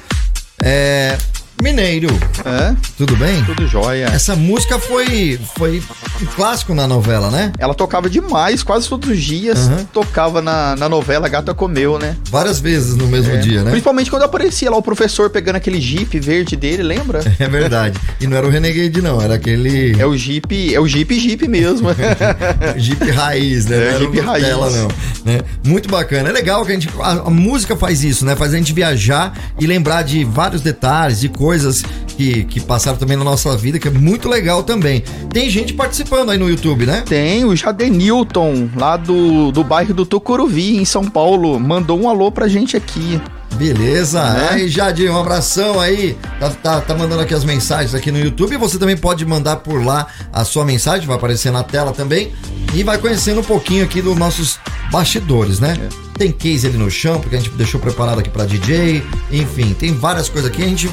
É. 0.60 1.16
Mineiro. 1.62 2.08
É? 2.44 2.74
Tudo 2.98 3.14
bem? 3.14 3.44
Tudo 3.44 3.64
jóia. 3.68 4.06
Essa 4.06 4.34
música 4.34 4.76
foi, 4.80 5.38
foi 5.56 5.80
clássico 6.26 6.74
na 6.74 6.86
novela, 6.86 7.30
né? 7.30 7.52
Ela 7.58 7.74
tocava 7.74 8.08
demais, 8.10 8.62
quase 8.62 8.88
todos 8.88 9.08
os 9.10 9.20
dias. 9.22 9.66
Uhum. 9.68 9.84
Tocava 9.92 10.40
na, 10.42 10.76
na 10.76 10.88
novela 10.88 11.28
Gata 11.28 11.54
Comeu, 11.54 11.98
né? 11.98 12.16
Várias 12.30 12.60
vezes 12.60 12.96
no 12.96 13.06
mesmo 13.06 13.32
É. 13.34 13.36
dia, 13.38 13.62
né? 13.62 13.70
Principalmente 13.70 14.10
quando 14.10 14.22
aparecia 14.22 14.70
lá 14.70 14.76
o 14.76 14.82
professor 14.82 15.30
pegando 15.30 15.56
aquele 15.56 15.80
jeep 15.80 16.18
verde 16.20 16.56
dele, 16.56 16.82
lembra? 16.82 17.20
É 17.40 17.48
verdade. 17.48 17.98
E 18.20 18.26
não 18.26 18.36
era 18.36 18.46
o 18.46 18.50
Renegade, 18.50 19.00
não, 19.00 19.20
era 19.20 19.34
aquele. 19.34 19.98
É 19.98 20.04
o 20.04 20.14
Jeep, 20.16 20.74
é 20.74 20.78
o 20.78 20.86
Jeep 20.86 21.18
Jeep 21.18 21.48
mesmo. 21.48 21.88
Jeep 22.76 23.10
raiz, 23.10 23.66
né? 23.66 23.88
É, 23.88 23.92
Não 23.92 23.98
Jeep 24.00 24.20
raiz. 24.20 24.46
não. 24.48 24.88
Né? 25.24 25.40
Muito 25.64 25.88
bacana. 25.88 26.28
É 26.28 26.32
legal 26.32 26.64
que 26.64 26.72
a 26.72 26.74
gente. 26.74 26.88
A, 27.00 27.12
a 27.12 27.30
música 27.30 27.76
faz 27.76 28.04
isso, 28.04 28.24
né? 28.26 28.36
Faz 28.36 28.52
a 28.52 28.56
gente 28.58 28.72
viajar 28.72 29.32
e 29.58 29.66
lembrar 29.66 30.02
de 30.02 30.22
vários 30.24 30.60
detalhes, 30.60 31.20
de 31.20 31.28
coisas 31.28 31.82
que, 32.16 32.44
que 32.44 32.60
passaram 32.60 32.98
também 32.98 33.16
na 33.16 33.24
nossa 33.24 33.56
vida, 33.56 33.78
que 33.78 33.88
é 33.88 33.90
muito 33.90 34.28
legal 34.28 34.62
também. 34.62 35.02
Tem 35.32 35.48
gente 35.48 35.72
participando 35.72 36.09
aí 36.16 36.38
no 36.38 36.48
YouTube, 36.48 36.86
né? 36.86 37.02
Tem 37.06 37.44
o 37.44 37.54
Jadenilton, 37.54 38.68
lá 38.76 38.96
do, 38.96 39.52
do 39.52 39.62
bairro 39.62 39.94
do 39.94 40.04
Tucuruvi, 40.04 40.76
em 40.76 40.84
São 40.84 41.04
Paulo, 41.04 41.58
mandou 41.58 42.00
um 42.00 42.08
alô 42.08 42.30
pra 42.30 42.48
gente 42.48 42.76
aqui. 42.76 43.20
Beleza. 43.54 44.22
Né? 44.22 44.48
Aí, 44.52 44.68
Jadir, 44.68 45.12
um 45.12 45.18
abração 45.18 45.78
aí. 45.80 46.16
Tá, 46.38 46.50
tá, 46.50 46.80
tá 46.80 46.94
mandando 46.94 47.22
aqui 47.22 47.34
as 47.34 47.44
mensagens 47.44 47.94
aqui 47.94 48.10
no 48.10 48.18
YouTube. 48.18 48.56
Você 48.56 48.78
também 48.78 48.96
pode 48.96 49.24
mandar 49.26 49.56
por 49.56 49.84
lá 49.84 50.06
a 50.32 50.44
sua 50.44 50.64
mensagem, 50.64 51.06
vai 51.06 51.16
aparecer 51.16 51.52
na 51.52 51.62
tela 51.62 51.92
também. 51.92 52.32
E 52.74 52.82
vai 52.82 52.96
conhecendo 52.98 53.40
um 53.40 53.44
pouquinho 53.44 53.84
aqui 53.84 54.00
dos 54.00 54.16
nossos 54.16 54.58
bastidores, 54.90 55.60
né? 55.60 55.76
Tem 56.20 56.30
case 56.30 56.66
ali 56.66 56.76
no 56.76 56.90
chão, 56.90 57.18
porque 57.18 57.34
a 57.34 57.38
gente 57.38 57.48
deixou 57.52 57.80
preparado 57.80 58.18
aqui 58.18 58.28
pra 58.28 58.44
DJ. 58.44 59.02
Enfim, 59.32 59.72
tem 59.72 59.94
várias 59.94 60.28
coisas 60.28 60.50
aqui. 60.50 60.62
A 60.62 60.66
gente 60.68 60.90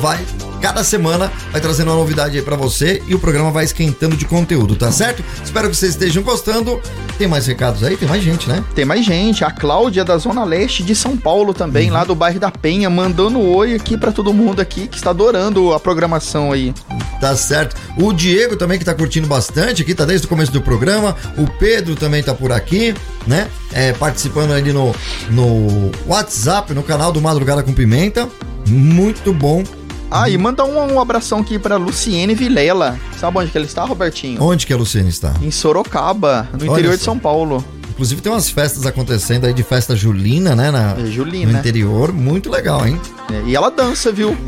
vai. 0.00 0.18
Cada 0.60 0.82
semana 0.82 1.30
vai 1.52 1.60
trazendo 1.60 1.90
uma 1.92 1.96
novidade 1.96 2.36
aí 2.36 2.42
pra 2.42 2.56
você 2.56 3.00
e 3.06 3.14
o 3.14 3.18
programa 3.20 3.52
vai 3.52 3.64
esquentando 3.64 4.16
de 4.16 4.24
conteúdo, 4.24 4.74
tá 4.74 4.90
certo? 4.90 5.22
Espero 5.44 5.68
que 5.70 5.76
vocês 5.76 5.92
estejam 5.92 6.22
gostando. 6.24 6.80
Tem 7.18 7.28
mais 7.28 7.46
recados 7.46 7.84
aí? 7.84 7.96
Tem 7.98 8.08
mais 8.08 8.22
gente, 8.24 8.48
né? 8.48 8.64
Tem 8.74 8.84
mais 8.84 9.04
gente, 9.04 9.44
a 9.44 9.50
Cláudia 9.50 10.04
da 10.04 10.16
Zona 10.16 10.42
Leste 10.42 10.82
de 10.82 10.94
São 10.96 11.16
Paulo 11.18 11.52
também, 11.54 11.88
Uhum. 11.88 11.94
lá 11.94 12.02
do 12.04 12.14
bairro 12.14 12.40
da 12.40 12.50
Penha, 12.50 12.88
mandando 12.90 13.38
um 13.38 13.54
oi 13.54 13.74
aqui 13.74 13.96
pra 13.96 14.10
todo 14.10 14.32
mundo 14.32 14.58
aqui 14.60 14.88
que 14.88 14.96
está 14.96 15.10
adorando 15.10 15.72
a 15.74 15.78
programação 15.78 16.50
aí. 16.50 16.74
Tá 17.20 17.36
certo. 17.36 17.76
O 17.98 18.12
Diego 18.12 18.56
também 18.56 18.78
que 18.78 18.84
tá 18.86 18.94
curtindo 18.94 19.28
bastante 19.28 19.82
aqui, 19.82 19.94
tá 19.94 20.04
desde 20.06 20.26
o 20.26 20.28
começo 20.28 20.50
do 20.50 20.62
programa. 20.62 21.14
O 21.36 21.46
Pedro 21.58 21.94
também 21.94 22.22
tá 22.22 22.34
por 22.34 22.50
aqui, 22.50 22.94
né? 23.26 23.48
É, 23.70 23.92
participando 23.92 24.52
ali 24.64 24.72
no, 24.72 24.92
no 25.30 25.90
WhatsApp, 26.06 26.72
no 26.74 26.82
canal 26.82 27.12
do 27.12 27.20
Madrugada 27.20 27.62
com 27.62 27.72
Pimenta. 27.72 28.28
Muito 28.66 29.32
bom. 29.32 29.62
Ah, 30.10 30.28
e 30.30 30.38
manda 30.38 30.64
um, 30.64 30.94
um 30.94 31.00
abração 31.00 31.40
aqui 31.40 31.58
pra 31.58 31.76
Luciene 31.76 32.34
Vilela. 32.34 32.98
Sabe 33.18 33.38
onde 33.38 33.50
que 33.50 33.58
ela 33.58 33.66
está, 33.66 33.84
Robertinho? 33.84 34.42
Onde 34.42 34.66
que 34.66 34.72
a 34.72 34.76
Luciene 34.76 35.08
está? 35.08 35.32
Em 35.42 35.50
Sorocaba, 35.50 36.48
no 36.52 36.60
Olha 36.60 36.70
interior 36.70 36.92
de 36.96 36.98
só. 37.02 37.06
São 37.12 37.18
Paulo. 37.18 37.64
Inclusive 37.90 38.20
tem 38.20 38.30
umas 38.32 38.48
festas 38.50 38.86
acontecendo 38.86 39.44
aí 39.46 39.52
de 39.52 39.62
festa 39.62 39.94
julina, 39.94 40.54
né? 40.56 40.70
Na, 40.70 40.96
É, 40.98 41.06
julina. 41.06 41.52
No 41.52 41.58
interior. 41.58 42.12
Muito 42.12 42.50
legal, 42.50 42.86
hein? 42.86 43.00
É, 43.32 43.42
e 43.48 43.54
ela 43.56 43.70
dança, 43.70 44.10
viu? 44.12 44.36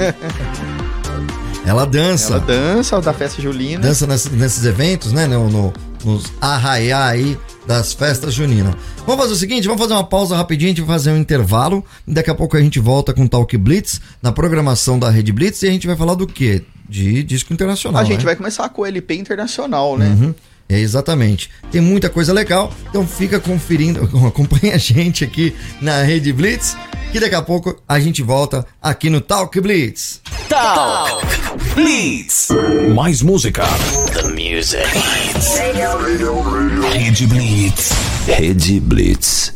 Ela 1.65 1.85
dança. 1.85 2.35
Ela 2.35 2.41
dança 2.41 3.01
da 3.01 3.13
festa 3.13 3.43
julina. 3.43 3.81
dança 3.83 4.07
nesses, 4.07 4.31
nesses 4.31 4.65
eventos, 4.65 5.13
né? 5.13 5.27
No, 5.27 5.49
no- 5.51 5.73
nos 6.05 6.27
arraiá 6.41 7.07
aí 7.07 7.37
das 7.67 7.93
festas 7.93 8.33
juninas. 8.33 8.75
Vamos 9.07 9.23
fazer 9.23 9.33
o 9.35 9.37
seguinte, 9.37 9.67
vamos 9.67 9.83
fazer 9.83 9.95
uma 9.95 10.05
pausa 10.05 10.37
rapidinho, 10.37 10.69
a 10.69 10.75
gente 10.75 10.83
vai 10.83 10.97
fazer 10.97 11.11
um 11.11 11.19
intervalo. 11.19 11.85
E 12.07 12.13
daqui 12.13 12.31
a 12.31 12.35
pouco 12.35 12.57
a 12.57 12.61
gente 12.61 12.79
volta 12.79 13.13
com 13.13 13.25
o 13.25 13.29
Talk 13.29 13.57
Blitz, 13.57 14.01
na 14.23 14.33
programação 14.33 14.99
da 14.99 15.11
Rede 15.11 15.33
Blitz, 15.33 15.63
e 15.63 15.69
a 15.69 15.71
gente 15.73 15.87
vai 15.87 15.97
falar 15.97 16.15
do 16.15 16.27
quê? 16.27 16.63
De 16.89 17.23
disco 17.25 17.53
internacional. 17.53 18.01
a 18.01 18.05
gente 18.05 18.19
né? 18.19 18.25
vai 18.27 18.37
começar 18.37 18.69
com 18.69 18.83
o 18.83 18.87
LP 18.87 19.15
internacional, 19.17 19.99
né? 19.99 20.09
Uhum. 20.09 20.35
É, 20.69 20.79
exatamente. 20.79 21.51
Tem 21.71 21.81
muita 21.81 22.11
coisa 22.11 22.33
legal, 22.33 22.73
então 22.89 23.07
fica 23.07 23.39
conferindo, 23.39 24.01
acompanha 24.27 24.75
a 24.75 24.79
gente 24.79 25.25
aqui 25.25 25.55
na 25.81 26.03
Rede 26.03 26.33
Blitz, 26.33 26.77
que 27.13 27.21
daqui 27.21 27.35
a 27.35 27.43
pouco 27.43 27.81
a 27.89 28.01
gente 28.01 28.23
volta 28.23 28.67
aqui 28.83 29.09
no 29.09 29.21
Talk 29.21 29.61
Blitz. 29.61 30.21
Talk 30.49 31.25
Blitz. 31.75 32.49
Mais 32.95 33.23
música. 33.23 33.65
The 34.13 34.29
music. 34.29 34.85
Rede 36.93 37.27
Blitz. 37.27 37.91
Rede 38.27 38.81
Blitz. 38.81 39.56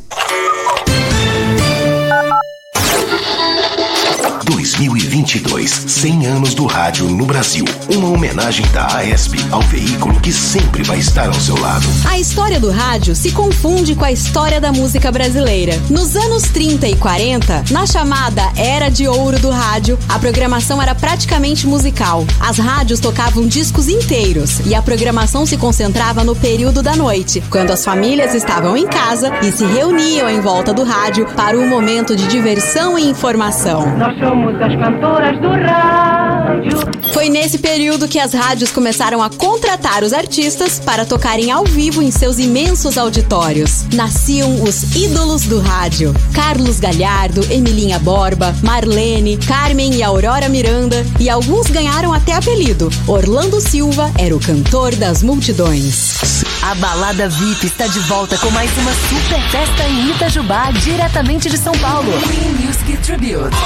2022, 4.61 5.71
100 5.71 6.27
anos 6.27 6.55
do 6.55 6.67
rádio 6.67 7.09
no 7.09 7.25
Brasil. 7.25 7.65
Uma 7.89 8.11
homenagem 8.11 8.67
da 8.73 8.95
AESP 8.97 9.39
ao 9.51 9.63
veículo 9.63 10.21
que 10.21 10.31
sempre 10.31 10.83
vai 10.83 10.99
estar 10.99 11.29
ao 11.29 11.35
seu 11.35 11.59
lado. 11.59 11.87
A 12.07 12.19
história 12.19 12.61
do 12.61 12.71
rádio 12.71 13.17
se 13.17 13.33
confunde 13.33 13.95
com 13.95 14.05
a 14.05 14.13
história 14.13 14.61
da 14.61 14.71
música 14.71 15.11
brasileira. 15.11 15.81
Nos 15.89 16.15
anos 16.15 16.43
30 16.43 16.89
e 16.89 16.97
40, 16.97 17.65
na 17.71 17.87
chamada 17.87 18.43
Era 18.55 18.91
de 18.91 19.09
Ouro 19.09 19.39
do 19.39 19.49
Rádio, 19.49 19.99
a 20.07 20.19
programação 20.19 20.83
era 20.83 20.95
praticamente 20.95 21.67
musical. 21.67 22.27
As 22.39 22.59
rádios 22.59 23.01
tocavam 23.01 23.47
discos 23.47 23.89
inteiros 23.89 24.61
e 24.67 24.75
a 24.75 24.83
programação 24.83 25.47
se 25.47 25.57
concentrava 25.57 26.23
no 26.23 26.37
período 26.37 26.83
da 26.83 26.95
noite, 26.95 27.43
quando 27.49 27.71
as 27.71 27.83
famílias 27.83 28.35
estavam 28.35 28.77
em 28.77 28.87
casa 28.87 29.33
e 29.43 29.51
se 29.51 29.65
reuniam 29.65 30.29
em 30.29 30.43
volta 30.43 30.75
do 30.75 30.85
rádio 30.85 31.25
para 31.35 31.57
um 31.57 31.67
momento 31.67 32.15
de 32.15 32.27
diversão 32.27 32.99
e 32.99 33.09
informação. 33.09 33.97
Nós 33.97 34.19
somos 34.19 34.50
as 34.59 34.75
cantoras 34.77 35.39
do 35.41 35.51
rádio. 35.51 37.01
Foi 37.13 37.29
nesse 37.29 37.59
período 37.59 38.09
que 38.09 38.19
as 38.19 38.33
rádios 38.33 38.71
começaram 38.71 39.23
a 39.23 39.29
contratar 39.29 40.03
os 40.03 40.13
artistas 40.13 40.79
para 40.79 41.05
tocarem 41.05 41.51
ao 41.51 41.65
vivo 41.65 42.03
em 42.03 42.11
seus 42.11 42.39
imensos 42.39 42.97
auditórios. 42.97 43.85
Nasciam 43.93 44.63
os 44.63 44.95
ídolos 44.95 45.43
do 45.43 45.61
rádio: 45.61 46.15
Carlos 46.33 46.81
Galhardo, 46.81 47.47
Emilinha 47.51 47.99
Borba, 47.99 48.55
Marlene, 48.63 49.37
Carmen 49.37 49.95
e 49.95 50.03
Aurora 50.03 50.49
Miranda, 50.49 51.05
e 51.19 51.29
alguns 51.29 51.69
ganharam 51.69 52.13
até 52.13 52.35
apelido. 52.35 52.91
Orlando 53.07 53.61
Silva 53.61 54.11
era 54.19 54.35
o 54.35 54.41
cantor 54.41 54.95
das 54.95 55.23
multidões. 55.23 56.43
A 56.63 56.75
Balada 56.75 57.29
VIP 57.29 57.67
está 57.67 57.87
de 57.87 57.99
volta 58.01 58.37
com 58.39 58.51
mais 58.51 58.71
uma 58.79 58.93
super 58.93 59.41
festa 59.51 59.89
em 59.89 60.11
Itajubá, 60.11 60.71
diretamente 60.71 61.49
de 61.49 61.57
São 61.57 61.73
Paulo. 61.79 62.13
Music 62.61 62.97
Tribute. 62.99 63.57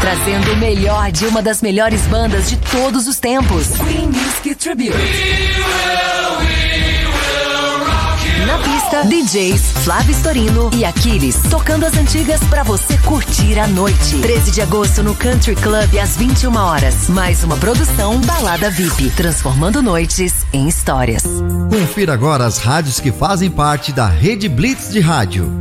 Trazendo 0.00 0.52
o 0.52 0.56
melhor 0.56 1.10
de 1.10 1.26
uma 1.26 1.42
das 1.42 1.62
melhores 1.62 2.02
bandas 2.06 2.48
de 2.48 2.56
todos 2.56 3.08
os 3.08 3.18
tempos. 3.18 3.68
Queen 3.76 4.06
Music 4.06 4.54
Tribute. 4.54 4.92
Na 8.56 8.62
pista 8.62 9.02
DJs 9.04 9.60
Flávio 9.84 10.14
Storino 10.14 10.70
e 10.72 10.82
Aquiles, 10.82 11.36
tocando 11.50 11.84
as 11.84 11.94
antigas 11.94 12.40
pra 12.44 12.62
você 12.62 12.96
curtir 12.98 13.58
a 13.58 13.66
noite. 13.66 14.18
13 14.22 14.50
de 14.50 14.62
agosto 14.62 15.02
no 15.02 15.14
Country 15.14 15.54
Club 15.54 15.98
às 16.02 16.16
21 16.16 16.56
horas. 16.56 17.06
Mais 17.10 17.44
uma 17.44 17.58
produção 17.58 18.18
Balada 18.20 18.70
VIP, 18.70 19.10
transformando 19.10 19.82
noites 19.82 20.46
em 20.54 20.66
histórias. 20.66 21.22
Confira 21.68 22.14
agora 22.14 22.46
as 22.46 22.56
rádios 22.56 22.98
que 22.98 23.12
fazem 23.12 23.50
parte 23.50 23.92
da 23.92 24.06
Rede 24.06 24.48
Blitz 24.48 24.90
de 24.90 25.00
Rádio. 25.00 25.52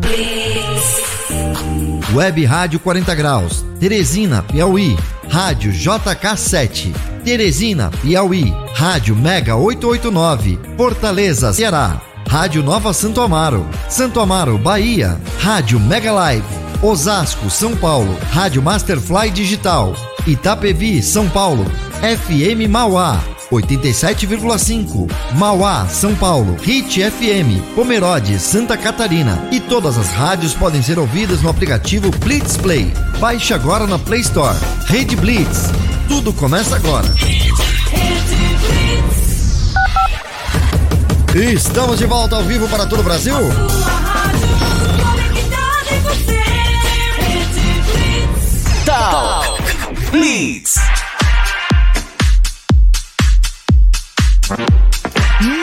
Web 2.14 2.46
Rádio 2.46 2.80
40 2.80 3.14
Graus, 3.14 3.66
Teresina, 3.78 4.41
Piauí. 4.41 4.98
Rádio 5.28 5.74
JK7, 5.74 6.96
Teresina, 7.26 7.91
Piauí. 8.02 8.56
Rádio 8.74 9.18
Mega 9.18 9.58
889, 9.58 10.58
Fortaleza, 10.78 11.52
Ceará. 11.52 12.14
Rádio 12.28 12.63
Nova 12.63 12.93
Santo 12.93 13.21
Amaro, 13.21 13.65
Santo 13.89 14.19
Amaro, 14.19 14.57
Bahia. 14.57 15.19
Rádio 15.39 15.80
Mega 15.80 16.11
Live, 16.11 16.45
Osasco, 16.82 17.49
São 17.49 17.76
Paulo. 17.76 18.17
Rádio 18.32 18.61
Masterfly 18.61 19.32
Digital, 19.32 19.93
Itapevi, 20.28 21.01
São 21.01 21.30
Paulo. 21.30 21.65
FM 22.01 22.69
Mauá, 22.69 23.23
87,5. 23.51 25.09
Mauá, 25.38 25.88
São 25.88 26.13
Paulo. 26.15 26.57
Hit 26.61 27.01
FM, 27.01 27.61
Pomerode, 27.73 28.38
Santa 28.39 28.76
Catarina. 28.76 29.47
E 29.51 29.59
todas 29.59 29.97
as 29.97 30.09
rádios 30.09 30.53
podem 30.53 30.82
ser 30.82 30.99
ouvidas 30.99 31.41
no 31.41 31.49
aplicativo 31.49 32.11
Blitz 32.19 32.57
Play. 32.57 32.91
Baixe 33.19 33.53
agora 33.53 33.88
na 33.88 33.97
Play 33.97 34.21
Store. 34.21 34.57
Rede 34.88 35.15
Blitz. 35.15 35.71
Tudo 36.07 36.34
começa 36.34 36.76
agora. 36.76 37.07
Estamos 41.36 41.99
de 41.99 42.05
volta 42.05 42.38
ao 42.38 42.43
vivo 42.43 42.65
para 42.69 42.86
todo 42.86 43.01
o 43.01 43.03
Brasil. 43.03 43.36
Talk 48.86 49.61
Blitz. 50.11 50.75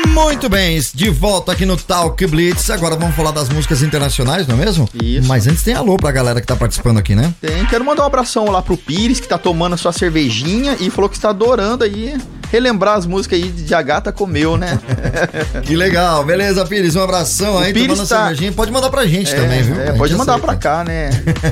Muito 0.09 0.51
bem, 0.51 0.79
de 0.93 1.09
volta 1.09 1.53
aqui 1.53 1.65
no 1.65 1.79
Talk 1.79 2.27
Blitz. 2.27 2.69
Agora 2.69 2.95
vamos 2.95 3.17
falar 3.17 3.31
das 3.31 3.49
músicas 3.49 3.81
internacionais, 3.81 4.47
não 4.47 4.57
é 4.57 4.59
mesmo? 4.67 4.87
Isso. 5.03 5.27
Mas 5.27 5.47
antes 5.47 5.63
tem 5.63 5.73
alô 5.73 5.97
pra 5.97 6.13
galera 6.13 6.39
que 6.43 6.47
tá 6.47 6.55
participando 6.55 6.99
aqui, 6.99 7.15
né? 7.15 7.33
Tem, 7.41 7.65
quero 7.65 7.83
mandar 7.83 8.03
um 8.03 8.07
abração 8.09 8.45
lá 8.51 8.61
pro 8.61 8.77
Pires, 8.77 9.21
que 9.21 9.27
tá 9.27 9.39
tomando 9.39 9.73
a 9.73 9.79
sua 9.79 9.91
cervejinha 9.95 10.77
e 10.79 10.91
falou 10.91 11.09
que 11.09 11.17
está 11.17 11.31
adorando 11.31 11.83
aí 11.83 12.15
relembrar 12.53 12.97
as 12.99 13.07
músicas 13.07 13.43
aí 13.43 13.49
de 13.49 13.75
A 13.75 13.81
Gata 13.81 14.13
Comeu, 14.13 14.59
né? 14.59 14.79
Que 15.65 15.75
legal, 15.75 16.23
beleza, 16.23 16.65
Pires? 16.67 16.95
Um 16.95 17.03
abração 17.03 17.59
aí, 17.59 17.73
Pires 17.73 17.89
tomando 17.97 18.09
tá- 18.09 18.19
cervejinha. 18.27 18.53
Pode 18.53 18.71
mandar 18.71 18.91
pra 18.91 19.07
gente 19.07 19.33
É, 19.33 19.37
também, 19.41 19.63
viu? 19.63 19.81
é, 19.81 19.93
pode 19.93 20.15
mandar 20.15 20.35
aceita. 20.35 20.47
pra 20.47 20.57
cá, 20.57 20.85
né? 20.85 21.11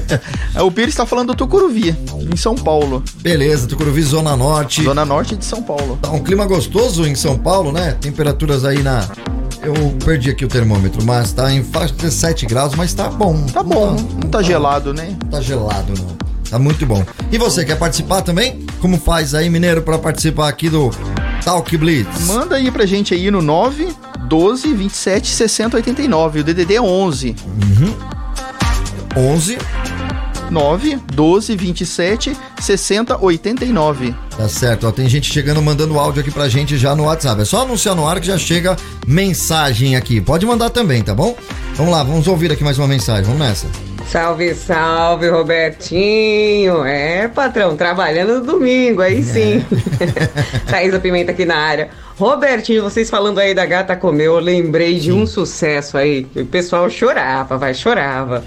É, 0.54 0.62
o 0.62 0.70
Pires 0.70 0.94
tá 0.94 1.06
falando 1.06 1.28
do 1.28 1.34
Tucuruvi, 1.34 1.96
em 2.32 2.36
São 2.36 2.54
Paulo. 2.54 3.02
Beleza, 3.22 3.66
Tucuruvi, 3.66 4.02
Zona 4.02 4.36
Norte. 4.36 4.82
Zona 4.82 5.04
Norte 5.04 5.36
de 5.36 5.44
São 5.44 5.62
Paulo. 5.62 5.98
Tá 6.02 6.10
um 6.10 6.18
clima 6.22 6.44
gostoso 6.44 7.06
em 7.06 7.14
São 7.14 7.38
Paulo, 7.38 7.72
né? 7.72 7.96
Temperaturas 8.00 8.64
aí 8.64 8.82
na. 8.82 9.06
Eu 9.62 9.74
perdi 10.04 10.30
aqui 10.30 10.44
o 10.44 10.48
termômetro, 10.48 11.04
mas 11.04 11.32
tá 11.32 11.52
em 11.52 11.62
faixa 11.62 11.94
de 11.94 12.00
17 12.02 12.46
graus, 12.46 12.74
mas 12.74 12.92
tá 12.92 13.08
bom. 13.08 13.46
Tá 13.46 13.62
bom, 13.62 13.94
não 14.22 14.28
tá 14.28 14.42
gelado, 14.42 14.92
né? 14.92 15.16
Tá 15.30 15.40
gelado, 15.40 15.92
não. 15.98 16.16
Tá 16.50 16.58
muito 16.58 16.84
bom. 16.84 17.04
E 17.30 17.38
você 17.38 17.64
quer 17.64 17.76
participar 17.76 18.22
também? 18.22 18.66
Como 18.80 18.98
faz 18.98 19.34
aí, 19.34 19.50
Mineiro, 19.50 19.82
pra 19.82 19.98
participar 19.98 20.48
aqui 20.48 20.70
do 20.70 20.90
Talk 21.44 21.76
Blitz? 21.76 22.26
Manda 22.26 22.56
aí 22.56 22.70
pra 22.70 22.86
gente 22.86 23.12
aí 23.14 23.30
no 23.30 23.42
9 23.42 23.88
12 24.26 24.72
27 24.72 25.28
60 25.28 25.76
89. 25.76 26.40
O 26.40 26.44
DDD 26.44 26.74
é 26.74 26.80
11. 26.80 27.36
Uhum. 27.46 27.94
11 29.16 29.58
9 30.50 30.98
12 31.12 31.56
27 31.56 32.36
60 32.60 33.22
89. 33.22 34.14
Tá 34.36 34.48
certo, 34.48 34.86
ó, 34.86 34.92
tem 34.92 35.08
gente 35.08 35.32
chegando 35.32 35.60
mandando 35.62 35.98
áudio 35.98 36.20
aqui 36.20 36.30
pra 36.30 36.48
gente 36.48 36.76
já 36.76 36.94
no 36.94 37.04
WhatsApp. 37.04 37.42
É 37.42 37.44
só 37.44 37.62
anunciar 37.62 37.94
no 37.94 38.06
ar 38.06 38.20
que 38.20 38.26
já 38.26 38.38
chega 38.38 38.76
mensagem 39.06 39.96
aqui. 39.96 40.20
Pode 40.20 40.44
mandar 40.46 40.70
também, 40.70 41.02
tá 41.02 41.14
bom? 41.14 41.36
Vamos 41.74 41.92
lá, 41.92 42.02
vamos 42.02 42.26
ouvir 42.26 42.50
aqui 42.50 42.64
mais 42.64 42.78
uma 42.78 42.88
mensagem. 42.88 43.24
Vamos 43.24 43.40
nessa. 43.40 43.89
Salve, 44.10 44.52
salve, 44.56 45.28
Robertinho. 45.28 46.84
É, 46.84 47.28
patrão, 47.28 47.76
trabalhando 47.76 48.40
no 48.40 48.44
domingo, 48.44 49.02
aí 49.02 49.22
sim. 49.22 49.64
Thaisa 50.68 50.98
Pimenta 50.98 51.30
aqui 51.30 51.44
na 51.44 51.56
área. 51.56 51.90
Robertinho, 52.18 52.82
vocês 52.82 53.08
falando 53.08 53.38
aí 53.38 53.54
da 53.54 53.64
gata 53.64 53.94
comeu, 53.94 54.34
eu 54.34 54.40
lembrei 54.40 54.98
de 54.98 55.12
um 55.12 55.28
sucesso 55.28 55.96
aí. 55.96 56.26
O 56.34 56.44
pessoal 56.44 56.90
chorava, 56.90 57.56
vai, 57.56 57.72
chorava. 57.72 58.42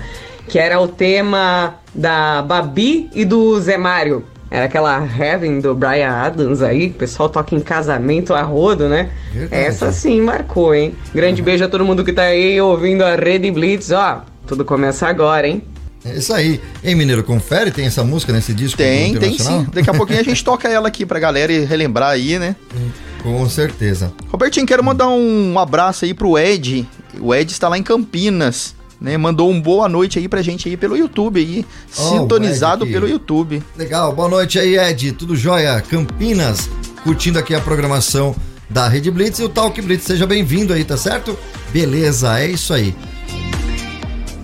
Que 0.49 0.59
era 0.59 0.81
o 0.81 0.87
tema 0.89 1.75
da 1.95 2.41
Babi 2.41 3.09
e 3.15 3.23
do 3.23 3.57
Zé 3.61 3.77
Mário. 3.77 4.25
Era 4.51 4.65
aquela 4.65 5.01
Heaven 5.01 5.61
do 5.61 5.73
Brian 5.73 6.11
Adams 6.11 6.61
aí, 6.61 6.89
que 6.89 6.95
o 6.97 6.99
pessoal 6.99 7.29
toca 7.29 7.55
em 7.55 7.61
casamento 7.61 8.33
a 8.33 8.41
rodo, 8.41 8.89
né? 8.89 9.11
Verdade. 9.31 9.63
Essa 9.63 9.93
sim 9.93 10.19
marcou, 10.19 10.75
hein? 10.75 10.93
Grande 11.15 11.41
beijo 11.41 11.63
a 11.63 11.69
todo 11.69 11.85
mundo 11.85 12.03
que 12.03 12.11
tá 12.11 12.23
aí 12.23 12.59
ouvindo 12.59 13.01
a 13.01 13.15
Rede 13.15 13.49
Blitz, 13.49 13.91
ó. 13.91 14.25
Tudo 14.45 14.65
começa 14.65 15.07
agora, 15.07 15.47
hein? 15.47 15.63
É 16.05 16.17
isso 16.17 16.33
aí. 16.33 16.59
Ei, 16.83 16.93
Mineiro, 16.95 17.23
confere, 17.23 17.71
tem 17.71 17.85
essa 17.85 18.03
música 18.03 18.33
nesse 18.33 18.53
disco 18.53 18.77
Tem, 18.77 19.13
tem 19.13 19.31
internacional? 19.31 19.61
sim. 19.61 19.67
Daqui 19.73 19.89
a 19.89 19.93
pouquinho 19.93 20.19
a 20.19 20.23
gente 20.23 20.43
toca 20.43 20.67
ela 20.67 20.87
aqui 20.89 21.05
pra 21.05 21.17
galera 21.19 21.51
e 21.51 21.63
relembrar 21.63 22.09
aí, 22.09 22.37
né? 22.37 22.55
Com 23.21 23.47
certeza. 23.49 24.11
Robertinho, 24.29 24.65
quero 24.65 24.83
mandar 24.83 25.07
um 25.07 25.57
abraço 25.57 26.03
aí 26.03 26.13
pro 26.13 26.37
Ed. 26.37 26.85
O 27.19 27.33
Ed 27.33 27.51
está 27.53 27.69
lá 27.69 27.77
em 27.77 27.83
Campinas, 27.83 28.75
né? 28.99 29.15
Mandou 29.17 29.49
um 29.49 29.61
boa 29.61 29.87
noite 29.87 30.19
aí 30.19 30.27
pra 30.27 30.41
gente 30.41 30.67
aí 30.67 30.75
pelo 30.75 30.97
YouTube 30.97 31.39
aí, 31.39 31.65
Ó, 31.97 32.19
sintonizado 32.19 32.85
pelo 32.85 33.07
YouTube. 33.07 33.63
Legal, 33.77 34.13
boa 34.13 34.27
noite 34.27 34.59
aí, 34.59 34.77
Ed. 34.77 35.13
Tudo 35.13 35.37
jóia? 35.37 35.81
Campinas, 35.89 36.69
curtindo 37.01 37.39
aqui 37.39 37.55
a 37.55 37.61
programação 37.61 38.35
da 38.69 38.89
Rede 38.89 39.09
Blitz 39.09 39.39
e 39.39 39.43
o 39.43 39.49
Talk 39.49 39.81
Blitz. 39.81 40.03
Seja 40.03 40.27
bem-vindo 40.27 40.73
aí, 40.73 40.83
tá 40.83 40.97
certo? 40.97 41.37
Beleza, 41.71 42.37
é 42.41 42.47
isso 42.47 42.73
aí. 42.73 42.93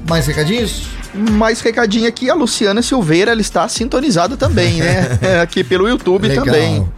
Mais 0.10 0.26
recadinhos? 0.26 0.88
Mais 1.14 1.62
recadinho 1.62 2.07
aqui, 2.07 2.32
a 2.32 2.34
Luciana 2.34 2.82
Silveira, 2.82 3.32
ela 3.32 3.41
está 3.41 3.70
sintonizada 3.70 4.36
também, 4.36 4.78
né? 4.78 5.20
É, 5.22 5.39
aqui 5.39 5.64
pelo 5.64 5.88
YouTube 5.88 6.28
Legal. 6.28 6.45
também. 6.45 6.89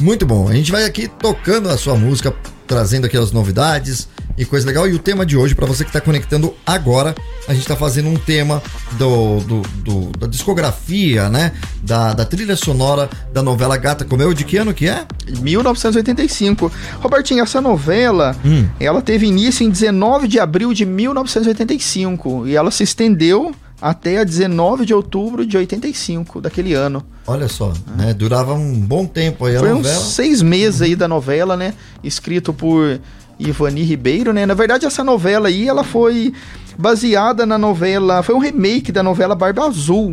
Muito 0.00 0.26
bom. 0.26 0.48
A 0.48 0.52
gente 0.52 0.72
vai 0.72 0.84
aqui 0.84 1.06
tocando 1.06 1.68
a 1.68 1.78
sua 1.78 1.94
música, 1.94 2.34
trazendo 2.66 3.06
aqui 3.06 3.16
as 3.16 3.30
novidades 3.30 4.08
e 4.38 4.44
coisa 4.44 4.66
legal. 4.66 4.88
E 4.88 4.94
o 4.94 4.98
tema 4.98 5.26
de 5.26 5.36
hoje, 5.36 5.54
para 5.54 5.66
você 5.66 5.84
que 5.84 5.92
tá 5.92 6.00
conectando 6.00 6.54
agora, 6.64 7.14
a 7.48 7.52
gente 7.54 7.66
tá 7.66 7.74
fazendo 7.76 8.08
um 8.08 8.16
tema 8.16 8.62
do, 8.92 9.40
do- 9.40 9.62
do- 9.82 10.18
da 10.18 10.26
discografia, 10.26 11.28
né? 11.28 11.52
Da, 11.82 12.12
da 12.14 12.24
trilha 12.24 12.54
sonora 12.56 13.10
da 13.32 13.42
novela 13.42 13.76
Gata 13.76 14.04
Comeu. 14.04 14.32
De 14.32 14.44
que 14.44 14.56
ano 14.56 14.72
que 14.72 14.88
é? 14.88 15.04
1985. 15.40 16.70
Robertinho, 17.00 17.42
essa 17.42 17.60
novela, 17.60 18.36
Hum. 18.44 18.66
ela 18.78 19.02
teve 19.02 19.26
início 19.26 19.64
em 19.66 19.70
19 19.70 20.28
de 20.28 20.38
abril 20.38 20.72
de 20.72 20.84
1985 20.86 22.46
e 22.46 22.56
ela 22.56 22.70
se 22.70 22.82
estendeu 22.82 23.54
até 23.80 24.18
a 24.18 24.24
19 24.24 24.84
de 24.84 24.92
outubro 24.92 25.46
de 25.46 25.56
85 25.56 26.40
daquele 26.40 26.74
ano. 26.74 27.04
Olha 27.26 27.46
só, 27.48 27.72
né? 27.96 28.12
Durava 28.12 28.52
um 28.54 28.74
bom 28.80 29.06
tempo 29.06 29.44
aí 29.46 29.56
a 29.56 29.60
Foi 29.60 29.68
novela. 29.72 29.96
uns 29.98 30.14
seis 30.14 30.42
meses 30.42 30.82
aí 30.82 30.96
da 30.96 31.06
novela, 31.06 31.56
né? 31.56 31.74
Escrito 32.02 32.52
por 32.52 33.00
Ivani 33.38 33.82
Ribeiro, 33.82 34.32
né? 34.32 34.44
Na 34.46 34.54
verdade, 34.54 34.86
essa 34.86 35.04
novela 35.04 35.48
aí, 35.48 35.68
ela 35.68 35.84
foi 35.84 36.32
baseada 36.76 37.44
na 37.44 37.58
novela... 37.58 38.22
Foi 38.22 38.34
um 38.34 38.38
remake 38.38 38.92
da 38.92 39.02
novela 39.02 39.34
Barba 39.34 39.66
Azul. 39.66 40.12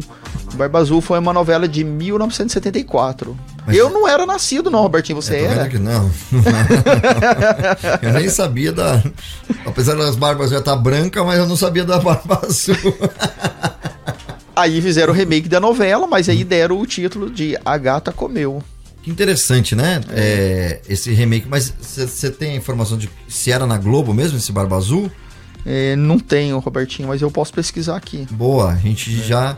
Barba 0.55 0.79
Azul 0.79 1.01
foi 1.01 1.19
uma 1.19 1.33
novela 1.33 1.67
de 1.67 1.83
1974. 1.83 3.37
Eu 3.67 3.89
não 3.89 4.07
era 4.07 4.25
nascido 4.25 4.69
não, 4.69 4.81
Robertinho, 4.81 5.21
você 5.21 5.39
vendo 5.39 5.51
era? 5.51 5.63
aqui, 5.63 5.77
não. 5.79 6.09
eu 8.01 8.13
nem 8.13 8.29
sabia 8.29 8.71
da. 8.71 9.01
Apesar 9.65 9.95
das 9.95 10.15
barbas 10.15 10.51
já 10.51 10.59
estar 10.59 10.75
branca, 10.75 11.23
mas 11.23 11.39
eu 11.39 11.47
não 11.47 11.55
sabia 11.55 11.83
da 11.83 11.99
barba 11.99 12.41
azul. 12.45 12.75
Aí 14.55 14.81
fizeram 14.81 15.11
o 15.11 15.15
remake 15.15 15.49
da 15.49 15.59
novela, 15.59 16.07
mas 16.07 16.29
aí 16.29 16.43
deram 16.43 16.79
o 16.79 16.85
título 16.85 17.29
de 17.29 17.57
A 17.65 17.77
Gata 17.77 18.11
Comeu. 18.11 18.63
Que 19.05 19.11
interessante, 19.11 19.75
né? 19.75 20.01
É, 20.09 20.81
esse 20.89 21.13
remake. 21.13 21.45
Mas 21.47 21.71
você 21.79 22.31
tem 22.31 22.53
a 22.53 22.55
informação 22.55 22.97
de 22.97 23.07
se 23.27 23.51
era 23.51 23.67
na 23.67 23.77
Globo 23.77 24.15
mesmo, 24.15 24.39
esse 24.39 24.51
Barba 24.51 24.77
Azul? 24.77 25.11
É, 25.63 25.95
não 25.95 26.17
tenho, 26.17 26.57
Robertinho, 26.57 27.07
mas 27.07 27.21
eu 27.21 27.29
posso 27.29 27.53
pesquisar 27.53 27.97
aqui. 27.97 28.27
Boa, 28.31 28.71
a 28.71 28.75
gente 28.75 29.15
já 29.23 29.57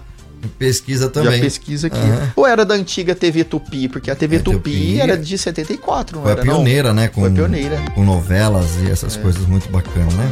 pesquisa 0.59 1.09
também. 1.09 1.37
Já 1.37 1.39
pesquisa 1.39 1.87
aqui. 1.87 1.97
Aham. 1.97 2.33
Ou 2.35 2.45
era 2.45 2.65
da 2.65 2.75
antiga 2.75 3.15
TV 3.15 3.45
Tupi? 3.45 3.87
Porque 3.87 4.11
a 4.11 4.15
TV 4.17 4.35
É, 4.35 4.39
Tupi, 4.39 4.57
Tupi 4.57 4.99
era 4.99 5.17
de 5.17 5.37
74, 5.37 6.17
não 6.17 6.23
Foi 6.23 6.31
a 6.31 6.35
era 6.35 6.43
não? 6.43 6.55
pioneira, 6.55 6.93
né? 6.93 7.07
Com, 7.07 7.21
Foi 7.21 7.31
pioneira. 7.31 7.81
Com 7.95 8.03
novelas 8.03 8.75
e 8.83 8.91
essas 8.91 9.15
coisas 9.15 9.45
muito 9.45 9.69
bacanas, 9.69 10.13
né? 10.13 10.29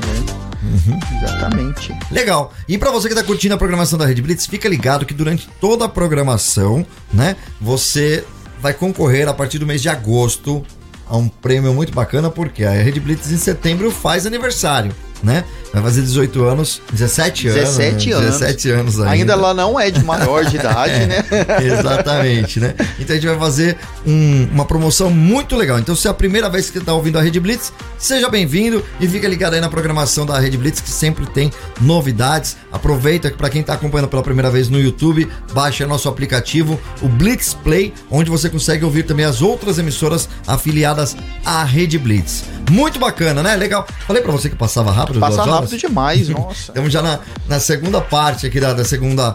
Uhum. 0.62 1.00
Exatamente. 1.24 1.96
Legal. 2.12 2.54
E 2.68 2.78
pra 2.78 2.92
você 2.92 3.08
que 3.08 3.16
tá 3.16 3.24
curtindo 3.24 3.54
a 3.54 3.58
programação 3.58 3.98
da 3.98 4.06
Rede 4.06 4.22
Blitz, 4.22 4.46
fica 4.46 4.68
ligado 4.68 5.06
que 5.06 5.14
durante 5.14 5.48
toda 5.62 5.86
a 5.86 5.90
programação, 5.90 6.86
né, 7.14 7.38
você 7.62 8.26
vai 8.62 8.74
concorrer 8.74 9.28
a 9.28 9.34
partir 9.34 9.60
do 9.60 9.66
mês 9.66 9.82
de 9.82 9.90
agosto 9.90 10.64
a 11.08 11.16
um 11.16 11.28
prêmio 11.28 11.74
muito 11.74 11.94
bacana, 11.94 12.32
porque 12.32 12.64
a 12.64 12.72
Rede 12.72 13.00
Blitz 13.00 13.32
em 13.32 13.38
setembro 13.38 13.92
faz 13.92 14.26
aniversário. 14.26 14.92
né? 15.24 15.44
Vai 15.76 15.84
fazer 15.84 16.02
18 16.02 16.44
anos, 16.44 16.82
17 16.92 17.48
anos. 17.50 17.60
17 17.62 18.10
né? 18.10 18.16
anos. 18.16 18.26
17 18.40 18.70
anos 18.72 19.00
ainda. 19.00 19.12
Ainda 19.12 19.34
ela 19.34 19.54
não 19.54 19.80
é 19.80 19.92
de 19.92 20.04
maior 20.04 20.46
de 20.46 20.56
idade, 20.56 21.06
né? 21.06 21.24
Exatamente, 21.64 22.60
né? 22.60 22.74
Então 23.00 23.16
a 23.16 23.20
gente 23.20 23.28
vai 23.28 23.38
fazer 23.40 23.78
um- 24.06 24.48
uma 24.52 24.66
promoção 24.66 25.10
muito 25.10 25.56
legal. 25.56 25.78
Então, 25.80 25.96
se 25.96 26.08
é 26.08 26.12
a 26.12 26.14
primeira 26.14 26.50
vez 26.50 26.68
que 26.68 26.74
você 26.74 26.80
está 26.80 26.94
ouvindo 26.94 27.18
a 27.18 27.22
Rede 27.22 27.40
Blitz, 27.40 27.72
seja 27.98 28.30
bem-vindo 28.30 28.84
e 29.00 29.08
fica 29.08 29.28
ligado 29.28 29.54
aí 29.54 29.62
na 29.62 29.70
programação 29.70 30.26
da 30.26 30.40
Rede 30.40 30.58
Blitz, 30.58 30.80
que 30.80 30.90
sempre 30.90 31.26
tem 31.28 31.52
novidades. 31.82 32.58
Aproveita 32.72 33.30
que 33.32 33.38
para 33.38 33.50
quem 33.50 33.62
está 33.62 33.74
acompanhando 33.74 34.08
pela 34.10 34.24
primeira 34.24 34.50
vez 34.50 34.70
no 34.70 34.80
YouTube, 34.80 35.28
baixa 35.54 35.86
nosso 35.86 36.10
aplicativo, 36.10 36.80
o 37.02 37.08
Blitz 37.08 37.54
Play, 37.54 37.94
onde 38.10 38.30
você 38.30 38.50
consegue 38.50 38.84
ouvir 38.84 39.04
também 39.04 39.26
as 39.26 39.42
outras 39.42 39.78
emissoras 39.78 40.28
afiliadas 40.48 41.16
à 41.46 41.64
Rede 41.64 41.98
Blitz. 41.98 42.44
Muito 42.72 42.98
bacana, 43.00 43.44
né? 43.44 43.56
Legal. 43.56 43.86
Falei 44.08 44.22
para 44.22 44.32
você 44.32 44.50
que 44.50 44.56
passava 44.56 44.92
rápido. 44.92 45.20
Passa 45.20 45.36
duas 45.38 45.48
horas? 45.48 45.65
Rápido 45.66 45.80
demais, 45.80 46.28
nossa. 46.30 46.72
Estamos 46.72 46.92
já 46.92 47.02
na, 47.02 47.20
na 47.48 47.60
segunda 47.60 48.02
parte 48.02 48.46
aqui 48.48 48.60
da, 48.60 48.74
da 48.74 48.84
segunda 48.86 49.34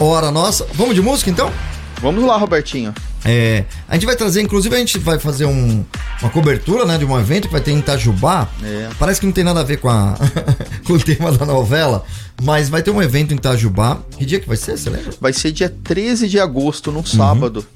hora 0.00 0.30
nossa. 0.30 0.66
Vamos 0.74 0.94
de 0.94 1.02
música 1.02 1.30
então? 1.30 1.52
Vamos 2.00 2.24
lá, 2.24 2.36
Robertinho. 2.38 2.94
É, 3.22 3.64
a 3.86 3.92
gente 3.92 4.06
vai 4.06 4.16
trazer, 4.16 4.40
inclusive, 4.40 4.74
a 4.74 4.78
gente 4.78 4.98
vai 4.98 5.18
fazer 5.18 5.44
um- 5.44 5.84
uma 6.22 6.30
cobertura, 6.30 6.86
né, 6.86 6.96
de 6.96 7.04
um 7.04 7.18
evento 7.20 7.48
que 7.48 7.52
vai 7.52 7.60
ter 7.60 7.72
em 7.72 7.78
Itajubá. 7.78 8.48
É. 8.64 8.88
Parece 8.98 9.20
que 9.20 9.26
não 9.26 9.32
tem 9.34 9.44
nada 9.44 9.60
a 9.60 9.62
ver 9.62 9.76
com, 9.76 9.90
a, 9.90 10.16
com 10.86 10.94
o 10.94 10.98
tema 10.98 11.30
da 11.30 11.44
novela, 11.44 12.02
mas 12.42 12.70
vai 12.70 12.82
ter 12.82 12.90
um 12.90 13.02
evento 13.02 13.34
em 13.34 13.36
Itajubá. 13.36 13.98
Que 14.16 14.24
dia 14.24 14.40
que 14.40 14.48
vai 14.48 14.56
ser, 14.56 14.78
você 14.78 14.88
lembra? 14.88 15.12
Vai 15.20 15.34
ser 15.34 15.52
dia 15.52 15.68
13 15.84 16.26
de 16.30 16.40
agosto, 16.40 16.90
no 16.90 17.06
sábado. 17.06 17.66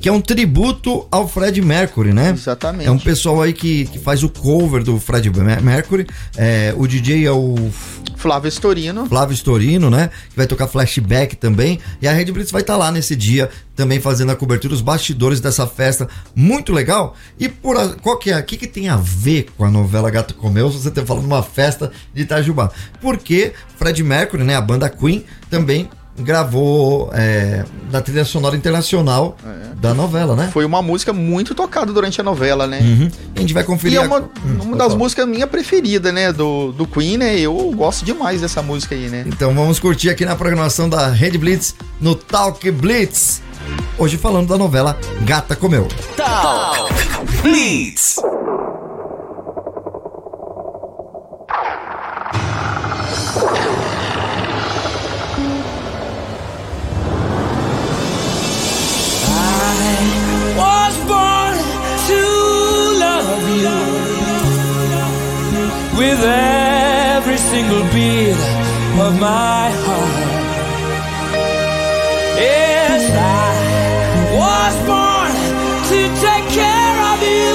Que 0.00 0.08
é 0.08 0.12
um 0.12 0.20
tributo 0.20 1.06
ao 1.10 1.28
Fred 1.28 1.60
Mercury, 1.60 2.12
né? 2.14 2.30
Exatamente. 2.30 2.86
É 2.88 2.90
um 2.90 2.98
pessoal 2.98 3.42
aí 3.42 3.52
que, 3.52 3.84
que 3.86 3.98
faz 3.98 4.22
o 4.22 4.30
cover 4.30 4.82
do 4.82 4.98
Fred 4.98 5.28
Mer- 5.30 5.62
Mercury. 5.62 6.06
É, 6.36 6.72
o 6.76 6.86
DJ 6.86 7.26
é 7.26 7.30
o 7.30 7.54
Flávio 8.16 8.48
Estorino. 8.48 9.04
Flávio 9.06 9.34
Storino, 9.34 9.90
né? 9.90 10.08
Que 10.30 10.36
vai 10.38 10.46
tocar 10.46 10.66
flashback 10.68 11.36
também. 11.36 11.78
E 12.00 12.08
a 12.08 12.12
Rede 12.12 12.32
Blitz 12.32 12.50
vai 12.50 12.62
estar 12.62 12.78
lá 12.78 12.90
nesse 12.90 13.14
dia 13.14 13.50
também 13.76 14.00
fazendo 14.00 14.30
a 14.32 14.36
cobertura, 14.36 14.72
os 14.74 14.80
bastidores 14.80 15.38
dessa 15.40 15.66
festa 15.66 16.08
muito 16.34 16.72
legal. 16.72 17.14
E 17.38 17.48
por 17.48 17.76
a- 17.76 17.90
qual 18.00 18.18
que 18.18 18.30
é? 18.30 18.38
O 18.38 18.42
que, 18.42 18.56
que 18.56 18.66
tem 18.66 18.88
a 18.88 18.96
ver 18.96 19.48
com 19.56 19.64
a 19.66 19.70
novela 19.70 20.10
Gato 20.10 20.32
Comeu? 20.34 20.70
Se 20.72 20.78
você 20.78 20.90
tá 20.90 21.04
falando 21.04 21.26
uma 21.26 21.42
festa 21.42 21.92
de 22.14 22.22
Itajubá. 22.22 22.70
Porque 23.02 23.52
Fred 23.76 24.02
Mercury, 24.02 24.44
né? 24.44 24.56
A 24.56 24.60
banda 24.62 24.88
Queen 24.88 25.24
também 25.50 25.88
gravou 26.18 27.10
é, 27.14 27.64
na 27.90 28.00
trilha 28.00 28.24
sonora 28.24 28.56
internacional 28.56 29.36
da 29.76 29.94
novela, 29.94 30.36
né? 30.36 30.50
Foi 30.52 30.64
uma 30.64 30.82
música 30.82 31.12
muito 31.12 31.54
tocada 31.54 31.92
durante 31.92 32.20
a 32.20 32.24
novela, 32.24 32.66
né? 32.66 32.80
Uhum. 32.80 33.10
A 33.36 33.40
gente 33.40 33.54
vai 33.54 33.64
conferir. 33.64 33.94
E 33.94 34.00
é 34.00 34.04
a- 34.04 34.06
uma, 34.06 34.18
Hum, 34.20 34.58
uma 34.62 34.76
das 34.76 34.88
falar. 34.88 34.98
músicas 34.98 35.26
minha 35.28 35.46
preferida, 35.46 36.12
né? 36.12 36.32
Do, 36.32 36.72
do 36.72 36.86
Queen, 36.86 37.16
né? 37.16 37.38
Eu 37.38 37.54
gosto 37.74 38.04
demais 38.04 38.40
dessa 38.42 38.60
música 38.60 38.94
aí, 38.94 39.08
né? 39.08 39.24
Então 39.26 39.54
vamos 39.54 39.78
curtir 39.78 40.10
aqui 40.10 40.24
na 40.26 40.36
programação 40.36 40.88
da 40.88 41.08
Rede 41.08 41.38
Blitz 41.38 41.74
no 42.00 42.14
Talk 42.14 42.70
Blitz. 42.70 43.40
Hoje 43.98 44.16
falando 44.18 44.48
da 44.48 44.58
novela 44.58 44.98
Gata 45.22 45.54
Comeu. 45.56 45.88
Talk 46.16 46.92
Blitz. 47.42 48.16
Of 69.10 69.18
my 69.20 69.70
heart. 69.84 70.18
Yes, 72.38 73.02
I 73.14 73.50
was 74.40 74.74
born 74.90 75.32
to 75.90 76.00
take 76.26 76.46
care 76.60 76.98
of 77.12 77.18
you 77.34 77.54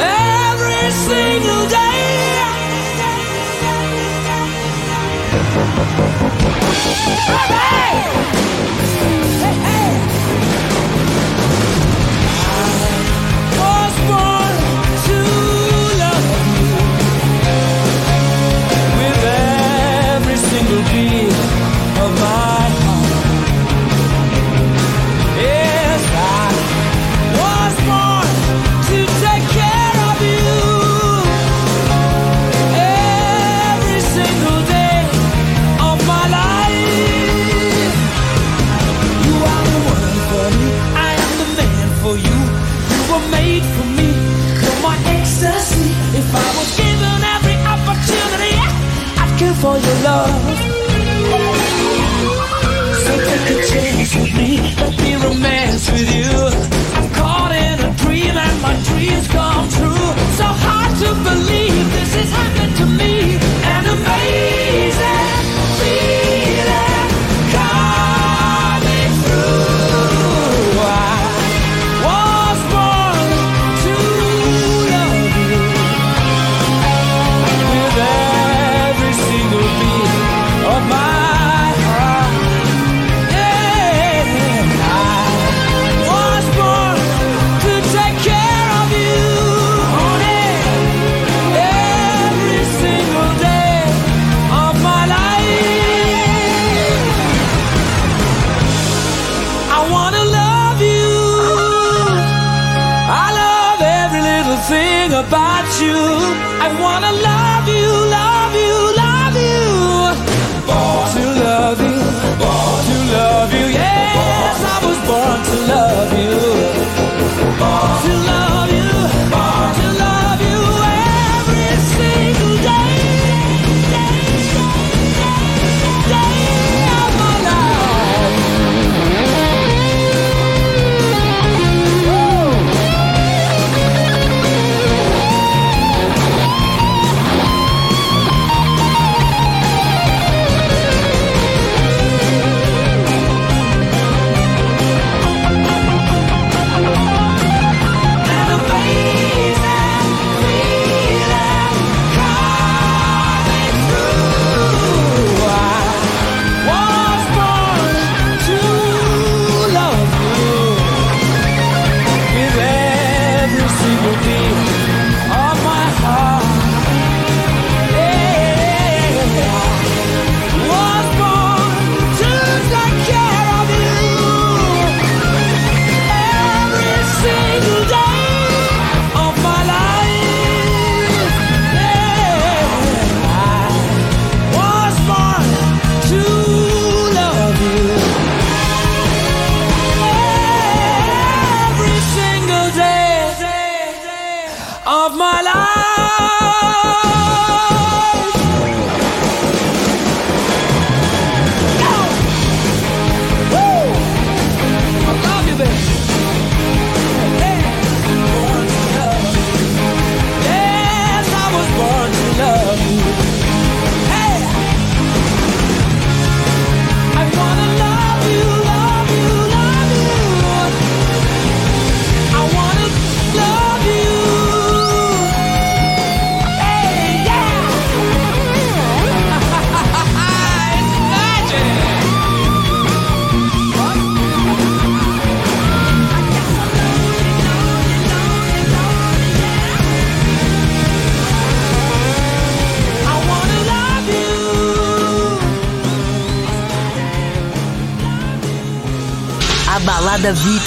every 0.00 0.90
single 1.08 1.64
day. 1.68 1.88
was 8.80 8.97
for 49.68 49.78
your 49.86 49.98
love. 50.08 50.32
So 53.04 53.12
take 53.28 53.48
a 53.54 53.58
chance 53.70 54.14
with 54.16 54.32
me. 54.40 54.50
Let 54.80 54.94
me 55.02 55.10
romance 55.24 55.90
with 55.92 56.10
you. 56.18 56.32
I'm 56.96 57.08
caught 57.18 57.52
in 57.52 57.76
a 57.88 57.90
dream 58.02 58.34
and 58.46 58.56
my 58.62 58.74
dreams 58.88 59.26
come 59.28 59.68
true. 59.76 60.08
So 60.38 60.46
hard 60.64 60.92
to 61.02 61.10
believe 61.28 61.67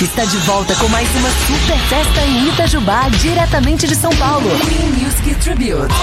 Está 0.02 0.26
de 0.26 0.38
volta 0.38 0.76
com 0.78 0.88
mais 0.88 1.08
uma 1.16 1.30
super 1.30 1.78
festa 1.88 2.22
em 2.26 2.48
Itajubá, 2.48 3.08
diretamente 3.10 3.88
de 3.88 3.94
São 3.94 4.10
Paulo. 4.16 4.50
Music 4.98 5.36
Tribute. 5.36 5.94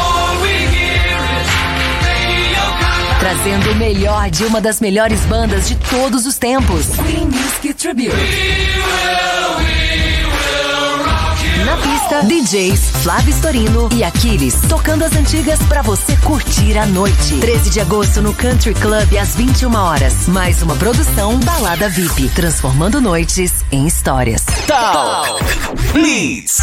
Trazendo 3.18 3.72
o 3.72 3.74
melhor 3.74 4.30
de 4.30 4.44
uma 4.44 4.60
das 4.60 4.80
melhores 4.80 5.18
bandas 5.22 5.66
de 5.66 5.74
todos 5.90 6.26
os 6.26 6.38
tempos. 6.38 6.86
Green 6.90 7.26
Music 7.26 7.74
Tribute. 7.74 8.14
Na 11.68 11.76
pista, 11.76 12.22
DJs 12.22 12.80
Flávio 13.02 13.30
Storino 13.30 13.90
e 13.94 14.02
Aquiles, 14.02 14.54
tocando 14.70 15.04
as 15.04 15.14
antigas 15.14 15.58
pra 15.64 15.82
você 15.82 16.16
curtir 16.24 16.78
a 16.78 16.86
noite. 16.86 17.36
13 17.38 17.68
de 17.68 17.78
agosto 17.78 18.22
no 18.22 18.32
Country 18.32 18.72
Club 18.72 19.18
às 19.20 19.36
21 19.36 19.74
horas. 19.74 20.26
Mais 20.28 20.62
uma 20.62 20.74
produção 20.76 21.38
Balada 21.40 21.86
VIP, 21.90 22.30
transformando 22.30 23.02
noites 23.02 23.52
em 23.70 23.86
histórias. 23.86 24.46
Talk 24.66 25.44
Blitz. 25.92 26.56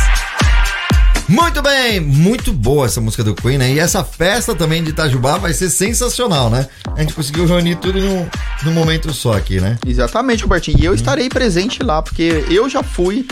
Muito 1.28 1.62
bem, 1.62 2.00
muito 2.00 2.52
boa 2.52 2.88
essa 2.88 3.00
música 3.00 3.24
do 3.24 3.36
Queen, 3.36 3.60
né? 3.60 3.74
E 3.74 3.80
essa 3.80 4.04
festa 4.04 4.56
também 4.56 4.84
de 4.84 4.90
Itajubá 4.90 5.38
vai 5.38 5.54
ser 5.54 5.70
sensacional, 5.70 6.50
né? 6.50 6.68
A 6.96 7.02
gente 7.02 7.14
conseguiu 7.14 7.46
reunir 7.46 7.76
tudo 7.76 8.00
num, 8.00 8.28
num 8.64 8.72
momento 8.72 9.14
só 9.14 9.34
aqui, 9.34 9.60
né? 9.60 9.78
Exatamente, 9.86 10.42
Robertinho. 10.42 10.80
E 10.80 10.86
eu 10.86 10.96
estarei 10.96 11.30
presente 11.30 11.84
lá, 11.84 12.02
porque 12.02 12.46
eu 12.50 12.68
já 12.68 12.82
fui 12.82 13.28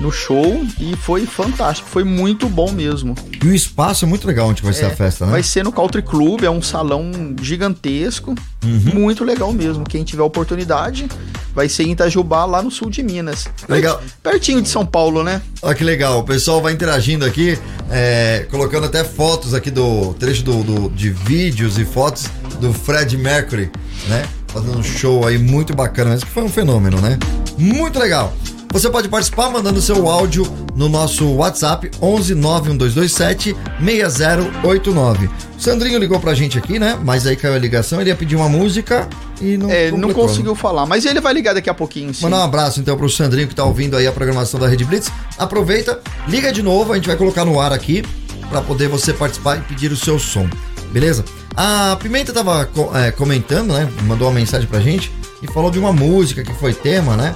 no 0.00 0.10
show 0.10 0.64
e 0.80 0.96
foi 0.96 1.26
fantástico, 1.26 1.88
foi 1.88 2.02
muito 2.04 2.48
bom 2.48 2.72
mesmo. 2.72 3.14
E 3.44 3.46
o 3.46 3.54
espaço 3.54 4.04
é 4.04 4.08
muito 4.08 4.26
legal 4.26 4.48
onde 4.48 4.62
vai 4.62 4.72
ser 4.72 4.86
a 4.86 4.90
festa, 4.90 5.26
né? 5.26 5.32
Vai 5.32 5.42
ser 5.42 5.62
no 5.62 5.70
Country 5.70 6.00
Club, 6.02 6.42
é 6.42 6.50
um 6.50 6.62
salão 6.62 7.10
gigantesco, 7.40 8.34
Uhum. 8.64 8.92
muito 9.00 9.24
legal 9.24 9.52
mesmo. 9.52 9.84
Quem 9.84 10.02
tiver 10.04 10.22
oportunidade, 10.22 11.06
vai 11.54 11.68
ser 11.68 11.84
em 11.84 11.92
Itajubá, 11.92 12.44
lá 12.44 12.62
no 12.62 12.70
sul 12.70 12.90
de 12.90 13.02
Minas. 13.02 13.46
Legal. 13.68 14.02
Pertinho 14.22 14.60
de 14.62 14.68
São 14.68 14.84
Paulo, 14.86 15.22
né? 15.22 15.40
Olha 15.62 15.74
que 15.74 15.84
legal, 15.84 16.18
o 16.20 16.24
pessoal 16.24 16.60
vai 16.62 16.72
interagindo 16.72 17.24
aqui, 17.24 17.58
é, 17.90 18.46
colocando 18.50 18.86
até 18.86 19.04
fotos 19.04 19.52
aqui 19.54 19.70
do 19.70 20.14
trecho 20.14 20.42
do, 20.42 20.62
do- 20.62 20.88
de 20.90 21.10
vídeos 21.10 21.78
e 21.78 21.84
fotos 21.84 22.24
do 22.60 22.72
Fred 22.72 23.16
Mercury, 23.16 23.70
né? 24.08 24.26
Fazendo 24.48 24.78
um 24.78 24.82
show 24.82 25.26
aí 25.26 25.38
muito 25.38 25.74
bacana, 25.74 26.10
mas 26.10 26.24
que 26.24 26.30
foi 26.30 26.42
um 26.42 26.48
fenômeno, 26.48 27.00
né? 27.00 27.18
Muito 27.56 27.98
legal. 27.98 28.34
Você 28.72 28.88
pode 28.88 29.08
participar 29.08 29.50
mandando 29.50 29.80
seu 29.82 30.08
áudio 30.08 30.46
no 30.76 30.88
nosso 30.88 31.26
WhatsApp 31.34 31.90
11 32.00 32.34
91227 32.36 33.56
6089. 33.82 35.26
O 35.26 35.60
Sandrinho 35.60 35.98
ligou 35.98 36.20
pra 36.20 36.34
gente 36.34 36.56
aqui, 36.56 36.78
né? 36.78 36.98
Mas 37.02 37.26
aí 37.26 37.34
caiu 37.36 37.54
a 37.54 37.58
ligação, 37.58 38.00
ele 38.00 38.10
ia 38.10 38.16
pedir 38.16 38.36
uma 38.36 38.48
música 38.48 39.08
e 39.40 39.56
não 39.56 39.68
É, 39.70 39.90
não 39.90 39.98
completou, 39.98 40.22
né? 40.22 40.28
conseguiu 40.28 40.54
falar, 40.54 40.86
mas 40.86 41.04
ele 41.04 41.20
vai 41.20 41.34
ligar 41.34 41.52
daqui 41.52 41.68
a 41.68 41.74
pouquinho, 41.74 42.14
sim. 42.14 42.22
Mandar 42.22 42.38
um 42.38 42.44
abraço 42.44 42.80
então 42.80 42.96
pro 42.96 43.10
Sandrinho 43.10 43.48
que 43.48 43.54
tá 43.54 43.64
ouvindo 43.64 43.96
aí 43.96 44.06
a 44.06 44.12
programação 44.12 44.58
da 44.60 44.68
Rede 44.68 44.84
Blitz. 44.84 45.10
Aproveita, 45.36 45.98
liga 46.28 46.52
de 46.52 46.62
novo, 46.62 46.92
a 46.92 46.96
gente 46.96 47.08
vai 47.08 47.16
colocar 47.16 47.44
no 47.44 47.60
ar 47.60 47.72
aqui 47.72 48.04
pra 48.48 48.60
poder 48.62 48.88
você 48.88 49.12
participar 49.12 49.56
e 49.58 49.60
pedir 49.62 49.90
o 49.90 49.96
seu 49.96 50.18
som, 50.18 50.48
beleza? 50.92 51.24
A 51.56 51.96
Pimenta 52.00 52.32
tava 52.32 52.68
é, 52.94 53.10
comentando, 53.10 53.72
né? 53.72 53.88
Mandou 54.04 54.28
uma 54.28 54.34
mensagem 54.34 54.68
pra 54.68 54.80
gente 54.80 55.10
e 55.42 55.52
falou 55.52 55.70
de 55.72 55.78
uma 55.78 55.92
música 55.92 56.44
que 56.44 56.54
foi 56.54 56.72
tema, 56.72 57.16
né? 57.16 57.34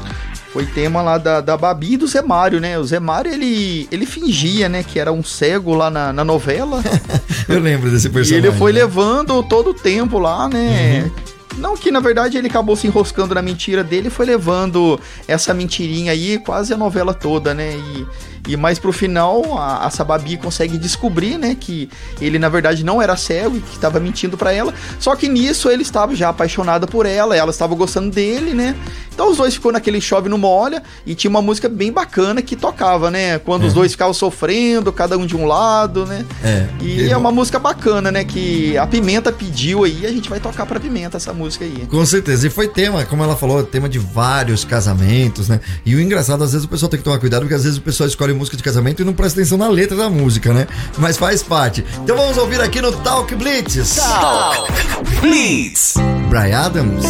Foi 0.54 0.64
tema 0.64 1.02
lá 1.02 1.18
da, 1.18 1.40
da 1.40 1.56
Babi 1.56 1.94
e 1.94 1.96
do 1.96 2.06
Zé 2.06 2.22
Mário, 2.22 2.60
né? 2.60 2.78
O 2.78 2.84
Zé 2.84 3.00
Mário, 3.00 3.32
ele, 3.32 3.88
ele 3.90 4.06
fingia, 4.06 4.68
né, 4.68 4.84
que 4.84 5.00
era 5.00 5.12
um 5.12 5.20
cego 5.20 5.74
lá 5.74 5.90
na, 5.90 6.12
na 6.12 6.24
novela. 6.24 6.80
Eu 7.48 7.58
lembro 7.58 7.90
desse 7.90 8.06
e 8.06 8.10
personagem. 8.10 8.48
ele 8.50 8.56
foi 8.56 8.72
né? 8.72 8.78
levando 8.78 9.42
todo 9.42 9.70
o 9.70 9.74
tempo 9.74 10.16
lá, 10.16 10.48
né? 10.48 11.10
Não 11.58 11.76
que, 11.76 11.90
na 11.90 11.98
verdade, 11.98 12.38
ele 12.38 12.46
acabou 12.46 12.76
se 12.76 12.86
enroscando 12.86 13.34
na 13.34 13.42
mentira 13.42 13.82
dele 13.82 14.06
e 14.06 14.10
foi 14.10 14.26
levando 14.26 14.98
essa 15.26 15.52
mentirinha 15.52 16.12
aí 16.12 16.38
quase 16.38 16.72
a 16.72 16.76
novela 16.76 17.12
toda, 17.12 17.52
né? 17.52 17.72
E, 17.76 18.06
e 18.46 18.56
mais 18.56 18.78
pro 18.78 18.92
final, 18.92 19.58
a, 19.58 19.86
a 19.86 19.90
Sababi 19.90 20.36
consegue 20.36 20.76
descobrir, 20.76 21.38
né, 21.38 21.56
que 21.58 21.88
ele, 22.20 22.38
na 22.38 22.48
verdade, 22.48 22.84
não 22.84 23.00
era 23.00 23.16
cego 23.16 23.56
e 23.56 23.60
que 23.60 23.74
estava 23.74 23.98
mentindo 23.98 24.36
pra 24.36 24.52
ela. 24.52 24.74
Só 24.98 25.16
que 25.16 25.28
nisso 25.28 25.70
ele 25.70 25.82
estava 25.82 26.14
já 26.14 26.28
apaixonado 26.28 26.86
por 26.86 27.06
ela, 27.06 27.36
ela 27.36 27.50
estava 27.50 27.74
gostando 27.74 28.10
dele, 28.10 28.52
né? 28.52 28.74
Então 29.14 29.30
os 29.30 29.36
dois 29.36 29.54
ficou 29.54 29.70
naquele 29.70 30.00
chove 30.00 30.28
no 30.28 30.36
molha 30.36 30.82
e 31.06 31.14
tinha 31.14 31.30
uma 31.30 31.40
música 31.40 31.68
bem 31.68 31.92
bacana 31.92 32.42
que 32.42 32.56
tocava, 32.56 33.10
né? 33.10 33.38
Quando 33.38 33.64
os 33.64 33.72
dois 33.72 33.92
ficavam 33.92 34.12
sofrendo, 34.12 34.92
cada 34.92 35.16
um 35.16 35.24
de 35.24 35.36
um 35.36 35.46
lado, 35.46 36.04
né? 36.04 36.24
É. 36.42 36.66
E 36.82 37.08
é 37.08 37.16
uma 37.16 37.30
música 37.30 37.58
bacana, 37.58 38.10
né? 38.10 38.24
Que 38.24 38.76
a 38.76 38.86
Pimenta 38.86 39.30
pediu 39.30 39.84
aí, 39.84 40.04
a 40.04 40.10
gente 40.10 40.28
vai 40.28 40.40
tocar 40.40 40.66
pra 40.66 40.80
Pimenta 40.80 41.16
essa 41.16 41.32
música 41.32 41.64
aí. 41.64 41.86
Com 41.88 42.04
certeza. 42.04 42.48
E 42.48 42.50
foi 42.50 42.66
tema, 42.66 43.04
como 43.04 43.22
ela 43.22 43.36
falou, 43.36 43.62
tema 43.62 43.88
de 43.88 44.00
vários 44.00 44.64
casamentos, 44.64 45.48
né? 45.48 45.60
E 45.86 45.94
o 45.94 46.00
engraçado, 46.00 46.42
às 46.42 46.52
vezes 46.52 46.66
o 46.66 46.68
pessoal 46.68 46.90
tem 46.90 46.98
que 46.98 47.04
tomar 47.04 47.18
cuidado, 47.18 47.42
porque 47.42 47.54
às 47.54 47.62
vezes 47.62 47.78
o 47.78 47.82
pessoal 47.82 48.08
escolhe 48.08 48.33
música 48.34 48.56
de 48.56 48.62
casamento 48.62 49.02
e 49.02 49.04
não 49.04 49.12
presta 49.12 49.40
atenção 49.40 49.58
na 49.58 49.68
letra 49.68 49.96
da 49.96 50.10
música, 50.10 50.52
né? 50.52 50.66
Mas 50.98 51.16
faz 51.16 51.42
parte. 51.42 51.84
Então 52.02 52.16
vamos 52.16 52.36
ouvir 52.36 52.60
aqui 52.60 52.80
no 52.80 52.92
Talk 52.92 53.34
Blitz. 53.34 53.96
Talk 53.96 54.72
Blitz. 55.20 55.94
Brian 56.28 56.58
Adams, 56.58 57.04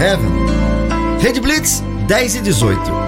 Heaven. 0.00 0.32
Rede 1.20 1.40
Blitz, 1.40 1.82
10 2.06 2.36
e 2.36 2.40
18. 2.40 3.07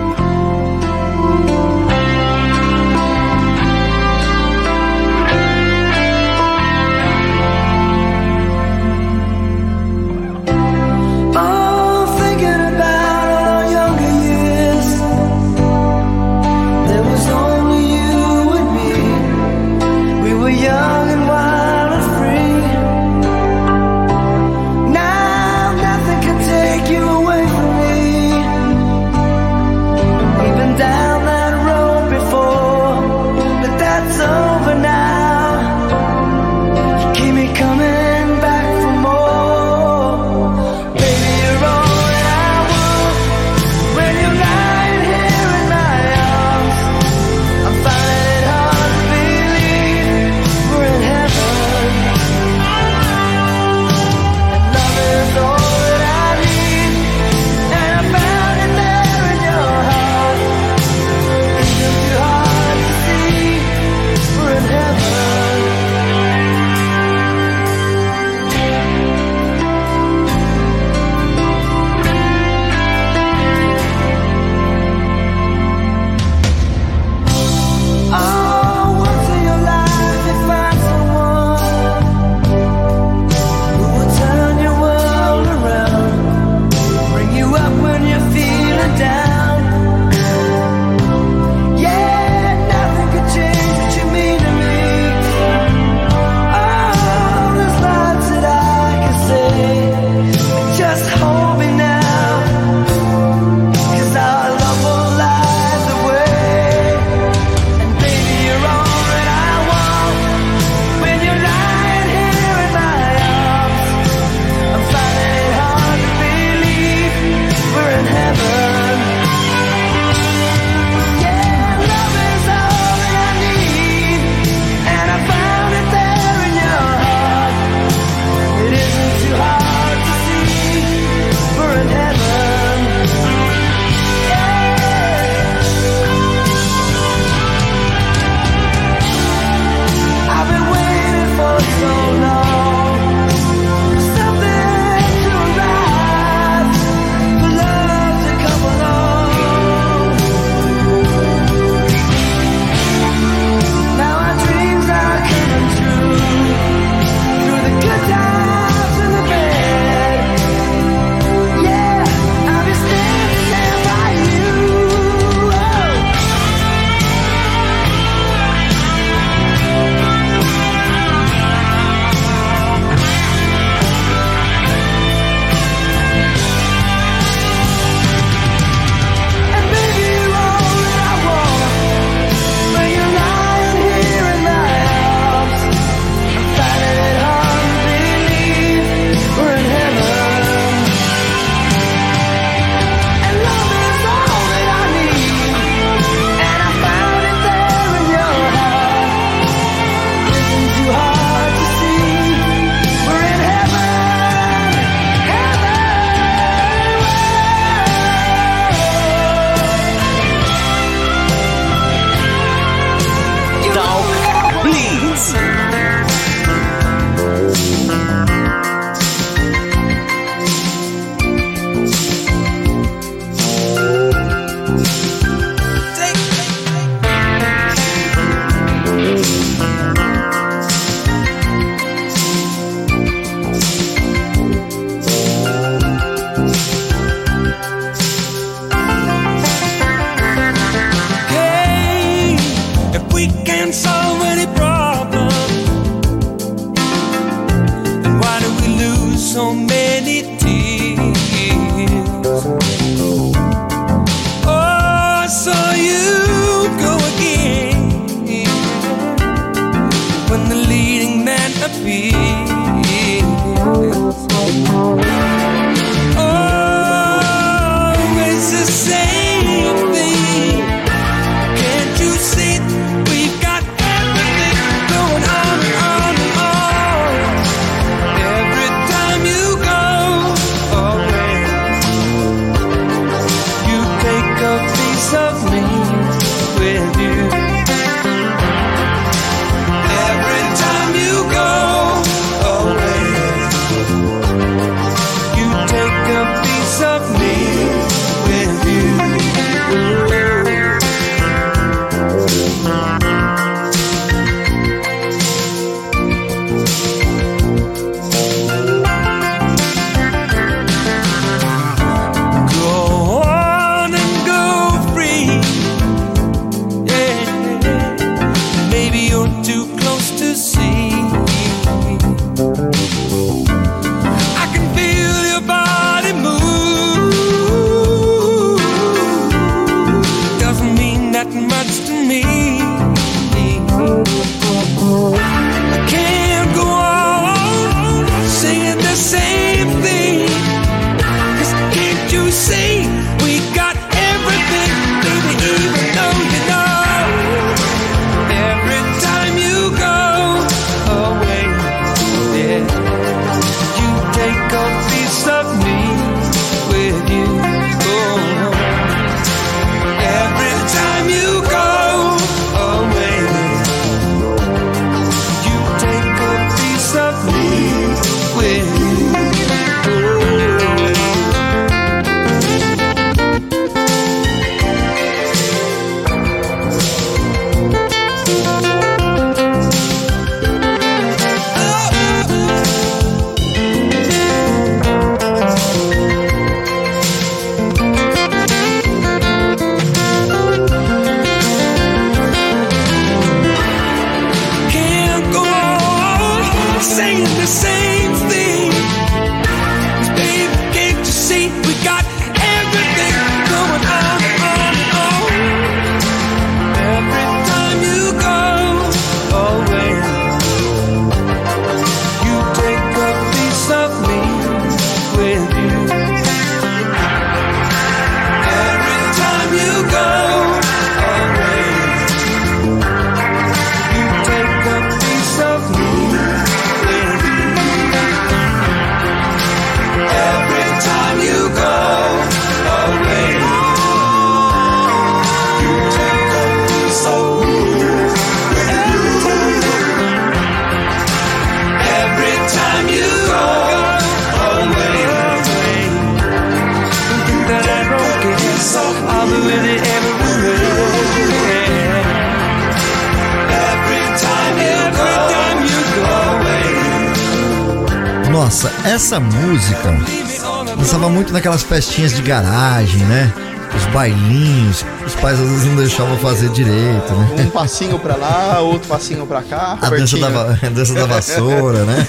Muito 461.21 461.35
naquelas 461.35 461.63
festinhas 461.63 462.15
de 462.15 462.23
garagem, 462.23 463.05
né? 463.05 463.31
Os 463.77 463.85
bailinhos, 463.93 464.87
os 465.07 465.15
pais 465.17 465.39
às 465.39 465.47
vezes 465.51 465.67
não 465.67 465.77
deixavam 465.77 466.17
fazer 466.17 466.49
direito, 466.49 467.13
né? 467.13 467.45
Um 467.45 467.51
passinho 467.51 467.99
pra 467.99 468.17
lá, 468.17 468.61
outro 468.61 468.89
passinho 468.89 469.27
pra 469.27 469.43
cá. 469.43 469.79
A 469.83 469.91
dança 469.91 470.17
da, 470.17 470.29
a 470.29 470.71
dança 470.71 470.95
da 470.95 471.05
vassoura, 471.05 471.85
né? 471.85 472.09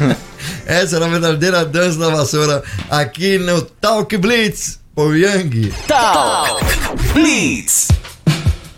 Essa 0.66 0.96
era 0.96 1.06
a 1.06 1.08
verdadeira 1.08 1.64
dança 1.64 1.98
da 1.98 2.10
vassoura 2.10 2.62
aqui 2.90 3.38
no 3.38 3.62
Talk 3.62 4.14
Blitz, 4.18 4.78
o 4.94 5.14
Yang. 5.14 5.72
Talk 5.88 6.62
Blitz. 7.14 7.91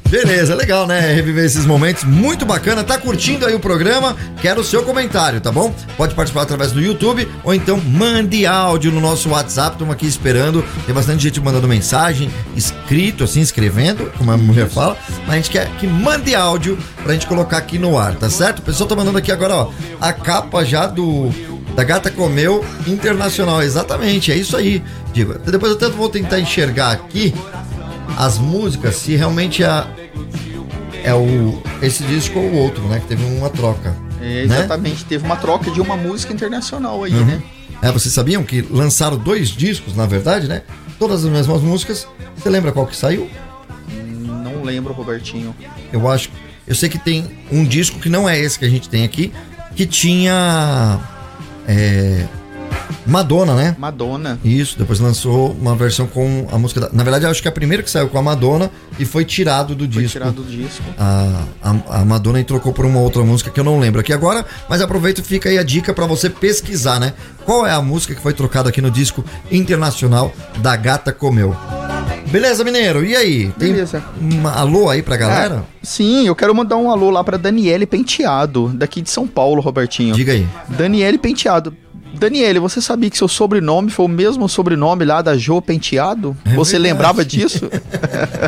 Beleza, 0.09 0.55
legal, 0.55 0.87
né? 0.87 1.01
Reviver 1.01 1.45
esses 1.45 1.67
momentos, 1.67 2.05
muito 2.05 2.47
bacana. 2.47 2.85
Tá 2.85 2.97
curtindo 2.99 3.47
aí 3.47 3.55
o 3.55 3.59
programa? 3.59 4.17
Quero 4.41 4.61
o 4.61 4.65
seu 4.65 4.83
comentário, 4.85 5.41
tá 5.41 5.51
bom? 5.51 5.75
Pode 5.97 6.15
participar 6.15 6.43
através 6.43 6.71
do 6.71 6.81
YouTube 6.81 7.29
ou 7.43 7.53
então 7.53 7.81
mande 7.81 8.47
áudio 8.47 8.93
no 8.93 9.01
nosso 9.01 9.31
WhatsApp. 9.31 9.73
Estamos 9.73 9.93
aqui 9.93 10.07
esperando. 10.07 10.65
Tem 10.87 10.95
bastante 10.95 11.23
gente 11.25 11.41
mandando 11.41 11.67
mensagem, 11.67 12.31
escrito, 12.55 13.25
assim, 13.25 13.41
escrevendo, 13.41 14.13
como 14.17 14.31
a 14.31 14.37
mulher 14.37 14.69
fala. 14.69 14.97
Mas 15.27 15.31
a 15.31 15.37
gente 15.37 15.51
quer 15.51 15.69
que 15.79 15.87
mande 15.87 16.35
áudio 16.35 16.79
pra 17.03 17.13
gente 17.13 17.27
colocar 17.27 17.57
aqui 17.57 17.79
no 17.79 17.99
ar, 17.99 18.15
tá 18.15 18.31
certo? 18.31 18.61
O 18.61 18.63
pessoal 18.63 18.89
tá 18.89 18.95
mandando 18.95 19.19
aqui 19.19 19.33
agora, 19.33 19.55
ó, 19.55 19.71
a 20.01 20.13
capa 20.13 20.65
já 20.65 20.87
do. 20.87 21.31
Da 21.75 21.83
Gata 21.83 22.09
Comeu 22.09 22.65
Internacional, 22.87 23.61
exatamente, 23.61 24.31
é 24.31 24.37
isso 24.37 24.57
aí. 24.57 24.81
Digo, 25.13 25.37
depois 25.39 25.73
eu 25.73 25.77
tanto 25.79 25.97
vou 25.97 26.09
tentar 26.09 26.39
enxergar 26.39 26.93
aqui 26.93 27.35
as 28.17 28.39
músicas, 28.39 28.97
se 28.97 29.15
realmente 29.17 29.63
a, 29.65 29.87
é 31.03 31.15
o 31.15 31.63
esse 31.83 32.03
disco 32.05 32.39
ou 32.39 32.45
o 32.47 32.57
outro, 32.57 32.83
né? 32.89 33.01
Que 33.01 33.07
teve 33.09 33.25
uma 33.25 33.51
troca. 33.51 33.95
É, 34.21 34.47
né? 34.47 34.59
exatamente, 34.59 35.05
teve 35.05 35.25
uma 35.25 35.37
troca 35.37 35.71
de 35.71 35.81
uma 35.81 35.97
música 35.97 36.33
internacional 36.33 37.03
aí, 37.05 37.13
Uhum. 37.13 37.25
né? 37.25 37.43
É, 37.83 37.93
vocês 37.93 38.15
sabiam 38.15 38.43
que 38.43 38.63
lançaram 38.63 39.19
dois 39.19 39.49
discos, 39.51 39.95
na 39.95 40.07
verdade, 40.07 40.49
né? 40.49 40.63
Todas 40.99 41.25
as 41.25 41.31
mesmas 41.31 41.61
músicas. 41.61 42.07
Você 42.37 42.49
lembra 42.49 42.73
qual 42.73 42.87
que 42.87 42.97
saiu? 42.97 43.29
Não 44.43 44.63
lembro, 44.63 44.95
Robertinho. 44.95 45.55
Eu 45.93 46.09
acho. 46.09 46.31
Eu 46.67 46.75
sei 46.75 46.89
que 46.89 46.99
tem 46.99 47.31
um 47.53 47.63
disco 47.65 47.99
que 48.01 48.09
não 48.09 48.27
é 48.27 48.39
esse 48.39 48.59
que 48.59 48.65
a 48.65 48.71
gente 48.71 48.89
tem 48.89 49.05
aqui, 49.05 49.33
que 49.77 49.85
tinha. 49.85 50.99
É, 51.69 52.27
Madonna, 53.07 53.55
né? 53.55 53.77
Madonna. 53.79 54.39
Isso, 54.45 54.79
depois 54.79 54.99
lançou 55.01 55.53
uma 55.53 55.75
versão 55.75 56.07
com 56.07 56.47
a 56.51 56.59
música 56.59 56.81
da... 56.81 56.89
Na 56.93 57.03
verdade, 57.03 57.27
acho 57.27 57.43
que 57.43 57.49
é 57.49 57.51
a 57.51 57.55
primeira 57.55 57.83
que 57.83 57.91
saiu 57.91 58.09
com 58.09 58.19
a 58.19 58.23
Madonna 58.23 58.71
e 58.99 59.05
foi 59.05 59.25
tirado 59.25 59.75
do 59.75 59.85
Foi 59.91 60.03
disco. 60.03 60.13
tirado 60.19 60.33
do 60.33 60.45
disco. 60.45 60.83
A, 60.99 61.45
a, 61.63 62.01
a 62.01 62.05
Madonna 62.05 62.41
e 62.41 62.45
trocou 62.45 62.73
por 62.73 62.85
uma 62.85 63.01
outra 63.01 63.23
música 63.23 63.51
que 63.51 63.61
eu 63.61 63.65
não 63.65 63.79
lembro 63.79 64.01
aqui 64.01 64.13
agora, 64.13 64.45
mas 64.69 64.81
aproveito 64.81 65.19
e 65.19 65.23
fica 65.23 65.49
aí 65.49 65.59
a 65.59 65.63
dica 65.63 65.93
pra 65.93 66.07
você 66.07 66.31
pesquisar, 66.31 66.99
né? 66.99 67.13
Qual 67.45 67.67
é 67.67 67.73
a 67.73 67.83
música 67.83 68.15
que 68.15 68.21
foi 68.23 68.33
trocada 68.33 68.69
aqui 68.71 68.81
no 68.81 68.91
disco 68.91 69.25
internacional 69.51 70.33
da 70.59 70.75
Gata 70.77 71.13
Comeu. 71.13 71.55
Beleza, 72.27 72.65
Mineiro? 72.65 73.05
E 73.05 73.15
aí? 73.15 73.53
Tem 73.59 73.71
Beleza. 73.73 74.03
um 74.21 74.49
alô 74.49 74.89
aí 74.89 75.03
pra 75.03 75.17
galera? 75.17 75.57
É, 75.57 75.87
sim, 75.87 76.27
eu 76.27 76.35
quero 76.35 76.53
mandar 76.55 76.77
um 76.77 76.91
alô 76.91 77.11
lá 77.11 77.23
pra 77.23 77.37
Daniele 77.37 77.87
Penteado, 77.87 78.69
daqui 78.75 79.01
de 79.01 79.11
São 79.11 79.27
Paulo, 79.27 79.61
Robertinho. 79.61 80.15
Diga 80.15 80.33
aí. 80.33 80.47
Daniele 80.71 81.19
Penteado. 81.19 81.77
Daniele, 82.19 82.59
você 82.59 82.81
sabia 82.81 83.11
que 83.11 83.19
seu 83.19 83.29
sobrenome 83.29 83.91
foi 83.91 84.07
o 84.07 84.09
mesmo 84.09 84.49
sobrenome 84.49 85.05
lá 85.05 85.21
da 85.23 85.37
Jo 85.37 85.61
Penteado? 85.61 86.37
É 86.45 86.55
você 86.55 86.73
verdade. 86.73 86.93
lembrava 86.93 87.25
disso? 87.25 87.69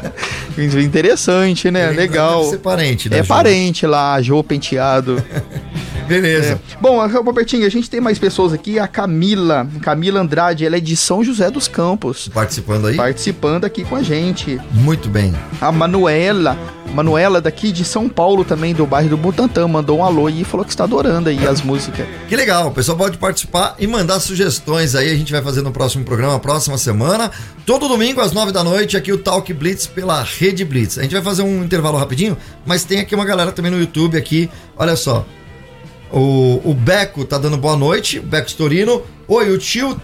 Interessante, 0.83 1.71
né? 1.71 1.91
Legal. 1.91 2.41
deve 2.41 2.51
ser 2.51 2.59
parente 2.59 3.09
da 3.09 3.17
É 3.19 3.23
Jo. 3.23 3.29
parente 3.29 3.87
lá, 3.87 4.21
Jo 4.23 4.43
Penteado. 4.43 5.23
Beleza. 6.07 6.61
É. 6.73 6.77
Bom, 6.81 7.07
Robertinho, 7.07 7.67
a 7.67 7.71
gente 7.71 7.91
tem 7.91 8.01
mais 8.01 8.19
pessoas 8.19 8.53
aqui. 8.53 8.79
A 8.79 8.87
Camila, 8.87 9.67
Camila 9.83 10.21
Andrade, 10.21 10.65
ela 10.65 10.77
é 10.77 10.81
de 10.81 10.97
São 10.97 11.23
José 11.23 11.51
dos 11.51 11.69
Campos. 11.69 12.29
Participando 12.29 12.87
aí? 12.87 12.97
Participando 12.97 13.65
aqui 13.65 13.85
com 13.85 13.97
a 13.97 14.03
gente. 14.03 14.61
Muito 14.73 15.09
bem. 15.09 15.35
A 15.61 15.71
Manuela, 15.73 16.57
Manuela 16.95 17.41
daqui 17.41 17.73
de 17.73 17.85
São 17.85 18.09
Paulo 18.09 18.45
também, 18.45 18.75
do 18.75 18.87
bairro 18.87 19.11
do 19.11 19.17
Butantã, 19.17 19.67
mandou 19.67 19.99
um 19.99 20.05
alô 20.05 20.29
e 20.29 20.45
falou 20.45 20.65
que 20.65 20.73
está 20.73 20.85
adorando 20.85 21.29
aí 21.29 21.47
as 21.47 21.63
músicas. 21.63 22.07
Que 22.27 22.35
legal, 22.35 22.69
o 22.69 22.71
pessoal 22.73 22.99
pode 22.99 23.19
participar 23.19 23.77
e 23.79 23.87
mandar 23.87 24.19
sugestões 24.19 24.97
aí, 24.97 25.13
a 25.13 25.15
gente 25.15 25.31
vai 25.31 25.41
fazer 25.41 25.63
no 25.63 25.71
próximo 25.71 26.05
programa, 26.05 26.41
próxima 26.41 26.77
semana. 26.77 27.31
Todo 27.65 27.87
domingo 27.87 28.21
às 28.21 28.33
nove 28.33 28.51
da 28.51 28.65
noite, 28.65 28.97
aqui 28.97 29.13
o 29.13 29.19
Talk 29.19 29.53
Blitz 29.53 29.87
pela 29.87 30.23
Rede 30.23 30.65
Blitz. 30.65 30.99
A 30.99 31.03
gente 31.03 31.13
vai 31.13 31.23
fazer 31.23 31.43
um 31.43 31.63
intervalo 31.63 31.97
rapidinho, 31.97 32.37
mas 32.65 32.83
tem 32.83 32.99
aqui 32.99 33.15
uma 33.15 33.25
galera 33.25 33.53
também 33.53 33.71
no 33.71 33.79
YouTube 33.79 34.19
aqui, 34.19 34.51
olha 34.77 34.97
só. 34.97 35.25
O, 36.13 36.61
o 36.65 36.75
Beco 36.75 37.25
tá 37.25 37.39
dando 37.39 37.57
boa 37.57 37.77
noite, 37.77 38.19
o 38.19 38.23
Beco 38.23 38.49
Storino. 38.49 39.03
Oi, 39.27 39.51
o 39.51 39.59
tio. 39.59 40.01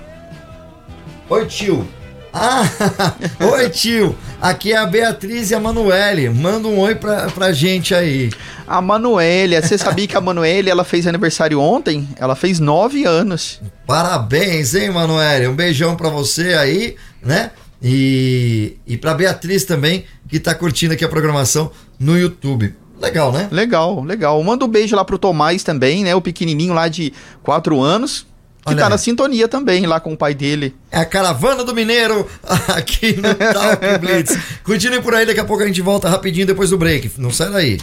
Oi, 1.29 1.47
tio. 1.47 1.87
Ah, 2.33 2.63
oi, 3.53 3.69
tio. 3.69 4.17
Aqui 4.41 4.73
é 4.73 4.77
a 4.79 4.87
Beatriz 4.87 5.51
e 5.51 5.55
a 5.55 5.61
Manuele. 5.61 6.29
Manda 6.31 6.67
um 6.67 6.79
oi 6.81 6.95
pra, 6.95 7.31
pra 7.31 7.53
gente 7.53 7.95
aí. 7.95 8.31
A 8.67 8.81
Manuele, 8.81 9.61
você 9.61 9.77
sabia 9.77 10.07
que 10.07 10.17
a 10.17 10.21
Manuele 10.21 10.71
ela 10.71 10.83
fez 10.83 11.07
aniversário 11.07 11.61
ontem? 11.61 12.09
Ela 12.17 12.35
fez 12.35 12.59
nove 12.59 13.05
anos. 13.05 13.61
Parabéns, 13.87 14.75
hein, 14.75 14.91
Manuele? 14.91 15.47
Um 15.47 15.55
beijão 15.55 15.95
pra 15.95 16.09
você 16.09 16.55
aí, 16.55 16.97
né? 17.23 17.51
E, 17.83 18.77
e 18.87 18.97
pra 18.97 19.15
Beatriz 19.15 19.65
também, 19.65 20.05
que 20.29 20.41
tá 20.41 20.55
curtindo 20.55 20.95
aqui 20.95 21.05
a 21.05 21.09
programação 21.09 21.71
no 21.99 22.19
YouTube. 22.19 22.75
Legal, 23.03 23.33
né? 23.33 23.49
Legal, 23.51 24.03
legal. 24.05 24.43
Manda 24.45 24.65
um 24.65 24.69
beijo 24.69 24.95
lá 24.95 25.05
pro 25.05 25.19
Tomás 25.19 25.65
também, 25.65 26.05
né? 26.05 26.15
O 26.15 26.21
pequenininho 26.21 26.73
lá 26.73 26.87
de 26.89 27.13
quatro 27.43 27.81
anos. 27.81 28.27
Que 28.65 28.69
Olha 28.69 28.79
tá 28.79 28.85
aí. 28.85 28.91
na 28.91 28.99
sintonia 28.99 29.49
também 29.49 29.85
lá 29.87 29.99
com 29.99 30.13
o 30.13 30.17
pai 30.17 30.35
dele. 30.35 30.73
É 30.89 31.01
a 31.01 31.05
caravana 31.05 31.65
do 31.65 31.75
Mineiro 31.75 32.25
aqui 32.69 33.17
no 33.21 33.35
Talk 33.35 33.85
Blitz. 33.99 34.39
Continue 34.63 35.03
por 35.03 35.17
aí, 35.17 35.27
daqui 35.27 35.41
a 35.41 35.45
pouco 35.45 35.65
a 35.65 35.67
gente 35.67 35.83
volta 35.83 36.09
rapidinho 36.09 36.47
depois 36.47 36.71
do 36.71 36.79
break. 36.79 37.11
Não 37.19 37.33
sai 37.33 37.51
daí. 37.51 37.79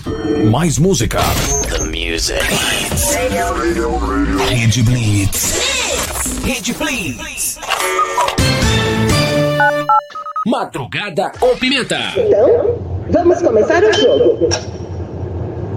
Mais 0.49 0.77
música. 0.77 1.19
The 1.69 1.79
music. 1.83 2.39
Rede 4.49 4.81
Blitz. 4.83 5.59
Rede 6.45 6.73
Blitz. 6.73 7.59
Madrugada 10.47 11.29
com 11.37 11.57
pimenta. 11.57 11.97
Então, 12.15 12.79
vamos 13.11 13.41
começar 13.41 13.83
o 13.83 13.91
jogo. 13.93 14.49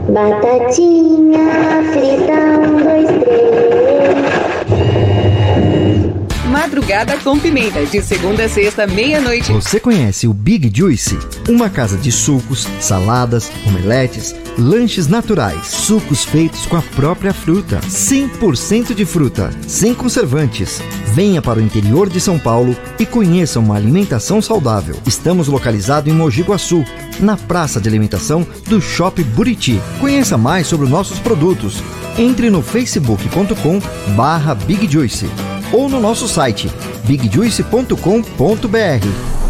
Batatinha 0.09 1.83
frita, 1.93 2.33
um, 2.33 2.83
dois, 2.83 3.09
três. 3.23 3.73
Madrugada 6.53 7.16
com 7.24 7.39
Pimenta, 7.39 7.83
de 7.87 8.03
segunda 8.03 8.45
a 8.45 8.49
sexta, 8.49 8.87
meia-noite. 8.87 9.51
Você 9.51 9.81
conhece 9.81 10.29
o 10.29 10.35
Big 10.35 10.70
Juice? 10.73 11.19
Uma 11.49 11.70
casa 11.70 11.97
de 11.97 12.12
sucos, 12.12 12.69
saladas, 12.79 13.51
omeletes, 13.66 14.35
lanches 14.59 15.07
naturais, 15.09 15.66
sucos 15.66 16.27
feitos 16.27 16.66
com 16.66 16.77
a 16.77 16.83
própria 16.83 17.33
fruta, 17.33 17.81
100% 17.81 18.93
de 18.93 19.07
fruta, 19.07 19.49
sem 19.66 19.95
conservantes. 19.95 20.83
Venha 21.15 21.41
para 21.41 21.59
o 21.59 21.62
interior 21.62 22.11
de 22.11 22.20
São 22.20 22.39
Paulo 22.39 22.77
e 22.99 23.07
conheça 23.07 23.59
uma 23.59 23.77
alimentação 23.77 24.43
saudável. 24.43 24.95
Estamos 25.07 25.49
localizados 25.49 26.12
em 26.12 26.15
Mogi 26.15 26.43
Guaçu, 26.43 26.85
na 27.19 27.35
praça 27.35 27.81
de 27.81 27.89
alimentação 27.89 28.47
do 28.69 28.79
Shopping 28.79 29.23
Buriti. 29.23 29.81
Conheça 29.99 30.37
mais 30.37 30.66
sobre 30.66 30.85
os 30.85 30.93
nossos 30.93 31.19
produtos. 31.19 31.83
Entre 32.19 32.51
no 32.51 32.61
facebook.com 32.61 33.81
barra 34.15 34.55
Big 34.55 34.87
Juice 34.87 35.27
ou 35.73 35.89
no 35.89 36.01
nosso 36.01 36.28
site 36.28 36.70
bigjuice.com.br. 37.05 39.43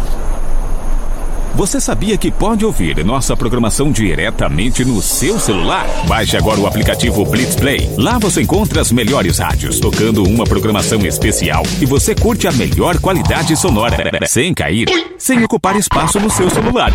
Você 1.55 1.79
sabia 1.79 2.17
que 2.17 2.31
pode 2.31 2.65
ouvir 2.65 3.05
nossa 3.05 3.37
programação 3.37 3.91
diretamente 3.91 4.83
no 4.83 4.99
seu 5.03 5.39
celular? 5.39 5.85
Baixe 6.07 6.35
agora 6.35 6.59
o 6.59 6.65
aplicativo 6.65 7.23
Blitz 7.25 7.55
Play. 7.55 7.93
Lá 7.95 8.17
você 8.17 8.41
encontra 8.41 8.81
as 8.81 8.91
melhores 8.91 9.37
rádios 9.37 9.79
tocando 9.79 10.23
uma 10.23 10.45
programação 10.45 11.05
especial 11.05 11.61
e 11.79 11.85
você 11.85 12.15
curte 12.15 12.47
a 12.47 12.51
melhor 12.51 12.99
qualidade 12.99 13.55
sonora, 13.55 13.97
sem 14.25 14.51
cair, 14.51 14.87
sem 15.19 15.43
ocupar 15.43 15.75
espaço 15.75 16.19
no 16.19 16.31
seu 16.31 16.49
celular. 16.49 16.91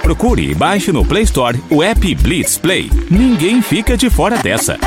Procure 0.00 0.52
e 0.52 0.54
baixe 0.54 0.92
no 0.92 1.04
Play 1.04 1.24
Store 1.24 1.60
o 1.68 1.82
app 1.82 2.14
Blitz 2.14 2.56
Play. 2.56 2.88
Ninguém 3.10 3.60
fica 3.60 3.96
de 3.96 4.08
fora 4.08 4.38
dessa. 4.38 4.78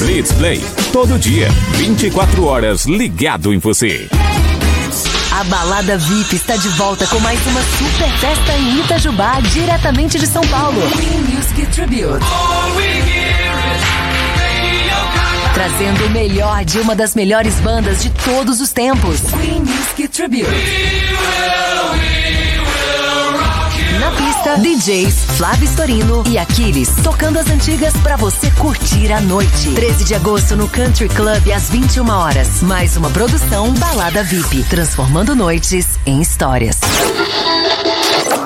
Blitz 0.00 0.32
Play, 0.32 0.64
todo 0.94 1.18
dia, 1.18 1.46
24 1.72 2.46
horas 2.46 2.86
ligado 2.86 3.52
em 3.52 3.58
você. 3.58 4.08
A 5.30 5.44
Balada 5.44 5.98
VIP 5.98 6.36
está 6.36 6.56
de 6.56 6.68
volta 6.70 7.06
com 7.06 7.20
mais 7.20 7.38
uma 7.46 7.60
super 7.60 8.10
festa 8.18 8.52
em 8.54 8.80
Itajubá, 8.80 9.40
diretamente 9.40 10.18
de 10.18 10.26
São 10.26 10.40
Paulo. 10.48 10.80
Music 11.28 11.66
Tribute. 11.66 12.24
Trazendo 15.52 16.06
o 16.06 16.10
melhor 16.10 16.64
de 16.64 16.78
uma 16.78 16.96
das 16.96 17.14
melhores 17.14 17.56
bandas 17.56 18.02
de 18.02 18.08
todos 18.24 18.62
os 18.62 18.72
tempos. 18.72 19.20
Queen 19.20 19.60
Music 19.60 20.08
Tribute. 20.08 20.48
Na 24.00 24.10
pista, 24.12 24.56
DJs 24.56 25.14
Flávio 25.36 25.66
Storino 25.66 26.24
e 26.26 26.38
Aquiles, 26.38 26.88
tocando 27.04 27.38
as 27.38 27.50
antigas 27.50 27.92
pra 27.98 28.16
você 28.16 28.50
curtir 28.52 29.12
a 29.12 29.20
noite. 29.20 29.74
13 29.74 30.04
de 30.04 30.14
agosto 30.14 30.56
no 30.56 30.66
Country 30.70 31.06
Club 31.06 31.50
às 31.54 31.68
21 31.68 32.08
horas. 32.08 32.62
Mais 32.62 32.96
uma 32.96 33.10
produção 33.10 33.74
Balada 33.74 34.24
VIP, 34.24 34.64
transformando 34.70 35.36
noites 35.36 35.98
em 36.06 36.22
histórias. 36.22 36.80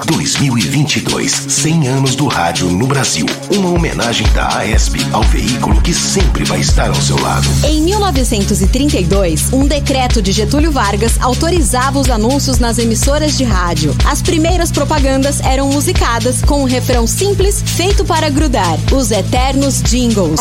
2022, 0.07 1.31
100 1.49 1.89
anos 1.89 2.15
do 2.15 2.27
rádio 2.27 2.69
no 2.71 2.87
Brasil. 2.87 3.27
Uma 3.51 3.71
homenagem 3.71 4.27
da 4.33 4.59
AESP 4.59 4.99
ao 5.13 5.23
veículo 5.23 5.81
que 5.81 5.95
sempre 5.95 6.45
vai 6.45 6.61
estar 6.61 6.89
ao 6.89 6.95
seu 6.95 7.21
lado. 7.21 7.47
Em 7.65 7.81
1932, 7.83 9.53
um 9.53 9.67
decreto 9.67 10.21
de 10.21 10.33
Getúlio 10.33 10.71
Vargas 10.71 11.21
autorizava 11.21 11.99
os 11.99 12.11
anúncios 12.11 12.59
nas 12.59 12.79
emissoras 12.79 13.37
de 13.37 13.45
rádio. 13.45 13.97
As 14.05 14.21
primeiras 14.21 14.71
propagandas 14.71 15.41
eram 15.41 15.69
musicadas 15.69 16.43
com 16.43 16.63
um 16.63 16.65
refrão 16.65 17.07
simples 17.07 17.63
feito 17.65 18.05
para 18.05 18.29
grudar, 18.29 18.79
os 18.93 19.11
eternos 19.11 19.83
jingles. 19.83 20.41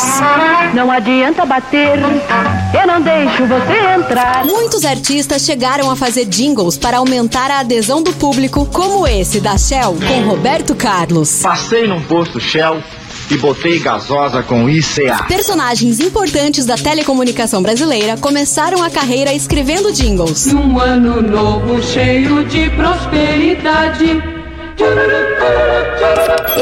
Não 0.73 0.91
adianta 0.91 1.45
bater, 1.45 1.98
eu 1.99 2.88
não 2.88 3.02
deixo 3.02 3.45
você 3.45 3.98
entrar. 3.98 4.45
Muitos 4.45 4.84
artistas 4.84 5.44
chegaram 5.44 5.90
a 5.90 5.95
fazer 5.95 6.26
jingles 6.26 6.77
para 6.77 6.98
aumentar 6.98 7.49
a 7.49 7.60
adesão 7.60 8.02
do 8.02 8.11
público, 8.14 8.65
como 8.65 9.07
esse 9.07 9.40
da 9.40 9.52
Shell 9.57 9.97
com 10.07 10.30
Roberto 10.30 10.75
Carlos. 10.75 11.41
Passei 11.41 11.88
num 11.88 12.01
posto 12.01 12.39
Shell 12.39 12.81
e 13.30 13.38
botei 13.38 13.80
gasosa 13.80 14.43
com 14.43 14.69
ICA. 14.69 15.23
Personagens 15.27 15.99
importantes 15.99 16.65
da 16.65 16.75
telecomunicação 16.75 17.61
brasileira 17.61 18.17
começaram 18.17 18.84
a 18.84 18.89
carreira 18.89 19.34
escrevendo 19.34 19.91
jingles. 19.91 20.47
Um 20.53 20.80
ano 20.80 21.21
novo 21.21 21.81
cheio 21.81 22.43
de 22.45 22.69
prosperidade. 22.71 24.21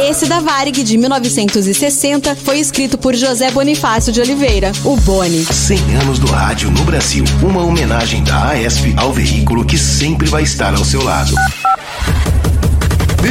Esse 0.09 0.25
da 0.25 0.39
Varig 0.39 0.83
de 0.83 0.97
1960 0.97 2.35
foi 2.35 2.59
escrito 2.59 2.97
por 2.97 3.15
José 3.15 3.49
Bonifácio 3.51 4.11
de 4.11 4.19
Oliveira, 4.19 4.71
o 4.83 4.95
Boni. 4.97 5.45
100 5.45 5.95
anos 5.95 6.19
do 6.19 6.27
rádio 6.27 6.69
no 6.71 6.83
Brasil. 6.83 7.23
Uma 7.41 7.63
homenagem 7.63 8.23
da 8.23 8.49
AESP 8.49 8.93
ao 8.97 9.13
veículo 9.13 9.65
que 9.65 9.77
sempre 9.77 10.27
vai 10.27 10.43
estar 10.43 10.73
ao 10.75 10.83
seu 10.83 11.03
lado. 11.03 11.33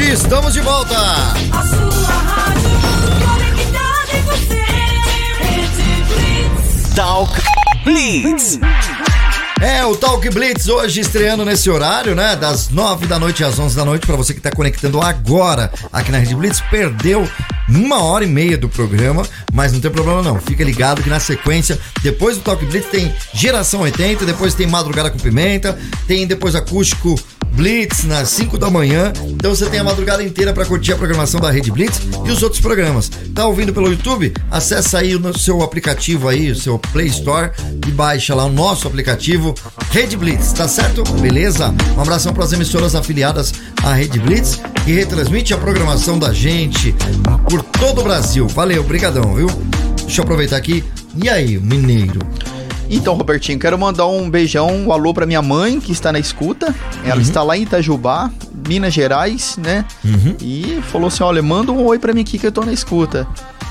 E 0.01 0.13
estamos 0.13 0.55
de 0.55 0.61
volta! 0.61 0.97
A 0.97 1.67
sua 1.67 2.09
rádio 2.09 2.71
conectada 3.21 4.17
em 4.17 4.23
você. 4.23 4.63
Rede 5.39 6.05
Blitz. 6.09 6.95
Talk 6.95 7.43
Blitz. 7.85 8.57
Blitz. 8.57 8.91
É, 9.61 9.85
o 9.85 9.95
Talk 9.95 10.27
Blitz 10.31 10.69
hoje 10.69 11.03
estreando 11.03 11.45
nesse 11.45 11.69
horário, 11.69 12.15
né? 12.15 12.35
Das 12.35 12.71
9 12.71 13.07
da 13.07 13.19
noite 13.19 13.45
às 13.45 13.59
11 13.59 13.77
da 13.77 13.85
noite, 13.85 14.07
para 14.07 14.17
você 14.17 14.33
que 14.33 14.41
tá 14.41 14.51
conectando 14.51 15.03
agora 15.03 15.71
aqui 15.93 16.11
na 16.11 16.17
Rede 16.17 16.35
Blitz, 16.35 16.63
perdeu 16.71 17.29
uma 17.69 18.03
hora 18.03 18.25
e 18.25 18.27
meia 18.27 18.57
do 18.57 18.71
programa, 18.71 19.23
mas 19.53 19.71
não 19.71 19.81
tem 19.81 19.91
problema 19.91 20.23
não. 20.23 20.41
Fica 20.41 20.65
ligado 20.65 21.03
que 21.03 21.11
na 21.11 21.21
sequência, 21.21 21.79
depois 22.03 22.39
do 22.39 22.43
Talk 22.43 22.65
Blitz 22.65 22.89
tem 22.89 23.15
Geração 23.35 23.83
80, 23.83 24.25
depois 24.25 24.55
tem 24.55 24.67
Madrugada 24.67 25.11
com 25.11 25.19
Pimenta, 25.19 25.79
tem 26.07 26.27
depois 26.27 26.55
Acústico 26.55 27.21
Blitz 27.53 28.05
nas 28.05 28.31
5 28.31 28.59
da 28.59 28.71
manhã. 28.71 29.13
Então 29.29 29.55
você 29.55 29.67
tem 29.67 29.81
a 29.81 29.85
madrugada 29.85 30.23
inteira 30.23 30.53
para 30.53 30.65
curtir 30.65 30.93
a 30.93 30.97
programação 30.97 31.41
da 31.41 31.51
Rede 31.51 31.71
Blitz 31.71 32.01
e 32.25 32.31
os 32.31 32.43
outros 32.43 32.61
programas. 32.61 33.11
Tá 33.35 33.47
ouvindo 33.47 33.73
pelo 33.73 33.89
YouTube? 33.89 34.33
Acessa 34.51 34.99
aí 34.99 35.15
o 35.15 35.39
seu 35.39 35.63
aplicativo 35.63 36.29
aí, 36.29 36.51
o 36.51 36.57
seu 36.57 36.79
Play 36.79 37.09
Store 37.09 37.51
e 37.87 37.91
baixa 37.91 38.35
lá 38.35 38.45
o 38.45 38.53
nosso 38.53 38.87
aplicativo 38.87 39.55
Rede 39.91 40.17
Blitz, 40.17 40.53
tá 40.53 40.69
certo? 40.69 41.03
Beleza? 41.21 41.75
Um 41.97 42.01
abração 42.01 42.33
para 42.33 42.45
as 42.45 42.53
emissoras 42.53 42.95
afiliadas 42.95 43.53
à 43.83 43.93
Rede 43.95 44.19
Blitz 44.19 44.61
que 44.85 44.93
retransmite 44.93 45.53
a 45.53 45.59
programação 45.59 46.19
da 46.19 46.33
gente 46.33 46.95
por 47.49 47.63
todo 47.63 48.01
o 48.01 48.05
Brasil. 48.05 48.47
Valeu, 48.49 48.83
brigadão, 48.83 49.35
viu? 49.35 49.49
Deixa 50.05 50.21
eu 50.21 50.25
aproveitar 50.25 50.57
aqui. 50.57 50.85
E 51.23 51.29
aí, 51.29 51.59
mineiro? 51.59 52.21
Então, 52.91 53.15
Robertinho, 53.15 53.59
quero 53.59 53.79
mandar 53.79 54.07
um 54.07 54.29
beijão, 54.29 54.69
um 54.69 54.93
alô 54.93 55.15
pra 55.15 55.25
minha 55.27 55.41
mãe, 55.41 55.79
que 55.81 55.93
está 55.93 56.13
na 56.13 56.19
escuta. 56.19 56.75
Ela 57.05 57.17
Uhum. 57.17 57.21
está 57.23 57.43
lá 57.43 57.57
em 57.57 57.63
Itajubá, 57.63 58.31
Minas 58.69 58.93
Gerais, 58.93 59.57
né? 59.57 59.85
Uhum. 60.05 60.35
E 60.41 60.81
falou 60.91 61.09
assim: 61.09 61.23
olha, 61.23 61.43
manda 61.43 61.71
um 61.73 61.85
oi 61.87 61.99
pra 61.99 62.13
mim 62.13 62.21
aqui 62.23 62.39
que 62.39 62.47
eu 62.47 62.53
tô 62.53 62.63
na 62.65 62.73
escuta. 62.73 63.27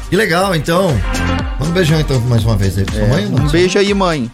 Que 0.10 0.16
legal, 0.16 0.56
então. 0.56 0.88
Manda 1.60 1.70
um 1.70 1.74
beijão 1.74 2.00
então 2.00 2.20
mais 2.22 2.44
uma 2.44 2.56
vez 2.56 2.78
aí 2.78 2.84
pra 2.86 2.96
sua 2.96 3.08
mãe. 3.08 3.26
Um 3.28 3.48
beijo 3.50 3.78
aí, 3.78 3.94
mãe. 3.94 4.32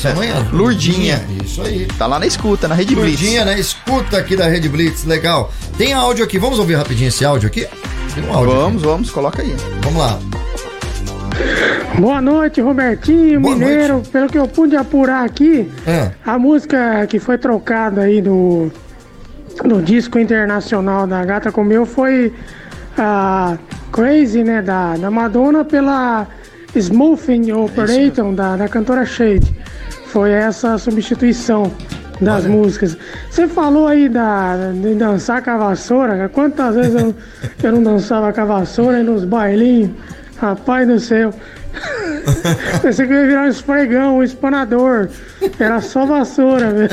Sua 0.00 0.14
mãe, 0.14 0.30
a 0.32 0.38
Lurdinha. 0.52 1.24
Isso 1.44 1.62
aí. 1.62 1.86
Tá 1.98 2.06
lá 2.06 2.18
na 2.18 2.26
escuta, 2.26 2.66
na 2.66 2.74
Rede 2.74 2.96
Blitz. 2.96 3.20
Lurdinha, 3.20 3.44
né? 3.44 3.60
Escuta 3.60 4.16
aqui 4.18 4.34
da 4.36 4.48
Rede 4.48 4.68
Blitz, 4.68 5.04
legal. 5.04 5.52
Tem 5.78 5.92
áudio 5.92 6.24
aqui, 6.24 6.38
vamos 6.38 6.58
ouvir 6.58 6.74
rapidinho 6.74 7.08
esse 7.08 7.24
áudio 7.24 7.46
aqui? 7.46 7.66
Tem 8.14 8.24
um 8.24 8.32
áudio 8.32 8.54
Vamos, 8.56 8.82
vamos, 8.82 9.10
coloca 9.10 9.40
aí. 9.42 9.54
Vamos 9.82 9.98
lá. 10.00 10.18
Boa 11.98 12.20
noite, 12.20 12.60
Robertinho, 12.60 13.40
Mineiro. 13.40 14.02
Pelo 14.12 14.28
que 14.28 14.38
eu 14.38 14.48
pude 14.48 14.76
apurar 14.76 15.24
aqui, 15.24 15.70
É. 15.86 16.10
a 16.24 16.38
música 16.38 17.06
que 17.06 17.18
foi 17.18 17.38
trocada 17.38 18.02
aí 18.02 18.20
do, 18.20 18.70
do 19.64 19.80
disco 19.80 20.18
internacional 20.18 21.06
da 21.06 21.24
Gata 21.24 21.52
Comeu 21.52 21.86
foi 21.86 22.32
a 22.98 23.56
Crazy, 23.92 24.42
né, 24.42 24.60
da, 24.60 24.96
da 24.96 25.10
Madonna 25.10 25.64
pela 25.64 26.26
Smoothing 26.74 27.52
Operator 27.52 28.32
da, 28.32 28.56
da 28.56 28.68
cantora 28.68 29.04
Shade. 29.06 29.54
Foi 30.06 30.30
essa 30.30 30.74
a 30.74 30.78
substituição 30.78 31.70
das 32.20 32.44
músicas. 32.46 32.96
Você 33.30 33.46
falou 33.48 33.86
aí 33.86 34.08
da, 34.08 34.72
de 34.72 34.94
dançar 34.94 35.42
com 35.42 35.50
a 35.50 35.56
vassoura, 35.56 36.28
quantas 36.28 36.74
vezes 36.74 36.94
eu, 37.00 37.14
eu 37.62 37.72
não 37.72 37.82
dançava 37.82 38.32
com 38.32 38.40
a 38.40 38.44
vassoura 38.44 39.02
nos 39.02 39.24
bailinhos? 39.24 39.90
Rapaz 40.48 40.86
do 40.86 41.00
céu. 41.00 41.32
Pensei 42.82 43.06
que 43.06 43.12
eu 43.14 43.20
ia 43.22 43.26
virar 43.26 43.42
um 43.44 43.48
esfregão, 43.48 44.18
um 44.18 44.22
espanador. 44.22 45.08
Era 45.58 45.80
só 45.80 46.04
vassoura, 46.04 46.70
velho. 46.70 46.90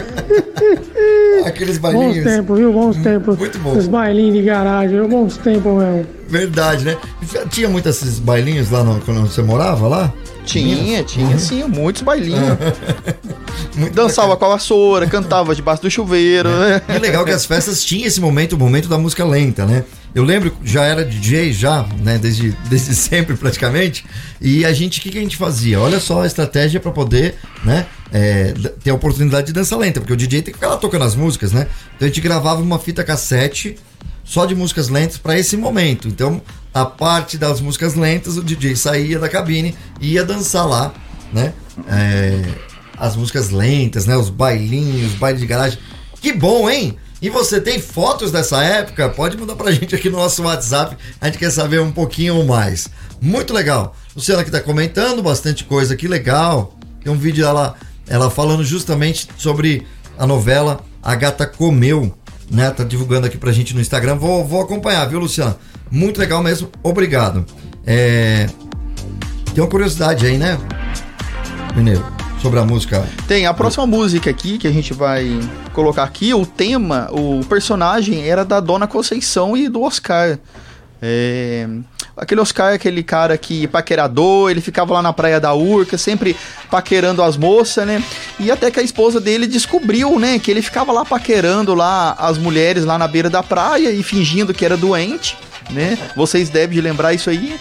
Aqueles 1.46 1.78
bailinhos. 1.78 2.16
Bons 2.18 2.24
tempos, 2.24 2.58
viu? 2.60 2.72
Bons 2.74 2.98
tempos. 2.98 3.38
Muito 3.38 3.60
bom. 3.60 3.78
Os 3.78 3.88
bailinhos 3.88 4.36
de 4.36 4.42
garagem, 4.44 4.90
viu? 4.98 5.08
Bons 5.08 5.36
tempos 5.38 5.74
mesmo. 5.84 6.08
Verdade, 6.30 6.86
né? 6.86 6.98
Tinha 7.50 7.68
muitos 7.68 7.98
esses 8.02 8.20
bailinhos 8.20 8.72
lá 8.72 8.84
no- 8.86 9.02
quando 9.02 9.22
você 9.28 9.42
morava 9.42 9.88
lá? 9.88 10.14
Tinha, 10.46 11.04
tinha 11.04 11.28
Uhum. 11.28 11.38
sim, 11.40 11.64
muitos 11.66 12.02
bailinhos. 12.04 12.58
Dançava 13.94 14.36
com 14.38 14.46
a 14.46 14.50
vassoura, 14.50 15.06
cantava 15.08 15.54
debaixo 15.54 15.82
do 15.84 15.92
chuveiro, 15.92 16.50
né? 16.50 16.82
E 16.90 16.98
legal 17.00 17.24
que 17.26 17.32
as 17.32 17.46
festas 17.46 17.84
tinham 17.84 18.08
esse 18.08 18.20
momento, 18.22 18.54
o 18.54 18.58
momento 18.58 18.88
da 18.88 18.98
música 18.98 19.24
lenta, 19.26 19.66
né? 19.66 19.84
Eu 20.14 20.24
lembro, 20.24 20.56
já 20.64 20.84
era 20.84 21.06
DJ 21.06 21.54
já, 21.54 21.84
né? 22.00 22.18
Desde, 22.18 22.52
desde 22.70 22.96
sempre 22.96 23.36
praticamente. 23.36 24.06
E 24.40 24.66
a 24.66 24.74
gente, 24.74 25.00
o 25.00 25.02
que, 25.02 25.10
que 25.10 25.18
a 25.18 25.22
gente 25.22 25.38
fazia? 25.38 25.80
Olha 25.80 26.00
só 26.00 26.24
a 26.24 26.28
estratégia 26.28 26.80
para 26.80 26.92
poder, 26.92 27.36
né? 27.64 27.86
é, 28.12 28.54
ter 28.84 28.90
a 28.90 28.94
oportunidade 28.94 29.48
de 29.48 29.54
dança 29.54 29.76
lenta, 29.78 30.02
porque 30.02 30.14
o 30.14 30.18
DJ 30.18 30.42
tem 30.42 30.54
que 30.54 30.60
ficar 30.60 30.72
lá 30.72 30.78
tocando 30.78 31.06
as 31.06 31.16
músicas, 31.16 31.52
né? 31.52 31.68
Então 31.96 32.06
a 32.06 32.10
gente 32.10 32.22
gravava 32.22 32.62
uma 32.62 32.78
fita 32.78 33.04
cassete 33.04 33.78
só 34.24 34.46
de 34.46 34.54
músicas 34.54 34.90
lentas 34.90 35.18
para 35.18 35.40
esse 35.40 35.56
momento. 35.56 36.08
Então 36.08 36.42
a 36.74 36.86
parte 36.86 37.38
das 37.38 37.62
músicas 37.62 37.96
lentas, 37.96 38.38
o 38.38 38.44
DJ 38.44 38.76
saía 38.76 39.18
da 39.18 39.30
cabine 39.30 39.76
e 40.00 40.14
ia 40.14 40.26
dançar 40.26 40.68
lá, 40.68 40.94
né? 41.32 41.54
É, 41.88 42.42
as 42.98 43.16
músicas 43.16 43.50
lentas, 43.50 44.06
né? 44.06 44.18
Os 44.18 44.30
bailinhos, 44.30 45.14
baile 45.14 45.40
de 45.40 45.46
garagem. 45.46 45.80
Que 46.22 46.34
bom, 46.34 46.70
hein? 46.70 46.98
E 47.22 47.30
você 47.30 47.62
tem 47.62 47.80
fotos 47.80 48.32
dessa 48.32 48.64
época? 48.64 49.08
Pode 49.10 49.38
mandar 49.38 49.56
pra 49.56 49.72
gente 49.72 49.94
aqui 49.94 50.10
no 50.10 50.18
nosso 50.18 50.42
WhatsApp. 50.42 50.98
A 51.20 51.28
gente 51.28 51.38
quer 51.38 51.52
saber 51.52 51.80
um 51.80 51.92
pouquinho 51.92 52.44
mais. 52.46 52.88
Muito 53.22 53.54
legal. 53.54 53.96
Luciana 54.16 54.44
que 54.44 54.50
tá 54.50 54.60
comentando 54.60 55.22
bastante 55.22 55.64
coisa 55.64 55.94
aqui, 55.94 56.08
legal. 56.08 56.74
Tem 57.04 57.14
um 57.14 57.18
vídeo 57.18 57.44
dela 57.44 57.76
ela 58.08 58.32
falando 58.32 58.64
justamente 58.64 59.28
sobre 59.38 59.86
a 60.18 60.26
novela 60.26 60.82
A 61.02 61.14
Gata 61.14 61.46
Comeu, 61.46 62.12
né? 62.50 62.72
Tá 62.72 62.84
divulgando 62.84 63.28
aqui 63.28 63.38
pra 63.38 63.52
gente 63.52 63.76
no 63.76 63.82
Instagram. 63.82 64.16
Vou, 64.16 64.44
vou 64.44 64.62
acompanhar, 64.62 65.08
viu, 65.08 65.20
Luciana? 65.20 65.56
Muito 65.92 66.20
legal 66.20 66.42
mesmo. 66.42 66.70
Obrigado. 66.82 67.46
É... 67.86 68.50
Tem 69.54 69.64
uma 69.64 69.70
curiosidade 69.70 70.26
aí, 70.26 70.38
né? 70.38 70.58
Mineiro, 71.76 72.04
sobre 72.42 72.60
a 72.60 72.66
música. 72.66 73.08
Tem 73.28 73.46
a 73.46 73.54
próxima 73.54 73.86
música 73.86 74.30
aqui 74.30 74.58
que 74.58 74.68
a 74.68 74.72
gente 74.72 74.94
vai 74.94 75.40
colocar 75.74 76.04
aqui, 76.04 76.34
o 76.34 76.46
tema, 76.46 77.08
o 77.12 77.46
personagem 77.46 78.28
era 78.28 78.44
da 78.44 78.60
Dona 78.60 78.88
Conceição 78.88 79.56
e 79.56 79.70
do 79.70 79.82
Oscar. 79.82 80.40
É, 81.02 81.68
aquele 82.18 82.42
Oscar 82.42 82.72
é 82.72 82.76
aquele 82.76 83.04
cara 83.04 83.38
que 83.38 83.68
paquerador, 83.68 84.50
ele 84.50 84.62
ficava 84.62 84.94
lá 84.94 85.02
na 85.02 85.14
praia 85.14 85.40
da 85.40 85.54
Urca, 85.54 85.98
sempre 85.98 86.36
paquerando 86.70 87.22
as 87.22 87.38
moças, 87.38 87.86
né? 87.86 88.04
E 88.40 88.52
até 88.52 88.72
que 88.72 88.80
a 88.80 88.84
esposa 88.84 89.22
dele 89.22 89.46
descobriu, 89.46 90.20
né, 90.20 90.40
que 90.40 90.50
ele 90.50 90.62
ficava 90.62 90.92
lá 90.92 91.06
paquerando 91.06 91.76
lá 91.76 92.16
as 92.18 92.38
mulheres 92.38 92.86
lá 92.86 92.98
na 92.98 93.08
beira 93.08 93.30
da 93.30 93.44
praia 93.44 93.92
e 93.92 94.02
fingindo 94.02 94.54
que 94.54 94.66
era 94.66 94.76
doente, 94.76 95.38
né? 95.70 95.98
Vocês 96.16 96.50
devem 96.50 96.76
de 96.76 96.82
lembrar 96.82 97.14
isso 97.14 97.30
aí. 97.30 97.60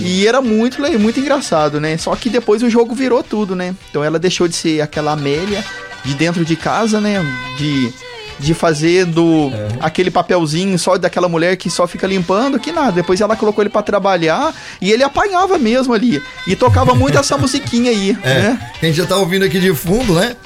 E 0.00 0.26
era 0.26 0.40
muito, 0.40 0.80
muito 0.98 1.20
engraçado, 1.20 1.80
né? 1.80 1.96
Só 1.96 2.14
que 2.16 2.28
depois 2.30 2.62
o 2.62 2.70
jogo 2.70 2.94
virou 2.94 3.22
tudo, 3.22 3.54
né? 3.54 3.74
Então 3.90 4.02
ela 4.04 4.18
deixou 4.18 4.46
de 4.48 4.54
ser 4.54 4.80
aquela 4.80 5.12
Amélia 5.12 5.64
de 6.04 6.14
dentro 6.14 6.44
de 6.44 6.54
casa, 6.56 7.00
né? 7.00 7.24
De, 7.58 7.92
de 8.38 8.54
fazer 8.54 9.04
do 9.06 9.50
aquele 9.80 10.10
papelzinho 10.10 10.78
só 10.78 10.96
daquela 10.98 11.28
mulher 11.28 11.56
que 11.56 11.68
só 11.70 11.86
fica 11.86 12.06
limpando, 12.06 12.58
que 12.60 12.70
nada. 12.72 12.92
Depois 12.92 13.20
ela 13.20 13.34
colocou 13.36 13.62
ele 13.62 13.70
pra 13.70 13.82
trabalhar 13.82 14.54
e 14.80 14.92
ele 14.92 15.02
apanhava 15.02 15.58
mesmo 15.58 15.92
ali. 15.94 16.22
E 16.46 16.54
tocava 16.54 16.94
muito 16.94 17.18
essa 17.18 17.36
musiquinha 17.38 17.90
aí, 17.90 18.16
É, 18.22 18.34
né? 18.42 18.70
a 18.80 18.86
gente 18.86 18.96
já 18.96 19.06
tá 19.06 19.16
ouvindo 19.16 19.44
aqui 19.44 19.58
de 19.58 19.74
fundo, 19.74 20.14
né? 20.14 20.36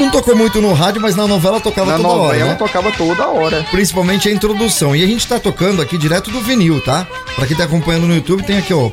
Não 0.00 0.10
tocou 0.10 0.34
muito 0.34 0.62
no 0.62 0.72
rádio, 0.72 1.00
mas 1.00 1.14
na 1.14 1.26
novela 1.26 1.60
tocava 1.60 1.90
Na 1.92 1.96
toda 1.98 2.08
hora. 2.08 2.22
novela 2.32 2.50
né? 2.52 2.56
tocava 2.56 2.90
toda 2.92 3.28
hora. 3.28 3.66
Principalmente 3.70 4.28
a 4.30 4.32
introdução. 4.32 4.96
E 4.96 5.04
a 5.04 5.06
gente 5.06 5.26
tá 5.28 5.38
tocando 5.38 5.82
aqui 5.82 5.98
direto 5.98 6.30
do 6.30 6.40
vinil, 6.40 6.80
tá? 6.80 7.06
Pra 7.36 7.46
quem 7.46 7.54
tá 7.54 7.64
acompanhando 7.64 8.06
no 8.06 8.14
YouTube, 8.14 8.42
tem 8.42 8.56
aqui, 8.56 8.72
ó. 8.72 8.90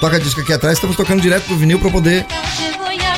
Toca 0.00 0.18
disco 0.18 0.40
aqui 0.40 0.54
atrás, 0.54 0.78
estamos 0.78 0.96
tocando 0.96 1.20
direto 1.20 1.46
do 1.46 1.56
vinil 1.56 1.78
pra 1.78 1.90
poder. 1.90 2.24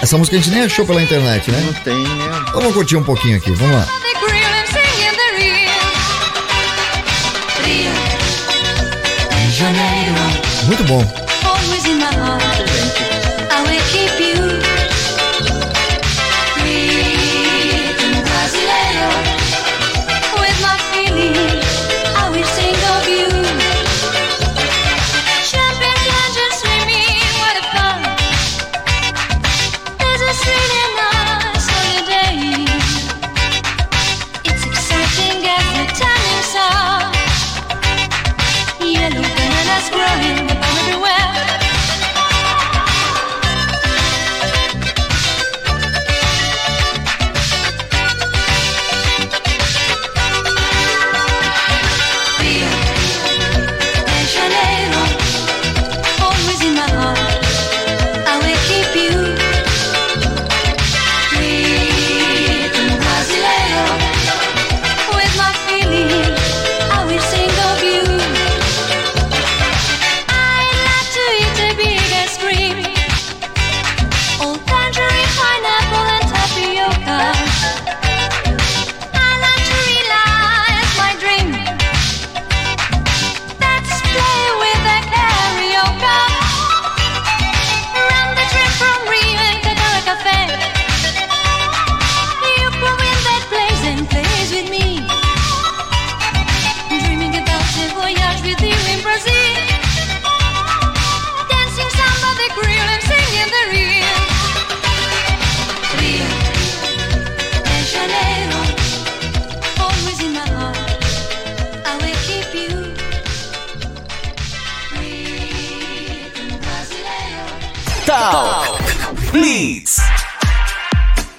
Essa 0.03 0.19
música 0.19 0.37
a 0.37 0.41
gente 0.41 0.51
nem 0.53 0.63
achou 0.63 0.85
pela 0.85 1.01
internet, 1.01 1.49
né? 1.51 1.61
Não 1.65 1.73
tem, 1.75 1.95
né? 1.95 2.43
Então 2.49 2.61
vamos 2.61 2.75
curtir 2.75 2.97
um 2.97 3.05
pouquinho 3.05 3.37
aqui, 3.37 3.53
vamos 3.53 3.77
lá. 3.77 3.87
Muito 10.67 10.85
bom. 10.85 11.28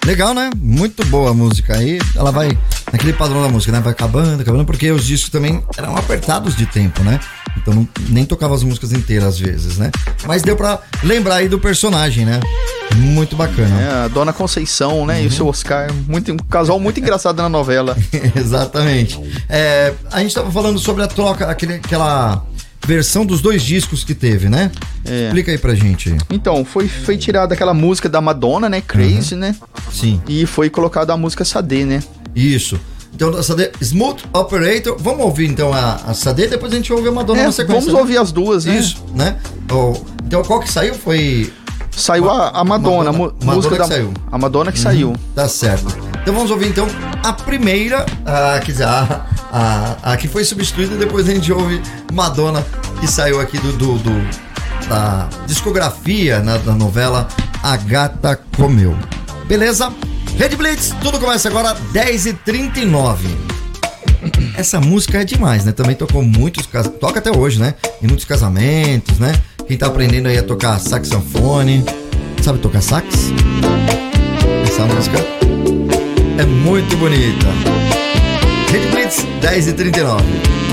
Legal, 0.09 0.33
né? 0.33 0.49
Muito 0.57 1.05
boa 1.05 1.29
a 1.29 1.33
música 1.35 1.77
aí. 1.77 1.99
Ela 2.15 2.31
vai 2.31 2.57
naquele 2.91 3.13
padrão 3.13 3.43
da 3.43 3.47
música, 3.47 3.71
né? 3.71 3.79
Vai 3.79 3.91
acabando, 3.93 4.41
acabando, 4.41 4.65
porque 4.65 4.89
os 4.91 5.05
discos 5.05 5.29
também 5.29 5.63
eram 5.77 5.95
apertados 5.95 6.55
de 6.55 6.65
tempo, 6.65 7.03
né? 7.03 7.19
Então 7.55 7.75
não- 7.75 7.87
nem 8.09 8.25
tocava 8.25 8.55
as 8.55 8.63
músicas 8.63 8.91
inteiras 8.91 9.27
às 9.35 9.39
vezes, 9.39 9.77
né? 9.77 9.91
Mas 10.25 10.41
deu 10.41 10.55
pra 10.55 10.79
lembrar 11.03 11.35
aí 11.35 11.47
do 11.47 11.59
personagem, 11.59 12.25
né? 12.25 12.39
Muito 12.95 13.35
bacana. 13.35 13.79
É, 13.79 14.05
a 14.05 14.07
Dona 14.07 14.33
Conceição, 14.33 15.05
né? 15.05 15.19
E 15.19 15.25
Uhum. 15.25 15.27
o 15.27 15.31
seu 15.31 15.47
Oscar. 15.47 15.93
Muito, 16.07 16.31
um 16.33 16.37
casal 16.37 16.79
muito 16.79 16.99
engraçado 16.99 17.39
na 17.43 17.47
novela. 17.47 17.95
Exatamente. 18.35 19.19
É, 19.47 19.93
a 20.11 20.21
gente 20.21 20.33
tava 20.33 20.49
falando 20.51 20.79
sobre 20.79 21.03
a 21.03 21.07
troca, 21.07 21.45
aquele, 21.45 21.75
aquela 21.75 22.43
versão 22.85 23.25
dos 23.25 23.41
dois 23.41 23.61
discos 23.61 24.03
que 24.03 24.13
teve, 24.15 24.49
né? 24.49 24.71
É. 25.05 25.25
Explica 25.27 25.51
aí 25.51 25.57
pra 25.57 25.75
gente. 25.75 26.15
Então, 26.29 26.63
foi, 26.65 26.87
foi 26.87 27.17
tirada 27.17 27.53
aquela 27.53 27.73
música 27.73 28.09
da 28.09 28.19
Madonna, 28.21 28.67
né? 28.69 28.81
Crazy, 28.81 29.35
né? 29.35 29.55
Sim. 29.91 30.21
E 30.27 30.45
foi 30.45 30.69
colocada 30.69 31.13
a 31.13 31.17
música 31.17 31.43
Sade, 31.45 31.85
né? 31.85 32.01
Isso. 32.35 32.79
Então, 33.13 33.29
a 33.35 33.43
Sade, 33.43 33.71
Smooth 33.81 34.23
Operator. 34.33 34.95
Vamos 34.99 35.25
ouvir 35.25 35.47
então 35.49 35.73
a, 35.73 35.95
a 36.07 36.13
Sade, 36.13 36.47
depois 36.47 36.71
a 36.71 36.75
gente 36.75 36.91
ouve 36.93 37.07
a 37.07 37.11
Madonna 37.11 37.41
É, 37.41 37.45
na 37.45 37.51
sequência. 37.51 37.79
vamos 37.81 37.93
né? 37.93 37.99
ouvir 37.99 38.17
as 38.17 38.31
duas, 38.31 38.65
né? 38.65 38.77
Isso, 38.79 39.03
né? 39.15 39.37
Então, 40.25 40.43
qual 40.43 40.59
que 40.59 40.71
saiu 40.71 40.93
foi. 40.95 41.51
Saiu 41.91 42.29
a, 42.29 42.49
a 42.51 42.63
Madonna, 42.63 43.09
a 43.09 43.13
mu- 43.13 43.25
Madonna 43.25 43.53
música 43.55 43.73
que 43.75 43.79
da 43.81 43.87
saiu. 43.87 44.13
A 44.31 44.37
Madonna 44.37 44.71
que 44.71 44.77
Uhum, 44.77 44.83
saiu. 44.83 45.15
Tá 45.35 45.49
certo. 45.49 45.87
Então 46.21 46.33
vamos 46.33 46.51
ouvir 46.51 46.67
então 46.69 46.87
a 47.23 47.33
primeira, 47.33 48.05
ah, 48.25 48.59
quer 48.63 48.71
dizer, 48.71 48.83
a, 48.85 49.25
a, 49.51 50.13
a 50.13 50.17
que 50.17 50.27
foi 50.27 50.43
substituída, 50.43 50.95
depois 50.95 51.27
a 51.27 51.33
gente 51.33 51.51
ouve 51.51 51.81
Madonna, 52.13 52.65
que 52.99 53.07
saiu 53.07 53.39
aqui 53.39 53.57
do, 53.57 53.71
do- 53.73 53.97
do- 53.97 54.49
da 54.87 55.29
discografia 55.45 56.39
na, 56.39 56.57
da 56.57 56.73
novela 56.73 57.27
A 57.61 57.75
Gata 57.77 58.39
Comeu. 58.55 58.95
Beleza? 59.47 59.91
Red 60.37 60.55
Blitz, 60.55 60.93
tudo 61.01 61.19
começa 61.19 61.47
agora 61.49 61.75
10h39. 61.93 63.17
Essa 64.57 64.79
música 64.79 65.19
é 65.21 65.23
demais, 65.25 65.65
né? 65.65 65.71
Também 65.71 65.95
tocou 65.95 66.21
muitos 66.23 66.65
cas- 66.65 66.89
toca 66.99 67.19
até 67.19 67.31
hoje, 67.35 67.59
né? 67.59 67.75
Em 68.01 68.07
muitos 68.07 68.25
casamentos, 68.25 69.19
né? 69.19 69.33
Quem 69.67 69.77
tá 69.77 69.87
aprendendo 69.87 70.27
aí 70.27 70.37
a 70.37 70.43
tocar 70.43 70.79
saxofone, 70.79 71.83
sabe 72.41 72.59
tocar 72.59 72.81
sax? 72.81 73.05
Essa 74.67 74.85
música 74.85 75.17
é 76.37 76.45
muito 76.45 76.95
bonita. 76.97 77.45
Red 78.71 78.91
Blitz 78.91 79.25
10 79.41 79.69
e 79.69 79.73
39. 79.73 80.68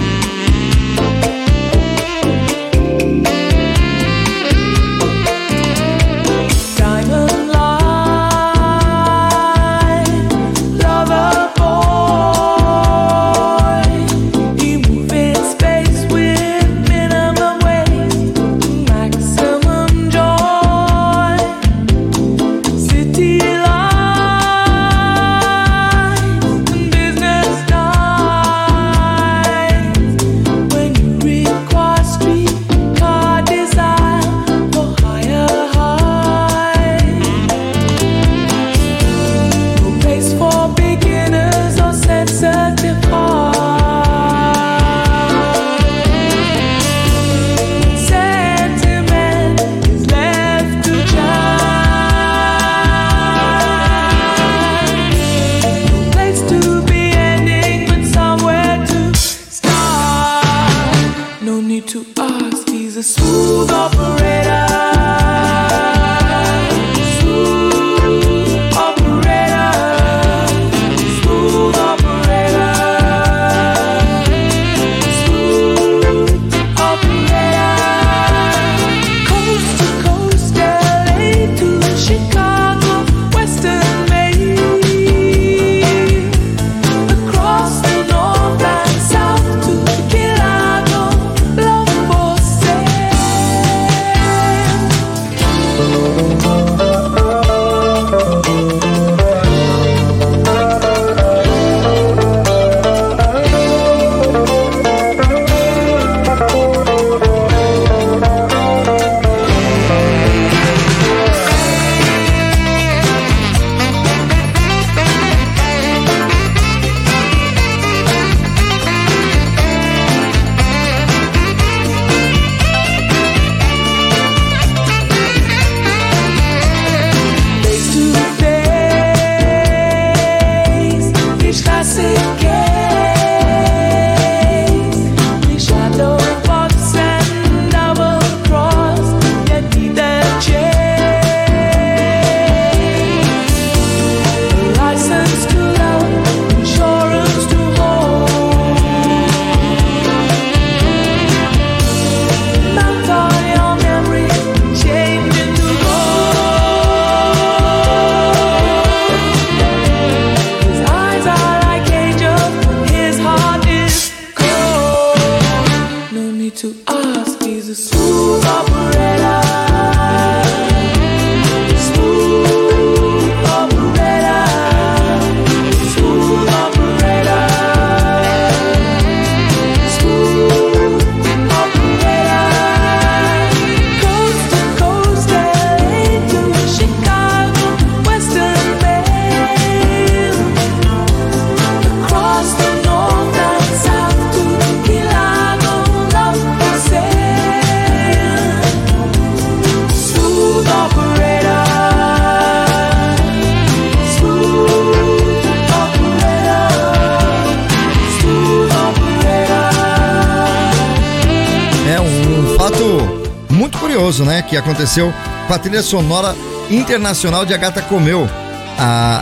Curioso, 214.17 214.25
né? 214.25 214.43
Que 214.43 214.57
aconteceu 214.57 215.13
com 215.47 215.53
a 215.53 215.59
trilha 215.59 215.83
sonora 215.83 216.35
internacional 216.71 217.45
de 217.45 217.53
Agatha 217.53 217.83
Comeu. 217.83 218.27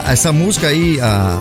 Essa 0.06 0.32
música 0.32 0.68
aí, 0.68 1.00
a 1.00 1.40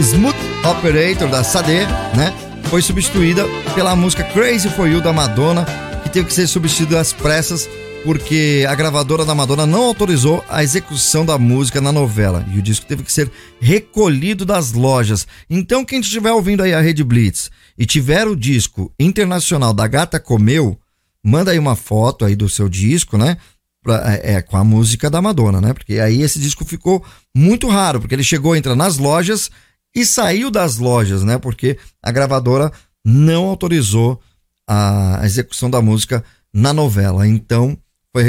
Smooth 0.00 0.36
Operator 0.64 1.28
da 1.28 1.42
Sade, 1.42 1.86
né? 2.14 2.32
Foi 2.64 2.82
substituída 2.82 3.44
pela 3.74 3.96
música 3.96 4.22
Crazy 4.22 4.68
for 4.68 4.86
You 4.86 5.00
da 5.00 5.12
Madonna, 5.12 5.64
que 6.02 6.10
teve 6.10 6.26
que 6.26 6.34
ser 6.34 6.46
substituída 6.46 7.00
às 7.00 7.12
pressas 7.12 7.68
porque 8.02 8.64
a 8.66 8.74
gravadora 8.74 9.26
da 9.26 9.34
Madonna 9.34 9.66
não 9.66 9.84
autorizou 9.84 10.42
a 10.48 10.62
execução 10.62 11.24
da 11.24 11.36
música 11.36 11.82
na 11.82 11.92
novela 11.92 12.46
e 12.50 12.58
o 12.58 12.62
disco 12.62 12.86
teve 12.86 13.02
que 13.02 13.12
ser 13.12 13.30
recolhido 13.60 14.46
das 14.46 14.72
lojas. 14.72 15.26
Então, 15.50 15.84
quem 15.84 16.00
estiver 16.00 16.32
ouvindo 16.32 16.62
aí 16.62 16.72
a 16.72 16.80
Rede 16.80 17.04
Blitz 17.04 17.50
e 17.78 17.84
tiver 17.84 18.26
o 18.26 18.34
disco 18.34 18.90
internacional 18.98 19.74
da 19.74 19.86
Gata 19.86 20.18
Comeu, 20.18 20.79
manda 21.24 21.50
aí 21.50 21.58
uma 21.58 21.76
foto 21.76 22.24
aí 22.24 22.34
do 22.34 22.48
seu 22.48 22.68
disco, 22.68 23.16
né? 23.16 23.36
Pra, 23.82 24.14
é, 24.14 24.34
é, 24.34 24.42
com 24.42 24.56
a 24.56 24.64
música 24.64 25.08
da 25.08 25.22
Madonna, 25.22 25.60
né? 25.60 25.72
Porque 25.72 25.98
aí 25.98 26.22
esse 26.22 26.38
disco 26.38 26.64
ficou 26.64 27.04
muito 27.34 27.68
raro, 27.68 28.00
porque 28.00 28.14
ele 28.14 28.24
chegou 28.24 28.52
a 28.52 28.58
entrar 28.58 28.74
nas 28.74 28.98
lojas 28.98 29.50
e 29.94 30.04
saiu 30.04 30.50
das 30.50 30.76
lojas, 30.76 31.24
né? 31.24 31.38
Porque 31.38 31.78
a 32.02 32.12
gravadora 32.12 32.70
não 33.04 33.46
autorizou 33.46 34.20
a 34.68 35.20
execução 35.24 35.70
da 35.70 35.80
música 35.80 36.22
na 36.52 36.72
novela. 36.72 37.26
Então, 37.26 37.76
foi 38.12 38.22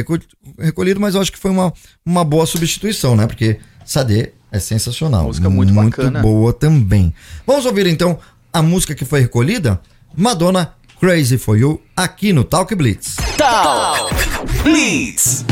recolhido, 0.59 0.99
mas 0.99 1.15
eu 1.15 1.21
acho 1.21 1.31
que 1.31 1.37
foi 1.37 1.51
uma, 1.51 1.73
uma 2.05 2.23
boa 2.23 2.45
substituição, 2.45 3.15
né? 3.15 3.27
Porque 3.27 3.59
Sade 3.85 4.31
é 4.51 4.59
sensacional. 4.59 5.25
Música 5.25 5.49
muito, 5.49 5.73
muito 5.73 5.97
bacana. 5.97 6.21
boa 6.21 6.53
também. 6.53 7.13
Vamos 7.45 7.65
ouvir 7.65 7.87
então 7.87 8.19
a 8.53 8.61
música 8.61 8.93
que 8.93 9.05
foi 9.05 9.21
recolhida? 9.21 9.79
Madonna 10.15 10.73
Crazy 11.01 11.39
for 11.39 11.57
You 11.57 11.81
aqui 11.95 12.31
no 12.31 12.43
Talk 12.43 12.75
Blitz. 12.75 13.15
Talk 13.35 14.13
Blitz. 14.61 15.43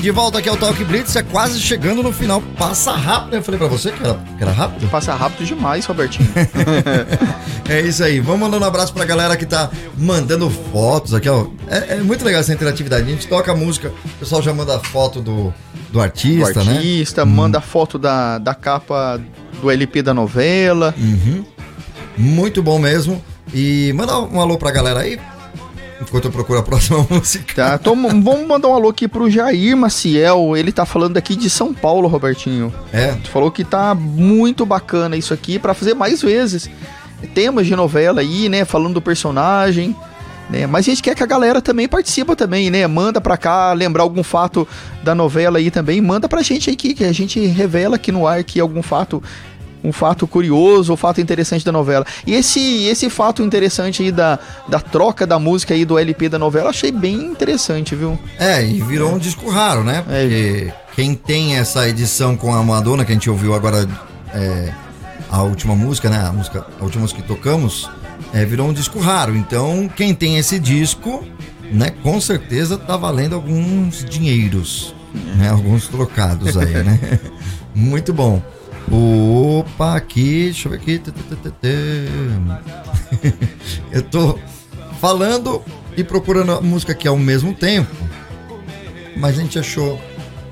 Bem, 0.00 0.02
de 0.02 0.10
volta 0.10 0.38
aqui 0.38 0.48
ao 0.48 0.56
Talk 0.56 0.82
Blitz, 0.84 1.14
é 1.14 1.22
quase 1.22 1.60
chegando 1.60 2.02
no 2.02 2.10
final. 2.10 2.42
Passa 2.58 2.92
rápido? 2.92 3.36
Eu 3.36 3.42
falei 3.42 3.58
pra 3.58 3.68
você 3.68 3.92
que 3.92 4.02
era, 4.02 4.14
que 4.14 4.42
era 4.42 4.50
rápido. 4.50 4.88
Passa 4.88 5.14
rápido 5.14 5.46
demais, 5.46 5.84
Robertinho. 5.84 6.28
É 7.68 7.80
isso 7.82 8.02
aí. 8.02 8.18
Vamos 8.18 8.40
mandando 8.40 8.64
um 8.64 8.66
abraço 8.66 8.92
pra 8.92 9.04
galera 9.04 9.36
que 9.36 9.46
tá 9.46 9.70
mandando 9.96 10.50
fotos 10.50 11.14
aqui, 11.14 11.28
ó. 11.28 11.46
É, 11.68 11.94
é 11.94 11.96
muito 11.98 12.24
legal 12.24 12.40
essa 12.40 12.52
interatividade. 12.52 13.06
A 13.06 13.10
gente 13.12 13.28
toca 13.28 13.54
música, 13.54 13.92
o 14.04 14.18
pessoal 14.18 14.42
já 14.42 14.52
manda 14.52 14.80
foto 14.80 15.20
do, 15.20 15.54
do 15.92 16.00
artista, 16.00 16.62
o 16.62 16.64
né? 16.64 16.72
artista, 16.72 17.24
manda 17.24 17.60
foto 17.60 17.96
da, 17.96 18.38
da 18.38 18.56
capa 18.56 19.20
do 19.62 19.70
LP 19.70 20.02
da 20.02 20.12
novela. 20.12 20.92
Uhum. 20.98 21.44
Muito 22.18 22.60
bom 22.60 22.76
mesmo. 22.76 23.22
E 23.54 23.92
manda 23.94 24.18
um 24.18 24.40
alô 24.40 24.58
pra 24.58 24.72
galera 24.72 25.00
aí, 25.00 25.20
enquanto 26.00 26.24
eu 26.26 26.30
procuro 26.30 26.58
a 26.58 26.62
próxima 26.62 27.04
música. 27.10 27.54
Tá, 27.54 27.78
então 27.80 27.94
vamos 27.94 28.46
mandar 28.46 28.68
um 28.68 28.74
alô 28.74 28.88
aqui 28.88 29.06
pro 29.06 29.30
Jair 29.30 29.76
Maciel. 29.76 30.56
Ele 30.56 30.72
tá 30.72 30.86
falando 30.86 31.16
aqui 31.16 31.36
de 31.36 31.50
São 31.50 31.74
Paulo, 31.74 32.08
Robertinho. 32.08 32.72
É. 32.92 33.12
Tu 33.12 33.30
falou 33.30 33.50
que 33.50 33.64
tá 33.64 33.94
muito 33.94 34.64
bacana 34.64 35.16
isso 35.16 35.34
aqui 35.34 35.58
pra 35.58 35.74
fazer 35.74 35.94
mais 35.94 36.22
vezes. 36.22 36.70
Temas 37.34 37.66
de 37.66 37.76
novela 37.76 38.20
aí, 38.20 38.48
né? 38.48 38.64
Falando 38.64 38.94
do 38.94 39.02
personagem. 39.02 39.94
Né? 40.48 40.66
Mas 40.66 40.86
a 40.86 40.90
gente 40.90 41.02
quer 41.02 41.14
que 41.14 41.22
a 41.22 41.26
galera 41.26 41.60
também 41.60 41.86
participa 41.86 42.34
também, 42.34 42.70
né? 42.70 42.86
Manda 42.86 43.20
pra 43.20 43.36
cá, 43.36 43.72
lembrar 43.72 44.02
algum 44.02 44.22
fato 44.22 44.66
da 45.04 45.14
novela 45.14 45.58
aí 45.58 45.70
também. 45.70 46.00
Manda 46.00 46.28
pra 46.28 46.42
gente 46.42 46.70
aí 46.70 46.76
que, 46.76 46.94
que 46.94 47.04
a 47.04 47.12
gente 47.12 47.38
revela 47.46 47.96
aqui 47.96 48.10
no 48.10 48.26
ar 48.26 48.40
aqui 48.40 48.58
algum 48.58 48.82
fato 48.82 49.22
um 49.82 49.92
fato 49.92 50.26
curioso 50.26 50.92
ou 50.92 50.96
fato 50.96 51.20
interessante 51.20 51.64
da 51.64 51.72
novela. 51.72 52.04
E 52.26 52.34
esse 52.34 52.84
esse 52.84 53.08
fato 53.08 53.42
interessante 53.42 54.02
aí 54.02 54.12
da, 54.12 54.38
da 54.68 54.80
troca 54.80 55.26
da 55.26 55.38
música 55.38 55.74
aí 55.74 55.84
do 55.84 55.98
LP 55.98 56.28
da 56.28 56.38
novela, 56.38 56.70
achei 56.70 56.92
bem 56.92 57.14
interessante, 57.14 57.94
viu? 57.94 58.18
É, 58.38 58.64
e 58.64 58.80
virou 58.82 59.12
um 59.12 59.18
disco 59.18 59.48
raro, 59.50 59.82
né? 59.82 60.02
Porque 60.02 60.72
quem 60.94 61.14
tem 61.14 61.56
essa 61.56 61.88
edição 61.88 62.36
com 62.36 62.54
a 62.54 62.62
Madonna, 62.62 63.04
que 63.04 63.12
a 63.12 63.14
gente 63.14 63.30
ouviu 63.30 63.54
agora, 63.54 63.88
é, 64.34 64.72
a 65.30 65.42
última 65.42 65.74
música, 65.74 66.10
né? 66.10 66.18
A, 66.18 66.32
música, 66.32 66.66
a 66.78 66.84
última 66.84 67.02
música 67.02 67.22
que 67.22 67.28
tocamos, 67.28 67.88
é, 68.32 68.44
virou 68.44 68.68
um 68.68 68.72
disco 68.72 68.98
raro. 68.98 69.36
Então, 69.36 69.88
quem 69.94 70.14
tem 70.14 70.38
esse 70.38 70.58
disco, 70.58 71.24
né? 71.72 71.90
Com 72.02 72.20
certeza 72.20 72.76
tá 72.76 72.96
valendo 72.96 73.34
alguns 73.34 74.04
dinheiros, 74.04 74.94
né? 75.36 75.50
Alguns 75.50 75.88
trocados 75.88 76.56
aí, 76.56 76.82
né? 76.82 77.20
Muito 77.74 78.12
bom. 78.12 78.42
Opa, 78.90 79.96
aqui, 79.96 80.44
deixa 80.44 80.68
eu 80.68 80.72
ver 80.72 80.78
aqui. 80.78 81.00
Eu 83.92 84.02
tô 84.02 84.38
falando 85.00 85.62
e 85.96 86.04
procurando 86.04 86.52
a 86.52 86.60
música 86.60 86.92
aqui 86.92 87.08
ao 87.08 87.16
mesmo 87.16 87.54
tempo, 87.54 87.90
mas 89.16 89.38
a 89.38 89.42
gente 89.42 89.58
achou 89.58 90.00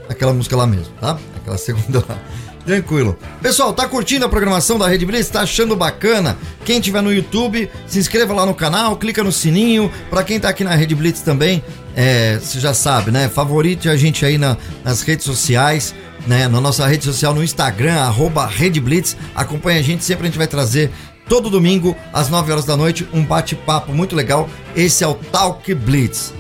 aquela 0.09 0.33
música 0.33 0.57
lá 0.57 0.67
mesmo, 0.67 0.93
tá? 1.01 1.19
Aquela 1.37 1.59
segunda 1.59 2.05
lá. 2.09 2.19
Tranquilo. 2.65 3.17
Pessoal, 3.41 3.73
tá 3.73 3.89
curtindo 3.89 4.27
a 4.27 4.29
programação 4.29 4.79
da 4.79 4.87
Rede 4.87 5.07
Blitz? 5.07 5.31
Tá 5.31 5.41
achando 5.41 5.75
bacana? 5.75 6.37
Quem 6.67 6.81
tiver 6.83 7.01
no 7.01 7.11
YouTube, 7.13 7.71
se 7.87 7.99
inscreva 7.99 8.35
lá 8.35 8.45
no 8.45 8.53
canal, 8.55 8.95
clica 8.97 9.25
no 9.25 9.33
sininho. 9.33 9.91
Pra 10.11 10.23
quem 10.23 10.39
tá 10.39 10.51
aqui 10.51 10.63
na 10.65 10.75
Rede 10.75 10.95
Blitz 10.95 11.23
também, 11.23 11.65
é, 11.97 12.39
você 12.39 12.61
já 12.61 12.75
sabe, 12.75 13.11
né? 13.11 13.27
Favorite 13.31 13.89
a 13.89 13.97
gente 13.97 14.23
aí 14.27 14.37
na- 14.37 14.55
nas 14.85 15.01
redes 15.01 15.25
sociais, 15.25 15.95
né? 16.27 16.49
Na 16.49 16.61
nossa 16.61 16.87
rede 16.87 17.05
social 17.05 17.35
no 17.35 17.43
Instagram, 17.43 17.95
arroba 17.95 18.47
Rede 18.47 18.81
Blitz. 18.81 19.17
Acompanha 19.35 19.81
a 19.81 19.83
gente, 19.83 20.05
sempre 20.05 20.25
a 20.25 20.27
gente 20.27 20.39
vai 20.39 20.47
trazer 20.47 20.91
todo 21.29 21.51
domingo, 21.51 21.97
às 22.13 22.29
9 22.29 22.51
horas 22.51 22.65
da 22.65 22.77
noite, 22.77 23.07
um 23.13 23.25
bate-papo 23.25 23.93
muito 23.93 24.17
legal. 24.17 24.49
Esse 24.75 25.05
é 25.05 25.07
o 25.07 25.15
Talk 25.15 25.73
Blitz. 25.75 26.33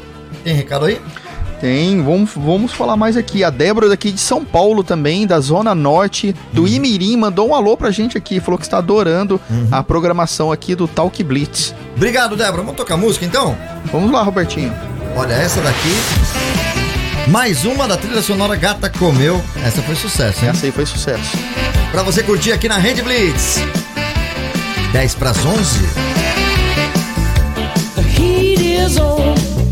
Tem 0.42 0.55
recado 0.55 0.86
aí? 0.86 1.00
Tem, 1.60 2.00
vamos, 2.02 2.30
vamos 2.36 2.72
falar 2.72 2.96
mais 2.96 3.16
aqui. 3.16 3.42
A 3.42 3.50
Débora 3.50 3.88
daqui 3.88 4.12
de 4.12 4.20
São 4.20 4.44
Paulo 4.44 4.84
também, 4.84 5.26
da 5.26 5.40
Zona 5.40 5.74
Norte, 5.74 6.34
do 6.52 6.68
Imirim, 6.68 7.16
mandou 7.16 7.48
um 7.48 7.55
alô 7.55 7.76
pra 7.76 7.90
gente 7.90 8.16
aqui. 8.16 8.38
Falou 8.38 8.59
que 8.59 8.64
está 8.64 8.78
adorando 8.78 9.40
a 9.70 9.82
programação 9.82 10.52
aqui 10.52 10.74
do 10.76 10.86
Talk 10.86 11.22
Blitz. 11.24 11.74
Obrigado, 11.96 12.36
Débora. 12.36 12.62
Vamos 12.62 12.76
tocar 12.76 12.96
música 12.96 13.24
então? 13.24 13.56
Vamos 13.92 14.12
lá, 14.12 14.22
Robertinho. 14.22 14.72
Olha, 15.16 15.34
essa 15.34 15.60
daqui. 15.60 15.90
Mais 17.30 17.64
uma 17.66 17.86
da 17.86 17.96
trilha 17.96 18.22
sonora 18.22 18.56
Gata 18.56 18.88
Comeu. 18.88 19.42
Essa 19.62 19.82
foi 19.82 19.94
sucesso, 19.94 20.44
hein? 20.44 20.50
Essa 20.50 20.64
aí 20.66 20.72
foi 20.72 20.86
sucesso. 20.86 21.36
Pra 21.90 22.02
você 22.02 22.22
curtir 22.22 22.52
aqui 22.52 22.68
na 22.68 22.78
Rede 22.78 23.02
Blitz. 23.02 23.59
10 24.92 25.14
pras 25.16 25.44
11. 25.44 25.80
The 27.94 28.02
heat 28.02 28.62
is 28.62 28.96
on 28.96 29.34
on 29.59 29.68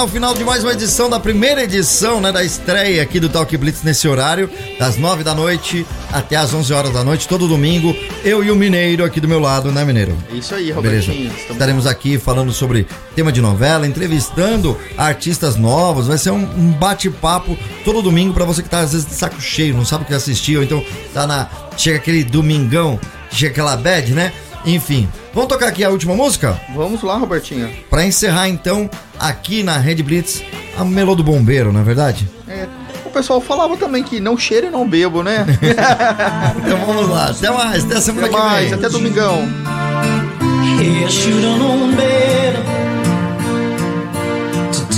chegando 0.00 0.08
ao 0.08 0.08
final 0.08 0.34
de 0.34 0.44
mais 0.44 0.62
uma 0.64 0.72
edição 0.72 1.10
da 1.10 1.20
primeira 1.20 1.62
edição, 1.64 2.20
né, 2.20 2.32
da 2.32 2.42
estreia 2.42 3.02
aqui 3.02 3.20
do 3.20 3.28
Talk 3.28 3.54
Blitz 3.56 3.82
nesse 3.82 4.08
horário, 4.08 4.48
das 4.78 4.96
nove 4.96 5.22
da 5.22 5.34
noite 5.34 5.86
até 6.12 6.36
as 6.36 6.54
onze 6.54 6.72
horas 6.72 6.92
da 6.92 7.04
noite, 7.04 7.28
todo 7.28 7.46
domingo, 7.46 7.94
eu 8.24 8.42
e 8.42 8.50
o 8.50 8.56
Mineiro 8.56 9.04
aqui 9.04 9.20
do 9.20 9.28
meu 9.28 9.38
lado, 9.38 9.70
né, 9.70 9.84
Mineiro? 9.84 10.16
É 10.32 10.36
isso 10.36 10.54
aí, 10.54 10.72
Beleza. 10.72 10.76
Robertinho. 11.08 11.26
Estamos- 11.26 11.50
Estaremos 11.50 11.86
aqui 11.86 12.18
falando 12.18 12.52
sobre 12.52 12.86
tema 13.14 13.30
de 13.30 13.40
novela, 13.42 13.86
entrevistando 13.86 14.76
artistas 14.96 15.56
novos. 15.56 16.06
Vai 16.06 16.16
ser 16.18 16.30
um, 16.30 16.42
um 16.56 16.72
bate-papo 16.72 17.56
todo 17.84 18.00
domingo 18.00 18.32
pra 18.32 18.44
você 18.44 18.62
que 18.62 18.68
tá 18.70 18.80
às 18.80 18.92
vezes 18.92 19.06
de 19.06 19.14
saco 19.14 19.40
cheio, 19.40 19.74
não 19.76 19.84
sabe 19.84 20.04
o 20.04 20.06
que 20.06 20.14
assistir, 20.14 20.56
ou 20.56 20.62
então 20.62 20.82
tá 21.12 21.26
na. 21.26 21.48
Chega 21.76 21.96
aquele 21.98 22.24
domingão, 22.24 22.98
chega 23.30 23.50
aquela 23.52 23.76
bad, 23.76 24.12
né? 24.14 24.32
Enfim. 24.64 25.08
Vamos 25.32 25.48
tocar 25.48 25.68
aqui 25.68 25.84
a 25.84 25.90
última 25.90 26.14
música? 26.14 26.60
Vamos 26.74 27.02
lá, 27.02 27.16
Robertinho. 27.16 27.70
Pra 27.88 28.04
encerrar 28.04 28.48
então, 28.48 28.90
aqui 29.18 29.62
na 29.62 29.78
Red 29.78 30.02
Blitz, 30.02 30.42
a 30.76 30.84
Melô 30.84 31.14
do 31.14 31.22
Bombeiro, 31.22 31.72
não 31.72 31.80
é 31.80 31.84
verdade? 31.84 32.28
É, 32.48 32.66
o 33.04 33.10
pessoal 33.10 33.40
falava 33.40 33.76
também 33.76 34.02
que 34.02 34.18
não 34.18 34.36
cheiro 34.36 34.66
e 34.66 34.70
não 34.70 34.88
bebo, 34.88 35.22
né? 35.22 35.46
então 36.64 36.78
vamos 36.84 37.08
lá, 37.08 37.30
até 37.30 37.50
mais, 37.50 37.84
até 37.84 38.00
semana 38.00 38.26
até 38.26 38.36
que 38.36 38.42
mais, 38.42 38.64
vem. 38.70 38.74
até 38.74 38.88
domingão. 38.88 39.48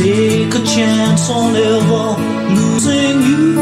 Take 0.02 0.52
a 0.54 0.66
chance 0.66 1.30
on 1.30 1.54
ever 1.54 2.16
losing 2.56 3.22
you. 3.22 3.54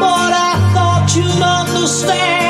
But 0.00 0.32
I 0.32 0.70
thought 0.72 1.14
you'd 1.14 1.42
understand. 1.42 2.41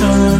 Me, 0.00 0.39